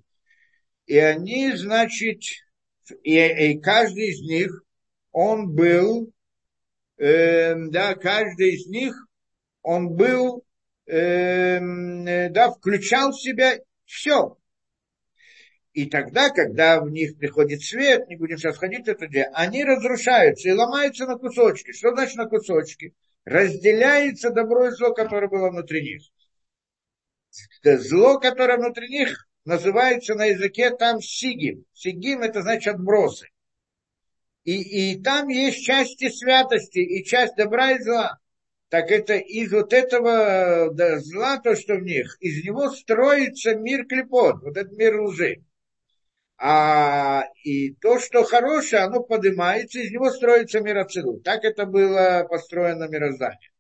И 0.85 0.99
они, 0.99 1.53
значит, 1.57 2.21
и, 3.03 3.17
и 3.17 3.59
каждый 3.61 4.11
из 4.11 4.21
них, 4.21 4.65
он 5.13 5.55
был, 5.55 6.13
э, 6.99 7.55
да, 7.55 7.95
каждый 7.95 8.57
из 8.57 8.67
них, 8.67 8.95
он 9.63 9.95
был, 9.97 10.45
э, 10.87 12.29
да, 12.29 12.51
включал 12.51 13.13
в 13.13 13.21
себя 13.21 13.59
все. 13.87 14.37
И 15.73 15.87
тогда, 15.87 16.31
когда 16.31 16.81
в 16.81 16.91
них 16.91 17.17
приходит 17.17 17.63
свет, 17.63 18.09
не 18.09 18.17
будем 18.17 18.39
сейчас 18.39 18.59
ходить 18.59 18.89
это 18.89 19.07
где, 19.07 19.25
они 19.33 19.65
разрушаются 19.65 20.49
и 20.49 20.53
ломаются 20.53 21.07
на 21.07 21.17
кусочки. 21.17 21.73
Что 21.73 21.91
значит 21.91 22.17
на 22.17 22.27
кусочки? 22.27 22.95
Разделяется 23.25 24.31
добро 24.31 24.67
и 24.67 24.71
зло, 24.71 24.93
которое 24.93 25.29
было 25.29 25.51
внутри 25.51 25.83
них. 25.83 26.03
Зло, 27.63 28.19
которое 28.19 28.59
внутри 28.59 28.89
них, 28.89 29.29
называется 29.45 30.15
на 30.15 30.27
языке 30.27 30.71
там 30.71 31.01
сигим. 31.01 31.65
Сигим 31.73 32.23
это 32.23 32.43
значит 32.43 32.75
отбросы. 32.75 33.29
И, 34.43 34.95
и 34.95 35.03
там 35.03 35.29
есть 35.29 35.65
части 35.65 36.09
святости 36.09 36.79
и 36.79 37.05
часть 37.05 37.37
добра 37.37 37.73
и 37.73 37.83
зла. 37.83 38.19
Так 38.71 38.91
это 38.91 39.15
из 39.15 39.53
вот 39.53 39.73
этого 39.73 40.73
да, 40.73 40.99
зла, 40.99 41.39
то, 41.39 41.55
что 41.55 41.75
в 41.75 41.83
них, 41.83 42.17
из 42.21 42.45
него 42.45 42.71
строится 42.71 43.55
мир 43.55 43.85
клепот, 43.87 44.43
вот 44.43 44.57
этот 44.57 44.73
мир 44.73 45.01
лжи. 45.01 45.45
А 46.43 47.25
и 47.45 47.75
то, 47.75 47.99
что 47.99 48.25
хорошее, 48.25 48.83
оно 48.83 49.03
поднимается, 49.03 49.79
из 49.79 49.91
него 49.91 50.11
строится 50.11 50.61
мир 50.61 50.79
абсолют. 50.79 51.23
Так 51.23 51.45
это 51.45 51.67
было 51.67 52.27
построено 52.31 52.89
мироздание. 52.89 53.51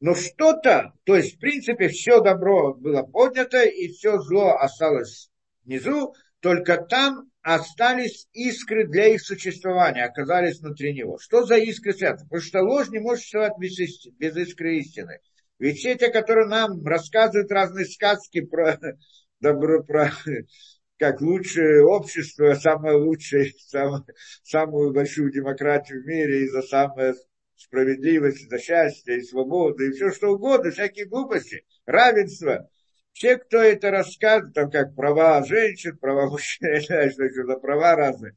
Но 0.00 0.14
что-то, 0.14 0.92
то 1.04 1.16
есть, 1.16 1.36
в 1.36 1.38
принципе, 1.38 1.88
все 1.88 2.20
добро 2.20 2.74
было 2.74 3.02
поднято, 3.02 3.62
и 3.62 3.88
все 3.88 4.18
зло 4.18 4.56
осталось 4.58 5.30
внизу, 5.64 6.14
только 6.40 6.76
там 6.76 7.30
остались 7.42 8.28
искры 8.32 8.86
для 8.86 9.08
их 9.08 9.22
существования, 9.22 10.04
оказались 10.04 10.60
внутри 10.60 10.92
него. 10.92 11.18
Что 11.18 11.46
за 11.46 11.56
искры 11.56 11.94
света? 11.94 12.24
Потому 12.24 12.42
что 12.42 12.60
ложь 12.60 12.88
не 12.90 12.98
может 12.98 13.20
существовать 13.20 13.54
без, 13.58 13.78
истины, 13.78 14.14
без 14.18 14.36
искры 14.36 14.76
истины. 14.76 15.20
Ведь 15.58 15.78
все 15.78 15.94
те, 15.94 16.08
которые 16.08 16.48
нам 16.48 16.84
рассказывают 16.84 17.50
разные 17.50 17.86
сказки 17.86 18.42
про 18.42 18.78
добро, 19.40 19.82
про 19.82 20.12
как 21.00 21.22
лучшее 21.22 21.82
общество, 21.82 22.52
самое 22.52 22.94
лучшее, 22.94 23.50
самое, 23.66 24.04
самую 24.44 24.92
большую 24.92 25.32
демократию 25.32 26.02
в 26.02 26.06
мире 26.06 26.44
и 26.44 26.48
за 26.48 26.60
самое 26.60 27.14
справедливость, 27.56 28.50
за 28.50 28.58
счастье 28.58 29.16
и 29.16 29.22
свободу, 29.22 29.82
и 29.82 29.92
все 29.92 30.12
что 30.12 30.28
угодно, 30.28 30.70
всякие 30.70 31.06
глупости, 31.06 31.64
равенство. 31.86 32.68
Все, 33.14 33.38
кто 33.38 33.62
это 33.62 33.90
рассказывает, 33.90 34.54
там 34.54 34.70
как 34.70 34.94
права 34.94 35.42
женщин, 35.42 35.96
права 35.96 36.28
мужчин, 36.28 36.68
я 36.70 36.80
знаю, 36.82 37.10
что 37.10 37.46
за 37.46 37.56
права 37.56 37.96
разные, 37.96 38.36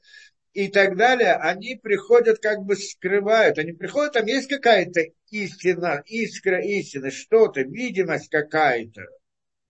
и 0.53 0.69
так 0.69 0.95
далее, 0.95 1.33
они 1.33 1.75
приходят, 1.75 2.39
как 2.39 2.59
бы 2.63 2.77
скрывают, 2.77 3.57
они 3.57 3.73
приходят, 3.73 4.13
там 4.13 4.25
есть 4.25 4.47
какая-то 4.47 5.01
истина, 5.31 6.01
искра 6.05 6.61
истины, 6.61 7.11
что-то, 7.11 7.61
видимость 7.61 8.29
какая-то. 8.29 9.01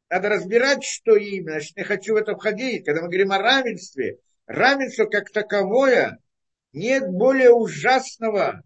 Надо 0.09 0.29
разбирать, 0.29 0.83
что 0.83 1.15
именно, 1.15 1.55
я 1.55 1.61
не 1.75 1.83
хочу 1.83 2.13
в 2.13 2.17
это 2.17 2.35
входить. 2.35 2.85
Когда 2.85 3.01
мы 3.01 3.07
говорим 3.07 3.31
о 3.31 3.39
равенстве, 3.39 4.19
равенство 4.45 5.05
как 5.05 5.31
таковое, 5.31 6.19
нет 6.71 7.09
более 7.09 7.51
ужасного 7.51 8.63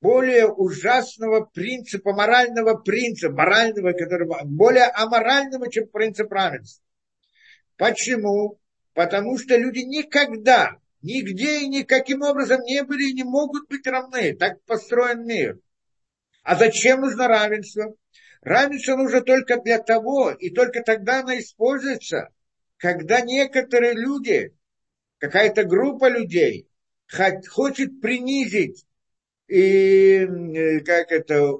более 0.00 0.46
ужасного 0.46 1.44
принципа, 1.44 2.12
морального 2.12 2.76
принципа, 2.76 3.32
морального, 3.34 3.92
которого, 3.92 4.40
более 4.44 4.84
аморального, 4.84 5.70
чем 5.70 5.88
принцип 5.88 6.30
равенства. 6.30 6.84
Почему? 7.76 8.60
Потому 8.94 9.38
что 9.38 9.56
люди 9.56 9.80
никогда, 9.80 10.76
нигде 11.02 11.60
и 11.60 11.68
никаким 11.68 12.22
образом 12.22 12.60
не 12.62 12.82
были 12.84 13.10
и 13.10 13.14
не 13.14 13.24
могут 13.24 13.68
быть 13.68 13.86
равны. 13.86 14.34
Так 14.36 14.62
построен 14.62 15.26
мир. 15.26 15.58
А 16.42 16.54
зачем 16.54 17.00
нужно 17.00 17.28
равенство? 17.28 17.94
Равенство 18.46 18.94
нужно 18.94 19.22
только 19.22 19.60
для 19.60 19.80
того, 19.80 20.30
и 20.30 20.50
только 20.50 20.80
тогда 20.84 21.18
оно 21.18 21.36
используется, 21.36 22.28
когда 22.76 23.20
некоторые 23.20 23.94
люди, 23.94 24.54
какая-то 25.18 25.64
группа 25.64 26.08
людей 26.08 26.68
хочет 27.50 28.00
принизить 28.00 28.86
и 29.48 30.24
как 30.86 31.10
это, 31.10 31.54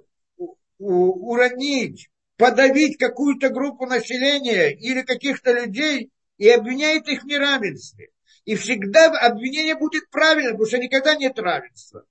уронить, 0.78 2.08
подавить 2.36 2.98
какую-то 2.98 3.48
группу 3.48 3.86
населения 3.86 4.70
или 4.70 5.02
каких-то 5.02 5.54
людей 5.54 6.12
и 6.38 6.48
обвиняет 6.48 7.08
их 7.08 7.24
в 7.24 7.26
неравенстве. 7.26 8.10
И 8.44 8.54
всегда 8.54 9.06
обвинение 9.06 9.74
будет 9.74 10.08
правильно, 10.08 10.52
потому 10.52 10.68
что 10.68 10.78
никогда 10.78 11.16
нет 11.16 11.36
равенства. 11.40 12.04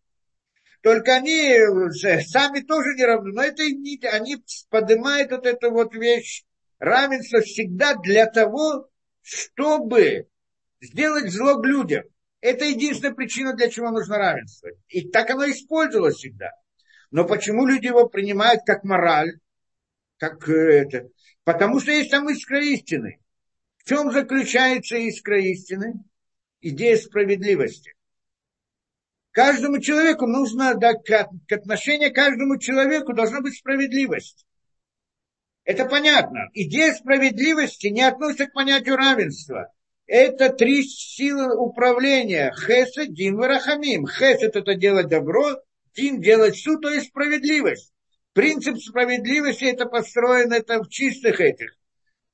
Только 0.86 1.16
они 1.16 1.58
сами 2.22 2.60
тоже 2.60 2.94
не 2.94 3.06
равны, 3.06 3.32
но 3.34 3.42
это 3.42 3.64
не, 3.64 4.00
они 4.06 4.38
поднимают 4.70 5.32
вот 5.32 5.48
эту 5.48 5.72
вот 5.72 5.96
вещь. 5.96 6.44
Равенство 6.78 7.42
всегда 7.42 7.96
для 7.96 8.28
того, 8.28 8.88
чтобы 9.24 10.28
сделать 10.80 11.32
зло 11.32 11.60
людям. 11.64 12.04
Это 12.40 12.66
единственная 12.66 13.16
причина, 13.16 13.54
для 13.56 13.72
чего 13.72 13.90
нужно 13.90 14.20
равенство. 14.20 14.70
И 14.90 15.10
так 15.10 15.32
оно 15.32 15.50
использовалось 15.50 16.18
всегда. 16.18 16.52
Но 17.10 17.26
почему 17.26 17.66
люди 17.66 17.88
его 17.88 18.08
принимают 18.08 18.62
как 18.64 18.84
мораль, 18.84 19.40
как 20.20 20.48
э, 20.48 20.84
это? 20.84 21.10
Потому 21.44 21.80
что 21.80 21.94
есть 21.94 22.12
там 22.12 22.30
искра 22.30 22.64
истины. 22.64 23.20
В 23.78 23.90
чем 23.90 24.12
заключается 24.12 24.98
искра 24.98 25.42
истины? 25.42 25.96
Идея 26.62 26.98
справедливости. 26.98 27.96
Каждому 29.36 29.82
человеку 29.82 30.28
нужно, 30.28 30.76
да, 30.76 30.94
к, 30.94 31.04
к 31.04 31.52
отношению 31.52 32.14
к 32.14 32.16
каждому 32.16 32.58
человеку 32.58 33.12
должна 33.12 33.42
быть 33.42 33.58
справедливость. 33.58 34.46
Это 35.66 35.84
понятно. 35.84 36.50
Идея 36.54 36.94
справедливости 36.94 37.88
не 37.88 38.04
относится 38.04 38.46
к 38.46 38.54
понятию 38.54 38.96
равенства. 38.96 39.74
Это 40.08 40.52
три 40.52 40.84
силы 40.84 41.54
управления. 41.54 42.54
Хесед, 42.56 43.14
Дин, 43.14 43.36
Варахамим. 43.36 44.08
Хесед– 44.08 44.56
это 44.56 44.74
делать 44.76 45.10
добро, 45.10 45.60
Дин– 45.94 46.22
делать 46.22 46.56
суд, 46.56 46.82
то 46.82 46.90
есть 46.90 47.08
справедливость. 47.08 47.92
Принцип 48.32 48.78
справедливости– 48.78 49.66
это 49.66 49.86
построено 49.86 50.54
это 50.54 50.82
в 50.82 50.88
чистых 50.88 51.42
этих. 51.42 51.76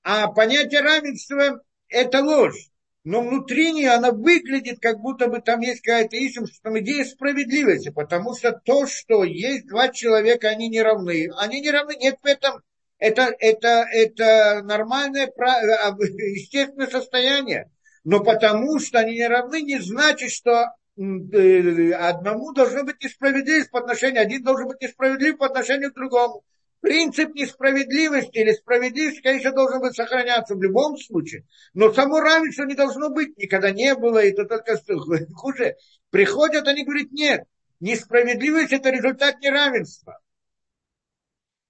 А 0.04 0.28
понятие 0.28 0.82
равенства– 0.82 1.64
это 1.88 2.22
ложь. 2.22 2.71
Но 3.04 3.22
внутри 3.22 3.72
нее 3.72 3.92
она 3.92 4.12
выглядит, 4.12 4.80
как 4.80 5.00
будто 5.00 5.28
бы 5.28 5.42
там 5.42 5.60
есть 5.62 5.82
какая-то 5.82 6.16
истина, 6.18 6.48
что 6.48 6.62
там 6.62 6.80
идея 6.80 7.04
справедливости. 7.04 7.90
Потому 7.90 8.36
что 8.36 8.52
то, 8.52 8.86
что 8.86 9.24
есть 9.24 9.68
два 9.68 9.90
человека, 9.90 10.50
они 10.50 10.70
не 10.70 10.82
равны. 10.82 11.30
Они 11.38 11.62
не 11.62 11.72
равны, 11.72 11.96
нет 11.96 12.18
в 12.22 12.26
этом 12.26 12.62
это, 13.02 13.36
это, 13.40 13.88
это 13.92 14.62
нормальное, 14.64 15.28
а, 15.28 15.90
естественное 15.98 16.88
состояние. 16.88 17.70
Но 18.04 18.24
потому 18.24 18.80
что 18.80 19.00
они 19.00 19.14
не 19.14 19.28
равны, 19.28 19.62
не 19.62 19.80
значит, 19.80 20.30
что 20.32 20.68
э, 20.98 21.92
одному 21.94 22.54
должно 22.54 22.84
быть 22.84 23.04
несправедливость 23.04 23.72
по 23.72 23.80
отношению, 23.80 24.22
один 24.22 24.44
должен 24.44 24.68
быть 24.68 24.82
несправедлив 24.82 25.38
по 25.38 25.48
отношению 25.48 25.92
к 25.92 25.96
другому. 25.96 26.44
Принцип 26.82 27.36
несправедливости 27.36 28.40
или 28.40 28.54
справедливости, 28.54 29.22
конечно, 29.22 29.52
должен 29.52 29.82
быть 29.82 29.96
сохраняться 29.96 30.56
в 30.56 30.64
любом 30.64 30.98
случае, 30.98 31.46
но 31.76 31.94
само 31.94 32.20
равенство 32.20 32.64
не 32.64 32.74
должно 32.74 33.10
быть, 33.10 33.38
никогда 33.38 33.70
не 33.70 33.94
было, 33.96 34.24
и 34.24 34.32
это 34.32 34.46
только 34.46 34.80
хуже. 35.36 35.76
Приходят, 36.10 36.68
они 36.68 36.84
говорят, 36.84 37.12
нет, 37.12 37.44
несправедливость– 37.80 38.72
это 38.74 38.90
результат 38.90 39.40
неравенства. 39.42 40.20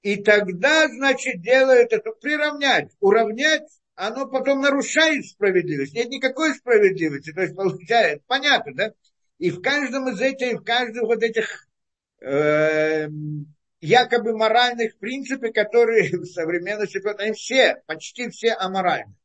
И 0.02 0.16
тогда, 0.16 0.88
значит, 0.88 1.42
делают 1.42 1.92
это, 1.92 2.12
приравнять, 2.12 2.92
уравнять, 3.02 3.68
оно 3.96 4.28
потом 4.28 4.62
нарушает 4.62 5.26
справедливость. 5.26 5.94
Нет 5.94 6.10
никакой 6.10 6.56
справедливости. 6.56 7.34
То 7.34 7.42
есть 7.42 7.56
получается, 7.56 8.24
понятно, 8.28 8.74
да? 8.74 8.94
И 9.38 9.52
в 9.52 9.62
каждом 9.62 10.10
из 10.10 10.22
этих, 10.22 10.62
в 10.62 10.64
каждом 10.64 11.06
вот 11.06 11.22
этих 11.22 11.68
э, 12.22 13.10
якобы 13.82 14.38
моральных 14.38 14.98
принципов, 14.98 15.54
которые 15.54 16.10
в 16.18 16.26
современности, 16.26 17.02
они 17.20 17.34
все, 17.34 17.82
почти 17.88 18.30
все 18.30 18.54
аморальны. 18.54 19.16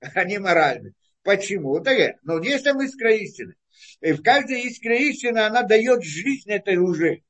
Они 0.14 0.38
моральны. 0.38 0.94
Почему? 1.22 1.78
Так, 1.80 2.16
но 2.22 2.42
есть 2.42 2.64
там 2.64 2.82
искра 2.82 3.14
истины. 3.14 3.54
И 4.00 4.12
в 4.12 4.22
каждой 4.22 4.62
искре 4.62 5.10
истины 5.10 5.38
она 5.38 5.62
дает 5.62 6.02
жизнь 6.02 6.50
этой 6.50 6.78
лжи. 6.78 7.22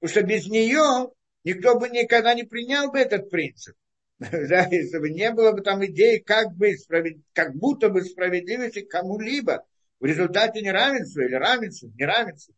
Потому 0.00 0.10
что 0.10 0.22
без 0.26 0.46
нее 0.48 1.12
никто 1.44 1.78
бы 1.78 1.88
никогда 1.88 2.34
не 2.34 2.42
принял 2.42 2.90
бы 2.90 2.98
этот 2.98 3.30
принцип. 3.30 3.76
Да, 4.18 4.66
если 4.70 4.98
бы 4.98 5.10
не 5.10 5.30
было 5.30 5.52
бы 5.52 5.62
там 5.62 5.84
идеи, 5.86 6.18
как, 6.18 6.54
бы 6.56 6.76
справед... 6.76 7.18
как 7.32 7.54
будто 7.54 7.88
бы 7.88 8.02
справедливости 8.02 8.82
кому-либо 8.82 9.64
в 10.00 10.04
результате 10.04 10.60
неравенства 10.60 11.22
или 11.22 11.34
равенства, 11.34 11.88
неравенства, 11.96 12.54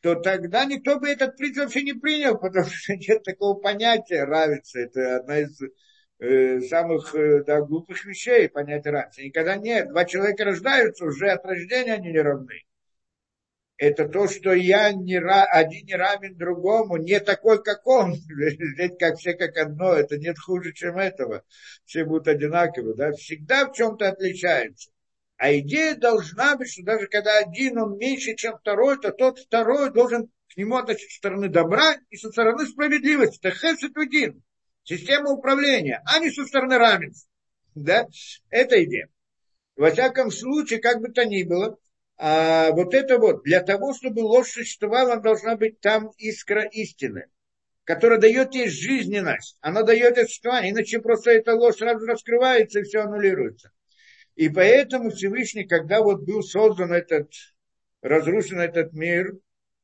то 0.00 0.14
тогда 0.14 0.64
никто 0.64 0.98
бы 0.98 1.08
этот 1.08 1.36
принцип 1.36 1.64
вообще 1.64 1.82
не 1.82 1.92
принял, 1.92 2.38
потому 2.38 2.66
что 2.66 2.94
нет 2.96 3.22
такого 3.22 3.58
понятия 3.58 4.24
равенства. 4.24 4.78
Это 4.78 5.16
одна 5.16 5.38
из 5.40 5.60
э, 6.18 6.60
самых 6.62 7.14
э, 7.14 7.44
да, 7.44 7.60
глупых 7.60 8.04
вещей, 8.04 8.48
понятие 8.48 8.92
равенства. 8.92 9.22
Никогда 9.22 9.56
нет. 9.56 9.88
Два 9.88 10.04
человека 10.04 10.44
рождаются, 10.44 11.04
уже 11.04 11.30
от 11.30 11.44
рождения 11.44 11.94
они 11.94 12.12
не 12.12 12.20
равны 12.20 12.62
это 13.80 14.06
то, 14.06 14.28
что 14.28 14.52
я 14.52 14.92
не, 14.92 15.16
один 15.16 15.86
не 15.86 15.94
равен 15.94 16.36
другому, 16.36 16.98
не 16.98 17.18
такой, 17.18 17.62
как 17.62 17.86
он. 17.86 18.14
Здесь 18.28 18.92
как 18.98 19.16
все 19.16 19.32
как 19.32 19.56
одно, 19.56 19.94
это 19.94 20.18
нет 20.18 20.38
хуже, 20.38 20.74
чем 20.74 20.98
этого. 20.98 21.44
Все 21.86 22.04
будут 22.04 22.28
одинаковы, 22.28 22.94
да? 22.94 23.12
Всегда 23.12 23.66
в 23.66 23.72
чем-то 23.72 24.10
отличаются. 24.10 24.90
А 25.40 25.54
идея 25.54 25.94
должна 25.96 26.54
быть, 26.54 26.70
что 26.70 26.82
даже 26.82 27.06
когда 27.06 27.38
один 27.38 27.78
он 27.78 27.96
меньше, 27.96 28.34
чем 28.34 28.58
второй, 28.58 29.00
то 29.00 29.10
тот 29.10 29.38
второй 29.38 29.90
должен 29.90 30.26
к 30.52 30.56
нему 30.58 30.76
относиться 30.76 31.14
со 31.14 31.16
стороны 31.16 31.48
добра 31.48 31.96
и 32.10 32.16
со 32.18 32.30
стороны 32.30 32.66
справедливости. 32.66 33.40
Это. 33.40 34.42
Система 34.84 35.30
управления, 35.30 36.02
а 36.04 36.18
не 36.18 36.30
со 36.30 36.44
стороны 36.44 36.76
равенства. 36.76 37.30
Да? 37.74 38.06
Это 38.50 38.84
идея. 38.84 39.08
Во 39.76 39.90
всяком 39.90 40.30
случае, 40.30 40.78
как 40.78 41.00
бы 41.00 41.08
то 41.08 41.24
ни 41.24 41.42
было, 41.44 41.78
а 42.18 42.72
вот 42.72 42.92
это 42.92 43.16
вот, 43.16 43.42
для 43.44 43.62
того, 43.62 43.94
чтобы 43.94 44.20
ложь 44.20 44.50
существовала, 44.50 45.22
должна 45.22 45.56
быть 45.56 45.80
там 45.80 46.10
искра 46.18 46.64
истины, 46.64 47.28
которая 47.84 48.18
дает 48.18 48.54
ей 48.54 48.68
жизненность. 48.68 49.56
Она 49.62 49.84
дает 49.84 50.18
это 50.18 50.26
существование, 50.26 50.72
иначе 50.72 51.00
просто 51.00 51.30
эта 51.30 51.54
ложь 51.54 51.76
сразу 51.76 52.04
раскрывается 52.04 52.80
и 52.80 52.82
все 52.82 53.00
аннулируется. 53.00 53.72
И 54.36 54.48
поэтому 54.48 55.10
Всевышний, 55.10 55.66
когда 55.66 56.02
вот 56.02 56.22
был 56.22 56.42
создан 56.42 56.92
этот, 56.92 57.32
разрушен 58.02 58.60
этот 58.60 58.92
мир, 58.92 59.34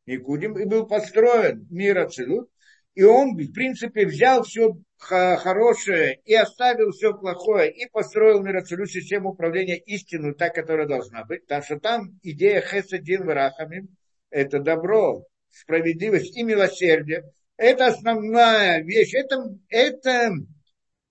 Никудим, 0.06 0.56
и 0.56 0.64
был 0.64 0.86
построен 0.86 1.66
мир 1.68 1.98
Ацелут, 1.98 2.48
и 2.94 3.02
он, 3.02 3.36
в 3.36 3.52
принципе, 3.52 4.06
взял 4.06 4.42
все 4.42 4.74
хорошее 4.98 6.20
и 6.24 6.34
оставил 6.34 6.92
все 6.92 7.12
плохое, 7.12 7.70
и 7.70 7.86
построил 7.90 8.42
мироцелю 8.42 8.86
систему 8.86 9.30
управления 9.30 9.76
истинную, 9.76 10.34
та, 10.34 10.48
которая 10.48 10.86
должна 10.86 11.24
быть. 11.24 11.42
Потому 11.42 11.62
что 11.62 11.78
там 11.78 12.18
идея 12.22 12.62
Хесадин 12.62 13.26
Варахамим– 13.26 13.88
это 14.30 14.60
добро, 14.60 15.26
справедливость 15.50 16.36
и 16.38 16.42
милосердие. 16.42 17.30
Это 17.58 17.86
основная 17.86 18.82
вещь. 18.82 19.12
Это, 19.12 19.44
это 19.68 20.30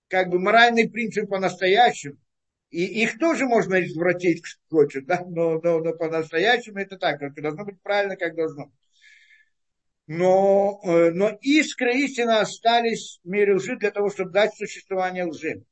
как 0.08 0.30
бы 0.30 0.40
моральный 0.40 0.90
принцип 0.90 1.30
по-настоящему. 1.30 2.18
И 2.76 3.04
их 3.04 3.18
тоже 3.20 3.46
можно 3.46 3.82
извратить, 3.86 4.42
кто 4.42 4.78
хочет, 4.78 5.06
да? 5.06 5.24
но, 5.26 5.62
но, 5.62 5.80
но 5.80 5.94
по-настоящему 5.94 6.80
это 6.80 6.98
так. 6.98 7.22
Это 7.22 7.42
должно 7.42 7.64
быть 7.64 7.82
правильно, 7.82 8.18
как 8.18 8.36
должно 8.36 8.70
но, 10.08 10.82
э, 10.84 11.12
но 11.12 11.30
искры 11.42 11.96
истины 12.02 12.32
остались 12.32 13.22
в 13.24 13.30
мире 13.30 13.56
лжи 13.56 13.78
для 13.78 13.92
того, 13.92 14.10
чтобы 14.10 14.32
дать 14.32 14.54
существование 14.56 15.26
лжи. 15.26 15.64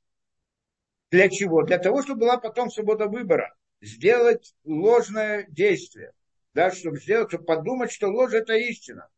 Для 1.11 1.29
чего? 1.29 1.63
Для 1.63 1.77
того, 1.77 2.01
чтобы 2.01 2.21
была 2.21 2.37
потом 2.37 2.71
свобода 2.71 3.07
выбора. 3.07 3.53
Сделать 3.81 4.55
ложное 4.63 5.45
действие. 5.49 6.13
Да, 6.53 6.71
чтобы 6.71 6.99
сделать, 6.99 7.29
чтобы 7.29 7.43
подумать, 7.43 7.91
что 7.91 8.07
ложь 8.07 8.33
это 8.33 8.53
истина. 8.53 9.09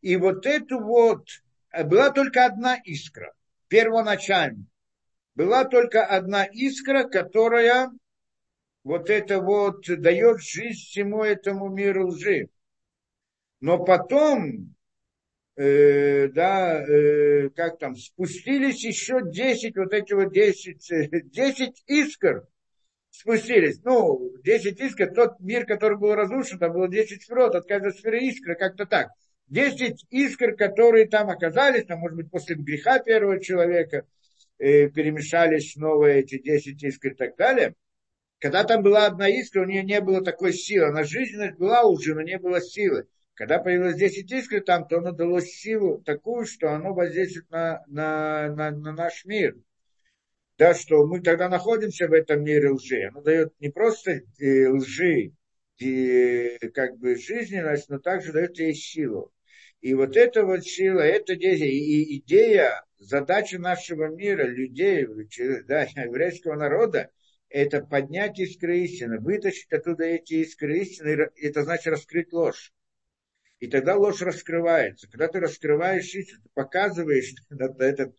И 0.00 0.16
вот 0.16 0.46
эту 0.46 0.80
вот, 0.80 1.28
э, 1.70 1.84
была 1.84 2.10
только 2.10 2.44
одна 2.44 2.76
искра, 2.84 3.32
первоначально. 3.68 4.66
Была 5.40 5.64
только 5.64 6.04
одна 6.04 6.44
искра, 6.44 7.04
которая 7.04 7.90
вот 8.84 9.08
это 9.08 9.40
вот 9.40 9.86
дает 9.88 10.42
жизнь 10.42 10.78
всему 10.78 11.24
этому 11.24 11.70
миру 11.70 12.08
лжи. 12.08 12.50
Но 13.62 13.82
потом, 13.82 14.74
э, 15.56 16.28
да, 16.28 16.82
э, 16.86 17.48
как 17.56 17.78
там, 17.78 17.96
спустились 17.96 18.84
еще 18.84 19.22
10, 19.24 19.78
вот 19.78 19.94
эти 19.94 20.12
вот 20.12 20.30
10, 20.30 21.30
10 21.32 21.84
искр 21.86 22.46
спустились. 23.08 23.80
Ну, 23.82 24.36
10 24.44 24.78
искр, 24.78 25.10
тот 25.10 25.40
мир, 25.40 25.64
который 25.64 25.96
был 25.96 26.14
разрушен, 26.14 26.58
там 26.58 26.74
было 26.74 26.86
10 26.86 27.22
сферот, 27.22 27.54
от 27.54 27.66
каждой 27.66 27.94
сферы 27.94 28.20
искры, 28.24 28.56
как-то 28.56 28.84
так. 28.84 29.08
10 29.46 30.04
искр, 30.10 30.54
которые 30.54 31.08
там 31.08 31.30
оказались, 31.30 31.86
там, 31.86 32.00
может 32.00 32.18
быть, 32.18 32.30
после 32.30 32.56
греха 32.56 32.98
первого 32.98 33.42
человека, 33.42 34.04
э, 34.04 34.19
перемешались 34.60 35.72
снова 35.72 36.06
эти 36.06 36.38
10 36.38 36.82
искр 36.82 37.08
и 37.08 37.14
так 37.14 37.36
далее. 37.36 37.74
Когда 38.38 38.64
там 38.64 38.82
была 38.82 39.06
одна 39.06 39.28
искра, 39.28 39.62
у 39.62 39.66
нее 39.66 39.82
не 39.82 40.00
было 40.00 40.22
такой 40.22 40.52
силы. 40.52 40.86
Она 40.86 41.04
жизненность 41.04 41.58
была 41.58 41.82
уже, 41.82 42.14
но 42.14 42.22
не 42.22 42.38
было 42.38 42.60
силы. 42.60 43.06
Когда 43.34 43.58
появилось 43.58 43.96
10 43.96 44.30
искр 44.30 44.60
там, 44.60 44.86
то 44.86 44.98
оно 44.98 45.12
дало 45.12 45.40
силу 45.40 46.02
такую, 46.02 46.46
что 46.46 46.72
оно 46.72 46.94
воздействует 46.94 47.50
на, 47.50 47.82
на, 47.86 48.48
на, 48.54 48.70
на 48.70 48.92
наш 48.92 49.24
мир. 49.24 49.56
Да, 50.58 50.74
что 50.74 51.06
мы 51.06 51.22
тогда 51.22 51.48
находимся 51.48 52.06
в 52.06 52.12
этом 52.12 52.44
мире 52.44 52.70
лжи. 52.70 53.08
Оно 53.10 53.22
дает 53.22 53.54
не 53.60 53.70
просто 53.70 54.20
э, 54.38 54.68
лжи, 54.68 55.32
и, 55.80 56.58
как 56.74 56.98
бы 56.98 57.16
жизненность, 57.16 57.88
но 57.88 57.98
также 57.98 58.32
дает 58.32 58.58
ей 58.58 58.74
силу. 58.74 59.32
И 59.80 59.94
вот 59.94 60.16
эта 60.16 60.44
вот 60.44 60.64
сила, 60.64 61.00
это 61.00 61.32
и 61.32 62.18
идея, 62.18 62.84
задача 62.98 63.58
нашего 63.58 64.08
мира, 64.08 64.44
людей, 64.44 65.06
да, 65.66 65.82
еврейского 65.96 66.56
народа, 66.56 67.10
это 67.48 67.80
поднять 67.80 68.38
искры 68.38 68.80
истины, 68.80 69.18
вытащить 69.18 69.72
оттуда 69.72 70.04
эти 70.04 70.34
искры 70.34 70.78
истины, 70.80 71.30
это 71.36 71.64
значит 71.64 71.86
раскрыть 71.88 72.32
ложь. 72.32 72.72
И 73.58 73.66
тогда 73.66 73.96
ложь 73.96 74.22
раскрывается. 74.22 75.08
Когда 75.10 75.28
ты 75.28 75.40
раскрываешь 75.40 76.14
истину, 76.14 76.42
ты 76.42 76.50
показываешь 76.54 77.34
этот, 77.50 78.14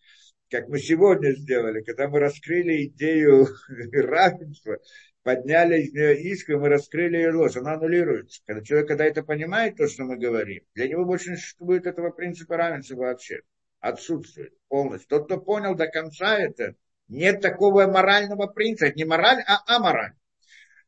как 0.49 0.67
мы 0.67 0.79
сегодня 0.79 1.31
сделали, 1.33 1.81
когда 1.81 2.09
мы 2.09 2.19
раскрыли 2.19 2.85
идею 2.85 3.47
равенства, 3.93 4.79
подняли 5.23 5.81
из 5.81 5.93
нее 5.93 6.21
искру, 6.21 6.59
мы 6.59 6.69
раскрыли 6.69 7.17
ее 7.17 7.31
ложь, 7.31 7.57
она 7.57 7.73
аннулируется. 7.73 8.41
Когда 8.45 8.63
человек, 8.63 8.87
когда 8.87 9.05
это 9.05 9.23
понимает, 9.23 9.77
то, 9.77 9.87
что 9.87 10.03
мы 10.03 10.17
говорим, 10.17 10.63
для 10.75 10.87
него 10.87 11.05
больше 11.05 11.31
не 11.31 11.35
существует 11.37 11.85
этого 11.85 12.09
принципа 12.11 12.57
равенства 12.57 12.95
вообще. 12.95 13.41
Отсутствует 13.79 14.53
полностью. 14.67 15.09
Тот, 15.09 15.25
кто 15.25 15.39
понял 15.39 15.75
до 15.75 15.87
конца 15.87 16.37
это, 16.37 16.75
нет 17.07 17.41
такого 17.41 17.87
морального 17.87 18.47
принципа. 18.47 18.93
Не 18.95 19.05
мораль, 19.05 19.43
а 19.47 19.75
амораль. 19.75 20.13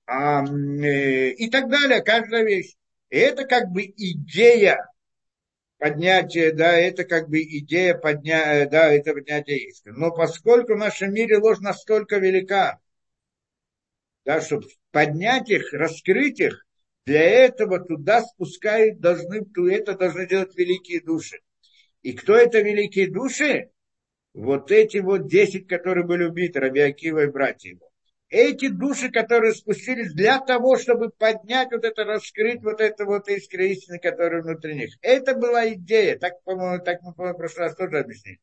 А, 0.05 0.43
э, 0.45 1.29
и 1.29 1.49
так 1.49 1.69
далее, 1.69 2.01
каждая 2.01 2.43
вещь. 2.43 2.75
И 3.09 3.17
это 3.17 3.45
как 3.45 3.69
бы 3.69 3.83
идея 3.83 4.77
поднятия, 5.77 6.51
да, 6.51 6.73
это 6.73 7.03
как 7.03 7.29
бы 7.29 7.41
идея 7.41 7.95
поднятия, 7.95 8.69
да, 8.69 8.91
это 8.91 9.13
поднятие 9.13 9.69
иска. 9.69 9.91
Но 9.91 10.11
поскольку 10.11 10.73
в 10.73 10.77
нашем 10.77 11.13
мире 11.13 11.37
ложь 11.37 11.59
настолько 11.59 12.17
велика, 12.17 12.79
да, 14.25 14.41
чтобы 14.41 14.67
поднять 14.91 15.49
их, 15.49 15.73
раскрыть 15.73 16.39
их, 16.39 16.65
для 17.05 17.21
этого 17.21 17.79
туда 17.79 18.21
спускают, 18.21 18.99
должны, 18.99 19.45
это 19.71 19.97
должны 19.97 20.27
делать 20.27 20.55
великие 20.55 21.01
души. 21.01 21.39
И 22.01 22.13
кто 22.13 22.35
это 22.35 22.61
великие 22.61 23.11
души? 23.11 23.69
Вот 24.33 24.71
эти 24.71 24.97
вот 24.97 25.27
десять, 25.27 25.67
которые 25.67 26.05
были 26.05 26.23
убиты, 26.23 26.59
Раби 26.59 26.79
Акива 26.81 27.23
и 27.23 27.27
братья 27.27 27.69
его 27.69 27.93
эти 28.33 28.67
души, 28.67 29.11
которые 29.11 29.53
спустились 29.53 30.11
для 30.11 30.39
того, 30.39 30.75
чтобы 30.77 31.11
поднять 31.11 31.71
вот 31.71 31.85
это, 31.85 32.03
раскрыть 32.03 32.63
вот 32.63 32.81
это 32.81 33.05
вот 33.05 33.29
искры 33.29 33.67
истины, 33.69 33.99
которые 33.99 34.41
внутри 34.41 34.73
них. 34.73 34.97
Это 35.01 35.35
была 35.35 35.71
идея, 35.73 36.17
так, 36.17 36.41
по-моему, 36.43 36.83
так 36.83 37.03
мы, 37.03 37.13
по-моему, 37.13 37.37
в 37.37 37.37
прошлый 37.37 37.67
раз 37.67 37.75
тоже 37.75 37.99
объяснили. 37.99 38.39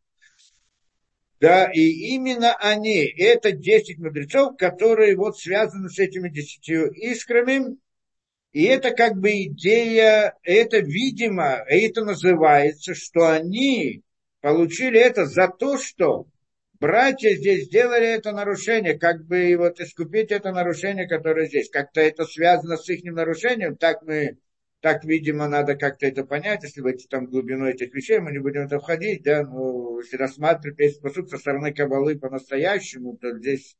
Да, 1.40 1.70
и 1.72 1.80
именно 2.14 2.54
они, 2.56 3.02
это 3.02 3.52
10 3.52 3.98
мудрецов, 3.98 4.58
которые 4.58 5.16
вот 5.16 5.38
связаны 5.38 5.88
с 5.88 5.98
этими 5.98 6.28
десятью 6.28 6.90
искрами, 6.90 7.78
и 8.52 8.64
это 8.64 8.90
как 8.90 9.16
бы 9.16 9.30
идея, 9.44 10.34
это 10.42 10.78
видимо, 10.80 11.64
это 11.66 12.04
называется, 12.04 12.94
что 12.94 13.30
они 13.30 14.02
получили 14.42 15.00
это 15.00 15.24
за 15.24 15.48
то, 15.48 15.78
что 15.78 16.26
братья 16.78 17.34
здесь 17.34 17.66
сделали 17.66 18.06
это 18.06 18.32
нарушение, 18.32 18.98
как 18.98 19.24
бы 19.24 19.56
вот 19.56 19.80
искупить 19.80 20.32
это 20.32 20.52
нарушение, 20.52 21.08
которое 21.08 21.46
здесь. 21.46 21.70
Как-то 21.70 22.02
это 22.02 22.24
связано 22.24 22.76
с 22.76 22.86
их 22.88 23.02
нарушением, 23.04 23.76
так 23.76 24.02
мы, 24.02 24.36
так, 24.80 25.04
видимо, 25.04 25.46
надо 25.46 25.76
как-то 25.76 26.06
это 26.06 26.24
понять, 26.24 26.62
если 26.62 26.80
войти 26.80 27.06
там 27.06 27.26
в 27.26 27.30
глубину 27.30 27.66
этих 27.66 27.94
вещей, 27.94 28.18
мы 28.18 28.32
не 28.32 28.38
будем 28.38 28.62
это 28.62 28.80
входить, 28.80 29.22
да, 29.22 29.42
но 29.42 30.00
если 30.00 30.16
рассматривать 30.16 30.78
весь 30.78 30.98
посуд 30.98 31.28
со 31.28 31.36
стороны 31.36 31.72
Кабалы 31.74 32.18
по-настоящему, 32.18 33.16
то 33.18 33.36
здесь 33.36 33.76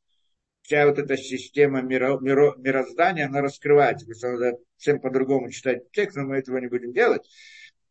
вся 0.61 0.85
вот 0.85 0.99
эта 0.99 1.17
система 1.17 1.81
миро, 1.81 2.19
миро, 2.19 2.55
мироздания, 2.57 3.25
она 3.25 3.41
раскрывается. 3.41 4.05
Потому 4.05 4.17
что 4.17 4.31
надо 4.31 4.57
всем 4.77 4.99
по-другому 4.99 5.49
читать 5.49 5.91
текст, 5.91 6.17
но 6.17 6.23
мы 6.23 6.37
этого 6.37 6.57
не 6.57 6.67
будем 6.67 6.93
делать. 6.93 7.23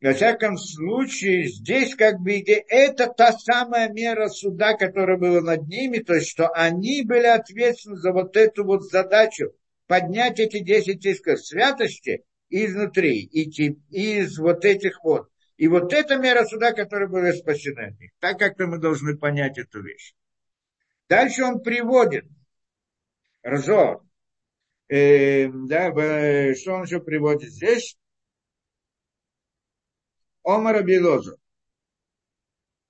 Во 0.00 0.14
всяком 0.14 0.56
случае, 0.56 1.46
здесь 1.48 1.94
как 1.94 2.20
бы 2.20 2.38
идея, 2.38 2.64
это 2.68 3.06
та 3.08 3.32
самая 3.32 3.90
мера 3.90 4.28
суда, 4.28 4.74
которая 4.74 5.18
была 5.18 5.42
над 5.42 5.66
ними, 5.66 5.98
то 5.98 6.14
есть, 6.14 6.28
что 6.28 6.48
они 6.48 7.02
были 7.02 7.26
ответственны 7.26 7.96
за 7.96 8.12
вот 8.12 8.34
эту 8.36 8.64
вот 8.64 8.82
задачу, 8.84 9.52
поднять 9.86 10.40
эти 10.40 10.60
10 10.60 11.04
исков 11.04 11.44
святости 11.44 12.24
изнутри, 12.50 13.20
и 13.22 13.44
из 13.90 14.38
вот 14.38 14.64
этих 14.64 15.02
вот. 15.02 15.30
И 15.56 15.68
вот 15.68 15.92
эта 15.92 16.16
мера 16.16 16.44
суда, 16.44 16.72
которая 16.72 17.08
была 17.08 17.32
спасена 17.32 17.86
от 17.86 18.00
них. 18.00 18.12
Так 18.18 18.38
как-то 18.38 18.66
мы 18.66 18.78
должны 18.78 19.16
понять 19.16 19.58
эту 19.58 19.82
вещь. 19.82 20.14
Дальше 21.08 21.44
он 21.44 21.62
приводит 21.62 22.26
Разор. 23.42 24.02
Э, 24.88 25.48
да, 25.48 25.90
что 26.54 26.72
он 26.74 26.82
еще 26.84 27.00
приводит 27.00 27.50
здесь? 27.50 27.96
Омар 30.44 30.76
Абилоза. 30.76 31.36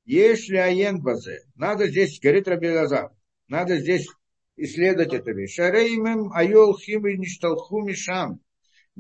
Если 0.04 0.56
аен 0.56 1.00
базе, 1.02 1.42
надо 1.54 1.86
здесь, 1.86 2.18
говорит 2.20 2.48
Рабилазар, 2.48 3.12
надо 3.48 3.78
здесь 3.78 4.08
исследовать 4.56 5.12
эту 5.12 5.32
вещь. 5.34 5.54
Шареймем 5.54 6.32
айол 6.32 6.76
хим 6.76 7.06
и 7.06 7.16
ништалху. 7.16 7.86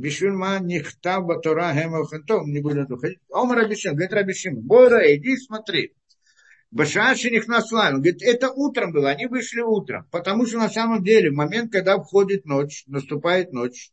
Бишульма 0.00 0.58
нихтав 0.60 1.26
батора 1.26 1.74
хемахантов. 1.74 2.46
Не 2.46 2.60
буду 2.60 2.86
доходить. 2.86 3.18
Омар 3.32 3.58
Абишем, 3.58 3.94
говорит 3.94 4.12
Рабишим, 4.12 4.54
Бора, 4.56 5.00
иди 5.14 5.36
смотри. 5.36 5.94
Башаши 6.70 7.30
них 7.30 7.46
наслал. 7.48 7.94
Говорит, 7.94 8.22
это 8.22 8.50
утром 8.50 8.92
было, 8.92 9.10
они 9.10 9.26
вышли 9.26 9.60
утром. 9.60 10.06
Потому 10.10 10.46
что 10.46 10.58
на 10.58 10.70
самом 10.70 11.02
деле, 11.02 11.30
в 11.30 11.34
момент, 11.34 11.70
когда 11.70 11.98
входит 11.98 12.46
ночь, 12.46 12.84
наступает 12.86 13.52
ночь, 13.52 13.92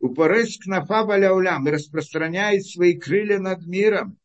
Упорес 0.00 0.58
кнафа 0.58 1.04
баляулям 1.04 1.68
и 1.68 1.70
распространяет 1.70 2.66
свои 2.66 2.98
крылья 2.98 3.38
над 3.38 3.64
миром. 3.64 4.18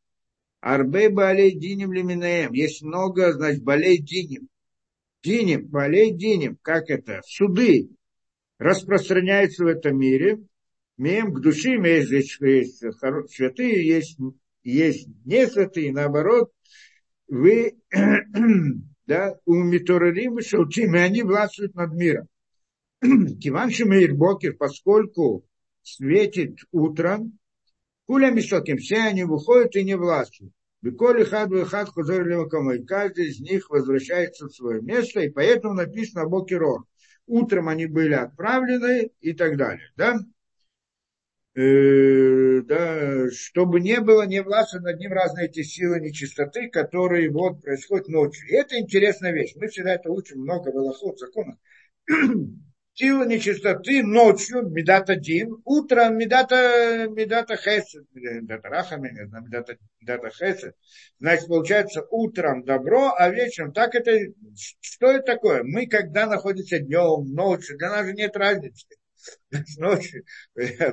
Арбей 0.60 1.10
балей 1.10 1.52
диним 1.52 1.94
лиминеем. 1.94 2.52
Есть 2.54 2.82
много, 2.82 3.32
значит, 3.34 3.64
балей 3.64 4.00
диним. 4.00 4.50
Диним, 5.22 5.68
балей 5.68 6.12
диним. 6.12 6.58
Как 6.64 6.90
это? 6.90 7.22
Суды 7.28 7.90
распространяются 8.58 9.66
в 9.66 9.68
этом 9.68 10.00
мире. 10.00 10.40
Мем 10.98 11.34
к 11.34 11.42
душе, 11.42 11.76
есть, 11.76 12.40
есть 12.42 12.80
святые, 12.80 13.88
есть, 13.88 14.18
есть 14.64 15.08
не 15.26 15.48
святые, 15.48 15.94
наоборот, 15.94 16.52
вы, 17.28 17.78
да, 19.06 19.38
у 19.46 19.56
Миторарим 19.56 20.40
и 20.40 20.42
Шаутим, 20.42 20.96
и 20.96 21.00
они 21.00 21.22
властвуют 21.22 21.76
над 21.76 21.94
миром. 21.94 22.28
Киванши 23.02 23.86
Мейр 23.86 24.16
Бокер, 24.16 24.56
поскольку 24.56 25.46
светит 25.84 26.58
утром, 26.72 27.38
куля 28.08 28.32
мисоким, 28.32 28.78
все 28.78 28.98
они 28.98 29.24
выходят 29.24 29.76
и 29.76 29.84
не 29.84 29.96
властвуют. 29.96 30.54
Беколи 30.82 31.24
хад 31.24 31.50
хад 31.70 31.90
хузор 31.90 32.24
каждый 32.88 33.28
из 33.28 33.40
них 33.40 33.70
возвращается 33.70 34.48
в 34.48 34.54
свое 34.54 34.82
место, 34.82 35.22
и 35.22 35.30
поэтому 35.30 35.74
написано 35.74 36.28
Бокерор. 36.28 36.86
Утром 37.26 37.68
они 37.68 37.88
были 37.88 38.14
отправлены 38.14 39.12
и 39.20 39.34
так 39.34 39.58
далее. 39.58 39.92
Да? 39.96 40.20
Э, 41.58 42.62
да, 42.66 43.32
чтобы 43.32 43.80
не 43.80 44.00
было 44.00 44.28
не 44.28 44.44
властно 44.44 44.80
над 44.80 45.00
ним 45.00 45.12
разные 45.12 45.48
эти 45.48 45.64
силы 45.64 46.00
нечистоты, 46.00 46.70
которые 46.70 47.32
вот 47.32 47.64
происходят 47.64 48.08
ночью. 48.10 48.48
И 48.48 48.54
это 48.54 48.80
интересная 48.80 49.32
вещь. 49.32 49.54
Мы 49.56 49.68
всегда 49.68 49.96
это 49.96 50.12
учим 50.12 50.42
много 50.42 50.70
в 50.70 50.78
Аллахот, 50.78 51.18
законах 51.18 51.56
сила 52.94 53.24
нечистоты 53.24 54.04
ночью, 54.04 54.70
медат 54.70 55.10
один, 55.10 55.58
утром 55.66 56.18
медата, 56.18 57.08
медата 57.10 57.58
хесед, 57.58 58.06
медата 58.14 58.70
рахами, 58.70 59.10
медата, 59.42 59.78
медата 60.00 60.30
хесед. 60.30 60.76
Значит, 61.20 61.48
получается, 61.48 62.06
утром 62.12 62.66
добро, 62.66 63.16
а 63.18 63.30
вечером 63.30 63.74
так 63.74 63.96
это, 63.96 64.12
что 64.80 65.08
это 65.08 65.24
такое? 65.24 65.64
Мы, 65.64 65.88
когда 65.88 66.28
находимся 66.28 66.78
днем, 66.78 67.34
ночью, 67.34 67.80
для 67.80 67.90
нас 67.90 68.06
же 68.06 68.14
нет 68.14 68.38
разницы 68.38 68.86
ночью, 69.78 70.24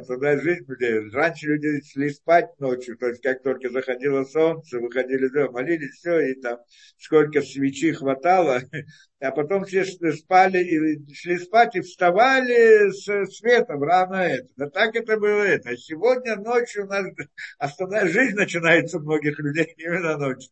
туда 0.06 0.38
жизнь 0.38 0.64
где 0.66 1.00
раньше 1.12 1.46
люди 1.46 1.82
шли 1.84 2.10
спать 2.10 2.58
ночью, 2.58 2.96
то 2.96 3.08
есть 3.08 3.22
как 3.22 3.42
только 3.42 3.68
заходило 3.70 4.24
солнце, 4.24 4.78
выходили 4.78 5.28
дома, 5.28 5.52
молились, 5.52 5.96
все, 5.96 6.20
и 6.20 6.40
там 6.40 6.58
сколько 6.98 7.42
свечи 7.42 7.92
хватало, 7.92 8.62
а 9.20 9.30
потом 9.32 9.64
все 9.64 9.84
спали 9.84 10.58
и 10.62 11.14
шли 11.14 11.38
спать 11.38 11.74
и 11.76 11.80
вставали 11.80 12.90
с 12.90 13.32
светом 13.36 13.82
рано 13.82 14.16
это. 14.16 14.48
Да 14.56 14.70
так 14.70 14.94
это 14.94 15.18
было 15.18 15.42
это. 15.42 15.70
А 15.70 15.76
сегодня 15.76 16.36
ночью 16.36 16.84
у 16.84 16.88
нас 16.88 17.06
основная 17.58 18.06
жизнь 18.06 18.36
начинается 18.36 18.98
у 18.98 19.00
многих 19.00 19.38
людей 19.38 19.74
именно 19.76 20.16
ночью. 20.16 20.50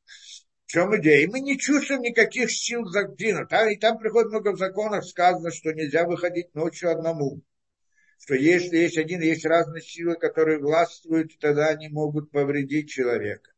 В 0.66 0.73
чем 0.73 0.97
идея? 0.97 1.24
И 1.24 1.27
мы 1.27 1.40
не 1.40 1.59
чувствуем 1.59 2.01
никаких 2.01 2.51
сил 2.51 2.85
закдина. 2.86 3.47
Там, 3.47 3.69
и 3.69 3.77
там 3.77 3.99
приходит 3.99 4.31
много 4.31 4.53
в 4.53 4.59
законах 4.59 5.05
сказано, 5.05 5.51
что 5.51 5.73
нельзя 5.73 6.07
выходить 6.07 6.55
ночью 6.55 6.90
одному 6.90 7.43
что 8.24 8.36
если 8.36 8.77
есть 8.77 8.99
один, 8.99 9.20
есть 9.20 9.44
разные 9.44 9.82
силы, 9.82 10.15
которые 10.15 10.59
властвуют, 10.59 11.36
тогда 11.40 11.69
они 11.69 11.89
могут 11.89 12.31
повредить 12.31 12.89
человека. 12.89 13.51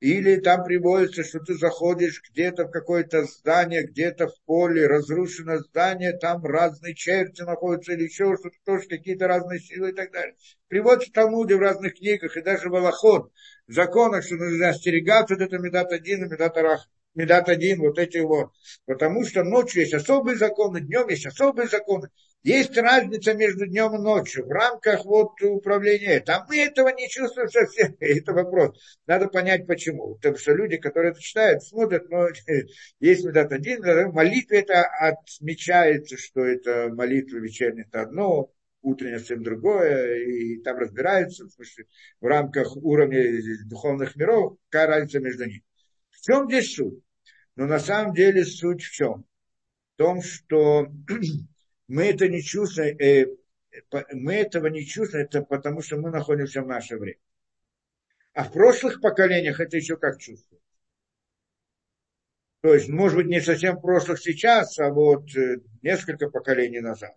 Или 0.00 0.36
там 0.36 0.64
приводится, 0.64 1.22
что 1.22 1.38
ты 1.38 1.54
заходишь 1.54 2.22
где-то 2.30 2.64
в 2.64 2.70
какое-то 2.70 3.24
здание, 3.24 3.84
где-то 3.84 4.26
в 4.26 4.34
поле, 4.44 4.88
разрушено 4.88 5.58
здание, 5.58 6.18
там 6.18 6.44
разные 6.44 6.94
черти 6.94 7.42
находятся 7.42 7.92
или 7.92 8.04
еще 8.04 8.36
что-то, 8.36 8.56
тоже 8.64 8.88
какие-то 8.88 9.28
разные 9.28 9.60
силы 9.60 9.90
и 9.90 9.92
так 9.92 10.10
далее. 10.10 10.34
Приводится 10.66 11.10
в 11.10 11.14
Талмуде 11.14 11.54
в 11.54 11.60
разных 11.60 11.94
книгах 11.94 12.36
и 12.36 12.42
даже 12.42 12.70
в 12.70 12.74
Аллахот, 12.74 13.32
в 13.68 13.72
законах, 13.72 14.24
что 14.24 14.34
нужно 14.34 14.70
остерегаться 14.70 15.34
от 15.34 15.42
этого 15.42 15.62
Медат 15.62 15.92
один 15.92 16.24
и 16.24 16.28
Медат. 16.28 16.56
Медат 17.14 17.48
один, 17.48 17.80
вот 17.80 17.98
эти 17.98 18.18
вот. 18.18 18.50
Потому 18.84 19.24
что 19.24 19.42
ночью 19.42 19.82
есть 19.82 19.94
особые 19.94 20.36
законы, 20.36 20.80
днем 20.80 21.08
есть 21.08 21.26
особые 21.26 21.68
законы. 21.68 22.08
Есть 22.44 22.78
разница 22.78 23.34
между 23.34 23.66
днем 23.66 23.96
и 23.96 23.98
ночью 23.98 24.46
в 24.46 24.50
рамках 24.50 25.04
вот 25.04 25.40
управления. 25.42 26.20
Там 26.20 26.46
мы 26.48 26.58
этого 26.58 26.88
не 26.90 27.08
чувствуем 27.08 27.48
совсем. 27.48 27.96
Это 28.00 28.32
вопрос. 28.32 28.78
Надо 29.06 29.26
понять 29.26 29.66
почему. 29.66 30.14
Потому 30.14 30.36
что 30.36 30.52
люди, 30.52 30.76
которые 30.76 31.12
это 31.12 31.20
читают, 31.20 31.64
смотрят, 31.64 32.08
но 32.08 32.28
есть 33.00 33.24
медат 33.24 33.52
один, 33.52 33.82
в 33.82 34.14
молитве 34.14 34.60
это 34.60 34.82
отмечается, 34.82 36.16
что 36.16 36.44
это 36.44 36.88
молитва 36.90 37.38
вечерняя, 37.38 37.86
это 37.86 38.02
одно, 38.02 38.52
утреннее 38.82 39.18
совсем 39.18 39.42
другое, 39.42 40.24
и 40.24 40.58
там 40.62 40.78
разбираются, 40.78 41.44
в 41.44 41.50
смысле, 41.50 41.86
в 42.20 42.26
рамках 42.26 42.76
уровня 42.76 43.40
духовных 43.66 44.16
миров, 44.16 44.56
какая 44.70 44.86
разница 44.86 45.20
между 45.20 45.44
ними. 45.44 45.64
В 46.10 46.20
чем 46.20 46.46
здесь 46.46 46.74
суть? 46.74 47.02
Но 47.56 47.66
на 47.66 47.80
самом 47.80 48.14
деле 48.14 48.44
суть 48.44 48.82
в 48.82 48.92
чем? 48.92 49.24
В 49.94 49.98
том, 49.98 50.22
что 50.22 50.86
мы 51.88 52.04
это 52.04 52.28
не 52.28 52.42
чувствуем, 52.42 52.96
э, 52.98 53.26
мы 54.12 54.34
этого 54.34 54.66
не 54.68 54.84
чувствуем, 54.84 55.24
это 55.24 55.42
потому 55.42 55.82
что 55.82 55.96
мы 55.96 56.10
находимся 56.10 56.62
в 56.62 56.66
наше 56.66 56.96
время. 56.96 57.18
А 58.34 58.44
в 58.44 58.52
прошлых 58.52 59.00
поколениях 59.00 59.58
это 59.58 59.76
еще 59.76 59.96
как 59.96 60.18
чувствуем. 60.18 60.62
То 62.60 62.74
есть, 62.74 62.88
может 62.88 63.16
быть, 63.16 63.26
не 63.28 63.40
совсем 63.40 63.80
прошлых 63.80 64.20
сейчас, 64.20 64.78
а 64.78 64.90
вот 64.90 65.34
э, 65.34 65.60
несколько 65.82 66.28
поколений 66.28 66.80
назад. 66.80 67.16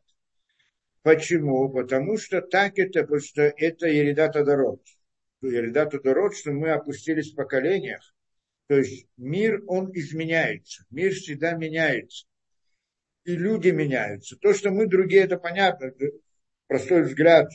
Почему? 1.02 1.70
Потому 1.70 2.18
что 2.18 2.42
так 2.42 2.78
это, 2.78 3.02
потому 3.02 3.20
что 3.20 3.42
это 3.42 3.88
Еридата 3.88 4.46
Дород. 4.46 4.82
Еридата 5.42 6.00
Дород, 6.00 6.36
что 6.36 6.52
мы 6.52 6.72
опустились 6.72 7.34
в 7.34 7.36
поколениях. 7.36 8.14
То 8.68 8.78
есть 8.78 9.08
мир, 9.18 9.64
он 9.68 9.92
изменяется. 9.94 10.86
Мир 10.92 11.14
всегда 11.14 11.54
меняется 11.54 12.28
и 13.24 13.36
люди 13.36 13.70
меняются. 13.70 14.36
То, 14.38 14.54
что 14.54 14.72
мы 14.72 14.88
другие, 14.88 15.24
это 15.24 15.38
понятно. 15.38 15.94
Простой 16.68 17.04
взгляд 17.04 17.50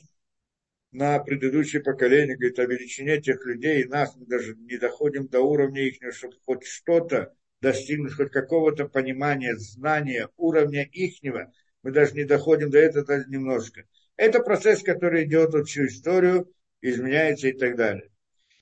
на 0.93 1.18
предыдущее 1.18 1.82
поколение, 1.82 2.36
говорит, 2.36 2.59
о 2.59 2.66
величине 2.66 3.20
тех 3.20 3.44
людей, 3.44 3.82
и 3.82 3.88
нас 3.88 4.14
мы 4.16 4.26
даже 4.26 4.55
не 4.56 4.78
доходим 4.78 5.28
до 5.28 5.40
уровня 5.40 5.82
их, 5.82 5.97
чтобы 6.14 6.34
хоть 6.44 6.64
что-то 6.64 7.34
достигнуть, 7.60 8.14
хоть 8.14 8.30
какого-то 8.30 8.86
понимания, 8.86 9.56
знания, 9.56 10.28
уровня 10.36 10.84
ихнего. 10.84 11.52
Мы 11.82 11.90
даже 11.93 12.14
не 12.14 12.24
доходим 12.24 12.70
до 12.70 12.78
этого 12.78 13.05
даже 13.05 13.28
немножко. 13.28 13.84
Это 14.16 14.40
процесс, 14.40 14.82
который 14.82 15.24
идет 15.24 15.52
вот 15.52 15.68
всю 15.68 15.86
историю, 15.86 16.51
изменяется 16.80 17.48
и 17.48 17.52
так 17.52 17.76
далее. 17.76 18.10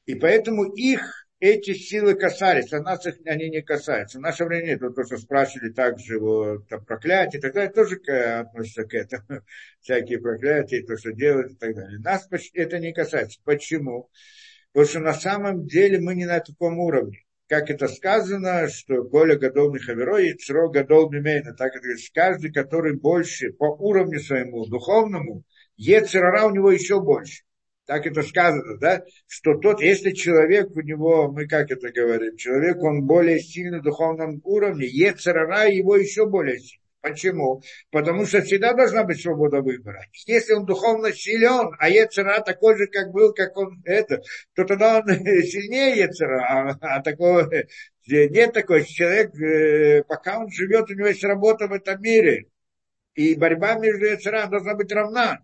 И 0.07 0.15
поэтому 0.15 0.65
их 0.65 1.24
эти 1.41 1.75
силы 1.75 2.15
касались, 2.15 2.73
а 2.73 2.81
нас 2.81 3.07
их, 3.07 3.17
они 3.27 3.51
не 3.51 3.61
касаются. 3.61 4.19
В 4.19 4.23
наше 4.23 4.45
время 4.45 4.67
нет, 4.67 4.81
то, 4.81 5.05
что 5.05 5.19
спрашивали 5.19 5.73
также 5.73 6.19
вот, 6.19 6.69
там, 6.69 6.85
проклятие 6.85 7.39
и 7.39 7.43
так 7.43 7.55
далее, 7.55 7.73
тоже 7.73 7.97
относится 7.97 8.85
к 8.85 8.95
этому. 8.95 9.43
Всякие 9.81 10.21
проклятия, 10.21 10.83
то, 10.83 10.97
что 10.97 11.13
делают 11.13 11.53
и 11.53 11.57
так 11.57 11.75
далее. 11.75 11.99
Нас 11.99 12.29
это 12.55 12.79
не 12.79 12.93
касается. 12.93 13.41
Почему? 13.45 14.11
Потому 14.73 14.89
что 14.89 15.01
на 15.01 15.15
самом 15.15 15.67
деле 15.67 16.01
мы 16.01 16.15
не 16.15 16.25
на 16.25 16.41
таком 16.41 16.79
уровне. 16.79 17.25
как 17.47 17.71
это 17.71 17.89
сказано, 17.89 18.69
что 18.69 19.05
Коля 19.05 19.37
Гадол 19.37 19.73
Михаверо 19.73 20.19
и 20.19 20.35
Цро 20.35 20.71
Гадол 20.71 21.11
Мимейна. 21.11 21.55
Так 21.55 21.75
это 21.75 21.83
говорит, 21.83 22.11
каждый, 22.15 22.53
который 22.53 22.97
больше 22.97 23.53
по 23.53 23.67
уровню 23.67 24.19
своему 24.19 24.67
духовному, 24.67 25.45
Ецерара 25.77 26.47
у 26.47 26.51
него 26.51 26.71
еще 26.71 27.01
больше. 27.01 27.45
Так 27.87 28.07
это 28.07 28.23
сказано, 28.23 28.79
да? 28.79 29.03
Что 29.27 29.59
тот, 29.59 29.83
если 29.83 30.13
человек 30.13 30.75
у 30.75 30.81
него, 30.81 31.31
мы 31.31 31.47
как 31.47 31.71
это 31.71 31.93
говорим, 31.93 32.37
человек, 32.37 32.83
он 32.83 33.07
более 33.07 33.41
сильный 33.41 33.81
в 33.81 33.83
духовном 33.83 34.41
уровне, 34.45 34.87
Ецерара 34.87 35.69
его 35.69 35.97
еще 35.97 36.27
более 36.27 36.59
сильный. 36.59 36.85
Почему? 37.05 37.61
Потому 37.91 38.25
что 38.25 38.41
всегда 38.41 38.73
должна 38.73 39.05
быть 39.05 39.21
свобода 39.21 39.61
выбора. 39.61 40.07
Если 40.27 40.55
он 40.55 40.65
духовно 40.65 41.13
силен, 41.13 41.75
а 41.79 41.91
Ецера 41.91 42.41
такой 42.41 42.79
же, 42.79 42.87
как 42.87 43.13
был, 43.13 43.35
как 43.35 43.55
он 43.59 43.83
это, 43.85 44.23
то 44.55 44.65
тогда 44.65 45.01
он 45.01 45.09
сильнее 45.43 45.99
Ецера, 45.99 46.43
а, 46.49 46.79
а 46.81 47.03
такого 47.03 47.51
нет 48.07 48.55
такой. 48.55 48.85
Человек, 48.87 49.35
э, 49.39 50.03
пока 50.05 50.39
он 50.39 50.51
живет, 50.51 50.89
у 50.89 50.95
него 50.95 51.09
есть 51.09 51.23
работа 51.25 51.67
в 51.67 51.75
этом 51.75 52.01
мире. 52.01 52.47
И 53.15 53.35
борьба 53.35 53.75
между 53.75 54.07
Ецера 54.07 54.47
должна 54.47 54.75
быть 54.75 54.91
равна. 54.91 55.41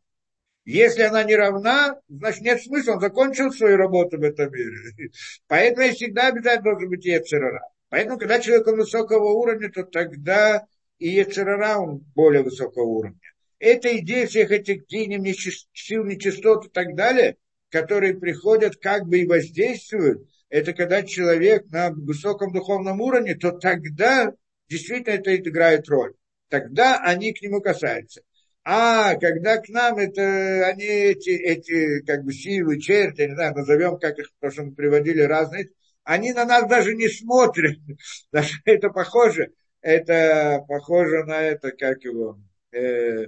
Если 0.64 1.02
она 1.02 1.24
не 1.24 1.34
равна, 1.34 1.98
значит 2.08 2.42
нет 2.42 2.62
смысла, 2.62 2.92
он 2.92 3.00
закончил 3.00 3.50
свою 3.50 3.76
работу 3.76 4.18
в 4.18 4.22
этом 4.22 4.52
мире. 4.52 5.10
Поэтому 5.48 5.90
всегда 5.92 6.28
обязательно 6.28 6.72
должен 6.72 6.90
быть 6.90 7.04
Ецера. 7.04 7.60
Поэтому, 7.88 8.18
когда 8.18 8.40
человек 8.40 8.66
высокого 8.66 9.32
уровня, 9.32 9.70
то 9.70 9.84
тогда 9.84 10.64
и 10.98 11.08
Ецерара 11.08 11.78
он 11.78 11.98
более 12.14 12.42
высокого 12.42 12.84
уровня. 12.84 13.18
Это 13.58 13.96
идея 13.98 14.26
всех 14.26 14.50
этих 14.50 14.86
динем, 14.86 15.24
сил, 15.72 16.04
нечистот 16.04 16.66
и 16.66 16.68
так 16.68 16.94
далее, 16.94 17.36
которые 17.70 18.14
приходят 18.14 18.76
как 18.76 19.06
бы 19.06 19.18
и 19.18 19.26
воздействуют, 19.26 20.26
это 20.50 20.72
когда 20.72 21.04
человек 21.04 21.66
на 21.70 21.90
высоком 21.90 22.52
духовном 22.52 23.00
уровне, 23.00 23.36
то 23.36 23.52
тогда 23.52 24.32
действительно 24.68 25.14
это 25.14 25.36
играет 25.36 25.88
роль. 25.88 26.14
Тогда 26.48 27.00
они 27.00 27.32
к 27.32 27.40
нему 27.40 27.60
касаются. 27.60 28.22
А 28.64 29.14
когда 29.16 29.58
к 29.58 29.68
нам 29.68 29.98
это 29.98 30.66
они 30.66 30.84
эти, 30.84 31.30
эти 31.30 32.04
как 32.04 32.24
бы 32.24 32.32
силы, 32.32 32.78
черти, 32.78 33.22
не 33.22 33.34
знаю, 33.34 33.54
назовем, 33.54 33.98
как 33.98 34.18
их, 34.18 34.30
то, 34.40 34.50
что 34.50 34.64
мы 34.64 34.74
приводили 34.74 35.22
разные, 35.22 35.70
они 36.04 36.32
на 36.32 36.44
нас 36.44 36.68
даже 36.68 36.94
не 36.94 37.08
смотрят. 37.08 37.76
Даже 38.32 38.54
это 38.64 38.90
похоже 38.90 39.52
это 39.82 40.64
похоже 40.68 41.24
на 41.24 41.40
это, 41.42 41.72
как 41.72 42.02
его, 42.04 42.38
э, 42.72 43.26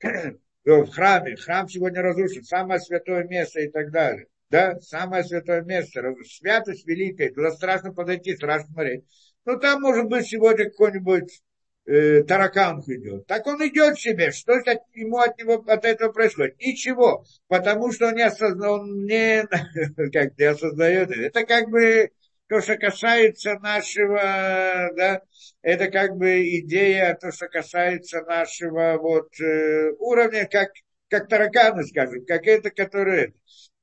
в 0.64 0.86
храме. 0.86 1.36
Храм 1.36 1.68
сегодня 1.68 2.02
разрушен, 2.02 2.44
самое 2.44 2.80
святое 2.80 3.24
место 3.24 3.60
и 3.60 3.68
так 3.68 3.90
далее. 3.90 4.26
Да, 4.50 4.78
самое 4.80 5.24
святое 5.24 5.62
место, 5.62 6.14
святость 6.24 6.86
великая, 6.86 7.32
туда 7.32 7.50
страшно 7.52 7.92
подойти, 7.92 8.36
страшно 8.36 8.72
смотреть. 8.72 9.04
Ну, 9.46 9.58
там, 9.58 9.80
может 9.80 10.06
быть, 10.06 10.26
сегодня 10.26 10.66
какой-нибудь 10.66 11.42
э, 11.86 12.22
таракан 12.22 12.80
идет. 12.86 13.26
Так 13.26 13.46
он 13.46 13.66
идет 13.66 13.98
себе. 13.98 14.30
Что 14.30 14.54
от, 14.54 14.82
ему 14.94 15.18
от 15.18 15.38
него 15.38 15.64
от 15.66 15.84
этого 15.84 16.12
происходит? 16.12 16.58
Ничего. 16.58 17.24
Потому 17.48 17.92
что 17.92 18.08
он 18.08 18.14
не 18.14 18.22
осознает, 18.22 18.62
он 18.62 19.04
не, 19.04 19.42
как 20.10 20.38
не 20.38 20.44
осознает. 20.44 21.10
Это 21.10 21.44
как 21.44 21.68
бы 21.68 22.10
то, 22.48 22.60
что 22.60 22.76
касается 22.76 23.54
нашего, 23.60 24.90
да, 24.94 25.22
это 25.62 25.90
как 25.90 26.16
бы 26.16 26.42
идея, 26.58 27.16
то, 27.18 27.32
что 27.32 27.48
касается 27.48 28.20
нашего 28.22 28.98
вот 29.00 29.28
э, 29.40 29.92
уровня, 29.98 30.46
как, 30.46 30.70
как 31.08 31.28
тараканы, 31.28 31.84
скажем, 31.84 32.24
как 32.26 32.46
это, 32.46 32.70
которое... 32.70 33.32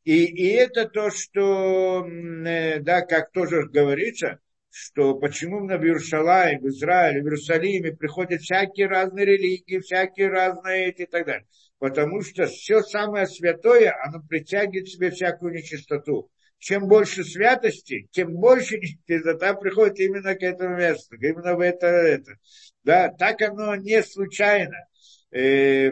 И, 0.03 0.23
и 0.25 0.47
это 0.49 0.87
то, 0.87 1.09
что, 1.09 2.05
э, 2.05 2.79
да, 2.79 3.01
как 3.01 3.31
тоже 3.31 3.67
говорится, 3.67 4.39
что 4.71 5.15
почему 5.15 5.61
на 5.61 5.73
Иерусалим, 5.73 6.61
в 6.61 6.67
Израиле, 6.67 7.21
в 7.21 7.25
Иерусалиме 7.25 7.95
приходят 7.95 8.41
всякие 8.41 8.87
разные 8.87 9.25
религии, 9.25 9.79
всякие 9.79 10.29
разные 10.29 10.89
эти 10.89 11.03
и 11.03 11.05
так 11.05 11.25
далее. 11.25 11.47
Потому 11.79 12.21
что 12.21 12.45
все 12.45 12.81
самое 12.81 13.25
святое, 13.25 13.95
оно 14.03 14.21
притягивает 14.21 14.85
к 14.85 14.89
себе 14.89 15.11
всякую 15.11 15.53
нечистоту 15.53 16.29
чем 16.59 16.87
больше 16.87 17.23
святости, 17.23 18.07
тем 18.11 18.33
больше 18.33 18.79
чистота 19.07 19.53
приходит 19.53 19.99
именно 19.99 20.35
к 20.35 20.43
этому 20.43 20.75
месту, 20.75 21.15
именно 21.15 21.55
в 21.55 21.61
это, 21.61 21.87
это. 21.87 22.33
Да, 22.83 23.09
так 23.09 23.41
оно 23.41 23.75
не 23.75 24.03
случайно. 24.03 24.75
Э, 25.31 25.91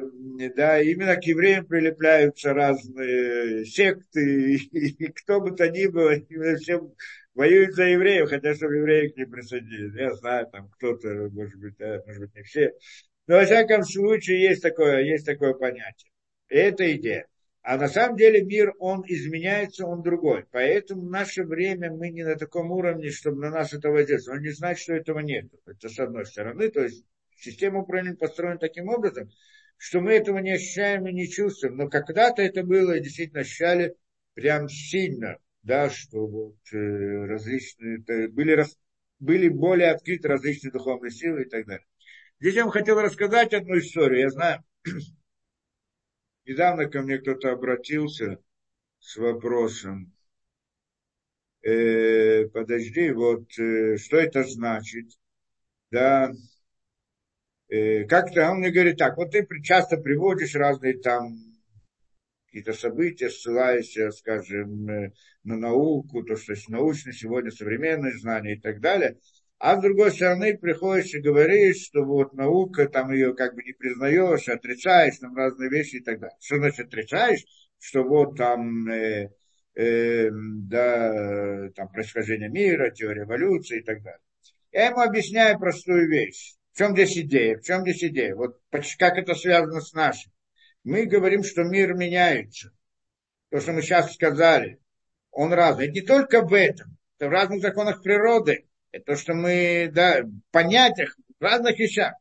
да, 0.56 0.82
именно 0.82 1.16
к 1.16 1.24
евреям 1.24 1.66
прилепляются 1.66 2.54
разные 2.54 3.66
секты, 3.66 4.56
и, 4.56 4.58
и 5.06 5.12
кто 5.12 5.40
бы 5.40 5.52
то 5.52 5.70
ни 5.70 5.86
было, 5.88 6.16
именно 6.16 6.58
все 6.58 6.82
воюют 7.38 7.76
за 7.76 7.84
евреев, 7.84 8.30
хотя 8.30 8.56
чтобы 8.56 8.78
евреи 8.78 9.10
к 9.10 9.18
ним 9.18 9.30
присоединились. 9.30 9.94
Я 9.94 10.14
знаю, 10.16 10.48
там 10.48 10.70
кто-то, 10.70 11.30
может 11.32 11.60
быть, 11.60 11.78
да, 11.78 12.02
может 12.06 12.22
быть, 12.22 12.36
не 12.36 12.42
все. 12.42 12.72
Но, 13.28 13.36
во 13.36 13.46
всяком 13.46 13.84
случае, 13.84 14.42
есть 14.42 14.64
такое, 14.64 15.04
есть 15.04 15.26
такое 15.26 15.54
понятие. 15.54 16.12
И 16.50 16.56
это 16.56 16.92
идея. 16.96 17.28
А 17.62 17.78
на 17.78 17.90
самом 17.90 18.18
деле 18.18 18.44
мир, 18.44 18.74
он 18.80 19.04
изменяется, 19.06 19.86
он 19.86 20.02
другой. 20.02 20.46
Поэтому 20.52 21.02
в 21.02 21.12
наше 21.12 21.44
время 21.44 21.92
мы 21.92 22.10
не 22.10 22.24
на 22.24 22.38
таком 22.38 22.72
уровне, 22.72 23.12
чтобы 23.12 23.42
на 23.42 23.52
нас 23.52 23.72
это 23.72 23.90
воздействовало. 23.90 24.40
Он 24.40 24.44
не 24.44 24.52
знает, 24.52 24.80
что 24.80 24.94
этого 24.94 25.20
нет. 25.20 25.46
Это 25.66 25.90
с 25.90 26.00
одной 26.00 26.26
стороны. 26.26 26.70
То 26.70 26.84
есть 26.84 27.04
система 27.36 27.82
управления 27.82 28.16
построена 28.16 28.58
таким 28.58 28.88
образом, 28.88 29.30
что 29.78 30.02
мы 30.02 30.14
этого 30.14 30.40
не 30.40 30.54
ощущаем 30.54 31.08
и 31.08 31.14
не 31.14 31.30
чувствуем. 31.30 31.76
Но 31.76 31.88
когда-то 31.88 32.42
это 32.42 32.64
было, 32.64 33.00
действительно 33.00 33.42
ощущали 33.42 33.96
прям 34.34 34.70
сильно, 34.70 35.38
да, 35.68 35.90
что 35.90 36.26
вот 36.26 36.56
э, 36.72 37.26
различные, 37.26 38.00
были, 38.30 38.66
были 39.20 39.50
более 39.50 39.92
открыты 39.92 40.30
различные 40.30 40.72
духовные 40.72 41.12
силы 41.12 41.42
и 41.44 41.50
так 41.50 41.66
далее. 41.66 41.86
Здесь 42.40 42.56
я 42.56 42.64
вам 42.64 42.72
хотел 42.72 43.00
рассказать 43.02 43.54
одну 43.54 43.78
историю. 43.78 44.22
Я 44.22 44.30
знаю, 44.30 44.64
Недавно 46.46 46.90
ко 46.90 47.02
мне 47.02 47.18
кто-то 47.18 47.52
обратился 47.52 48.40
с 49.00 49.18
вопросом, 49.18 50.14
э, 51.64 52.48
подожди, 52.48 53.12
вот 53.12 53.48
э, 53.60 53.98
что 53.98 54.16
это 54.16 54.46
значит? 54.46 55.08
Да, 55.92 56.32
э, 57.68 58.06
как-то 58.06 58.50
он 58.50 58.60
мне 58.60 58.72
говорит 58.72 58.98
так, 58.98 59.18
вот 59.18 59.32
ты 59.32 59.46
часто 59.64 59.98
приводишь 59.98 60.56
разные 60.56 60.98
там 60.98 61.47
какие-то 62.48 62.74
события, 62.74 63.30
ссылаешься, 63.30 64.12
скажем, 64.12 64.90
э, 64.90 65.12
на 65.44 65.58
науку, 65.58 66.24
то, 66.24 66.36
что 66.36 66.54
научно 66.70 67.12
сегодня 67.14 67.52
современные 67.52 68.18
знания 68.18 68.56
и 68.56 68.60
так 68.60 68.80
далее. 68.80 69.18
А 69.60 69.76
с 69.76 69.82
другой 69.82 70.12
стороны, 70.12 70.58
приходишь 70.58 71.14
и 71.14 71.20
говоришь, 71.20 71.84
что 71.84 72.04
вот 72.04 72.34
наука, 72.34 72.88
там 72.88 73.12
ее 73.12 73.34
как 73.34 73.56
бы 73.56 73.64
не 73.64 73.74
признаешь, 73.74 74.48
отрицаешь, 74.48 75.18
там 75.18 75.36
разные 75.36 75.70
вещи 75.70 75.96
и 75.98 76.04
так 76.04 76.20
далее. 76.20 76.38
Что 76.40 76.58
значит 76.58 76.88
отрицаешь? 76.88 77.44
Что 77.80 78.04
вот 78.04 78.38
там, 78.38 78.88
э, 78.88 79.30
э, 79.76 80.30
да, 80.32 81.70
там 81.76 81.90
происхождение 81.90 82.50
мира, 82.50 82.92
теория 82.92 83.24
эволюции 83.24 83.80
и 83.80 83.84
так 83.84 84.04
далее. 84.04 84.22
Я 84.72 84.88
ему 84.88 85.00
объясняю 85.00 85.60
простую 85.60 86.08
вещь. 86.08 86.56
В 86.74 86.78
чем 86.78 86.94
здесь 86.94 87.18
идея? 87.18 87.58
В 87.58 87.64
чем 87.64 87.82
здесь 87.82 88.04
идея? 88.04 88.36
Вот 88.36 88.60
как 89.00 89.18
это 89.18 89.34
связано 89.34 89.82
с 89.82 89.94
нашим? 89.94 90.32
Мы 90.88 91.06
говорим, 91.06 91.44
что 91.44 91.64
мир 91.64 91.96
меняется. 91.96 92.72
То, 93.52 93.60
что 93.60 93.74
мы 93.74 93.82
сейчас 93.82 94.14
сказали, 94.14 94.80
он 95.32 95.52
разный. 95.52 95.88
Это 95.88 95.94
не 95.96 96.02
только 96.02 96.42
в 96.42 96.54
этом. 96.54 96.98
Это 97.18 97.28
в 97.28 97.32
разных 97.34 97.60
законах 97.60 98.02
природы 98.02 98.70
то, 99.06 99.18
что 99.18 99.34
мы, 99.34 99.92
да, 99.94 100.22
понятиях, 100.52 101.18
в 101.38 101.44
разных 101.44 101.78
вещах. 101.78 102.14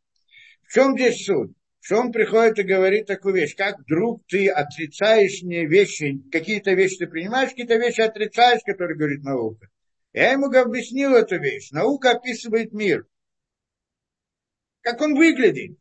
В 0.65 0.73
чем 0.73 0.99
здесь 0.99 1.25
суть? 1.25 1.53
Что 1.79 2.01
он 2.01 2.11
приходит 2.11 2.59
и 2.59 2.65
говорит 2.65 3.07
такую 3.07 3.37
вещь, 3.37 3.55
как 3.55 3.79
вдруг 3.79 4.27
ты 4.27 4.49
отрицаешь 4.49 5.43
мне 5.45 5.65
вещи, 5.65 6.21
какие-то 6.33 6.73
вещи 6.73 6.99
ты 6.99 7.07
принимаешь, 7.07 7.51
какие-то 7.51 7.77
вещи 7.77 8.01
отрицаешь, 8.01 8.63
которые 8.67 8.99
говорит 8.99 9.23
наука. 9.23 9.69
Я 10.13 10.33
ему 10.33 10.47
объяснил 10.47 11.15
эту 11.15 11.39
вещь. 11.39 11.71
Наука 11.71 12.11
описывает 12.11 12.73
мир. 12.73 13.07
Как 14.81 15.01
он 15.01 15.15
выглядит. 15.15 15.79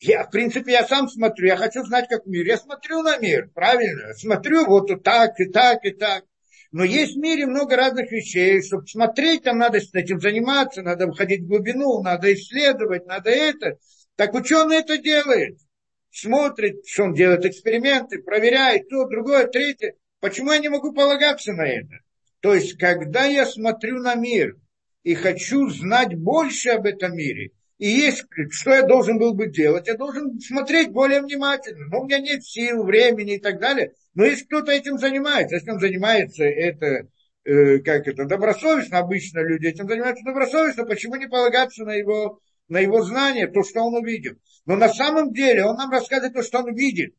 Я, 0.00 0.24
в 0.24 0.30
принципе, 0.30 0.72
я 0.72 0.86
сам 0.86 1.08
смотрю, 1.08 1.46
я 1.46 1.56
хочу 1.56 1.82
знать, 1.84 2.08
как 2.08 2.26
мир. 2.26 2.46
Я 2.46 2.58
смотрю 2.58 3.02
на 3.02 3.16
мир, 3.18 3.50
правильно? 3.54 4.12
Смотрю 4.14 4.66
вот 4.66 5.02
так, 5.02 5.40
и 5.40 5.46
так, 5.46 5.84
и 5.84 5.90
так. 5.90 6.24
Но 6.70 6.84
есть 6.84 7.14
в 7.14 7.18
мире 7.18 7.46
много 7.46 7.76
разных 7.76 8.10
вещей, 8.10 8.62
чтобы 8.62 8.86
смотреть, 8.86 9.44
там 9.44 9.58
надо 9.58 9.78
этим 9.78 10.20
заниматься, 10.20 10.82
надо 10.82 11.10
входить 11.10 11.42
в 11.42 11.46
глубину, 11.46 12.02
надо 12.02 12.34
исследовать, 12.34 13.06
надо 13.06 13.30
это. 13.30 13.78
Так 14.16 14.34
ученый 14.34 14.76
это 14.76 14.98
делает. 14.98 15.58
Смотрит, 16.10 16.86
что 16.86 17.04
он 17.04 17.14
делает 17.14 17.46
эксперименты, 17.46 18.22
проверяет 18.22 18.88
то, 18.88 19.06
другое, 19.06 19.46
третье. 19.46 19.94
Почему 20.20 20.52
я 20.52 20.58
не 20.58 20.68
могу 20.68 20.92
полагаться 20.92 21.52
на 21.52 21.66
это? 21.66 22.00
То 22.40 22.54
есть, 22.54 22.78
когда 22.78 23.24
я 23.24 23.46
смотрю 23.46 24.00
на 24.00 24.14
мир 24.14 24.56
и 25.02 25.14
хочу 25.14 25.68
знать 25.68 26.14
больше 26.14 26.70
об 26.70 26.86
этом 26.86 27.16
мире, 27.16 27.52
и 27.78 27.88
есть, 27.88 28.24
что 28.50 28.70
я 28.70 28.82
должен 28.82 29.18
был 29.18 29.34
бы 29.34 29.48
делать, 29.48 29.86
я 29.86 29.96
должен 29.96 30.40
смотреть 30.40 30.90
более 30.92 31.20
внимательно. 31.20 31.86
Но 31.88 32.00
у 32.00 32.04
меня 32.06 32.18
нет 32.20 32.42
сил, 32.42 32.84
времени 32.84 33.34
и 33.34 33.40
так 33.40 33.60
далее. 33.60 33.92
Но 34.14 34.24
если 34.24 34.44
кто-то 34.44 34.72
этим 34.72 34.98
занимается, 34.98 35.56
если 35.56 35.70
он 35.70 35.80
занимается 35.80 36.44
это 36.44 37.08
э, 37.44 37.78
как 37.80 38.08
это, 38.08 38.24
добросовестно, 38.24 38.98
обычно 38.98 39.40
люди 39.40 39.66
этим 39.66 39.86
занимаются 39.86 40.24
добросовестно, 40.24 40.86
почему 40.86 41.16
не 41.16 41.28
полагаться 41.28 41.84
на 41.84 41.94
его, 41.94 42.40
на 42.68 42.78
его 42.78 43.02
знание, 43.02 43.46
то, 43.46 43.62
что 43.62 43.82
он 43.82 43.94
увидел. 43.94 44.36
Но 44.64 44.76
на 44.76 44.88
самом 44.88 45.34
деле 45.34 45.64
он 45.64 45.76
нам 45.76 45.90
рассказывает 45.90 46.32
то, 46.32 46.42
что 46.42 46.60
он 46.60 46.74
видит. 46.74 47.14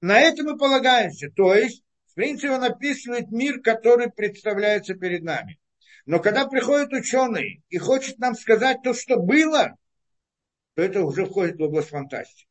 На 0.00 0.20
это 0.20 0.42
мы 0.42 0.58
полагаемся. 0.58 1.30
То 1.30 1.54
есть, 1.54 1.84
в 2.10 2.14
принципе, 2.14 2.50
он 2.50 2.64
описывает 2.64 3.30
мир, 3.30 3.60
который 3.60 4.10
представляется 4.10 4.94
перед 4.94 5.22
нами. 5.22 5.58
Но 6.06 6.20
когда 6.20 6.46
приходит 6.46 6.92
ученый 6.92 7.62
и 7.68 7.78
хочет 7.78 8.18
нам 8.18 8.34
сказать 8.34 8.78
то, 8.82 8.94
что 8.94 9.16
было, 9.16 9.76
то 10.74 10.82
это 10.82 11.02
уже 11.02 11.26
входит 11.26 11.58
в 11.58 11.62
область 11.62 11.88
фантастики. 11.88 12.48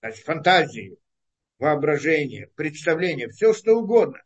Значит, 0.00 0.24
фантазии, 0.24 0.96
воображение, 1.58 2.48
представление, 2.56 3.28
все 3.28 3.52
что 3.52 3.74
угодно. 3.74 4.18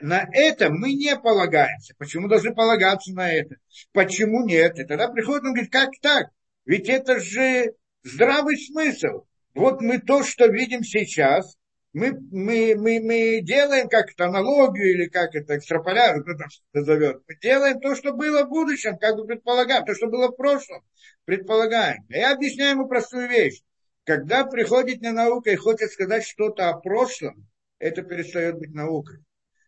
На 0.00 0.28
это 0.32 0.70
мы 0.70 0.92
не 0.92 1.16
полагаемся. 1.16 1.94
Почему 1.98 2.28
должны 2.28 2.54
полагаться 2.54 3.12
на 3.12 3.32
это? 3.32 3.56
Почему 3.92 4.46
нет? 4.46 4.78
И 4.78 4.84
тогда 4.84 5.08
приходит 5.08 5.44
он 5.44 5.52
говорит, 5.54 5.72
как 5.72 5.90
так? 6.00 6.28
Ведь 6.64 6.88
это 6.88 7.18
же 7.18 7.74
здравый 8.04 8.56
смысл. 8.58 9.24
Вот 9.54 9.80
мы 9.80 9.98
то, 9.98 10.22
что 10.22 10.46
видим 10.46 10.84
сейчас, 10.84 11.56
мы, 11.92 12.12
мы, 12.30 12.74
мы, 12.76 13.00
мы 13.00 13.40
делаем 13.42 13.88
как-то 13.88 14.26
аналогию 14.26 14.92
или 14.92 15.06
как 15.06 15.34
это, 15.34 15.56
экстраполяцию, 15.56 16.22
кто 16.22 16.34
там 16.34 16.48
назовет. 16.72 17.22
Мы 17.26 17.36
делаем 17.40 17.80
то, 17.80 17.94
что 17.94 18.12
было 18.12 18.44
в 18.44 18.48
будущем, 18.48 18.98
как 18.98 19.16
бы 19.16 19.26
предполагаем, 19.26 19.84
то, 19.84 19.94
что 19.94 20.08
было 20.08 20.28
в 20.28 20.36
прошлом, 20.36 20.82
предполагаем. 21.24 22.04
Я 22.08 22.32
объясняю 22.32 22.72
ему 22.72 22.88
простую 22.88 23.28
вещь. 23.28 23.62
Когда 24.04 24.44
приходит 24.44 25.00
на 25.00 25.12
наука 25.12 25.50
и 25.50 25.56
хочет 25.56 25.90
сказать 25.90 26.24
что-то 26.24 26.68
о 26.68 26.78
прошлом, 26.78 27.46
это 27.78 28.02
перестает 28.02 28.58
быть 28.58 28.74
наукой. 28.74 29.18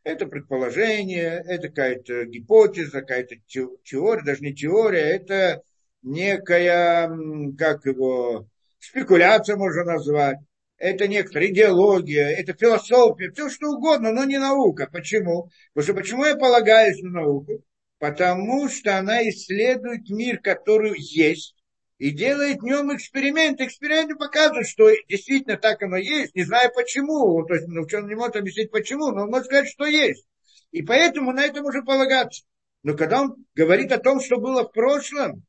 Это 0.03 0.27
предположение, 0.27 1.43
это 1.47 1.69
какая-то 1.69 2.25
гипотеза, 2.25 3.01
какая-то 3.01 3.37
теория, 3.47 4.23
даже 4.23 4.41
не 4.43 4.55
теория, 4.55 5.01
это 5.01 5.63
некая, 6.03 7.11
как 7.59 7.85
его, 7.85 8.47
спекуляция 8.79 9.57
можно 9.57 9.85
назвать 9.85 10.39
это 10.81 11.07
некоторая 11.07 11.51
идеология, 11.51 12.29
это 12.31 12.55
философия, 12.55 13.31
все 13.31 13.51
что 13.51 13.69
угодно, 13.69 14.13
но 14.13 14.25
не 14.25 14.39
наука. 14.39 14.89
Почему? 14.91 15.51
Потому 15.75 15.85
что 15.85 15.95
почему 15.95 16.25
я 16.25 16.37
полагаюсь 16.37 17.01
на 17.03 17.21
науку? 17.21 17.63
Потому 17.99 18.67
что 18.71 18.99
она 18.99 19.23
исследует 19.29 20.09
мир, 20.09 20.41
который 20.41 20.99
есть, 20.99 21.55
и 21.99 22.11
делает 22.11 22.61
в 22.61 22.65
нем 22.65 22.97
эксперимент. 22.97 23.61
Эксперименты 23.61 24.17
показывают, 24.17 24.67
что 24.67 24.91
действительно 25.07 25.59
так 25.59 25.83
оно 25.83 25.99
есть, 25.99 26.35
не 26.35 26.45
знаю 26.45 26.71
почему. 26.75 27.45
То 27.45 27.55
есть 27.55 27.69
ну, 27.69 27.83
ученый 27.83 28.09
не 28.09 28.15
может 28.15 28.37
объяснить 28.37 28.71
почему, 28.71 29.11
но 29.11 29.25
он 29.25 29.31
может 29.31 29.47
сказать, 29.47 29.69
что 29.69 29.85
есть. 29.85 30.27
И 30.73 30.81
поэтому 30.81 31.33
на 31.33 31.45
это 31.45 31.61
можно 31.61 31.85
полагаться. 31.85 32.43
Но 32.83 32.97
когда 32.97 33.21
он 33.21 33.45
говорит 33.55 33.93
о 33.93 33.99
том, 33.99 34.19
что 34.19 34.39
было 34.39 34.63
в 34.63 34.73
прошлом, 34.73 35.45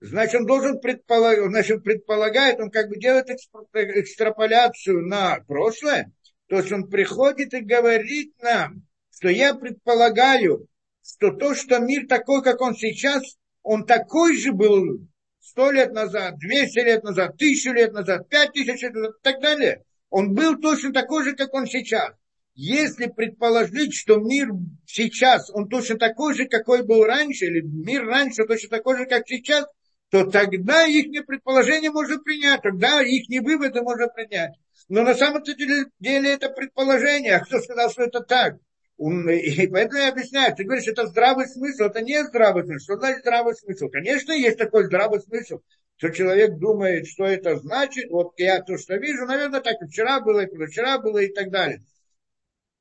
значит, 0.00 0.40
он 0.40 0.46
должен 0.46 0.80
предполагать, 0.80 1.50
значит, 1.50 1.84
предполагает, 1.84 2.60
он 2.60 2.70
как 2.70 2.88
бы 2.88 2.96
делает 2.96 3.30
экстраполяцию 3.30 5.06
на 5.06 5.40
прошлое, 5.46 6.12
то 6.48 6.56
есть 6.56 6.72
он 6.72 6.88
приходит 6.88 7.54
и 7.54 7.60
говорит 7.60 8.34
нам, 8.42 8.82
что 9.14 9.28
я 9.28 9.54
предполагаю, 9.54 10.66
что 11.02 11.30
то, 11.32 11.54
что 11.54 11.78
мир 11.78 12.06
такой, 12.08 12.42
как 12.42 12.60
он 12.60 12.74
сейчас, 12.74 13.22
он 13.62 13.84
такой 13.84 14.36
же 14.36 14.52
был 14.52 15.06
сто 15.40 15.70
лет 15.70 15.92
назад, 15.92 16.38
двести 16.38 16.78
лет 16.78 17.02
назад, 17.02 17.36
тысячу 17.36 17.72
лет 17.72 17.92
назад, 17.92 18.28
пять 18.28 18.52
тысяч 18.52 18.82
лет 18.82 18.94
назад 18.94 19.12
и 19.18 19.22
так 19.22 19.40
далее. 19.40 19.84
Он 20.08 20.34
был 20.34 20.58
точно 20.58 20.92
такой 20.92 21.24
же, 21.24 21.34
как 21.34 21.52
он 21.54 21.66
сейчас. 21.66 22.12
Если 22.54 23.06
предположить, 23.06 23.94
что 23.94 24.16
мир 24.16 24.48
сейчас, 24.84 25.50
он 25.50 25.68
точно 25.68 25.98
такой 25.98 26.34
же, 26.34 26.46
какой 26.46 26.84
был 26.84 27.04
раньше, 27.04 27.46
или 27.46 27.60
мир 27.62 28.04
раньше 28.06 28.44
точно 28.44 28.70
такой 28.70 28.98
же, 28.98 29.06
как 29.06 29.26
сейчас, 29.26 29.66
то 30.10 30.24
тогда 30.24 30.86
их 30.86 31.26
предположение 31.26 31.90
можно 31.90 32.18
принять, 32.18 32.62
тогда 32.62 33.00
их 33.02 33.26
выводы 33.42 33.80
можно 33.82 34.08
принять. 34.08 34.52
Но 34.88 35.02
на 35.02 35.14
самом 35.14 35.42
деле 35.42 36.32
это 36.32 36.48
предположение. 36.50 37.36
А 37.36 37.40
кто 37.40 37.60
сказал, 37.60 37.90
что 37.90 38.02
это 38.02 38.20
так? 38.20 38.56
И 38.98 39.66
поэтому 39.68 39.98
я 39.98 40.08
объясняю, 40.10 40.54
ты 40.54 40.64
говоришь, 40.64 40.88
это 40.88 41.06
здравый 41.06 41.46
смысл, 41.46 41.84
это 41.84 42.02
не 42.02 42.22
здравый 42.24 42.64
смысл. 42.64 42.84
Что 42.84 42.96
значит 42.98 43.20
здравый 43.20 43.54
смысл? 43.54 43.88
Конечно, 43.88 44.32
есть 44.32 44.58
такой 44.58 44.84
здравый 44.84 45.20
смысл, 45.20 45.60
что 45.96 46.10
человек 46.10 46.58
думает, 46.58 47.06
что 47.06 47.24
это 47.24 47.56
значит, 47.56 48.10
вот 48.10 48.34
я 48.36 48.60
то, 48.60 48.76
что 48.76 48.96
вижу, 48.96 49.24
наверное, 49.26 49.60
так 49.60 49.76
вчера 49.88 50.20
было, 50.20 50.40
и 50.40 50.66
вчера 50.66 50.98
было, 50.98 51.18
и 51.18 51.32
так 51.32 51.50
далее 51.50 51.80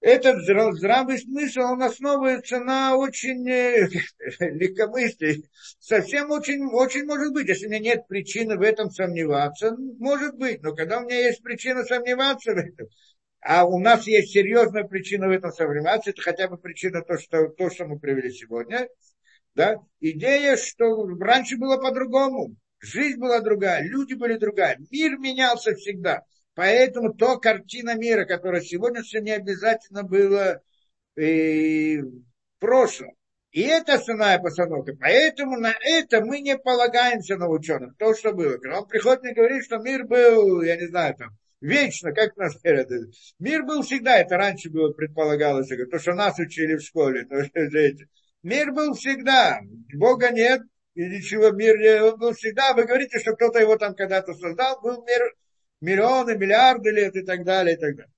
этот 0.01 0.41
здравый 0.43 1.19
смысл, 1.19 1.59
он 1.59 1.83
основывается 1.83 2.59
на 2.59 2.95
очень 2.95 3.47
э, 3.49 3.89
легкомыслии. 4.39 5.43
Совсем 5.79 6.31
очень, 6.31 6.63
очень 6.71 7.05
может 7.05 7.33
быть. 7.33 7.49
Если 7.49 7.67
у 7.67 7.69
меня 7.69 7.79
нет 7.79 8.07
причины 8.07 8.57
в 8.57 8.61
этом 8.61 8.89
сомневаться, 8.89 9.75
может 9.99 10.35
быть. 10.37 10.61
Но 10.63 10.73
когда 10.73 10.99
у 10.99 11.03
меня 11.03 11.27
есть 11.27 11.43
причина 11.43 11.83
сомневаться 11.83 12.53
в 12.53 12.57
этом, 12.57 12.87
а 13.41 13.65
у 13.65 13.79
нас 13.79 14.07
есть 14.07 14.31
серьезная 14.31 14.85
причина 14.85 15.27
в 15.27 15.31
этом 15.31 15.51
сомневаться, 15.51 16.11
это 16.11 16.21
хотя 16.21 16.47
бы 16.47 16.57
причина 16.57 17.01
то, 17.01 17.17
что, 17.17 17.49
то, 17.49 17.69
что 17.69 17.85
мы 17.85 17.99
привели 17.99 18.31
сегодня, 18.31 18.87
да? 19.55 19.77
Идея, 19.99 20.55
что 20.55 21.07
раньше 21.19 21.57
было 21.57 21.77
по-другому. 21.77 22.55
Жизнь 22.79 23.19
была 23.19 23.41
другая, 23.41 23.83
люди 23.83 24.13
были 24.13 24.37
другая, 24.37 24.77
мир 24.89 25.17
менялся 25.17 25.75
всегда. 25.75 26.23
Поэтому 26.59 27.13
то 27.13 27.39
картина 27.39 27.95
мира, 27.95 28.25
которая 28.25 28.59
сегодня 28.59 29.01
все 29.01 29.21
не 29.21 29.31
обязательно 29.31 30.03
было 30.03 30.61
э, 31.15 32.01
в 32.01 32.59
прошлом. 32.59 33.11
И 33.51 33.61
это 33.61 33.93
основная 33.93 34.39
постановка. 34.39 34.91
Поэтому 34.99 35.55
на 35.55 35.73
это 35.81 36.19
мы 36.19 36.41
не 36.41 36.57
полагаемся 36.57 37.37
на 37.37 37.47
ученых. 37.47 37.95
То, 37.97 38.13
что 38.13 38.33
было. 38.33 38.57
Когда 38.57 38.81
он 38.81 38.87
приходит 38.89 39.23
и 39.23 39.33
говорит, 39.33 39.63
что 39.63 39.77
мир 39.77 40.05
был, 40.05 40.61
я 40.61 40.75
не 40.75 40.87
знаю, 40.87 41.15
там, 41.15 41.29
вечно, 41.61 42.11
как 42.11 42.35
нас 42.35 42.59
говорят. 42.61 42.89
Мир 43.39 43.63
был 43.63 43.81
всегда, 43.81 44.17
это 44.17 44.35
раньше 44.35 44.69
было 44.69 44.91
предполагалось, 44.91 45.69
то, 45.89 45.97
что 45.97 46.13
нас 46.13 46.37
учили 46.39 46.75
в 46.75 46.81
школе. 46.81 47.25
Мир 48.43 48.73
был 48.73 48.95
всегда, 48.95 49.61
Бога 49.93 50.31
нет, 50.31 50.59
и 50.93 51.05
ничего, 51.05 51.51
мир 51.51 52.03
он 52.03 52.19
был 52.19 52.33
всегда. 52.33 52.73
Вы 52.73 52.83
говорите, 52.83 53.17
что 53.19 53.31
кто-то 53.31 53.59
его 53.59 53.77
там 53.77 53.95
когда-то 53.95 54.33
создал, 54.33 54.81
был 54.81 55.05
мир 55.05 55.21
миллионы, 55.81 56.37
миллиарды 56.37 56.91
лет 56.91 57.15
и 57.15 57.21
так 57.21 57.43
далее, 57.43 57.75
и 57.75 57.79
так 57.79 57.95
далее. 57.95 58.13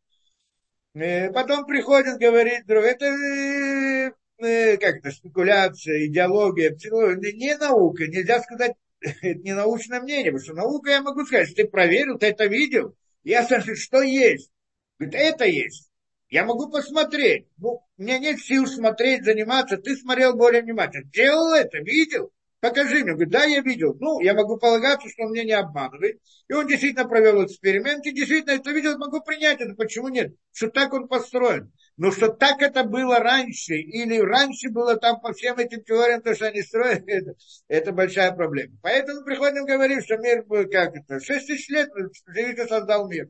Э, 0.93 1.31
потом 1.31 1.65
приходит, 1.65 2.19
говорит, 2.19 2.65
друг, 2.65 2.83
это 2.83 3.05
э, 3.05 4.11
э, 4.39 4.77
как 4.77 4.97
это, 4.97 5.11
спекуляция, 5.11 6.07
идеология, 6.07 6.75
психология, 6.75 7.33
не 7.33 7.55
наука, 7.57 8.07
нельзя 8.07 8.41
сказать, 8.41 8.73
это 8.99 9.39
не 9.39 9.53
научное 9.53 10.01
мнение, 10.01 10.31
потому 10.31 10.43
что 10.43 10.53
наука 10.53 10.91
я 10.91 11.01
могу 11.01 11.25
сказать, 11.25 11.55
ты 11.55 11.67
проверил, 11.67 12.17
ты 12.17 12.27
это 12.27 12.45
видел, 12.45 12.95
я 13.23 13.43
скажу, 13.43 13.75
что 13.75 14.01
есть. 14.01 14.51
Говорит, 14.99 15.19
это 15.19 15.45
есть. 15.45 15.89
Я 16.29 16.45
могу 16.45 16.69
посмотреть. 16.69 17.47
Ну, 17.57 17.83
у 17.97 18.01
меня 18.01 18.17
нет 18.17 18.39
сил 18.39 18.65
смотреть, 18.65 19.25
заниматься. 19.25 19.77
Ты 19.77 19.97
смотрел 19.97 20.35
более 20.35 20.61
внимательно. 20.61 21.03
Делал 21.11 21.53
это, 21.53 21.79
видел 21.79 22.31
покажи 22.61 23.03
мне. 23.03 23.13
Говорит, 23.13 23.29
да, 23.29 23.43
я 23.43 23.59
видел. 23.61 23.97
Ну, 23.99 24.21
я 24.21 24.33
могу 24.33 24.57
полагаться, 24.57 25.09
что 25.09 25.23
он 25.23 25.33
меня 25.33 25.43
не 25.43 25.51
обманывает. 25.51 26.21
И 26.47 26.53
он 26.53 26.67
действительно 26.67 27.07
провел 27.07 27.43
эксперимент, 27.45 28.05
и 28.05 28.11
действительно 28.11 28.51
это 28.51 28.71
видел, 28.71 28.97
могу 28.97 29.21
принять 29.21 29.59
это. 29.59 29.73
Почему 29.75 30.07
нет? 30.07 30.33
Что 30.53 30.69
так 30.69 30.93
он 30.93 31.07
построен. 31.07 31.73
Но 31.97 32.11
что 32.11 32.29
так 32.29 32.61
это 32.61 32.83
было 32.83 33.19
раньше, 33.19 33.75
или 33.75 34.17
раньше 34.19 34.69
было 34.69 34.95
там 34.95 35.19
по 35.19 35.33
всем 35.33 35.57
этим 35.57 35.83
теориям, 35.83 36.21
то, 36.21 36.33
что 36.33 36.47
они 36.47 36.61
строят, 36.61 37.03
это, 37.07 37.33
это 37.67 37.91
большая 37.91 38.31
проблема. 38.31 38.77
Поэтому 38.81 39.23
приходим 39.23 39.65
говорить, 39.65 40.05
что 40.05 40.17
мир 40.17 40.43
был 40.45 40.69
как 40.69 40.95
это, 40.95 41.19
6 41.19 41.47
тысяч 41.47 41.69
лет 41.69 41.89
Всевышний 42.13 42.67
создал 42.67 43.09
мир. 43.09 43.29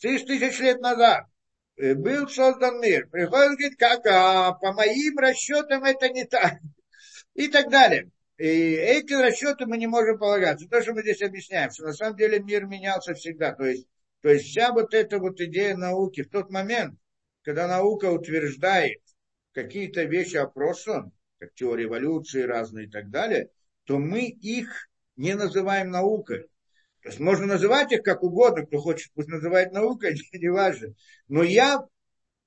6 0.00 0.26
тысяч 0.26 0.58
лет 0.60 0.80
назад 0.80 1.26
э, 1.76 1.94
был 1.94 2.28
создан 2.28 2.80
мир. 2.80 3.08
Приходит, 3.08 3.58
говорит, 3.58 3.78
как, 3.78 4.06
а 4.06 4.52
по 4.52 4.72
моим 4.72 5.18
расчетам 5.18 5.84
это 5.84 6.08
не 6.08 6.24
так. 6.24 6.54
И 7.34 7.48
так 7.48 7.70
далее. 7.70 8.10
И 8.38 8.44
эти 8.44 9.14
расчеты 9.14 9.66
мы 9.66 9.78
не 9.78 9.86
можем 9.86 10.18
полагаться. 10.18 10.68
То, 10.68 10.82
что 10.82 10.92
мы 10.92 11.02
здесь 11.02 11.22
объясняем, 11.22 11.70
что 11.70 11.84
на 11.84 11.92
самом 11.92 12.16
деле 12.16 12.38
мир 12.38 12.66
менялся 12.66 13.14
всегда. 13.14 13.52
То 13.52 13.64
есть, 13.64 13.86
то 14.20 14.28
есть 14.28 14.46
вся 14.46 14.72
вот 14.72 14.92
эта 14.92 15.18
вот 15.18 15.40
идея 15.40 15.76
науки 15.76 16.22
в 16.22 16.30
тот 16.30 16.50
момент, 16.50 16.98
когда 17.42 17.66
наука 17.66 18.10
утверждает 18.10 19.00
какие-то 19.52 20.02
вещи 20.04 20.36
о 20.36 20.46
прошлом, 20.46 21.12
как 21.38 21.54
теория 21.54 21.84
эволюции 21.84 22.42
разные 22.42 22.86
и 22.86 22.90
так 22.90 23.08
далее, 23.08 23.48
то 23.84 23.98
мы 23.98 24.26
их 24.26 24.88
не 25.16 25.34
называем 25.34 25.90
наукой. 25.90 26.48
То 27.02 27.08
есть 27.08 27.20
можно 27.20 27.46
называть 27.46 27.92
их 27.92 28.02
как 28.02 28.22
угодно, 28.22 28.66
кто 28.66 28.78
хочет, 28.78 29.12
пусть 29.14 29.28
называет 29.28 29.72
наукой, 29.72 30.16
не 30.32 30.48
важно. 30.48 30.88
Но 31.28 31.42
я 31.42 31.86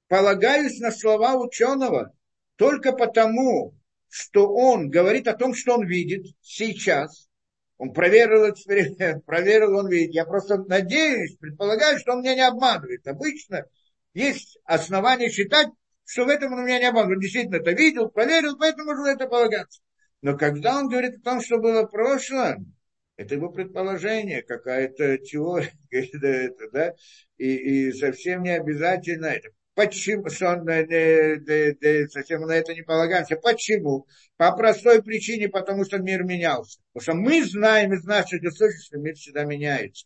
полагаюсь 0.08 0.80
на 0.80 0.92
слова 0.92 1.36
ученого 1.36 2.14
только 2.58 2.92
потому, 2.92 3.74
что 4.10 4.52
он 4.54 4.90
говорит 4.90 5.28
о 5.28 5.36
том, 5.36 5.54
что 5.54 5.76
он 5.76 5.86
видит 5.86 6.26
сейчас. 6.42 7.30
Он 7.78 7.94
проверил 7.94 8.50
эксперимент, 8.50 9.26
проверил, 9.26 9.78
он 9.78 9.90
видит. 9.90 10.14
Я 10.14 10.26
просто 10.26 10.58
надеюсь, 10.58 11.38
предполагаю, 11.38 12.00
что 12.00 12.14
он 12.14 12.22
меня 12.22 12.36
не 12.36 12.48
обманывает. 12.48 13.08
Обычно 13.08 13.66
есть 14.14 14.60
основания 14.66 15.30
считать, 15.30 15.70
что 16.06 16.26
в 16.26 16.30
этом 16.30 16.54
у 16.54 16.58
меня 16.58 16.80
не 16.80 16.92
было. 16.92 17.04
Он 17.04 17.20
действительно 17.20 17.58
это 17.58 17.72
видел, 17.72 18.10
проверил, 18.10 18.58
поэтому 18.58 18.92
можно 18.92 19.08
это 19.08 19.28
полагаться. 19.28 19.82
Но 20.22 20.38
когда 20.38 20.78
он 20.78 20.90
говорит 20.90 21.20
о 21.20 21.22
том, 21.22 21.42
что 21.42 21.60
было 21.60 21.84
в 21.84 21.92
прошлом, 21.92 22.76
это 23.16 23.36
его 23.36 23.50
предположение, 23.50 24.42
какая-то 24.42 25.18
теория, 25.20 25.72
это, 25.92 26.70
да, 26.72 26.94
и, 27.38 27.88
и 27.88 27.94
совсем 27.94 28.44
не 28.44 28.52
обязательно 28.52 29.28
это. 29.28 29.50
Почему, 29.76 30.30
что 30.30 30.50
он 30.50 30.68
э, 30.68 30.86
э, 30.90 31.76
э, 31.82 32.08
совсем 32.10 32.42
на 32.42 32.54
это 32.54 32.74
не 32.74 32.82
полагаемся? 32.82 33.38
Почему? 33.38 34.08
По 34.36 34.52
простой 34.56 35.02
причине, 35.02 35.48
потому 35.48 35.86
что 35.86 36.00
мир 36.00 36.24
менялся. 36.24 36.80
Потому 36.94 37.04
что 37.04 37.14
мы 37.14 37.46
знаем 37.46 37.94
из 37.94 38.04
наших 38.04 38.44
источников, 38.44 38.86
что 38.86 38.98
мир 38.98 39.16
всегда 39.16 39.46
меняется. 39.46 40.06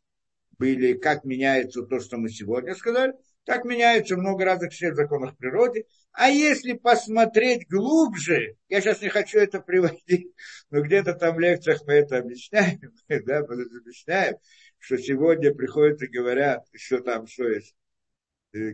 Были, 0.60 0.94
как 0.94 1.24
меняется 1.24 1.82
то, 1.84 2.00
что 2.00 2.18
мы 2.18 2.30
сегодня 2.30 2.76
сказали, 2.76 3.14
так 3.46 3.66
меняется 3.66 4.16
много 4.16 4.46
разных 4.46 4.72
всех 4.72 4.96
законов 4.96 5.36
природы. 5.38 5.86
А 6.12 6.30
если 6.30 6.74
посмотреть 6.74 7.68
глубже, 7.68 8.56
я 8.70 8.80
сейчас 8.80 9.02
не 9.02 9.10
хочу 9.10 9.40
это 9.40 9.60
приводить, 9.60 10.32
но 10.70 10.82
где-то 10.82 11.14
там 11.14 11.36
в 11.36 11.40
лекциях 11.40 11.82
мы 11.88 11.94
это 11.94 12.18
объясняем, 12.18 12.80
да, 13.10 13.40
объясняем, 13.40 14.36
что 14.78 14.98
сегодня 14.98 15.54
приходят 15.54 16.02
и 16.04 16.08
говорят, 16.08 16.64
что 16.76 17.00
там, 17.00 17.26
что 17.26 17.50
есть, 17.50 17.76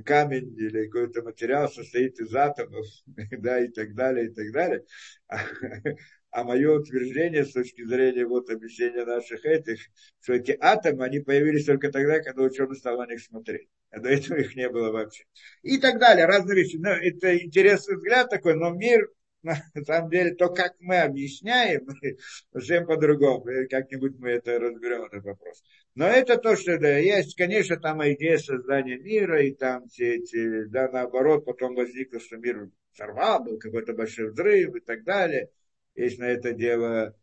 камень 0.05 0.53
или 0.57 0.87
какой-то 0.87 1.21
материал 1.23 1.69
состоит 1.69 2.19
из 2.19 2.33
атомов, 2.33 2.85
да, 3.31 3.63
и 3.63 3.69
так 3.69 3.95
далее, 3.95 4.27
и 4.27 4.33
так 4.33 4.51
далее. 4.51 4.85
А, 5.27 5.39
а 6.31 6.43
мое 6.43 6.79
утверждение 6.79 7.45
с 7.45 7.53
точки 7.53 7.83
зрения 7.85 8.25
вот 8.25 8.49
объяснения 8.49 9.05
наших 9.05 9.45
этих, 9.45 9.79
что 10.21 10.33
эти 10.33 10.57
атомы, 10.59 11.05
они 11.05 11.19
появились 11.19 11.65
только 11.65 11.91
тогда, 11.91 12.19
когда 12.19 12.43
ученый 12.43 12.75
стал 12.75 12.97
на 12.97 13.07
них 13.07 13.21
смотреть. 13.21 13.69
А 13.91 13.99
до 13.99 14.09
этого 14.09 14.37
их 14.37 14.55
не 14.55 14.69
было 14.69 14.91
вообще. 14.91 15.23
И 15.63 15.77
так 15.79 15.99
далее, 15.99 16.25
разные 16.25 16.55
вещи. 16.55 16.77
Но 16.77 16.89
это 16.89 17.37
интересный 17.37 17.95
взгляд 17.95 18.29
такой, 18.29 18.55
но 18.55 18.71
мир 18.71 19.09
на 19.43 19.83
самом 19.85 20.09
деле, 20.09 20.35
то, 20.35 20.49
как 20.49 20.75
мы 20.79 20.97
объясняем, 20.97 21.87
совсем 22.53 22.85
по-другому. 22.85 23.45
Как-нибудь 23.69 24.17
мы 24.19 24.31
это 24.31 24.59
разберем, 24.59 25.05
этот 25.05 25.23
вопрос. 25.23 25.63
Но 25.95 26.05
это 26.07 26.37
то, 26.37 26.55
что 26.55 26.77
да, 26.77 26.97
есть. 26.97 27.35
Конечно, 27.35 27.77
там 27.77 28.01
идея 28.13 28.37
создания 28.37 28.97
мира, 28.97 29.41
и 29.41 29.53
там 29.53 29.87
все 29.87 30.15
эти, 30.15 30.65
да, 30.65 30.89
наоборот, 30.89 31.45
потом 31.45 31.75
возникло, 31.75 32.19
что 32.19 32.37
мир 32.37 32.69
сорвал, 32.93 33.43
был 33.43 33.57
какой-то 33.59 33.93
большой 33.93 34.31
взрыв 34.31 34.75
и 34.75 34.79
так 34.79 35.03
далее. 35.03 35.49
Есть 35.95 36.19
на 36.19 36.25
это 36.25 36.53
дело 36.53 37.15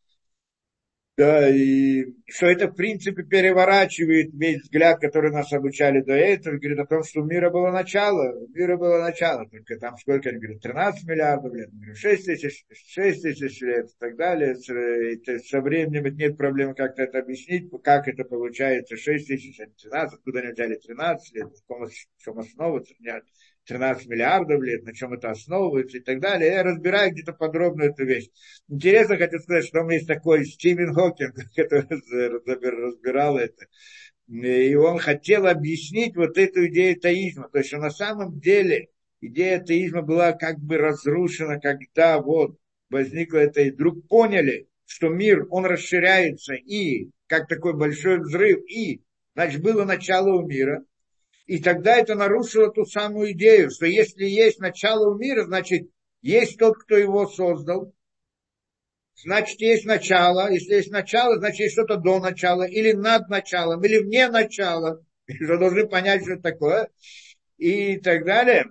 да, 1.16 1.48
и 1.48 2.04
что 2.28 2.46
это, 2.46 2.68
в 2.68 2.74
принципе, 2.74 3.22
переворачивает 3.22 4.34
весь 4.34 4.62
взгляд, 4.62 5.00
который 5.00 5.30
нас 5.30 5.50
обучали 5.50 6.02
до 6.02 6.12
этого, 6.12 6.58
говорит 6.58 6.78
о 6.78 6.86
том, 6.86 7.02
что 7.04 7.22
у 7.22 7.24
мира 7.24 7.48
было 7.48 7.70
начало, 7.70 8.38
у 8.38 8.48
мира 8.48 8.76
было 8.76 8.98
начало, 9.00 9.48
только 9.48 9.78
там 9.78 9.96
сколько, 9.96 10.28
они 10.28 10.38
говорят, 10.38 10.60
13 10.60 11.08
миллиардов 11.08 11.54
лет, 11.54 11.70
6 11.94 12.26
тысяч, 12.26 12.66
6 12.70 13.22
тысяч 13.22 13.60
лет 13.62 13.86
и 13.86 13.98
так 13.98 14.16
далее. 14.16 14.56
Это, 15.14 15.38
со 15.38 15.62
временем 15.62 16.14
нет 16.16 16.36
проблемы 16.36 16.74
как-то 16.74 17.04
это 17.04 17.20
объяснить, 17.20 17.70
как 17.82 18.08
это 18.08 18.24
получается. 18.24 18.96
6 18.96 19.26
тысяч, 19.26 19.56
13, 19.56 20.14
откуда 20.14 20.40
они 20.40 20.52
взяли 20.52 20.74
13 20.74 21.34
лет, 21.34 21.48
в 21.66 22.22
чем 22.22 22.38
основа, 22.38 22.84
13 23.66 24.06
миллиардов 24.06 24.62
лет, 24.62 24.84
на 24.84 24.94
чем 24.94 25.12
это 25.12 25.30
основывается 25.30 25.98
и 25.98 26.00
так 26.00 26.20
далее. 26.20 26.52
Я 26.52 26.62
разбираю 26.62 27.12
где-то 27.12 27.32
подробно 27.32 27.84
эту 27.84 28.04
вещь. 28.04 28.28
Интересно 28.68 29.16
хочу 29.16 29.38
сказать, 29.40 29.64
что 29.64 29.80
там 29.80 29.90
есть 29.90 30.06
такой 30.06 30.44
Стивен 30.44 30.94
Хокинг, 30.94 31.34
который 31.56 32.86
разбирал 32.86 33.38
это. 33.38 33.66
И 34.28 34.74
он 34.74 34.98
хотел 34.98 35.46
объяснить 35.46 36.16
вот 36.16 36.38
эту 36.38 36.66
идею 36.68 36.98
теизма. 36.98 37.48
То 37.48 37.58
есть, 37.58 37.68
что 37.68 37.78
на 37.78 37.90
самом 37.90 38.38
деле 38.40 38.88
идея 39.20 39.60
теизма 39.60 40.02
была 40.02 40.32
как 40.32 40.58
бы 40.58 40.78
разрушена, 40.78 41.60
когда 41.60 42.20
вот 42.20 42.56
возникла 42.88 43.38
это, 43.38 43.62
и 43.62 43.70
вдруг 43.70 44.06
поняли, 44.08 44.68
что 44.84 45.08
мир, 45.08 45.46
он 45.50 45.66
расширяется, 45.66 46.54
и 46.54 47.10
как 47.26 47.48
такой 47.48 47.74
большой 47.74 48.20
взрыв, 48.20 48.60
и, 48.68 49.02
значит, 49.34 49.60
было 49.60 49.84
начало 49.84 50.40
у 50.40 50.46
мира– 50.46 50.84
и 51.46 51.60
тогда 51.60 51.96
это 51.96 52.16
нарушило 52.16 52.72
ту 52.72 52.84
самую 52.84 53.32
идею, 53.32 53.70
что 53.70 53.86
если 53.86 54.24
есть 54.24 54.58
начало 54.58 55.10
у 55.14 55.18
мира, 55.18 55.44
значит, 55.44 55.88
есть 56.20 56.58
тот, 56.58 56.76
кто 56.76 56.96
его 56.96 57.28
создал, 57.28 57.94
значит, 59.14 59.60
есть 59.60 59.84
начало. 59.84 60.50
Если 60.50 60.74
есть 60.74 60.90
начало, 60.90 61.36
значит, 61.38 61.60
есть 61.60 61.74
что-то 61.74 61.96
до 61.96 62.18
начала, 62.18 62.64
или 62.64 62.92
над 62.92 63.28
началом, 63.28 63.84
или 63.84 63.98
вне 63.98 64.28
начала. 64.28 65.00
И 65.26 65.34
что 65.44 65.56
должны 65.56 65.86
понять, 65.88 66.22
что 66.22 66.32
это 66.32 66.42
такое. 66.42 66.88
И 67.58 67.98
так 67.98 68.24
далее. 68.24 68.66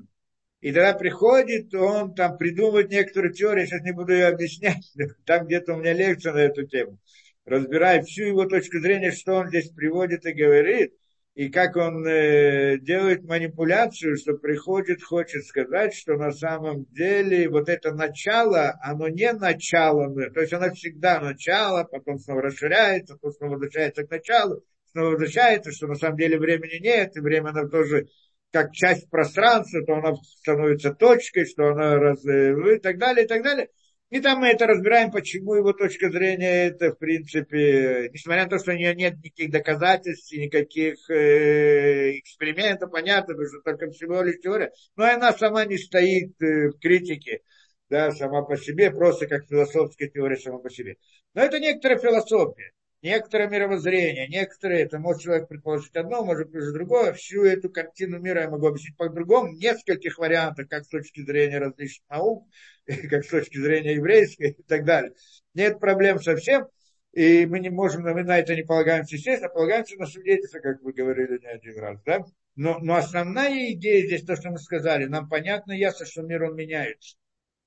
И 0.60 0.74
тогда 0.74 0.94
приходит, 0.94 1.74
он 1.74 2.14
там 2.14 2.38
придумывает 2.38 2.90
некоторые 2.90 3.34
теории, 3.34 3.66
сейчас 3.66 3.84
не 3.84 3.94
буду 3.94 4.14
ее 4.14 4.28
объяснять, 4.28 4.92
там 5.26 5.46
где-то 5.46 5.74
у 5.74 5.78
меня 5.78 5.94
лекция 5.94 6.34
на 6.34 6.40
эту 6.40 6.66
тему, 6.66 6.98
разбирает 7.46 8.06
всю 8.06 8.24
его 8.24 8.46
точку 8.46 8.80
зрения, 8.80 9.12
что 9.12 9.36
он 9.36 9.48
здесь 9.48 9.70
приводит 9.70 10.26
и 10.26 10.34
говорит– 10.34 10.94
и 11.36 11.50
как 11.50 11.76
он 11.76 12.08
э, 12.08 12.78
делает 12.80 13.26
манипуляцию, 13.26 14.16
что 14.16 14.36
приходит, 14.36 15.04
хочет 15.04 15.44
сказать, 15.44 15.94
что 15.94 16.16
на 16.16 16.32
самом 16.32 16.86
деле 16.86 17.50
вот 17.50 17.68
это 17.68 17.94
начало, 17.94 18.80
оно 18.82 19.10
не 19.10 19.34
начало, 19.34 20.14
то 20.32 20.40
есть 20.40 20.54
оно 20.54 20.74
всегда 20.74 21.20
начало, 21.20 21.84
потом 21.84 22.20
снова 22.20 22.44
расширяется, 22.44 23.16
потом 23.16 23.34
снова 23.34 23.52
возвращается 23.56 24.06
к 24.06 24.12
началу, 24.12 24.64
снова 24.92 25.10
возвращается, 25.10 25.74
что 25.74 25.88
на 25.88 25.96
самом 25.96 26.18
деле 26.18 26.40
времени 26.40 26.82
нет, 26.82 27.18
и 27.18 27.20
время 27.20 27.50
оно 27.50 27.68
тоже 27.68 28.08
как 28.54 28.72
часть 28.72 29.10
пространства, 29.10 29.82
то 29.86 29.96
оно 29.96 30.16
становится 30.16 30.94
точкой, 30.94 31.46
что 31.46 31.68
оно 31.68 31.98
раз, 31.98 32.26
э, 32.26 32.76
и 32.76 32.80
так 32.80 32.98
далее, 32.98 33.26
и 33.26 33.28
так 33.28 33.44
далее. 33.44 33.68
И 34.12 34.20
там 34.20 34.40
мы 34.40 34.50
это 34.50 34.68
разбираем, 34.68 35.12
почему 35.12 35.56
его 35.56 35.74
точка 35.74 36.12
зрения 36.12 36.68
это, 36.68 36.92
в 36.92 37.00
принципе, 37.00 38.10
несмотря 38.14 38.44
на 38.44 38.50
то, 38.50 38.60
что 38.60 38.72
у 38.72 38.76
нее 38.76 38.94
нет 38.94 39.18
никаких 39.18 39.50
доказательств, 39.50 40.32
никаких 40.32 41.10
э, 41.10 42.20
экспериментов, 42.20 42.92
понятно, 42.92 43.34
что 43.34 43.62
только 43.62 43.90
всего 43.90 44.22
лишь 44.22 44.40
теория, 44.42 44.72
но 44.96 45.06
она 45.06 45.34
сама 45.34 45.66
не 45.66 45.78
стоит 45.78 46.40
э, 46.40 46.70
в 46.70 46.80
критике, 46.80 47.42
да, 47.90 48.12
сама 48.12 48.44
по 48.44 48.58
себе, 48.58 48.92
просто 48.92 49.26
как 49.26 49.48
философская 49.48 50.08
теория 50.08 50.38
сама 50.38 50.60
по 50.60 50.70
себе. 50.70 50.98
Но 51.34 51.42
это 51.42 51.60
некоторая 51.60 51.98
философия 51.98 52.74
некоторое 53.02 53.48
мировоззрение, 53.48 54.28
некоторые, 54.28 54.82
это 54.84 55.00
может 55.00 55.24
человек 55.24 55.48
предположить 55.48 55.96
одно, 55.96 56.24
может 56.24 56.50
быть 56.50 56.74
другое, 56.74 57.14
всю 57.14 57.44
эту 57.44 57.70
картину 57.70 58.20
мира 58.20 58.42
я 58.42 58.50
могу 58.50 58.68
объяснить 58.68 58.98
по-другому, 58.98 59.54
нескольких 59.54 60.18
вариантах, 60.18 60.68
как 60.70 60.86
с 60.86 60.90
точки 60.90 61.24
зрения 61.24 61.60
различных 61.60 62.10
наук, 62.10 62.48
как 63.10 63.24
с 63.24 63.28
точки 63.28 63.58
зрения 63.58 63.96
еврейской 63.96 64.52
и 64.52 64.64
так 64.64 64.86
далее. 64.86 65.14
Нет 65.54 65.80
проблем 65.80 66.22
совсем, 66.22 66.68
и 67.14 67.46
мы 67.46 67.60
не 67.60 67.70
можем, 67.70 68.04
мы 68.04 68.24
на 68.24 68.38
это 68.38 68.56
не 68.56 68.64
полагаемся, 68.64 69.16
естественно, 69.16 69.50
полагаемся 69.50 69.98
на 69.98 70.06
свидетельство, 70.06 70.60
как 70.60 70.82
вы 70.82 70.92
говорили 70.92 71.40
не 71.40 71.48
один 71.48 71.80
раз, 71.80 72.00
да? 72.06 72.26
Но, 72.56 72.80
но 72.80 72.96
основная 72.96 73.72
идея 73.74 74.06
здесь, 74.06 74.24
то, 74.24 74.36
что 74.36 74.50
мы 74.50 74.58
сказали, 74.60 75.06
нам 75.06 75.28
понятно, 75.28 75.74
ясно, 75.74 76.06
что 76.06 76.22
мир, 76.22 76.44
он 76.44 76.56
меняется. 76.56 77.18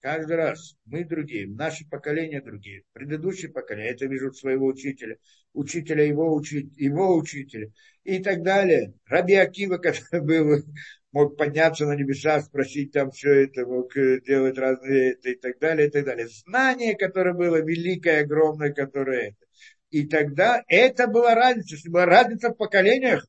Каждый 0.00 0.36
раз 0.36 0.76
мы 0.84 1.04
другие, 1.04 1.48
наши 1.48 1.84
поколения 1.88 2.40
другие, 2.40 2.84
предыдущие 2.92 3.50
поколения, 3.50 3.90
это 3.90 4.06
вижу 4.06 4.32
своего 4.32 4.66
учителя, 4.66 5.16
учителя 5.54 6.04
его, 6.04 6.32
учи, 6.32 6.70
его 6.76 7.16
учителя 7.16 7.72
и 8.04 8.22
так 8.22 8.44
далее. 8.44 8.94
Раби 9.06 9.34
Акива, 9.34 9.78
который 9.78 10.20
был, 10.22 10.62
мог 11.10 11.36
подняться 11.36 11.84
на 11.84 11.96
небеса, 11.96 12.40
спросить 12.42 12.92
там 12.92 13.10
все 13.10 13.44
это, 13.44 13.66
мог 13.66 13.96
э, 13.96 14.20
делать 14.20 14.56
разные 14.56 15.14
это 15.14 15.30
и 15.30 15.34
так 15.34 15.58
далее, 15.58 15.88
и 15.88 15.90
так 15.90 16.04
далее. 16.04 16.28
Знание, 16.28 16.96
которое 16.96 17.34
было 17.34 17.60
великое, 17.60 18.20
огромное, 18.20 18.72
которое 18.72 19.30
это. 19.30 19.46
И 19.90 20.06
тогда 20.06 20.62
это 20.68 21.08
была 21.08 21.34
разница. 21.34 21.74
Если 21.74 21.88
была 21.88 22.06
разница 22.06 22.50
в 22.50 22.56
поколениях, 22.56 23.26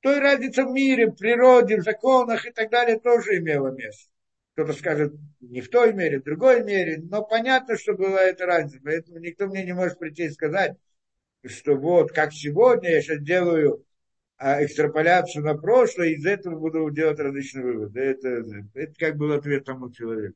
то 0.00 0.16
и 0.16 0.20
разница 0.20 0.64
в 0.64 0.72
мире, 0.72 1.06
в 1.06 1.14
природе, 1.14 1.76
в 1.76 1.84
законах 1.84 2.44
и 2.44 2.50
так 2.50 2.70
далее 2.70 2.98
тоже 2.98 3.38
имела 3.38 3.70
место. 3.70 4.10
Кто-то 4.58 4.72
скажет 4.72 5.14
не 5.38 5.60
в 5.60 5.70
той 5.70 5.92
мере, 5.92 6.18
в 6.18 6.24
другой 6.24 6.64
мере, 6.64 6.98
но 6.98 7.22
понятно, 7.22 7.78
что 7.78 7.94
была 7.94 8.22
эта 8.22 8.44
разница. 8.44 8.80
Поэтому 8.82 9.20
никто 9.20 9.46
мне 9.46 9.64
не 9.64 9.72
может 9.72 10.00
прийти 10.00 10.24
и 10.24 10.30
сказать, 10.30 10.76
что 11.46 11.76
вот 11.76 12.10
как 12.10 12.32
сегодня 12.32 12.90
я 12.90 13.00
сейчас 13.00 13.20
делаю 13.20 13.86
а, 14.36 14.64
экстраполяцию 14.64 15.44
на 15.44 15.54
прошлое, 15.54 16.08
и 16.08 16.14
из 16.14 16.26
этого 16.26 16.58
буду 16.58 16.90
делать 16.90 17.20
различные 17.20 17.66
выводы. 17.66 18.00
Это, 18.00 18.42
это 18.74 18.94
как 18.98 19.16
был 19.16 19.30
ответ 19.30 19.64
тому 19.64 19.92
человеку. 19.92 20.34